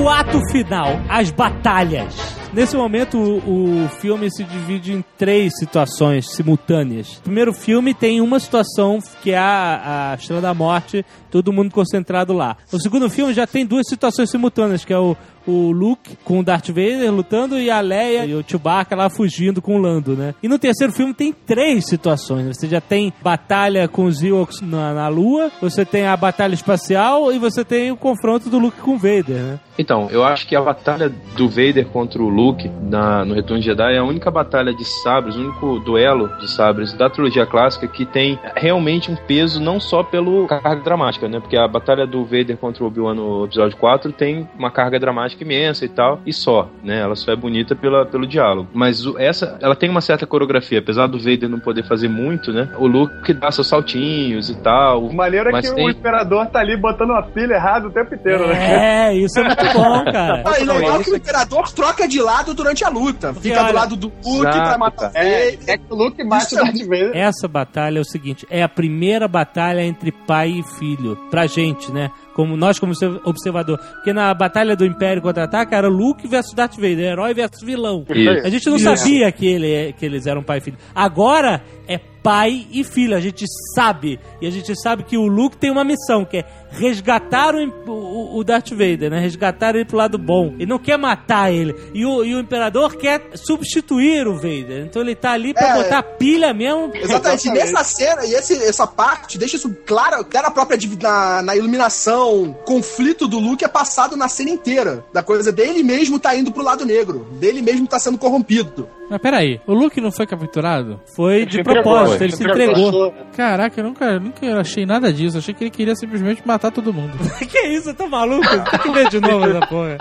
O 0.00 0.08
ato 0.08 0.40
final, 0.50 0.98
as 1.10 1.30
batalhas. 1.30 2.14
Nesse 2.54 2.74
momento, 2.74 3.18
o, 3.18 3.84
o 3.84 3.88
filme 4.00 4.30
se 4.30 4.42
divide 4.44 4.94
em 4.94 5.04
três 5.18 5.52
situações 5.58 6.34
simultâneas. 6.34 7.18
O 7.18 7.22
primeiro 7.24 7.52
filme 7.52 7.92
tem 7.92 8.18
uma 8.22 8.40
situação 8.40 8.98
que 9.22 9.32
é 9.32 9.36
a, 9.36 10.12
a 10.12 10.14
Estrela 10.14 10.40
da 10.40 10.54
Morte, 10.54 11.04
todo 11.30 11.52
mundo 11.52 11.70
concentrado 11.70 12.32
lá. 12.32 12.56
O 12.72 12.80
segundo 12.80 13.10
filme 13.10 13.34
já 13.34 13.46
tem 13.46 13.66
duas 13.66 13.86
situações 13.86 14.30
simultâneas, 14.30 14.86
que 14.86 14.92
é 14.92 14.98
o, 14.98 15.14
o 15.46 15.70
Luke 15.70 16.16
com 16.24 16.40
o 16.40 16.42
Darth 16.42 16.68
Vader 16.68 17.12
lutando 17.12 17.58
e 17.58 17.70
a 17.70 17.80
Leia 17.80 18.24
e 18.24 18.34
o 18.34 18.44
Chewbacca 18.46 18.96
lá 18.96 19.08
fugindo 19.08 19.62
com 19.62 19.76
o 19.76 19.78
Lando, 19.78 20.16
né? 20.16 20.34
E 20.42 20.48
no 20.48 20.58
terceiro 20.58 20.92
filme 20.92 21.14
tem 21.14 21.32
três 21.32 21.86
situações. 21.86 22.56
Você 22.56 22.68
já 22.68 22.80
tem 22.80 23.12
batalha 23.22 23.88
com 23.88 24.04
os 24.04 24.22
Ewoks 24.22 24.60
na, 24.60 24.94
na 24.94 25.08
Lua, 25.08 25.50
você 25.60 25.84
tem 25.84 26.06
a 26.06 26.16
batalha 26.16 26.54
espacial 26.54 27.32
e 27.32 27.38
você 27.38 27.64
tem 27.64 27.90
o 27.90 27.96
confronto 27.96 28.48
do 28.48 28.58
Luke 28.58 28.80
com 28.80 28.92
o 28.92 28.98
Vader, 28.98 29.42
né? 29.42 29.60
Então, 29.78 30.08
eu 30.10 30.22
acho 30.22 30.46
que 30.46 30.54
a 30.54 30.60
batalha 30.60 31.10
do 31.34 31.48
Vader 31.48 31.86
contra 31.86 32.22
o 32.22 32.28
Luke 32.28 32.68
na, 32.82 33.24
no 33.24 33.34
Retorno 33.34 33.60
de 33.60 33.66
Jedi 33.66 33.94
é 33.94 33.98
a 33.98 34.04
única 34.04 34.30
batalha 34.30 34.74
de 34.74 34.84
sabres, 34.84 35.36
o 35.36 35.40
único 35.40 35.80
duelo 35.80 36.28
de 36.38 36.50
sabres 36.50 36.92
da 36.92 37.08
trilogia 37.08 37.46
clássica 37.46 37.88
que 37.88 38.04
tem 38.04 38.38
realmente 38.54 39.10
um 39.10 39.16
peso 39.16 39.58
não 39.58 39.80
só 39.80 40.02
pelo 40.02 40.46
carga 40.46 40.82
dramática, 40.82 41.28
né? 41.28 41.40
Porque 41.40 41.56
a 41.56 41.66
batalha 41.66 42.06
do 42.06 42.24
Vader 42.24 42.58
contra 42.58 42.84
o 42.84 42.86
Obi-Wan 42.88 43.14
no 43.14 43.44
episódio 43.46 43.76
4 43.78 44.12
tem 44.12 44.46
uma 44.58 44.70
carga 44.70 44.98
dramática 44.98 45.29
imensa 45.40 45.84
e 45.84 45.88
tal, 45.88 46.20
e 46.26 46.32
só, 46.32 46.68
né? 46.82 47.00
Ela 47.00 47.14
só 47.16 47.32
é 47.32 47.36
bonita 47.36 47.74
pela, 47.76 48.04
pelo 48.06 48.26
diálogo. 48.26 48.68
Mas 48.72 49.04
o- 49.06 49.18
essa, 49.18 49.56
ela 49.60 49.76
tem 49.76 49.88
uma 49.90 50.00
certa 50.00 50.26
coreografia, 50.26 50.78
apesar 50.78 51.06
do 51.06 51.18
Vader 51.18 51.48
não 51.48 51.60
poder 51.60 51.84
fazer 51.86 52.08
muito, 52.08 52.52
né? 52.52 52.68
O 52.78 52.86
Luke 52.86 53.32
dá 53.34 53.50
seus 53.50 53.68
saltinhos 53.68 54.50
e 54.50 54.56
tal. 54.56 55.04
O 55.04 55.14
maneiro 55.14 55.50
é 55.54 55.60
que 55.62 55.74
tem- 55.74 55.84
o 55.86 55.90
imperador 55.90 56.46
tá 56.46 56.60
ali 56.60 56.76
botando 56.76 57.10
uma 57.10 57.22
pilha 57.22 57.54
errada 57.54 57.86
o 57.88 57.90
tempo 57.90 58.14
inteiro, 58.14 58.46
né? 58.46 59.08
É, 59.10 59.14
isso 59.14 59.38
é 59.38 59.44
muito 59.44 59.64
bom, 59.72 60.04
cara. 60.10 60.42
Ah, 60.46 60.60
e 60.60 60.64
legal 60.64 61.00
que 61.00 61.10
o 61.10 61.16
imperador 61.16 61.70
troca 61.72 62.06
de 62.08 62.20
lado 62.20 62.54
durante 62.54 62.84
a 62.84 62.88
luta. 62.88 63.32
Fica 63.34 63.60
olha- 63.60 63.68
do 63.68 63.74
lado 63.74 63.96
do 63.96 64.06
Luke 64.24 64.40
Exato, 64.48 64.68
pra 64.68 64.78
matar. 64.78 65.10
É, 65.14 65.48
é 65.66 65.78
que 65.78 65.84
o 65.90 65.94
Luke 65.94 66.22
mata 66.24 66.54
o 66.54 66.56
Darth 66.58 66.78
Vader. 66.80 67.10
Essa 67.14 67.46
batalha 67.48 67.98
é 67.98 68.00
o 68.00 68.04
seguinte, 68.04 68.46
é 68.50 68.62
a 68.62 68.68
primeira 68.68 69.26
batalha 69.28 69.82
entre 69.84 70.10
pai 70.12 70.50
e 70.50 70.62
filho, 70.78 71.16
pra 71.30 71.46
gente, 71.46 71.90
né? 71.92 72.10
Como 72.34 72.56
nós 72.56 72.78
como 72.78 72.92
observ- 72.92 73.20
observador. 73.24 73.78
Porque 73.94 74.12
na 74.12 74.32
batalha 74.32 74.76
do 74.76 74.84
Império 74.84 75.20
Contra-Ataca 75.22 75.76
era 75.76 75.88
Luke 75.88 76.26
versus 76.28 76.54
Darth 76.54 76.76
Vader, 76.76 77.12
herói 77.12 77.34
versus 77.34 77.62
vilão. 77.62 78.04
Isso. 78.08 78.46
A 78.46 78.50
gente 78.50 78.66
não 78.68 78.76
Isso. 78.76 78.96
sabia 78.96 79.30
que, 79.32 79.46
ele, 79.46 79.92
que 79.94 80.06
eles 80.06 80.26
eram 80.26 80.42
pai 80.42 80.58
e 80.58 80.60
filho. 80.60 80.76
Agora 80.94 81.62
é 81.88 81.98
pai 82.22 82.66
e 82.70 82.84
filho, 82.84 83.16
a 83.16 83.20
gente 83.20 83.44
sabe. 83.74 84.18
E 84.40 84.46
a 84.46 84.50
gente 84.50 84.74
sabe 84.80 85.02
que 85.04 85.16
o 85.16 85.26
Luke 85.26 85.56
tem 85.56 85.70
uma 85.70 85.84
missão, 85.84 86.24
que 86.24 86.38
é 86.38 86.44
resgatar 86.70 87.54
o, 87.54 87.68
o, 87.86 88.38
o 88.38 88.44
Darth 88.44 88.70
Vader, 88.70 89.10
né? 89.10 89.18
Resgatar 89.18 89.74
ele 89.74 89.84
pro 89.84 89.96
lado 89.96 90.16
bom. 90.18 90.54
Ele 90.54 90.66
não 90.66 90.78
quer 90.78 90.96
matar 90.96 91.52
ele. 91.52 91.74
E 91.92 92.04
o, 92.06 92.24
e 92.24 92.34
o 92.34 92.38
Imperador 92.40 92.96
quer 92.96 93.22
substituir 93.34 94.26
o 94.28 94.34
Vader. 94.36 94.84
Então 94.86 95.02
ele 95.02 95.14
tá 95.14 95.32
ali 95.32 95.52
pra 95.52 95.68
É. 95.68 95.82
botar 95.82 96.02
pilha 96.02 96.54
mesmo. 96.54 96.90
Exatamente. 96.94 97.48
E 97.48 97.52
nessa 97.52 97.82
cena, 97.84 98.24
e 98.24 98.34
esse, 98.34 98.54
essa 98.62 98.86
parte, 98.86 99.38
deixa 99.38 99.56
isso 99.56 99.74
claro, 99.86 100.24
claro 100.24 100.46
a 100.46 100.50
própria 100.50 100.78
na, 101.02 101.42
na 101.42 101.56
iluminação, 101.56 102.56
conflito 102.64 103.26
do 103.26 103.38
Luke 103.38 103.64
é 103.64 103.68
passado 103.68 104.16
na 104.16 104.28
cena 104.28 104.50
inteira. 104.50 105.04
Da 105.12 105.22
coisa 105.22 105.50
dele 105.50 105.82
mesmo 105.82 106.18
tá 106.18 106.34
indo 106.36 106.52
pro 106.52 106.62
lado 106.62 106.84
negro. 106.84 107.26
Dele 107.32 107.62
mesmo 107.62 107.86
tá 107.86 107.98
sendo 107.98 108.18
corrompido. 108.18 108.88
Mas 109.10 109.20
peraí, 109.20 109.60
o 109.66 109.74
Luke 109.74 110.00
não 110.00 110.12
foi 110.12 110.24
capturado? 110.24 111.00
Foi 111.16 111.44
de 111.44 111.64
propósito, 111.64 112.09
ele 112.16 112.24
ele 112.24 112.36
se 112.36 112.42
entregou. 112.44 112.88
entregou. 112.88 113.14
Caraca, 113.36 113.80
eu 113.80 113.84
nunca, 113.84 114.18
nunca 114.18 114.60
achei 114.60 114.84
nada 114.86 115.12
disso. 115.12 115.38
Achei 115.38 115.54
que 115.54 115.64
ele 115.64 115.70
queria 115.70 115.94
simplesmente 115.94 116.42
matar 116.44 116.70
todo 116.70 116.92
mundo. 116.92 117.16
que 117.46 117.58
isso, 117.68 117.92
tá 117.94 118.06
maluco? 118.06 118.46
Tem 118.70 118.78
que 118.80 118.90
ver 118.90 119.08
de 119.08 119.20
novo 119.20 119.46
essa 119.46 119.66
porra. 119.66 119.96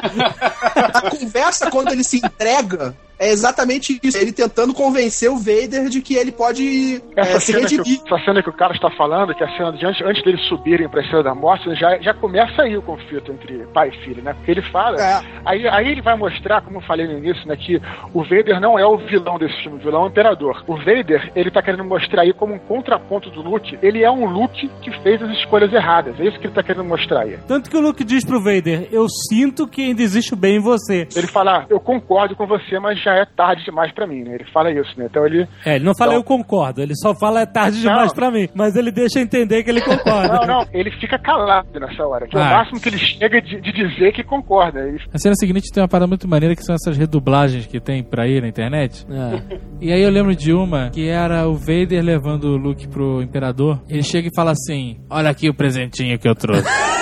A 0.93 1.09
conversa, 1.09 1.69
quando 1.69 1.91
ele 1.91 2.03
se 2.03 2.17
entrega, 2.17 2.95
é 3.19 3.29
exatamente 3.29 3.99
isso. 4.01 4.17
Ele 4.17 4.31
tentando 4.31 4.73
convencer 4.73 5.29
o 5.29 5.37
Vader 5.37 5.89
de 5.89 6.01
que 6.01 6.15
ele 6.15 6.31
pode 6.31 7.03
Essa, 7.15 7.37
é, 7.37 7.39
se 7.39 7.51
cena 7.53 7.67
que, 7.67 8.01
essa 8.05 8.25
cena 8.25 8.41
que 8.41 8.49
o 8.49 8.53
cara 8.53 8.73
está 8.73 8.89
falando, 8.91 9.35
que 9.35 9.43
é 9.43 9.47
a 9.47 9.57
cena 9.57 9.71
de 9.73 9.85
antes, 9.85 10.01
antes 10.01 10.23
deles 10.23 10.41
subirem 10.47 10.87
pra 10.87 11.01
Estrela 11.01 11.23
da 11.23 11.35
Morte, 11.35 11.73
já, 11.75 11.97
já 11.99 12.13
começa 12.13 12.61
aí 12.61 12.77
o 12.77 12.81
conflito 12.81 13.31
entre 13.31 13.65
pai 13.73 13.89
e 13.89 14.05
filho, 14.05 14.23
né? 14.23 14.33
Porque 14.33 14.51
ele 14.51 14.61
fala. 14.71 15.01
É. 15.01 15.21
Aí, 15.45 15.67
aí 15.67 15.89
ele 15.89 16.01
vai 16.01 16.15
mostrar, 16.15 16.61
como 16.61 16.77
eu 16.77 16.81
falei 16.81 17.07
no 17.07 17.17
início, 17.17 17.47
né, 17.47 17.55
que 17.55 17.81
o 18.13 18.23
Vader 18.23 18.59
não 18.59 18.79
é 18.79 18.85
o 18.85 18.97
vilão 18.97 19.37
desse 19.37 19.55
filme, 19.61 19.77
o 19.77 19.81
vilão 19.81 20.03
é 20.03 20.05
o 20.05 20.09
Imperador. 20.09 20.63
O 20.67 20.77
Vader, 20.77 21.31
ele 21.35 21.51
tá 21.51 21.61
querendo 21.61 21.83
mostrar 21.83 22.21
aí 22.21 22.33
como 22.33 22.53
um 22.53 22.59
contraponto 22.59 23.29
do 23.29 23.41
Luke, 23.41 23.77
ele 23.81 24.03
é 24.03 24.09
um 24.09 24.25
Luke 24.25 24.69
que 24.81 24.91
fez 25.01 25.21
as 25.21 25.31
escolhas 25.37 25.71
erradas. 25.73 26.19
É 26.19 26.25
isso 26.25 26.39
que 26.39 26.47
ele 26.47 26.53
tá 26.53 26.63
querendo 26.63 26.85
mostrar 26.85 27.21
aí. 27.21 27.37
Tanto 27.47 27.69
que 27.69 27.77
o 27.77 27.81
Luke 27.81 28.03
diz 28.03 28.23
pro 28.23 28.41
Vader: 28.41 28.87
Eu 28.91 29.07
sinto 29.09 29.67
que 29.67 29.81
ainda 29.81 30.01
existe 30.01 30.33
o 30.33 30.37
bem 30.37 30.57
em 30.57 30.59
você. 30.59 31.07
Ele 31.15 31.27
fala, 31.27 31.59
ah, 31.59 31.65
eu 31.69 31.79
concordo 31.79 32.35
com 32.35 32.45
você, 32.45 32.79
mas 32.79 33.01
já 33.01 33.08
é 33.17 33.25
tarde 33.25 33.63
demais 33.65 33.91
pra 33.93 34.05
mim, 34.07 34.23
né? 34.23 34.35
Ele 34.35 34.45
fala 34.53 34.71
isso, 34.71 34.91
né? 34.97 35.07
Então 35.09 35.25
ele. 35.25 35.47
É, 35.65 35.75
ele 35.75 35.85
não 35.85 35.93
fala 35.95 36.11
Então- 36.13 36.19
eu 36.21 36.23
concordo, 36.23 36.81
ele 36.81 36.95
só 36.95 37.13
fala 37.15 37.41
é 37.41 37.45
tarde 37.45 37.81
demais 37.81 38.07
Não. 38.09 38.15
pra 38.15 38.31
mim. 38.31 38.47
Mas 38.53 38.75
ele 38.75 38.91
deixa 38.91 39.19
entender 39.19 39.63
que 39.63 39.69
ele 39.69 39.81
concorda. 39.81 40.33
Não, 40.33 40.45
não, 40.45 40.65
ele 40.73 40.91
fica 40.91 41.17
calado 41.19 41.67
nessa 41.79 42.05
hora. 42.05 42.27
Que 42.27 42.35
é 42.35 42.39
o 42.39 42.43
Ah. 42.43 42.49
máximo 42.49 42.79
que 42.81 42.89
ele 42.89 42.97
chega 42.97 43.41
de, 43.41 43.59
de 43.61 43.71
dizer 43.71 44.11
que 44.13 44.23
concorda. 44.23 44.79
Ele 44.81 44.99
A 45.13 45.17
cena 45.17 45.35
seguinte 45.35 45.71
tem 45.73 45.81
uma 45.81 45.87
parada 45.89 46.07
muito 46.07 46.27
maneira 46.27 46.55
que 46.55 46.63
são 46.63 46.75
essas 46.75 46.97
redublagens 46.97 47.65
que 47.65 47.79
tem 47.79 48.03
pra 48.03 48.27
ir 48.27 48.41
na 48.41 48.47
internet. 48.47 49.05
É. 49.09 49.59
E 49.81 49.93
aí 49.93 50.01
eu 50.03 50.09
lembro 50.09 50.35
de 50.35 50.51
uma 50.51 50.89
que 50.89 51.07
era 51.07 51.47
o 51.47 51.55
Vader 51.55 52.03
levando 52.03 52.49
o 52.49 52.57
Luke 52.57 52.85
pro 52.89 53.21
Imperador. 53.21 53.81
Ele 53.87 54.03
chega 54.03 54.27
e 54.27 54.35
fala 54.35 54.51
assim: 54.51 54.99
Olha 55.09 55.29
aqui 55.29 55.49
o 55.49 55.53
presentinho 55.53 56.19
que 56.19 56.27
eu 56.27 56.35
trouxe. 56.35 56.63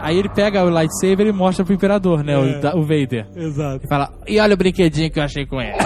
aí 0.00 0.18
ele 0.18 0.28
pega 0.28 0.64
o 0.64 0.70
lightsaber 0.70 1.26
e 1.26 1.32
mostra 1.32 1.64
pro 1.64 1.74
Imperador, 1.74 2.22
né? 2.24 2.36
O, 2.36 2.60
da- 2.60 2.74
o 2.76 2.82
Vader. 2.82 3.26
Exato. 3.34 3.84
E 3.84 3.88
fala: 3.88 4.12
E 4.26 4.38
olha 4.40 4.54
o 4.54 4.56
brinquedinho 4.56 5.10
que 5.10 5.18
eu 5.18 5.24
achei 5.24 5.46
com 5.46 5.60
ele. 5.60 5.76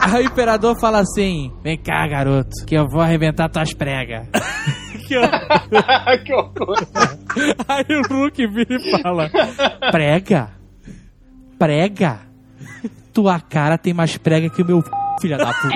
Aí 0.00 0.22
o 0.24 0.26
Imperador 0.26 0.78
fala 0.80 1.00
assim: 1.00 1.52
Vem 1.62 1.76
cá, 1.76 2.06
garoto, 2.08 2.50
que 2.66 2.74
eu 2.74 2.86
vou 2.88 3.00
arrebentar 3.00 3.48
tuas 3.48 3.72
pregas. 3.74 4.26
Que 5.08 5.16
horror. 5.16 5.40
que 6.22 6.32
horror. 6.34 6.76
Aí 7.66 7.86
o 7.88 8.02
Luke 8.12 8.46
vira 8.46 8.76
e 8.76 9.00
fala: 9.00 9.30
Prega? 9.90 10.50
Prega? 11.58 12.18
Tua 13.14 13.40
cara 13.40 13.78
tem 13.78 13.94
mais 13.94 14.18
prega 14.18 14.50
que 14.50 14.60
o 14.60 14.66
meu 14.66 14.82
filha 15.18 15.38
da 15.38 15.46
puta. 15.46 15.68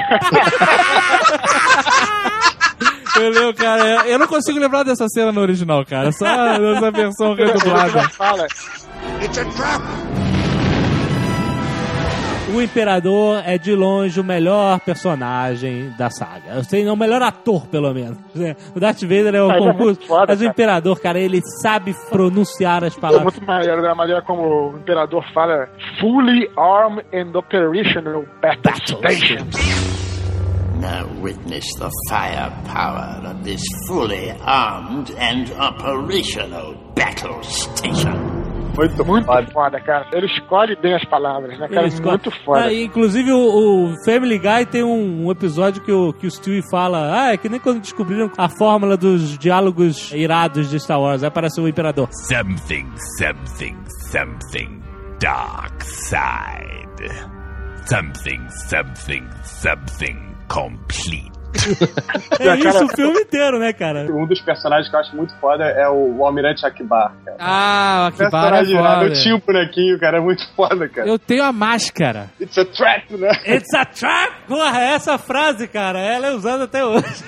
Entendeu, 3.16 3.54
cara? 3.54 3.82
Eu- 4.06 4.12
Eu 4.12 4.18
não 4.18 4.26
consigo 4.26 4.58
lembrar 4.58 4.82
dessa 4.84 5.06
cena 5.08 5.30
no 5.32 5.40
original, 5.40 5.84
cara. 5.84 6.10
Só 6.12 6.24
nessa 6.58 6.90
versão 6.90 7.34
redublada. 7.34 8.08
fala. 8.10 8.46
O 12.54 12.60
Imperador 12.60 13.42
é 13.46 13.56
de 13.56 13.74
longe 13.74 14.20
o 14.20 14.24
melhor 14.24 14.78
personagem 14.80 15.90
da 15.96 16.10
saga. 16.10 16.50
Eu 16.54 16.64
sei, 16.64 16.84
não, 16.84 16.92
o 16.92 16.96
melhor 16.96 17.22
ator, 17.22 17.66
pelo 17.68 17.92
menos. 17.94 18.18
É, 18.38 18.54
O 18.74 18.80
Darth 18.80 19.00
Vader 19.02 19.34
é 19.34 19.42
o 19.42 19.50
é 19.50 19.58
concurso. 19.58 19.78
muito 19.84 20.06
foda, 20.06 20.26
mas 20.28 20.40
o. 20.42 20.44
Imperador, 20.44 21.00
cara, 21.00 21.18
ele 21.18 21.40
sabe 21.62 21.94
pronunciar 22.10 22.84
as 22.84 22.94
É 22.96 23.00
palavras. 23.00 23.32
muito 23.34 23.46
maneiro 23.46 23.80
da 23.80 23.94
maneira 23.94 24.20
como 24.20 24.42
o 24.72 24.76
imperador 24.76 25.24
fala 25.32 25.66
fully 25.98 26.46
armed 26.58 27.04
and 27.14 27.34
operational 27.38 28.24
battle 28.42 28.74
station. 28.98 29.46
Now 30.80 31.06
witness 31.20 31.66
the 31.74 31.90
firepower 32.08 33.26
of 33.26 33.44
this 33.44 33.62
fully 33.86 34.30
armed 34.40 35.10
and 35.18 35.50
operational 35.52 36.74
battle 36.94 37.42
station. 37.42 38.42
Muito, 38.76 39.04
Muito 39.04 39.26
foda. 39.26 39.46
foda, 39.52 39.80
cara. 39.80 40.06
Ele 40.12 40.26
escolhe 40.26 40.74
bem 40.76 40.94
as 40.94 41.04
palavras, 41.04 41.58
né, 41.58 41.68
cara? 41.68 41.88
Muito 41.88 42.30
foda. 42.42 42.64
Ah, 42.64 42.72
e, 42.72 42.84
inclusive, 42.84 43.30
o, 43.30 43.90
o 43.90 43.94
Family 44.04 44.38
Guy 44.38 44.66
tem 44.70 44.82
um, 44.82 45.26
um 45.26 45.30
episódio 45.30 45.82
que 45.82 45.92
o, 45.92 46.12
que 46.14 46.26
o 46.26 46.30
Stewie 46.30 46.62
fala: 46.70 47.26
Ah, 47.26 47.32
é 47.32 47.36
que 47.36 47.50
nem 47.50 47.60
quando 47.60 47.80
descobriram 47.80 48.30
a 48.38 48.48
fórmula 48.48 48.96
dos 48.96 49.36
diálogos 49.36 50.10
irados 50.12 50.70
de 50.70 50.80
Star 50.80 51.00
Wars. 51.00 51.22
Aí 51.22 51.28
aparece 51.28 51.60
o 51.60 51.68
Imperador. 51.68 52.08
Something, 52.12 52.86
something, 53.18 53.76
something. 54.10 54.82
Dark 55.20 55.82
side. 55.82 56.82
something, 57.84 58.48
something, 58.50 59.28
something 59.44 60.31
complete. 60.52 61.30
É 62.40 62.56
isso 62.56 62.86
o 62.86 62.88
filme 62.88 63.20
inteiro, 63.20 63.58
né, 63.58 63.74
cara? 63.74 64.06
Um 64.10 64.26
dos 64.26 64.40
personagens 64.40 64.88
que 64.88 64.96
eu 64.96 65.00
acho 65.00 65.14
muito 65.14 65.34
foda 65.38 65.64
é 65.64 65.86
o, 65.86 66.16
o 66.16 66.24
Almirante 66.24 66.64
Akbar, 66.64 67.12
cara. 67.24 67.36
Ah, 67.38 68.10
o 68.10 68.22
Akbar 68.24 68.54
é 68.54 68.64
foda. 68.64 69.04
Eu 69.04 69.12
tinha 69.12 69.36
o 69.36 69.38
bonequinho, 69.38 70.00
cara, 70.00 70.16
é 70.16 70.20
muito 70.20 70.42
foda, 70.56 70.88
cara. 70.88 71.06
Eu 71.06 71.18
tenho 71.18 71.44
a 71.44 71.52
máscara. 71.52 72.30
It's 72.40 72.56
a 72.56 72.64
trap, 72.64 73.14
né? 73.16 73.30
It's 73.46 73.72
a 73.74 73.84
trap! 73.84 74.32
Porra, 74.48 74.80
essa 74.80 75.18
frase, 75.18 75.68
cara, 75.68 76.00
ela 76.00 76.28
é 76.28 76.32
usada 76.32 76.64
até 76.64 76.82
hoje. 76.84 77.04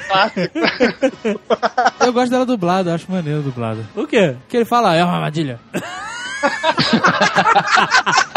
Eu 2.01 2.12
gosto 2.12 2.31
dela 2.31 2.47
dublada, 2.47 2.91
eu 2.91 2.95
acho 2.95 3.11
maneiro 3.11 3.43
dublada. 3.43 3.85
O 3.95 4.07
quê? 4.07 4.37
Que 4.49 4.57
ele 4.59 4.64
fala, 4.64 4.97
é 4.97 5.05
uma 5.05 5.14
armadilha. 5.14 5.59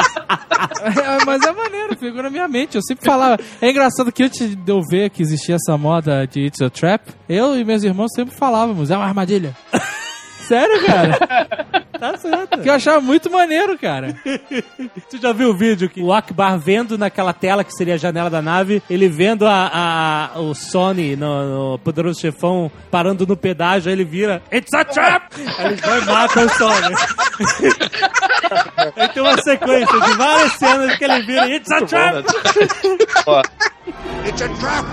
É, 0.87 1.25
mas 1.25 1.41
é 1.43 1.51
maneiro, 1.51 1.97
ficou 1.97 2.23
na 2.23 2.29
minha 2.29 2.47
mente. 2.47 2.75
Eu 2.75 2.81
sempre 2.81 3.05
falava. 3.05 3.41
É 3.61 3.69
engraçado 3.69 4.11
que 4.11 4.23
antes 4.23 4.55
de 4.55 4.71
eu 4.71 4.81
ver 4.89 5.09
que 5.09 5.21
existia 5.21 5.55
essa 5.55 5.77
moda 5.77 6.25
de 6.25 6.45
It's 6.45 6.61
a 6.61 6.69
Trap, 6.69 7.09
eu 7.27 7.57
e 7.57 7.63
meus 7.63 7.83
irmãos 7.83 8.09
sempre 8.15 8.35
falávamos, 8.35 8.89
é 8.91 8.97
uma 8.97 9.05
armadilha. 9.05 9.55
Sério, 10.47 10.85
cara? 10.85 11.17
Tá 11.97 12.15
certo. 12.15 12.59
Que 12.61 12.69
eu 12.69 12.73
achava 12.75 13.01
muito 13.01 13.27
maneiro, 13.27 13.75
cara. 13.75 14.15
Você 15.09 15.17
já 15.19 15.33
viu 15.33 15.49
o 15.49 15.53
vídeo 15.57 15.89
que 15.89 15.99
o 15.99 16.13
Akbar 16.13 16.55
vendo 16.59 16.95
naquela 16.95 17.33
tela 17.33 17.63
que 17.63 17.71
seria 17.71 17.95
a 17.95 17.97
janela 17.97 18.29
da 18.29 18.39
nave, 18.39 18.83
ele 18.87 19.09
vendo 19.09 19.47
a, 19.47 20.29
a- 20.35 20.39
o 20.39 20.53
Sony 20.53 21.15
no, 21.15 21.71
no 21.71 21.79
Poderoso 21.79 22.21
Chefão 22.21 22.71
parando 22.91 23.25
no 23.25 23.35
pedágio, 23.35 23.89
aí 23.89 23.95
ele 23.95 24.05
vira 24.05 24.43
It's 24.53 24.71
a 24.75 24.85
trap! 24.85 25.23
Aí 25.57 25.65
ele 25.73 25.75
vai 25.77 25.99
e 25.99 26.05
mata 26.05 26.45
o 26.45 26.49
Sony. 26.49 26.95
aí 28.95 29.09
tem 29.09 29.23
uma 29.23 29.41
sequência 29.41 29.99
de 29.99 30.13
várias 30.17 30.51
cenas 30.53 30.97
que 30.97 31.03
ele 31.03 31.21
vira 31.23 31.49
It's 31.49 31.71
a 31.71 31.81
trap! 31.83 32.25
Ó, 33.25 33.41
It's 34.23 34.41
a 34.43 34.49
trap! 34.49 34.85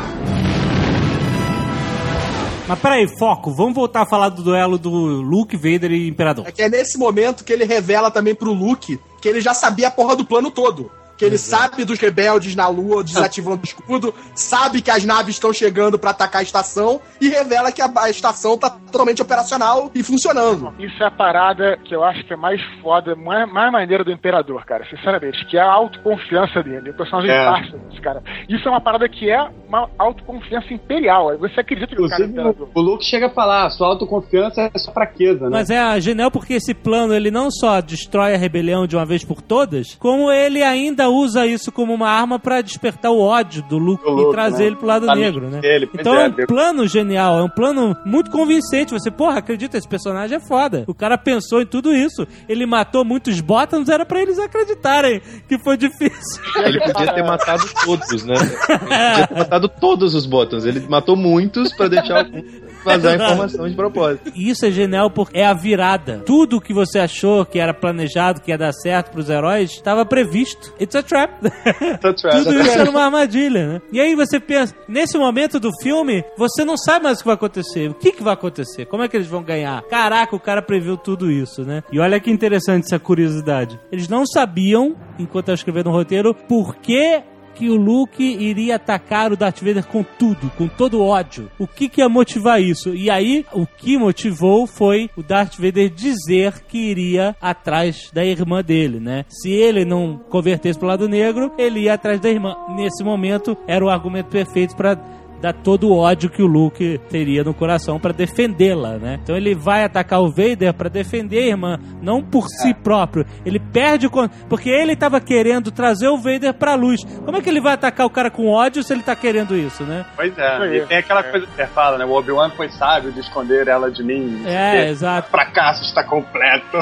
Mas 2.67 2.79
peraí, 2.79 3.07
foco, 3.07 3.53
vamos 3.53 3.75
voltar 3.75 4.03
a 4.03 4.07
falar 4.07 4.31
do 4.31 4.43
duelo 4.43 4.79
do 4.79 4.91
Luke, 4.91 5.55
Vader 5.55 5.93
e 5.93 6.09
Imperador. 6.09 6.47
É 6.49 6.53
que 6.53 6.63
é 6.63 6.69
nesse 6.69 6.97
momento 6.97 7.45
que 7.45 7.53
ele 7.53 7.65
revela 7.65 8.11
também 8.11 8.35
pro 8.35 8.55
Luke 8.55 8.99
que 9.21 9.29
ele 9.29 9.41
já 9.41 9.53
sabia 9.53 9.89
a 9.89 9.91
porra 9.91 10.17
do 10.17 10.25
plano 10.25 10.51
todo. 10.51 10.91
Que 11.17 11.25
ele 11.25 11.39
sabe 11.39 11.85
dos 11.85 11.99
rebeldes 11.99 12.55
na 12.57 12.67
lua 12.69 13.05
desativando 13.05 13.61
o 13.63 13.65
escudo, 13.65 14.15
sabe 14.35 14.83
que 14.83 14.91
as 14.91 15.05
naves 15.05 15.37
estão 15.37 15.53
chegando 15.53 15.99
pra 15.99 16.11
atacar 16.11 16.41
a 16.41 16.43
estação 16.43 17.01
e 17.21 17.29
revela 17.29 17.71
que 17.71 17.81
a, 17.81 17.91
a 17.97 18.11
estação 18.11 18.59
tá 18.59 18.69
totalmente 18.71 19.23
operacional 19.23 19.91
e 19.95 20.03
funcionando. 20.03 20.75
Isso 20.79 21.03
é 21.03 21.07
a 21.07 21.11
parada 21.11 21.79
que 21.85 21.95
eu 21.95 22.03
acho 22.03 22.25
que 22.25 22.33
é 22.33 22.37
mais 22.37 22.61
foda, 22.83 23.15
mais, 23.15 23.51
mais 23.53 23.71
maneira 23.71 24.03
do 24.05 24.11
Imperador, 24.11 24.65
cara, 24.65 24.85
sinceramente, 24.91 25.45
que 25.47 25.57
é 25.57 25.61
a 25.61 25.71
autoconfiança 25.73 26.63
dele. 26.63 26.91
O 26.91 26.95
personagem 26.97 27.31
É. 27.31 27.45
passa 27.45 27.79
disso, 27.79 28.03
cara. 28.03 28.23
Isso 28.49 28.67
é 28.67 28.71
uma 28.71 28.81
parada 28.81 29.09
que 29.09 29.31
é 29.31 29.41
uma 29.69 29.89
autoconfiança 29.99 30.73
imperial. 30.73 31.37
Você 31.39 31.61
acredita 31.61 31.95
que 31.95 32.03
o 32.03 32.09
cara 32.09 32.25
é 32.25 32.27
Imperador? 32.27 32.69
o 32.75 32.81
Luke 32.81 33.05
chega 33.05 33.27
a 33.27 33.31
falar, 33.31 33.71
sua 33.71 33.89
autoconfiança 33.89 34.71
é 34.75 34.79
sua 34.79 34.93
fraqueza, 34.93 35.45
né? 35.45 35.51
Mas 35.51 35.71
é 35.71 35.79
a 35.79 35.99
genial 36.01 36.31
porque 36.31 36.55
esse 36.55 36.75
plano 36.75 37.15
ele 37.15 37.31
não 37.31 37.51
só 37.51 37.81
destrói 37.81 38.35
a 38.35 38.39
rebelião 38.39 38.87
de 38.87 38.97
uma 38.97 39.07
vez 39.07 39.25
por 39.25 39.41
todas, 39.41 39.95
como 39.95 40.31
ele 40.31 40.63
ainda 40.63 41.04
usa 41.09 41.47
isso 41.47 41.71
como 41.71 41.93
uma 41.93 42.09
arma 42.09 42.39
pra 42.39 42.61
despertar 42.61 43.11
o 43.11 43.21
ódio 43.21 43.63
do 43.63 43.79
Luke 43.79 44.05
Luke, 44.05 44.29
e 44.29 44.33
trazer 44.33 44.59
né? 44.59 44.67
ele 44.67 44.77
pro 44.77 44.87
lado 44.87 45.07
negro, 45.15 45.49
né? 45.49 45.61
então 45.93 46.15
é, 46.17 46.27
é 46.27 46.29
um 46.29 46.47
plano 46.47 46.87
genial, 46.87 47.39
é 47.39 47.43
um 47.43 47.49
plano 47.49 47.97
muito 48.05 48.31
convincente. 48.31 48.93
Você, 48.93 49.11
porra, 49.11 49.39
acredita, 49.39 49.77
esse 49.77 49.89
personagem 49.89 50.37
é 50.37 50.41
foda. 50.41 50.85
O 50.87 50.95
cara 50.95 51.17
pensou 51.17 51.61
em 51.61 51.67
tudo 51.67 51.93
isso. 51.93 52.27
Ele 52.49 52.67
matou 52.67 53.05
muitos 53.05 53.41
Bottoms, 53.41 53.89
era 53.89 54.05
pra 54.05 54.21
eles 54.21 54.39
acreditarem 54.39 55.21
que 55.49 55.59
foi 55.59 55.77
difícil. 55.77 56.43
ele 56.65 56.81
podia 56.81 57.13
ter 57.13 57.23
matado 57.23 57.65
todos, 57.85 58.25
né? 58.25 58.35
Ele 58.37 58.87
podia 58.97 59.27
ter 59.27 59.39
matado 59.39 59.69
todos 59.69 60.15
os 60.15 60.27
Bottoms. 60.27 60.65
Ele 60.65 60.81
matou 60.89 61.17
muitos 61.17 61.73
pra 61.73 61.89
deixar 61.89 62.19
algum 62.19 62.43
vazar 62.85 63.13
a 63.13 63.25
informação 63.25 63.69
de 63.69 63.75
propósito. 63.75 64.33
E 64.35 64.51
isso 64.51 64.67
é 64.67 64.71
genial 64.71 65.11
porque 65.11 65.39
é 65.39 65.47
a 65.47 65.55
virada. 65.55 66.23
Tudo 66.25 66.61
que 66.61 66.73
você 66.73 66.99
achou 66.99 67.45
que 67.45 67.59
era 67.59 67.73
planejado, 67.73 68.41
que 68.41 68.51
ia 68.51 68.59
dar 68.59 68.73
certo 68.73 69.11
pros 69.11 69.29
heróis, 69.29 69.71
estava 69.71 70.05
previsto. 70.05 70.73
It's 70.81 70.95
a 70.95 71.03
trap. 71.03 71.33
It's 71.45 72.05
a 72.05 72.13
trap. 72.13 72.35
Tudo 72.45 72.61
isso 72.61 72.79
era 72.79 72.91
uma 72.91 73.05
armadilha, 73.05 73.67
né? 73.67 73.83
E 73.93 74.01
aí 74.01 74.15
você 74.15 74.39
pensa, 74.39 74.75
nesse 74.89 75.17
momento 75.17 75.59
do 75.59 75.71
filme, 75.83 76.25
você 76.37 76.65
não 76.65 76.77
sabe 76.77 77.05
mais 77.05 77.19
o 77.19 77.23
que 77.23 77.27
vai 77.27 77.35
acontecer. 77.35 77.91
O 77.91 77.95
que, 77.95 78.13
que 78.13 78.23
vai 78.23 78.35
acontecer? 78.35 78.87
Como 78.87 79.03
é 79.03 79.09
que 79.09 79.17
eles 79.17 79.29
vão 79.29 79.43
ganhar? 79.43 79.83
Caraca, 79.83 80.37
o 80.37 80.41
cara 80.41 80.63
previu 80.63 80.97
tudo 80.97 81.31
isso, 81.31 81.63
né? 81.63 81.83
E 81.93 81.99
olha 81.99 82.21
que 82.21 82.31
interessante 82.31 82.87
essa 82.87 82.99
curiosidade. 82.99 83.79
Eles 83.91 84.09
não 84.09 84.27
sabiam, 84.27 84.95
enquanto 85.19 85.49
eu 85.49 85.55
escrevendo 85.55 85.87
no 85.87 85.93
roteiro, 85.93 86.35
por 86.35 86.77
que 86.77 87.23
que 87.55 87.69
o 87.69 87.77
Luke 87.77 88.23
iria 88.23 88.77
atacar 88.77 89.33
o 89.33 89.37
Darth 89.37 89.61
Vader 89.61 89.87
com 89.87 90.03
tudo, 90.03 90.51
com 90.57 90.67
todo 90.69 91.03
ódio. 91.03 91.51
O 91.59 91.67
que 91.67 91.89
que 91.89 92.01
ia 92.01 92.09
motivar 92.09 92.61
isso? 92.61 92.95
E 92.95 93.11
aí, 93.11 93.47
o 93.53 93.67
que 93.67 93.97
motivou 93.97 94.67
foi 94.67 95.09
o 95.17 95.23
Darth 95.23 95.57
Vader 95.57 95.89
dizer 95.89 96.61
que 96.67 96.79
iria 96.79 97.37
atrás 97.41 98.11
da 98.13 98.25
irmã 98.25 98.63
dele, 98.63 98.99
né? 99.01 99.25
Se 99.29 99.51
ele 99.51 99.85
não 99.85 100.19
convertesse 100.29 100.79
pro 100.79 100.89
lado 100.89 101.09
negro, 101.09 101.53
ele 101.57 101.81
ia 101.81 101.95
atrás 101.95 102.21
da 102.21 102.29
irmã. 102.29 102.57
Nesse 102.77 103.05
momento, 103.05 103.57
era 103.67 103.85
o 103.85 103.91
argumento 103.91 104.27
perfeito 104.27 104.77
para 104.77 104.99
dar 105.45 105.53
todo 105.53 105.91
o 105.91 105.99
ódio 105.99 106.31
que 106.31 106.43
o 106.43 106.47
Luke 106.47 106.99
teria 107.11 107.45
no 107.45 107.53
coração 107.53 108.01
pra 108.01 108.13
defendê-la, 108.13 108.97
né? 108.97 109.19
Então 109.23 109.37
ele 109.37 109.55
vai 109.55 109.85
atacar 109.85 110.23
o 110.23 110.31
Vader 110.31 110.73
pra 110.73 110.89
defender 110.89 111.39
a 111.39 111.47
irmã, 111.49 111.79
não 112.01 112.23
por 112.23 112.49
si 112.49 112.73
próprio. 112.73 113.27
Ele 113.45 113.59
perde 113.59 114.07
o 114.07 114.11
porque 114.49 114.71
ele 114.71 114.97
tava 114.97 115.21
querendo 115.21 115.71
trazer 115.71 116.09
o 116.09 116.17
Vader 116.17 116.55
pra 116.55 116.75
luz. 116.75 117.05
Como 117.05 117.37
é 117.37 117.43
que 117.43 117.51
ele 117.51 117.61
vai 117.61 117.75
atacar 117.75 118.07
o 118.07 118.11
cara 118.11 118.31
com 118.31 118.49
ódio 118.49 118.83
se 118.83 118.95
ele 118.95 119.03
tá 119.03 119.15
querendo 119.15 119.55
isso, 119.55 119.83
né? 119.83 120.07
Pois 120.17 120.33
é, 120.39 120.77
e 120.77 120.87
tem 120.87 120.97
aquela 120.99 121.23
coisa 121.23 121.47
que 121.47 121.53
você 121.53 121.67
fala, 121.67 121.99
né? 121.99 122.07
O 122.07 122.13
Obi-Wan 122.13 122.51
foi 122.51 122.71
sábio 122.71 123.13
de 123.13 123.21
esconder 123.21 123.69
ela 123.69 123.91
de 123.91 124.03
mim. 124.03 124.45
o 124.45 124.49
É, 124.49 124.89
exato. 124.89 125.31
Fracasso 125.31 125.83
está 125.83 126.03
completo. 126.05 126.79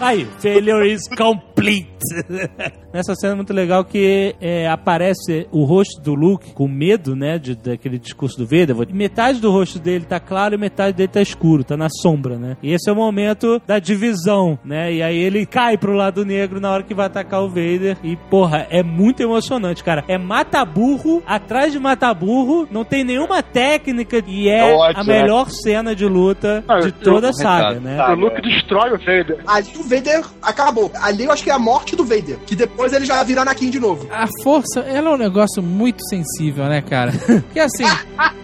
Aí, 0.00 0.26
failure 0.38 0.90
is 0.90 1.02
complete. 1.16 1.92
Nessa 2.96 3.14
cena 3.14 3.34
é 3.34 3.36
muito 3.36 3.52
legal 3.52 3.84
que 3.84 4.34
é, 4.40 4.66
aparece 4.68 5.46
o 5.52 5.64
rosto 5.64 6.00
do 6.00 6.14
Luke 6.14 6.52
com 6.54 6.66
medo, 6.66 7.14
né, 7.14 7.38
de, 7.38 7.54
daquele 7.54 7.98
discurso 7.98 8.38
do 8.38 8.44
Vader. 8.46 8.74
Metade 8.94 9.38
do 9.38 9.50
rosto 9.50 9.78
dele 9.78 10.06
tá 10.06 10.18
claro 10.18 10.54
e 10.54 10.58
metade 10.58 10.96
dele 10.96 11.08
tá 11.12 11.20
escuro, 11.20 11.62
tá 11.62 11.76
na 11.76 11.88
sombra, 11.90 12.38
né? 12.38 12.56
E 12.62 12.72
esse 12.72 12.88
é 12.88 12.92
o 12.92 12.96
momento 12.96 13.60
da 13.66 13.78
divisão, 13.78 14.58
né? 14.64 14.90
E 14.94 15.02
aí 15.02 15.16
ele 15.18 15.44
cai 15.44 15.76
pro 15.76 15.92
lado 15.92 16.24
negro 16.24 16.58
na 16.58 16.70
hora 16.70 16.82
que 16.82 16.94
vai 16.94 17.04
atacar 17.06 17.42
o 17.42 17.48
Vader. 17.48 17.98
E, 18.02 18.16
porra, 18.30 18.66
é 18.70 18.82
muito 18.82 19.22
emocionante, 19.22 19.84
cara. 19.84 20.02
É 20.08 20.16
mata-burro 20.16 21.22
atrás 21.26 21.72
de 21.72 21.78
mata-burro, 21.78 22.66
não 22.70 22.82
tem 22.84 23.04
nenhuma 23.04 23.42
técnica 23.42 24.22
e 24.26 24.48
é 24.48 24.70
É 24.70 24.74
ótimo, 24.74 25.00
a 25.02 25.04
né? 25.04 25.20
melhor 25.22 25.50
cena 25.50 25.94
de 25.94 26.06
luta 26.06 26.64
Ah, 26.66 26.78
de 26.80 26.86
eu- 26.88 26.92
toda 26.92 27.26
a 27.26 27.30
eu- 27.30 27.34
saga, 27.34 27.78
né? 27.80 27.96
Tá. 27.98 28.12
O 28.12 28.16
Luke 28.16 28.40
destrói 28.40 28.90
o 28.92 28.98
Vader. 28.98 29.38
Ali 29.46 29.68
o 29.76 29.82
Vader 29.82 30.24
acabou. 30.40 30.90
Ali 31.02 31.24
eu 31.24 31.32
acho 31.32 31.44
que 31.44 31.50
é 31.50 31.52
a 31.52 31.58
morte 31.58 31.94
do 31.94 32.04
Vader. 32.04 32.38
Que 32.46 32.56
depois 32.56 32.85
ele 32.92 33.04
já 33.04 33.22
vira 33.22 33.42
Anakin 33.42 33.70
de 33.70 33.80
novo. 33.80 34.06
A 34.10 34.26
força, 34.42 34.80
ela 34.80 35.10
é 35.10 35.12
um 35.14 35.18
negócio 35.18 35.62
muito 35.62 36.02
sensível, 36.08 36.66
né, 36.66 36.82
cara? 36.82 37.12
Porque 37.26 37.60
assim, 37.60 37.84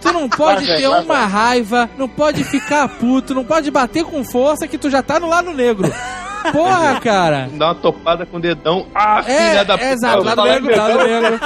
tu 0.01 0.11
não 0.11 0.29
pode 0.29 0.65
ter 0.65 0.87
uma 0.87 1.25
raiva, 1.25 1.89
não 1.97 2.07
pode 2.07 2.43
ficar 2.43 2.87
puto, 2.87 3.33
não 3.33 3.43
pode 3.43 3.69
bater 3.71 4.03
com 4.03 4.23
força 4.23 4.67
que 4.67 4.77
tu 4.77 4.89
já 4.89 5.01
tá 5.01 5.19
no 5.19 5.27
lado 5.27 5.51
negro. 5.53 5.91
Porra, 6.51 6.99
cara. 6.99 7.49
Dá 7.53 7.67
uma 7.67 7.75
topada 7.75 8.25
com 8.25 8.37
o 8.37 8.39
dedão. 8.39 8.85
Ah, 8.93 9.23
É, 9.25 9.49
filha 9.49 9.65
da 9.65 9.75
é 9.75 9.91
exato, 9.93 10.23
lado 10.23 10.43
negro, 10.43 10.75
lado 10.77 10.97
negro. 11.07 11.39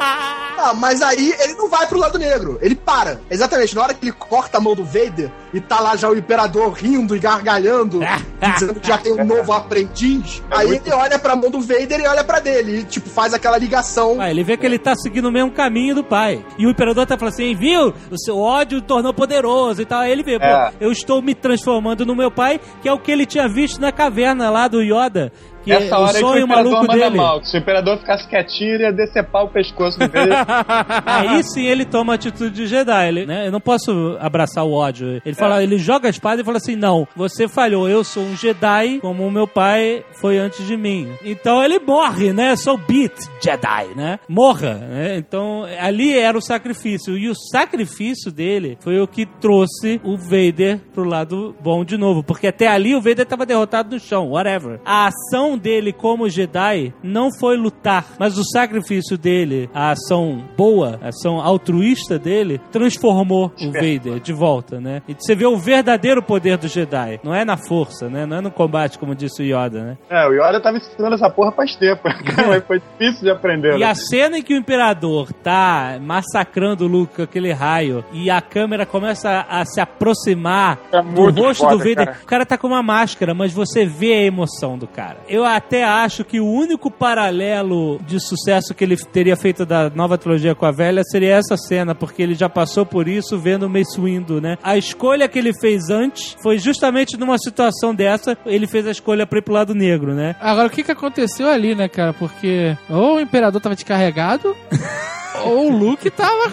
Ah, 0.00 0.72
mas 0.74 1.02
aí 1.02 1.34
ele 1.40 1.54
não 1.54 1.68
vai 1.68 1.86
pro 1.86 1.98
lado 1.98 2.18
negro. 2.18 2.58
Ele 2.62 2.74
para. 2.74 3.20
Exatamente. 3.30 3.74
Na 3.74 3.82
hora 3.82 3.94
que 3.94 4.04
ele 4.04 4.12
corta 4.12 4.58
a 4.58 4.60
mão 4.60 4.74
do 4.74 4.84
Vader 4.84 5.30
e 5.52 5.60
tá 5.60 5.80
lá 5.80 5.96
já 5.96 6.08
o 6.08 6.16
Imperador 6.16 6.72
rindo 6.72 7.14
e 7.14 7.18
gargalhando, 7.18 8.00
dizendo 8.40 8.80
que 8.80 8.86
já 8.86 8.96
tem 8.98 9.12
um 9.12 9.24
novo 9.24 9.52
aprendiz, 9.52 10.42
aí 10.50 10.70
ele 10.76 10.92
olha 10.92 11.18
pra 11.18 11.36
mão 11.36 11.50
do 11.50 11.60
Vader 11.60 12.00
e 12.00 12.06
olha 12.06 12.24
pra 12.24 12.38
dele. 12.40 12.78
E, 12.80 12.84
tipo, 12.84 13.08
faz 13.10 13.34
aquela 13.34 13.58
ligação. 13.58 14.16
Ah, 14.20 14.30
ele 14.30 14.42
vê 14.42 14.56
que 14.56 14.64
ele 14.64 14.78
tá 14.78 14.94
seguindo 14.94 15.26
o 15.28 15.32
mesmo 15.32 15.50
caminho 15.50 15.94
do 15.96 16.04
pai. 16.04 16.44
E 16.58 16.66
o 16.66 16.70
imperador 16.70 17.04
tá 17.06 17.18
falando 17.18 17.34
assim, 17.34 17.54
viu? 17.54 17.92
O 18.10 18.18
seu 18.18 18.38
ódio 18.38 18.80
tornou 18.80 19.12
poderoso 19.12 19.82
e 19.82 19.84
tal. 19.84 20.00
Aí 20.00 20.12
ele 20.12 20.22
vê, 20.22 20.38
pô, 20.38 20.44
É. 20.46 20.72
eu 20.80 20.90
estou 20.92 21.20
me 21.20 21.34
transformando 21.34 22.06
no 22.06 22.14
meu 22.16 22.30
pai, 22.30 22.60
que 22.80 22.88
é 22.88 22.92
o 22.92 22.98
que 22.98 23.10
ele 23.12 23.26
tinha 23.26 23.48
visto 23.48 23.80
na 23.80 23.92
caverna 23.92 24.43
lá 24.50 24.68
do 24.68 24.82
Yoda. 24.82 25.32
Que 25.64 25.72
Essa 25.72 25.94
é 25.94 25.98
o 25.98 26.02
hora 26.02 26.18
é 26.18 26.20
o 26.20 26.20
sonho 26.20 26.44
Imperador 26.44 26.72
maluco 26.72 26.92
dele. 26.92 27.16
mal. 27.16 27.44
Se 27.44 27.56
o 27.56 27.58
Imperador 27.58 27.98
ficasse 27.98 28.28
quietinho, 28.28 28.74
ele 28.74 28.84
ia 28.84 28.92
decepar 28.92 29.44
o 29.44 29.48
pescoço 29.48 29.98
Vader. 29.98 30.28
Aí 31.06 31.42
sim 31.42 31.66
ele 31.66 31.84
toma 31.84 32.12
a 32.12 32.16
atitude 32.16 32.54
de 32.54 32.66
Jedi. 32.66 33.08
Ele, 33.08 33.26
né? 33.26 33.46
Eu 33.46 33.52
não 33.52 33.60
posso 33.60 34.16
abraçar 34.20 34.64
o 34.64 34.72
ódio. 34.72 35.20
Ele 35.24 35.34
fala, 35.34 35.62
ele 35.62 35.78
joga 35.78 36.08
a 36.08 36.10
espada 36.10 36.40
e 36.40 36.44
fala 36.44 36.58
assim: 36.58 36.76
não, 36.76 37.08
você 37.16 37.48
falhou, 37.48 37.88
eu 37.88 38.04
sou 38.04 38.22
um 38.22 38.36
Jedi, 38.36 38.98
como 39.00 39.26
o 39.26 39.30
meu 39.30 39.46
pai 39.48 40.04
foi 40.20 40.38
antes 40.38 40.66
de 40.66 40.76
mim. 40.76 41.08
Então 41.24 41.62
ele 41.62 41.78
morre, 41.78 42.32
né? 42.32 42.56
Sou 42.56 42.76
beat 42.76 43.14
Jedi, 43.42 43.86
né? 43.96 44.18
Morra, 44.28 44.74
né? 44.74 45.16
Então 45.16 45.64
ali 45.80 46.16
era 46.18 46.36
o 46.36 46.42
sacrifício. 46.42 47.16
E 47.16 47.28
o 47.28 47.34
sacrifício 47.34 48.30
dele 48.30 48.76
foi 48.80 49.00
o 49.00 49.06
que 49.06 49.24
trouxe 49.26 50.00
o 50.04 50.16
Vader 50.16 50.80
pro 50.92 51.04
lado 51.04 51.54
bom 51.60 51.84
de 51.84 51.96
novo. 51.96 52.22
Porque 52.22 52.48
até 52.48 52.66
ali 52.66 52.94
o 52.94 53.00
Vader 53.00 53.24
tava 53.26 53.46
derrotado 53.46 53.94
no 53.94 54.00
chão, 54.00 54.30
whatever. 54.30 54.80
A 54.84 55.06
ação 55.06 55.53
dele 55.56 55.92
como 55.92 56.28
Jedi 56.28 56.92
não 57.02 57.28
foi 57.38 57.56
lutar, 57.56 58.06
mas 58.18 58.38
o 58.38 58.44
sacrifício 58.44 59.16
dele, 59.16 59.68
a 59.74 59.90
ação 59.90 60.44
boa, 60.56 60.98
a 61.02 61.08
ação 61.08 61.40
altruísta 61.40 62.18
dele, 62.18 62.60
transformou 62.70 63.52
o 63.60 63.70
Vader 63.72 64.20
de 64.20 64.32
volta, 64.32 64.80
né? 64.80 65.02
E 65.08 65.14
você 65.14 65.34
vê 65.34 65.46
o 65.46 65.56
verdadeiro 65.56 66.22
poder 66.22 66.56
do 66.56 66.68
Jedi. 66.68 67.20
Não 67.22 67.34
é 67.34 67.44
na 67.44 67.56
força, 67.56 68.08
né? 68.08 68.26
Não 68.26 68.38
é 68.38 68.40
no 68.40 68.50
combate, 68.50 68.98
como 68.98 69.14
disse 69.14 69.42
o 69.42 69.44
Yoda, 69.44 69.82
né? 69.82 69.98
É, 70.10 70.26
o 70.28 70.32
Yoda 70.32 70.60
tava 70.60 70.76
ensinando 70.76 71.14
essa 71.14 71.30
porra 71.30 71.52
faz 71.52 71.74
tempo. 71.76 72.02
Cara, 72.34 72.60
foi 72.62 72.80
difícil 72.80 73.22
de 73.22 73.30
aprender. 73.30 73.76
E 73.76 73.80
né? 73.80 73.86
a 73.86 73.94
cena 73.94 74.38
em 74.38 74.42
que 74.42 74.54
o 74.54 74.56
Imperador 74.56 75.32
tá 75.32 75.98
massacrando 76.00 76.84
o 76.84 76.88
Luke 76.88 77.14
com 77.16 77.22
aquele 77.22 77.52
raio 77.52 78.04
e 78.12 78.30
a 78.30 78.40
câmera 78.40 78.86
começa 78.86 79.46
a 79.48 79.64
se 79.64 79.80
aproximar 79.80 80.78
É 80.92 81.02
do 81.02 81.30
rosto 81.30 81.62
foda, 81.64 81.76
do 81.76 81.78
Vader, 81.78 82.06
cara. 82.06 82.18
o 82.22 82.26
cara 82.26 82.46
tá 82.46 82.58
com 82.58 82.66
uma 82.66 82.82
máscara, 82.82 83.34
mas 83.34 83.52
você 83.52 83.84
vê 83.84 84.12
a 84.14 84.22
emoção 84.22 84.78
do 84.78 84.86
cara. 84.86 85.18
Eu 85.28 85.43
até 85.44 85.84
acho 85.84 86.24
que 86.24 86.40
o 86.40 86.46
único 86.46 86.90
paralelo 86.90 87.98
de 88.06 88.20
sucesso 88.20 88.74
que 88.74 88.84
ele 88.84 88.96
teria 88.96 89.36
feito 89.36 89.64
da 89.64 89.90
nova 89.90 90.16
trilogia 90.18 90.54
com 90.54 90.66
a 90.66 90.70
velha 90.70 91.02
seria 91.04 91.36
essa 91.36 91.56
cena, 91.56 91.94
porque 91.94 92.22
ele 92.22 92.34
já 92.34 92.48
passou 92.48 92.84
por 92.86 93.08
isso 93.08 93.38
vendo 93.38 93.64
o 93.66 93.70
Mace 93.70 94.00
Windu, 94.00 94.40
né? 94.40 94.56
A 94.62 94.76
escolha 94.76 95.28
que 95.28 95.38
ele 95.38 95.52
fez 95.60 95.90
antes 95.90 96.36
foi 96.42 96.58
justamente 96.58 97.16
numa 97.16 97.38
situação 97.38 97.94
dessa, 97.94 98.36
ele 98.46 98.66
fez 98.66 98.86
a 98.86 98.90
escolha 98.90 99.26
pra 99.26 99.38
ir 99.38 99.42
pro 99.42 99.54
lado 99.54 99.74
negro, 99.74 100.14
né? 100.14 100.36
Agora, 100.40 100.68
o 100.68 100.70
que 100.70 100.82
que 100.82 100.92
aconteceu 100.92 101.48
ali, 101.48 101.74
né, 101.74 101.88
cara? 101.88 102.12
Porque 102.12 102.76
ou 102.88 103.16
o 103.16 103.20
Imperador 103.20 103.60
tava 103.60 103.74
descarregado, 103.74 104.54
ou 105.44 105.70
o 105.70 105.76
Luke 105.76 106.10
tava 106.10 106.52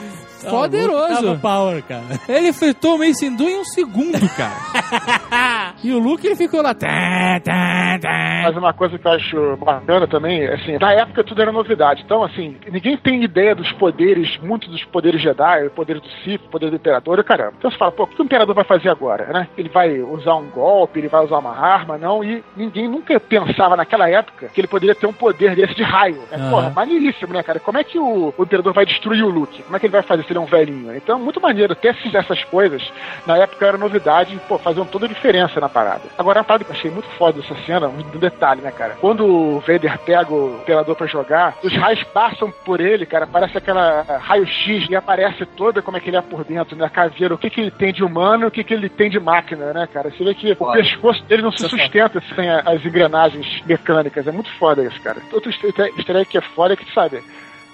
poderoso. 0.49 1.37
power, 1.39 1.83
cara. 1.83 2.19
Ele 2.27 2.51
fritou 2.53 2.95
o 2.95 2.97
Mace 2.97 3.27
Windu 3.27 3.47
em 3.47 3.59
um 3.59 3.65
segundo, 3.65 4.27
cara. 4.29 4.55
e 5.83 5.91
o 5.91 5.99
Luke, 5.99 6.25
ele 6.25 6.35
ficou 6.35 6.61
lá... 6.61 6.73
Tá, 6.73 7.39
tá, 7.43 7.99
tá. 8.01 8.41
Mas 8.43 8.57
uma 8.57 8.73
coisa 8.73 8.97
que 8.97 9.07
eu 9.07 9.11
acho 9.11 9.57
bacana 9.57 10.07
também, 10.07 10.45
assim, 10.47 10.77
na 10.79 10.93
época 10.93 11.23
tudo 11.23 11.41
era 11.41 11.51
novidade. 11.51 12.01
Então, 12.03 12.23
assim, 12.23 12.57
ninguém 12.71 12.97
tem 12.97 13.23
ideia 13.23 13.55
dos 13.55 13.71
poderes, 13.73 14.37
muito 14.41 14.69
dos 14.69 14.83
poderes 14.85 15.21
Jedi, 15.21 15.67
o 15.67 15.71
poder 15.71 15.99
do 15.99 16.07
Sith, 16.23 16.41
o 16.45 16.49
poder 16.49 16.69
do 16.69 16.75
Imperador, 16.75 17.19
e 17.19 17.23
caramba. 17.23 17.53
Então 17.57 17.71
você 17.71 17.77
fala, 17.77 17.91
pô, 17.91 18.03
o 18.03 18.07
que 18.07 18.21
o 18.21 18.25
Imperador 18.25 18.55
vai 18.55 18.63
fazer 18.63 18.89
agora, 18.89 19.25
né? 19.27 19.47
Ele 19.57 19.69
vai 19.69 19.99
usar 20.01 20.35
um 20.35 20.49
golpe, 20.49 20.99
ele 20.99 21.07
vai 21.07 21.23
usar 21.23 21.37
uma 21.37 21.57
arma, 21.57 21.97
não, 21.97 22.23
e 22.23 22.43
ninguém 22.55 22.87
nunca 22.87 23.19
pensava 23.19 23.75
naquela 23.75 24.09
época 24.09 24.49
que 24.53 24.59
ele 24.59 24.67
poderia 24.67 24.95
ter 24.95 25.07
um 25.07 25.13
poder 25.13 25.55
desse 25.55 25.75
de 25.75 25.83
raio. 25.83 26.21
Né? 26.31 26.37
Aham. 26.37 26.49
Porra, 26.49 26.69
maneiríssimo, 26.69 27.33
né, 27.33 27.43
cara? 27.43 27.59
Como 27.59 27.77
é 27.77 27.83
que 27.83 27.99
o, 27.99 28.33
o 28.37 28.43
Imperador 28.43 28.73
vai 28.73 28.85
destruir 28.85 29.23
o 29.23 29.29
Luke? 29.29 29.63
Como 29.63 29.75
é 29.75 29.79
que 29.79 29.85
ele 29.85 29.93
vai 29.93 30.01
fazer 30.01 30.23
se 30.23 30.31
ele 30.31 30.39
é 30.39 30.41
um 30.41 30.45
velhinho? 30.45 30.95
Então, 30.95 31.19
muito 31.19 31.39
maneiro. 31.39 31.75
Ter 31.75 31.95
essas 32.13 32.43
coisas, 32.45 32.81
na 33.25 33.37
época 33.37 33.65
era 33.65 33.77
novidade, 33.77 34.39
pô, 34.47 34.57
faziam 34.81 34.85
toda 34.85 35.05
a 35.05 35.09
diferença 35.09 35.59
na 35.59 35.69
parada. 35.69 36.01
Agora, 36.17 36.39
uma 36.39 36.43
parada 36.45 36.63
que 36.63 36.71
eu 36.71 36.75
achei 36.75 36.91
muito 36.91 37.07
foda 37.17 37.39
dessa 37.41 37.55
cena, 37.65 37.87
um 37.87 38.01
detalhe, 38.19 38.61
né, 38.61 38.71
cara? 38.71 38.97
Quando 38.99 39.25
o 39.25 39.59
Vader 39.59 39.97
pega 39.99 40.33
o 40.33 40.57
Imperador 40.61 40.95
pra 40.95 41.07
jogar, 41.07 41.55
os 41.63 41.73
raios 41.75 42.03
passam 42.05 42.51
por 42.65 42.79
ele, 42.81 43.05
cara, 43.05 43.27
parece 43.27 43.57
aquela 43.57 44.01
raio-x 44.19 44.87
e 44.89 44.95
aparece 44.95 45.45
toda 45.45 45.81
como 45.81 45.97
é 45.97 45.99
que 45.99 46.09
ele 46.09 46.17
é 46.17 46.21
por 46.21 46.43
dentro, 46.43 46.75
né? 46.75 46.85
A 46.85 46.89
caveira, 46.89 47.33
o 47.33 47.37
que, 47.37 47.49
que 47.49 47.61
ele 47.61 47.71
tem 47.71 47.93
de 47.93 48.03
humano 48.03 48.45
e 48.45 48.47
o 48.47 48.51
que, 48.51 48.63
que 48.63 48.73
ele 48.73 48.89
tem 48.89 49.09
de 49.09 49.19
máquina, 49.19 49.73
né, 49.73 49.87
cara? 49.91 50.09
Você 50.11 50.23
vê 50.23 50.33
que 50.33 50.51
o 50.51 50.55
Foda. 50.55 50.77
pescoço 50.77 51.23
dele 51.25 51.41
não 51.43 51.51
se 51.51 51.67
sustenta 51.67 52.21
sem 52.35 52.49
a- 52.49 52.63
as 52.65 52.83
engrenagens 52.85 53.61
mecânicas. 53.65 54.27
É 54.27 54.31
muito 54.31 54.51
foda 54.57 54.83
isso, 54.83 54.99
cara. 55.01 55.17
Outro 55.31 55.49
easter 55.51 56.15
egg 56.15 56.25
que 56.25 56.37
é 56.37 56.41
foda 56.41 56.73
é 56.73 56.77
que, 56.77 56.91
sabe, 56.93 57.23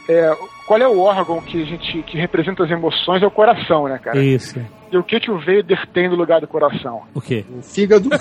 é, 0.07 0.37
qual 0.65 0.79
é 0.79 0.87
o 0.87 0.99
órgão 0.99 1.41
que 1.41 1.61
a 1.61 1.65
gente 1.65 2.03
que 2.03 2.17
representa 2.17 2.63
as 2.63 2.71
emoções 2.71 3.21
é 3.21 3.25
o 3.25 3.31
coração, 3.31 3.87
né, 3.87 3.99
cara? 3.99 4.17
Isso. 4.23 4.59
E 4.91 4.97
o 4.97 5.03
que 5.03 5.19
que 5.19 5.29
o 5.29 5.37
Vader 5.37 5.85
tem 5.93 6.07
no 6.09 6.15
lugar 6.15 6.39
do 6.39 6.47
coração? 6.47 7.03
O 7.13 7.19
quê? 7.19 7.45
O 7.49 7.61
fígado. 7.61 8.09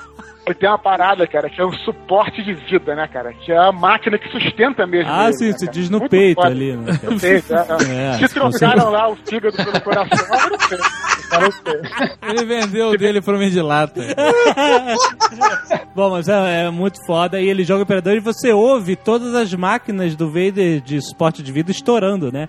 Ele 0.50 0.58
tem 0.58 0.68
uma 0.68 0.78
parada, 0.78 1.26
cara, 1.26 1.48
que 1.48 1.60
é 1.60 1.64
um 1.64 1.72
suporte 1.72 2.42
de 2.42 2.54
vida, 2.54 2.94
né, 2.94 3.06
cara? 3.06 3.32
Que 3.32 3.52
é 3.52 3.56
a 3.58 3.70
máquina 3.70 4.18
que 4.18 4.28
sustenta 4.30 4.86
mesmo. 4.86 5.10
Ah, 5.12 5.26
ele, 5.26 5.32
sim, 5.34 5.46
né, 5.50 5.58
se 5.58 5.68
diz 5.68 5.88
no 5.88 5.98
Muito 5.98 6.10
peito 6.10 6.36
foda. 6.36 6.48
ali, 6.48 6.72
né? 6.76 6.98
No 7.02 7.20
peito, 7.20 7.52
é, 7.54 7.56
é. 7.58 8.10
É, 8.10 8.18
Se 8.18 8.28
se 8.28 8.34
trocaram 8.34 8.50
você- 8.84 8.90
lá 8.90 9.08
o 9.08 9.16
fígado 9.16 9.56
pelo 9.56 9.80
coração, 9.80 10.36
eu 10.36 10.50
não 10.50 10.58
sei. 10.58 10.78
Ele 12.28 12.44
vendeu 12.44 12.88
o 12.88 12.96
dele 12.98 13.20
pro 13.20 13.36
homem 13.36 13.50
de 13.50 13.60
lata. 13.62 14.00
Bom, 15.94 16.10
mas 16.10 16.28
é, 16.28 16.64
é 16.66 16.70
muito 16.70 17.04
foda. 17.06 17.40
E 17.40 17.48
ele 17.48 17.62
joga 17.64 17.80
o 17.80 17.82
Imperador 17.84 18.14
e 18.14 18.20
você 18.20 18.52
ouve 18.52 18.96
todas 18.96 19.34
as 19.34 19.52
máquinas 19.54 20.16
do 20.16 20.26
Vader 20.28 20.80
de 20.80 21.00
suporte 21.00 21.42
de 21.42 21.52
vida 21.52 21.70
estourando, 21.70 22.32
né? 22.32 22.48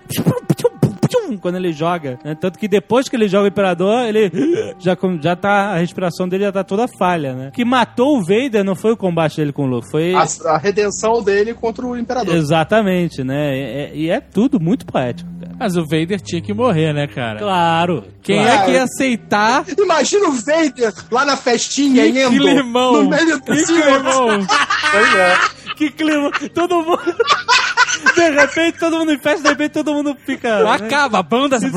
Quando 1.38 1.56
ele 1.56 1.72
joga. 1.72 2.18
né? 2.24 2.34
Tanto 2.34 2.58
que 2.58 2.68
depois 2.68 3.08
que 3.08 3.16
ele 3.16 3.28
joga 3.28 3.44
o 3.44 3.48
Imperador, 3.48 4.04
ele 4.06 4.30
já, 4.78 4.96
já 5.20 5.36
tá. 5.36 5.72
A 5.72 5.76
respiração 5.76 6.28
dele 6.28 6.44
já 6.44 6.52
tá 6.52 6.64
toda 6.64 6.86
falha, 6.98 7.34
né? 7.34 7.48
O 7.48 7.52
que 7.52 7.64
matou 7.64 8.18
o 8.18 8.22
Vader 8.22 8.64
não 8.64 8.74
foi 8.74 8.92
o 8.92 8.96
combate 8.96 9.36
dele 9.36 9.52
com 9.52 9.64
o 9.64 9.66
Luke, 9.66 9.90
foi. 9.90 10.14
A, 10.14 10.26
a 10.46 10.58
redenção 10.58 11.22
dele 11.22 11.54
contra 11.54 11.86
o 11.86 11.96
Imperador. 11.96 12.34
Exatamente, 12.34 13.22
né? 13.24 13.56
E 13.56 13.62
é, 13.62 13.90
e 13.94 14.10
é 14.10 14.20
tudo 14.20 14.60
muito 14.60 14.86
poético. 14.86 15.30
Mas 15.58 15.76
o 15.76 15.82
Vader 15.82 16.20
tinha 16.20 16.40
que 16.40 16.52
morrer, 16.52 16.92
né, 16.92 17.06
cara? 17.06 17.38
Claro. 17.38 18.04
Quem 18.22 18.42
claro. 18.42 18.62
é 18.62 18.64
que 18.64 18.70
ia 18.72 18.82
aceitar 18.84 19.64
Imagina 19.78 20.28
o 20.28 20.32
Vader 20.32 20.92
lá 21.10 21.24
na 21.24 21.36
festinha, 21.36 22.02
Que 22.10 22.24
indo 22.24 22.44
climão. 22.44 23.02
no 23.04 23.10
meio 23.10 23.38
do 23.38 23.40
Que 23.40 23.64
climão. 23.64 24.46
Pois 24.92 25.14
é. 25.14 25.36
Que 25.76 25.90
clima! 25.90 26.30
Todo 26.54 26.82
mundo. 26.82 27.00
De 28.14 28.30
repente, 28.30 28.78
todo 28.78 28.98
mundo 28.98 29.12
em 29.12 29.18
festa, 29.18 29.42
de 29.42 29.48
repente, 29.48 29.72
todo 29.72 29.92
mundo 29.92 30.16
fica. 30.24 30.62
né? 30.64 30.70
Acaba, 30.70 31.18
a 31.18 31.22
banda... 31.22 31.58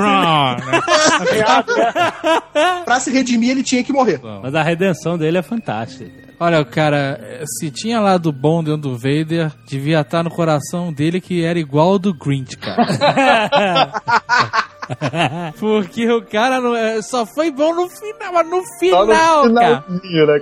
Pra 2.85 2.99
se 2.99 3.11
redimir, 3.11 3.51
ele 3.51 3.63
tinha 3.63 3.83
que 3.83 3.91
morrer. 3.93 4.19
Mas 4.41 4.53
a 4.55 4.63
redenção 4.63 5.17
dele 5.17 5.37
é 5.37 5.41
fantástica. 5.41 6.25
Olha, 6.39 6.63
cara, 6.65 7.43
se 7.57 7.71
tinha 7.71 7.99
lá 7.99 8.17
do 8.17 8.31
bom 8.31 8.61
dentro 8.63 8.81
do 8.89 8.97
Vader, 8.97 9.51
devia 9.65 10.01
estar 10.01 10.21
no 10.23 10.29
coração 10.29 10.91
dele 10.91 11.21
que 11.21 11.43
era 11.43 11.57
igual 11.57 11.91
ao 11.91 11.99
do 11.99 12.13
Grinch, 12.13 12.57
cara. 12.57 12.85
Porque 15.57 16.09
o 16.11 16.21
cara 16.23 16.59
não, 16.59 16.75
é, 16.75 17.01
só 17.01 17.25
foi 17.25 17.51
bom 17.51 17.73
no 17.73 17.89
final, 17.89 18.33
mas 18.33 18.49
no 18.49 18.61
Só 18.61 18.77
final, 18.79 19.45
no 19.47 19.55
cara. 19.55 19.81
finalzinho, 19.81 20.27
né? 20.27 20.41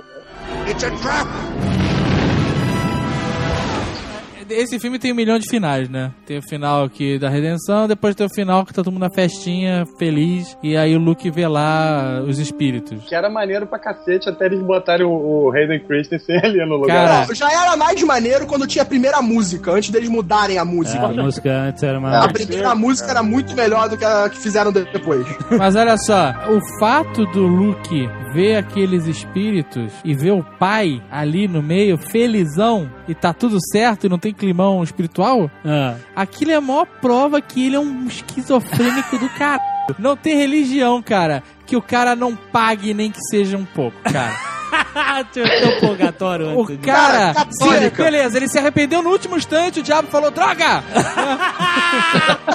Esse 4.50 4.78
filme 4.78 4.98
tem 4.98 5.12
um 5.12 5.14
milhão 5.16 5.38
de 5.38 5.48
finais, 5.48 5.88
né? 5.88 6.10
Tem 6.26 6.38
o 6.38 6.42
final 6.42 6.84
aqui 6.84 7.18
da 7.18 7.28
redenção, 7.28 7.86
depois 7.88 8.14
tem 8.14 8.26
o 8.26 8.30
final 8.34 8.64
que 8.64 8.72
tá 8.72 8.82
todo 8.82 8.92
mundo 8.92 9.02
na 9.02 9.10
festinha, 9.10 9.84
feliz, 9.98 10.56
e 10.62 10.76
aí 10.76 10.94
o 10.96 10.98
Luke 10.98 11.30
vê 11.30 11.46
lá 11.46 12.22
os 12.26 12.38
espíritos. 12.38 13.04
Que 13.04 13.14
era 13.14 13.28
maneiro 13.30 13.66
pra 13.66 13.78
cacete 13.78 14.28
até 14.28 14.46
eles 14.46 14.60
botarem 14.62 15.06
o, 15.06 15.10
o 15.10 15.52
Hayden 15.52 15.80
Christensen 15.80 16.36
ali 16.44 16.58
no 16.66 16.76
lugar. 16.76 17.06
Cara, 17.08 17.26
Não, 17.28 17.34
já 17.34 17.50
era 17.50 17.76
mais 17.76 18.02
maneiro 18.02 18.46
quando 18.46 18.66
tinha 18.66 18.82
a 18.82 18.86
primeira 18.86 19.20
música, 19.22 19.72
antes 19.72 19.90
deles 19.90 20.08
mudarem 20.08 20.58
a 20.58 20.62
É, 20.62 20.64
música. 20.64 21.04
a 21.06 21.08
música 21.08 21.50
antes 21.50 21.82
era 21.82 21.98
A 21.98 22.00
mais. 22.00 22.32
primeira 22.32 22.74
música 22.74 23.10
era 23.10 23.22
muito 23.22 23.54
melhor 23.54 23.88
do 23.88 23.96
que 23.96 24.04
a 24.04 24.28
que 24.28 24.38
fizeram 24.38 24.72
depois. 24.72 25.26
Mas 25.58 25.76
olha 25.76 25.96
só, 25.98 26.32
o 26.50 26.60
fato 26.78 27.24
do 27.26 27.46
Luke 27.46 28.08
ver 28.32 28.56
aqueles 28.56 29.06
espíritos 29.06 29.92
e 30.04 30.12
ver 30.12 30.32
o 30.32 30.42
pai 30.58 31.00
ali 31.10 31.46
no 31.46 31.62
meio, 31.62 31.96
felizão, 31.96 32.90
e 33.06 33.14
tá 33.14 33.32
tudo 33.32 33.58
certo 33.70 34.06
e 34.06 34.08
não 34.08 34.18
tem 34.18 34.33
climão 34.34 34.82
espiritual, 34.82 35.50
Ah. 35.64 35.94
aquilo 36.14 36.50
é 36.50 36.54
a 36.56 36.60
maior 36.60 36.86
prova 37.00 37.40
que 37.40 37.66
ele 37.66 37.76
é 37.76 37.80
um 37.80 38.06
esquizofrênico 38.06 39.16
do 39.18 39.28
caralho. 39.30 39.62
Não 39.98 40.16
tem 40.16 40.36
religião, 40.36 41.02
cara, 41.02 41.42
que 41.66 41.76
o 41.76 41.82
cara 41.82 42.16
não 42.16 42.34
pague 42.34 42.92
nem 42.94 43.10
que 43.10 43.20
seja 43.30 43.56
um 43.56 43.64
pouco, 43.64 43.96
cara. 44.02 44.34
Um 44.74 45.86
purgatório 45.86 46.46
O 46.46 46.62
antes. 46.62 46.76
disso. 46.78 46.80
cara, 46.80 47.32
Cara, 47.32 47.48
se- 47.50 47.90
beleza, 47.90 48.36
ele 48.36 48.48
se 48.48 48.58
arrependeu 48.58 49.02
no 49.02 49.10
último 49.10 49.36
instante, 49.36 49.78
o 49.78 49.82
diabo 49.84 50.08
falou, 50.08 50.32
droga! 50.32 50.82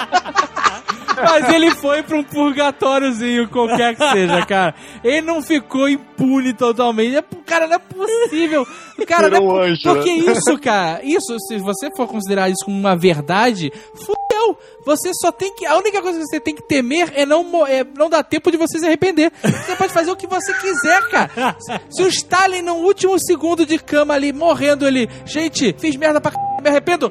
Mas 1.22 1.48
ele 1.54 1.70
foi 1.72 2.02
pra 2.02 2.16
um 2.16 2.24
purgatóriozinho, 2.24 3.48
qualquer 3.48 3.94
que 3.96 4.10
seja, 4.10 4.44
cara. 4.46 4.74
Ele 5.04 5.20
não 5.22 5.42
ficou 5.42 5.88
impune 5.88 6.52
totalmente. 6.52 7.16
É- 7.16 7.24
Cara, 7.46 7.66
não 7.66 7.74
é 7.74 7.78
possível. 7.78 8.66
Cara, 9.06 9.28
não 9.28 9.36
é 9.38 9.40
um 9.40 9.60
anjo, 9.60 9.82
Porque 9.82 10.10
né? 10.16 10.32
isso, 10.32 10.58
cara, 10.58 11.00
isso, 11.02 11.36
se 11.48 11.58
você 11.58 11.88
for 11.96 12.06
considerar 12.06 12.48
isso 12.48 12.64
como 12.64 12.78
uma 12.78 12.96
verdade, 12.96 13.72
fudeu. 13.94 14.58
Você 14.84 15.10
só 15.14 15.32
tem 15.32 15.54
que. 15.54 15.66
A 15.66 15.76
única 15.76 16.00
coisa 16.00 16.18
que 16.18 16.24
você 16.26 16.38
tem 16.40 16.54
que 16.54 16.62
temer 16.66 17.10
é 17.14 17.26
não, 17.26 17.66
é 17.66 17.84
não 17.96 18.08
dar 18.08 18.22
tempo 18.22 18.50
de 18.50 18.56
você 18.56 18.78
se 18.78 18.86
arrepender. 18.86 19.32
Você 19.42 19.74
pode 19.76 19.92
fazer 19.92 20.10
o 20.10 20.16
que 20.16 20.26
você 20.26 20.52
quiser, 20.54 21.02
cara. 21.08 21.56
Se 21.90 22.02
o 22.02 22.08
Stalin, 22.08 22.62
no 22.62 22.74
último 22.74 23.18
segundo 23.18 23.66
de 23.66 23.78
cama 23.78 24.14
ali, 24.14 24.32
morrendo, 24.32 24.86
ele. 24.86 25.08
Gente, 25.24 25.74
fiz 25.78 25.96
merda 25.96 26.20
pra 26.20 26.30
c... 26.32 26.38
me 26.62 26.68
arrependo. 26.68 27.10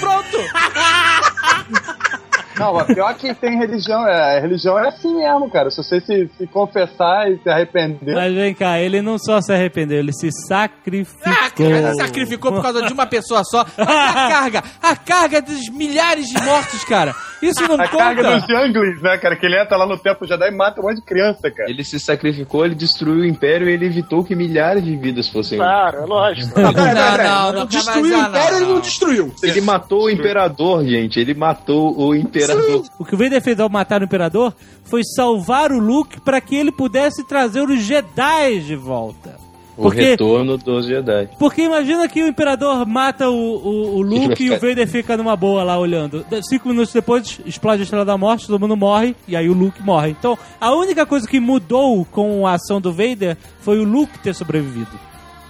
Pronto! 0.00 0.38
Não, 2.58 2.74
mas 2.74 2.86
pior 2.86 3.14
que 3.14 3.34
tem 3.34 3.58
religião. 3.58 4.06
É, 4.06 4.38
a 4.38 4.40
religião 4.40 4.78
é 4.78 4.88
assim 4.88 5.14
mesmo, 5.16 5.50
cara. 5.50 5.70
Se 5.70 5.76
você 5.78 6.00
se, 6.00 6.30
se 6.38 6.46
confessar 6.46 7.30
e 7.30 7.38
se 7.38 7.48
arrepender. 7.48 8.14
Mas 8.14 8.34
vem 8.34 8.54
cá, 8.54 8.78
ele 8.80 9.00
não 9.02 9.18
só 9.18 9.40
se 9.40 9.52
arrependeu, 9.52 9.98
ele 9.98 10.12
se 10.12 10.28
sacrificou. 10.46 11.32
Ah, 11.32 11.50
cara, 11.50 11.94
sacrificou 11.94 12.52
por 12.52 12.62
causa 12.62 12.82
de 12.82 12.92
uma 12.92 13.06
pessoa 13.06 13.42
só. 13.44 13.64
A 13.78 14.14
carga, 14.30 14.62
a 14.82 14.96
carga 14.96 15.42
dos 15.42 15.68
milhares 15.70 16.26
de 16.26 16.40
mortos, 16.42 16.84
cara. 16.84 17.14
Isso 17.42 17.60
não 17.68 17.74
A 17.74 17.88
carga 17.88 18.22
conta? 18.22 18.40
dos 18.40 18.48
Younglings, 18.48 19.02
né, 19.02 19.18
cara? 19.18 19.36
Que 19.36 19.44
ele 19.46 19.60
entra 19.60 19.76
lá 19.76 19.86
no 19.86 19.98
Templo 19.98 20.26
Jedi 20.26 20.48
e 20.48 20.50
mata 20.50 20.80
um 20.80 20.84
monte 20.84 20.96
de 20.96 21.02
criança, 21.02 21.50
cara. 21.50 21.68
Ele 21.68 21.84
se 21.84 21.98
sacrificou, 22.00 22.64
ele 22.64 22.74
destruiu 22.74 23.22
o 23.22 23.24
Império 23.24 23.68
e 23.68 23.72
ele 23.72 23.84
evitou 23.86 24.24
que 24.24 24.34
milhares 24.34 24.82
de 24.82 24.96
vidas 24.96 25.28
fossem. 25.28 25.58
Claro, 25.58 25.98
é 25.98 26.06
lógico. 26.06 26.58
Não, 26.58 26.72
Não, 26.72 26.74
peraí. 26.74 27.26
não, 27.26 27.52
não, 27.52 27.66
destruiu 27.66 28.16
o 28.16 28.20
Império, 28.22 28.56
ele 28.56 28.64
não. 28.66 28.74
não 28.74 28.80
destruiu. 28.80 29.34
Ele 29.42 29.60
matou 29.60 30.04
o 30.04 30.10
Imperador, 30.10 30.84
gente. 30.84 31.20
Ele 31.20 31.34
matou 31.34 31.98
o 31.98 32.14
Imperador. 32.14 32.43
O 32.98 33.04
que 33.04 33.14
o 33.14 33.18
Vader 33.18 33.42
fez 33.42 33.58
ao 33.60 33.68
matar 33.68 34.00
o 34.00 34.04
Imperador 34.04 34.54
foi 34.84 35.02
salvar 35.04 35.72
o 35.72 35.78
Luke 35.78 36.20
para 36.20 36.40
que 36.40 36.54
ele 36.54 36.72
pudesse 36.72 37.24
trazer 37.24 37.62
os 37.62 37.80
Jedi 37.80 38.60
de 38.60 38.76
volta. 38.76 39.42
O 39.76 39.82
Porque, 39.82 40.00
retorno 40.10 40.56
dos 40.56 40.86
Jedi. 40.86 41.28
porque 41.36 41.62
imagina 41.62 42.08
que 42.08 42.22
o 42.22 42.28
Imperador 42.28 42.86
mata 42.86 43.28
o, 43.28 43.34
o, 43.34 43.96
o 43.96 44.02
Luke 44.02 44.44
e 44.44 44.50
o 44.50 44.60
Vader 44.60 44.86
fica 44.86 45.16
numa 45.16 45.34
boa 45.34 45.64
lá 45.64 45.76
olhando. 45.76 46.24
Cinco 46.48 46.68
minutos 46.68 46.92
depois 46.92 47.40
explode 47.44 47.80
a 47.80 47.82
Estrela 47.82 48.04
da 48.04 48.16
Morte, 48.16 48.46
todo 48.46 48.60
mundo 48.60 48.76
morre 48.76 49.16
e 49.26 49.34
aí 49.34 49.48
o 49.48 49.52
Luke 49.52 49.82
morre. 49.82 50.10
Então 50.10 50.38
a 50.60 50.72
única 50.72 51.04
coisa 51.04 51.26
que 51.26 51.40
mudou 51.40 52.04
com 52.04 52.46
a 52.46 52.52
ação 52.52 52.80
do 52.80 52.92
Vader 52.92 53.36
foi 53.62 53.80
o 53.80 53.84
Luke 53.84 54.16
ter 54.20 54.32
sobrevivido. 54.32 54.92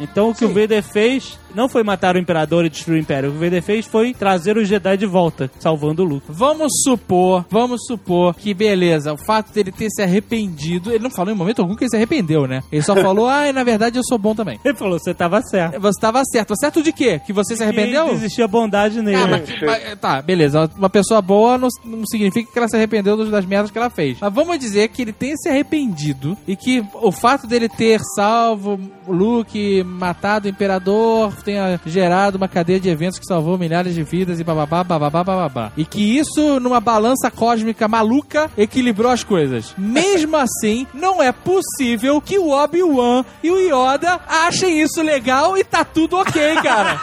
Então 0.00 0.30
o 0.30 0.34
que 0.34 0.46
o 0.46 0.48
Vader 0.48 0.82
fez 0.82 1.38
não 1.54 1.68
foi 1.68 1.82
matar 1.82 2.16
o 2.16 2.18
Imperador 2.18 2.64
e 2.64 2.68
destruir 2.70 2.98
o 2.98 3.00
Império. 3.00 3.28
O 3.30 3.32
que 3.32 3.38
o 3.38 3.40
Vader 3.40 3.62
fez 3.62 3.86
foi 3.86 4.12
trazer 4.14 4.56
os 4.56 4.68
Jedi 4.68 4.96
de 4.96 5.06
volta, 5.06 5.50
salvando 5.58 6.02
o 6.02 6.04
Luke. 6.06 6.26
Vamos 6.28 6.72
supor, 6.82 7.44
vamos 7.50 7.82
supor 7.86 8.34
que, 8.34 8.52
beleza, 8.54 9.12
o 9.12 9.16
fato 9.16 9.52
dele 9.52 9.70
ter 9.72 9.88
se 9.90 10.02
arrependido, 10.02 10.90
ele 10.90 11.02
não 11.04 11.10
falou 11.10 11.32
em 11.32 11.36
momento 11.36 11.60
algum 11.62 11.74
que 11.76 11.84
ele 11.84 11.90
se 11.90 11.96
arrependeu, 11.96 12.46
né? 12.46 12.62
Ele 12.72 12.82
só 12.82 12.94
falou, 12.96 13.26
ah, 13.28 13.52
na 13.52 13.62
verdade 13.64 13.98
eu 13.98 14.04
sou 14.04 14.18
bom 14.18 14.34
também. 14.34 14.58
Ele 14.64 14.76
falou, 14.76 14.98
você 14.98 15.14
tava 15.14 15.40
certo. 15.42 15.80
Você 15.80 15.96
estava 15.98 16.22
certo. 16.24 16.54
Certo 16.56 16.82
de 16.82 16.92
quê? 16.92 17.20
Que 17.24 17.32
você 17.32 17.56
se 17.56 17.62
arrependeu? 17.62 18.06
Que 18.08 18.14
existia 18.14 18.46
bondade 18.48 19.00
nele. 19.02 19.16
Ah, 19.16 19.26
mas- 19.26 19.60
mas- 19.60 19.98
tá, 20.00 20.20
beleza. 20.22 20.68
Uma 20.76 20.90
pessoa 20.90 21.20
boa 21.22 21.56
não, 21.58 21.68
não 21.84 22.04
significa 22.06 22.50
que 22.52 22.58
ela 22.58 22.68
se 22.68 22.76
arrependeu 22.76 23.16
das 23.30 23.44
merdas 23.46 23.70
que 23.70 23.78
ela 23.78 23.90
fez. 23.90 24.18
Mas 24.20 24.32
vamos 24.32 24.58
dizer 24.58 24.88
que 24.88 25.02
ele 25.02 25.12
tenha 25.12 25.36
se 25.36 25.48
arrependido 25.48 26.36
e 26.46 26.56
que 26.56 26.82
o 26.94 27.12
fato 27.12 27.46
dele 27.46 27.68
ter 27.68 28.00
salvo 28.14 28.78
o 29.06 29.12
Luke, 29.12 29.82
matado 29.84 30.46
o 30.46 30.50
Imperador, 30.50 31.30
tenha 31.44 31.80
gerado 31.86 32.36
uma 32.36 32.48
cadeia 32.48 32.80
de 32.80 32.88
eventos 32.88 33.18
que 33.18 33.26
salvou 33.26 33.58
milhares 33.58 33.94
de 33.94 34.02
vidas 34.02 34.40
e 34.40 34.44
bababá, 34.44 34.82
bababá, 34.82 35.22
bababá. 35.22 35.72
E 35.76 35.84
que 35.84 36.18
isso, 36.18 36.58
numa 36.60 36.80
balança 36.80 37.30
cósmica 37.30 37.86
maluca, 37.86 38.50
equilibrou 38.56 39.10
as 39.10 39.22
coisas. 39.22 39.74
Mesmo 39.76 40.36
assim, 40.38 40.86
não 40.94 41.22
é 41.22 41.32
possível 41.32 42.20
que 42.20 42.38
o 42.38 42.50
Obi-Wan 42.50 43.24
e 43.42 43.50
o 43.50 43.58
Yoda 43.58 44.20
achem 44.28 44.80
isso 44.80 45.02
legal 45.02 45.56
e 45.56 45.64
tá 45.64 45.84
tudo 45.84 46.16
ok, 46.16 46.54
cara. 46.62 47.00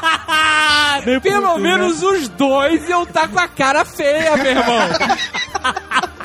Pelo 1.21 1.57
menos 1.57 2.01
os 2.01 2.27
dois 2.29 2.87
iam 2.89 3.05
tá 3.05 3.27
com 3.27 3.39
a 3.39 3.47
cara 3.47 3.85
feia, 3.85 4.35
meu 4.37 4.51
irmão. 4.51 4.81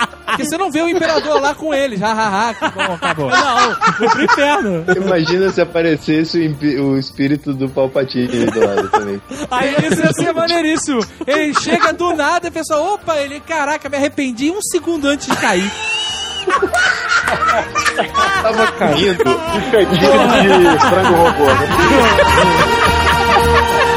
Porque 0.27 0.45
você 0.45 0.59
não 0.59 0.71
vê 0.71 0.83
o 0.83 0.89
imperador 0.89 1.41
lá 1.41 1.55
com 1.55 1.73
eles. 1.73 2.01
Hahaha, 2.01 2.55
que 2.55 2.69
bom, 2.71 2.95
acabou. 2.95 3.31
Não, 3.31 3.75
foi 3.93 4.09
pro 4.09 4.25
inferno. 4.25 4.85
Imagina 4.97 5.51
se 5.51 5.61
aparecesse 5.61 6.57
o, 6.79 6.83
o 6.83 6.99
espírito 6.99 7.55
do 7.55 7.69
Palpatine 7.69 8.29
aí 8.33 8.47
do 8.47 8.61
lado 8.61 8.89
também. 8.91 9.23
Aí 9.51 9.77
isso 9.87 10.01
ia 10.01 10.13
ser 10.13 10.33
maneiríssimo. 10.33 11.01
Ele 11.27 11.55
chega 11.55 11.93
do 11.93 12.13
nada 12.15 12.47
e 12.47 12.51
a 12.51 12.53
pessoa, 12.53 12.95
opa, 12.95 13.17
ele, 13.17 13.39
caraca, 13.41 13.89
me 13.89 13.97
arrependi 13.97 14.51
um 14.51 14.61
segundo 14.61 15.07
antes 15.07 15.29
de 15.29 15.37
cair. 15.37 15.71
Tava 18.43 18.73
caindo. 18.73 19.25
Que 19.25 19.61
fedida 19.71 20.07
de 20.71 20.79
frango 20.81 21.15
robô. 21.15 21.47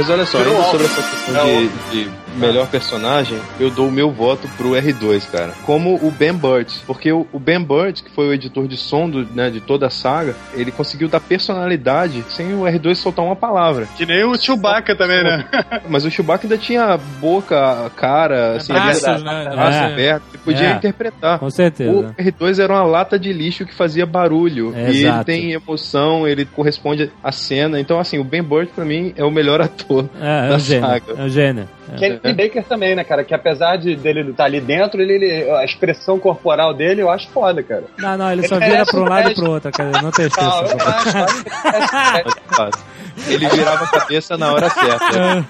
Mas 0.00 0.08
olha 0.08 0.24
só, 0.24 0.38
ainda 0.38 0.62
sobre 0.62 0.86
essa 0.86 1.02
questão 1.02 1.44
de, 1.44 2.04
de 2.06 2.10
melhor 2.38 2.66
personagem, 2.68 3.38
eu 3.58 3.70
dou 3.70 3.88
o 3.88 3.92
meu 3.92 4.10
voto 4.10 4.48
pro 4.56 4.70
R2, 4.70 5.30
cara. 5.30 5.52
Como 5.66 5.96
o 5.96 6.10
Ben 6.10 6.32
Burt. 6.32 6.72
Porque 6.86 7.12
o, 7.12 7.26
Ben 7.34 7.60
Burt, 7.60 8.02
que 8.02 8.10
foi 8.10 8.28
o 8.28 8.32
editor 8.32 8.66
de 8.66 8.78
som 8.78 9.10
do, 9.10 9.26
né, 9.34 9.50
de 9.50 9.60
toda 9.60 9.88
a 9.88 9.90
saga, 9.90 10.34
ele 10.54 10.70
conseguiu 10.72 11.06
dar 11.06 11.20
personalidade 11.20 12.24
sem 12.30 12.54
o 12.54 12.62
R2 12.62 12.94
soltar 12.94 13.24
uma 13.24 13.36
palavra. 13.36 13.86
Que 13.96 14.06
nem 14.06 14.24
o 14.24 14.34
Chewbacca 14.40 14.96
também, 14.96 15.22
né? 15.22 15.44
Mas 15.90 16.04
o 16.06 16.10
Chewbacca 16.10 16.46
ainda 16.46 16.56
tinha 16.56 16.96
boca, 17.20 17.90
cara, 17.96 18.56
assim, 18.56 18.72
Braços, 18.72 19.04
ele 19.04 19.22
né? 19.24 19.50
braço 19.52 19.78
É. 19.78 19.84
aberto, 19.92 20.22
ele 20.32 20.42
podia 20.42 20.68
É. 20.68 20.72
interpretar. 20.76 21.38
Com 21.38 21.50
certeza. 21.50 21.90
O 21.90 22.22
R2 22.22 22.58
era 22.58 22.72
uma 22.72 22.84
lata 22.84 23.18
de 23.18 23.32
lixo 23.34 23.66
que 23.66 23.74
fazia 23.74 24.06
barulho. 24.06 24.72
É, 24.74 24.84
e 24.84 24.88
ele 24.88 24.98
exato. 25.04 25.24
tem 25.26 25.52
emoção, 25.52 26.26
ele 26.26 26.46
corresponde 26.46 27.12
à 27.22 27.30
cena. 27.32 27.78
Então, 27.78 27.98
assim, 28.00 28.18
o 28.18 28.24
Ben 28.24 28.42
Burt, 28.42 28.70
pra 28.74 28.84
mim, 28.84 29.12
é 29.16 29.24
o 29.24 29.30
melhor 29.30 29.60
ator 29.60 29.89
É, 30.20 30.46
é 30.46 30.48
da 30.48 30.54
um 30.54 30.58
gênio. 30.58 30.86
saga. 30.88 31.04
É 31.16 31.22
um 31.22 31.28
gênio. 31.28 31.68
É. 31.92 31.96
Kenny 31.96 32.34
Baker 32.34 32.64
também, 32.64 32.94
né, 32.94 33.02
cara? 33.04 33.24
Que 33.24 33.34
apesar 33.34 33.76
de 33.76 33.96
dele 33.96 34.30
estar 34.30 34.44
ali 34.44 34.60
dentro, 34.60 35.00
ele, 35.00 35.14
ele- 35.14 35.50
a 35.50 35.64
expressão 35.64 36.18
corporal 36.20 36.72
dele 36.72 37.02
eu 37.02 37.10
acho 37.10 37.28
foda, 37.30 37.62
cara. 37.62 37.84
Não, 37.98 38.16
não, 38.16 38.30
ele 38.30 38.42
Ele 38.42 38.48
só 38.48 38.54
vira 38.56 38.68
merece 38.70 38.90
pra 38.92 39.00
um 39.00 39.08
lado 39.08 39.30
e 39.30 39.34
pro 39.34 39.50
outro, 39.50 39.72
cara. 39.72 40.02
Não 40.02 40.10
tem 40.12 40.28
Não, 40.38 40.60
eu 40.60 40.66
expressão. 40.66 41.26
Ele 43.28 43.48
virava 43.48 43.84
a 43.84 43.88
cabeça 43.88 44.36
na 44.38 44.52
hora 44.52 44.70
certa. 44.70 45.44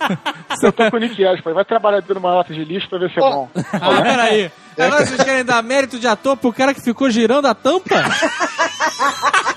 Eu 0.63 0.73
tô 0.73 0.91
com 0.91 0.97
o 0.97 1.01
Nick. 1.01 1.23
Vai 1.55 1.65
trabalhar 1.65 2.01
dentro 2.01 2.15
de 2.15 2.19
uma 2.21 2.35
lata 2.35 2.53
de 2.53 2.65
lixo 2.65 2.89
pra 2.89 2.99
ver 2.99 3.11
se 3.11 3.19
é 3.19 3.21
bom. 3.21 3.49
Ah, 3.73 4.03
peraí. 4.03 4.51
Agora 4.79 5.05
vocês 5.07 5.23
querem 5.23 5.45
dar 5.45 5.63
mérito 5.63 5.99
de 5.99 6.07
ator 6.07 6.37
pro 6.37 6.53
cara 6.53 6.73
que 6.73 6.81
ficou 6.83 7.11
girando 7.11 7.47
a 7.47 7.55
tampa? 7.55 7.97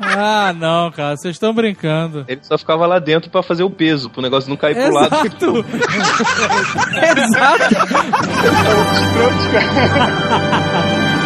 Ah, 0.00 0.52
não, 0.54 0.90
cara, 0.90 1.16
vocês 1.16 1.36
estão 1.36 1.52
brincando. 1.52 2.24
Ele 2.26 2.40
só 2.42 2.56
ficava 2.56 2.86
lá 2.86 2.98
dentro 2.98 3.30
pra 3.30 3.42
fazer 3.42 3.62
o 3.62 3.70
peso, 3.70 4.08
pro 4.08 4.22
negócio 4.22 4.48
não 4.48 4.56
cair 4.56 4.74
pro 4.74 4.92
lado. 4.94 5.14
Exato. 5.14 5.64
Exato. 7.20 7.74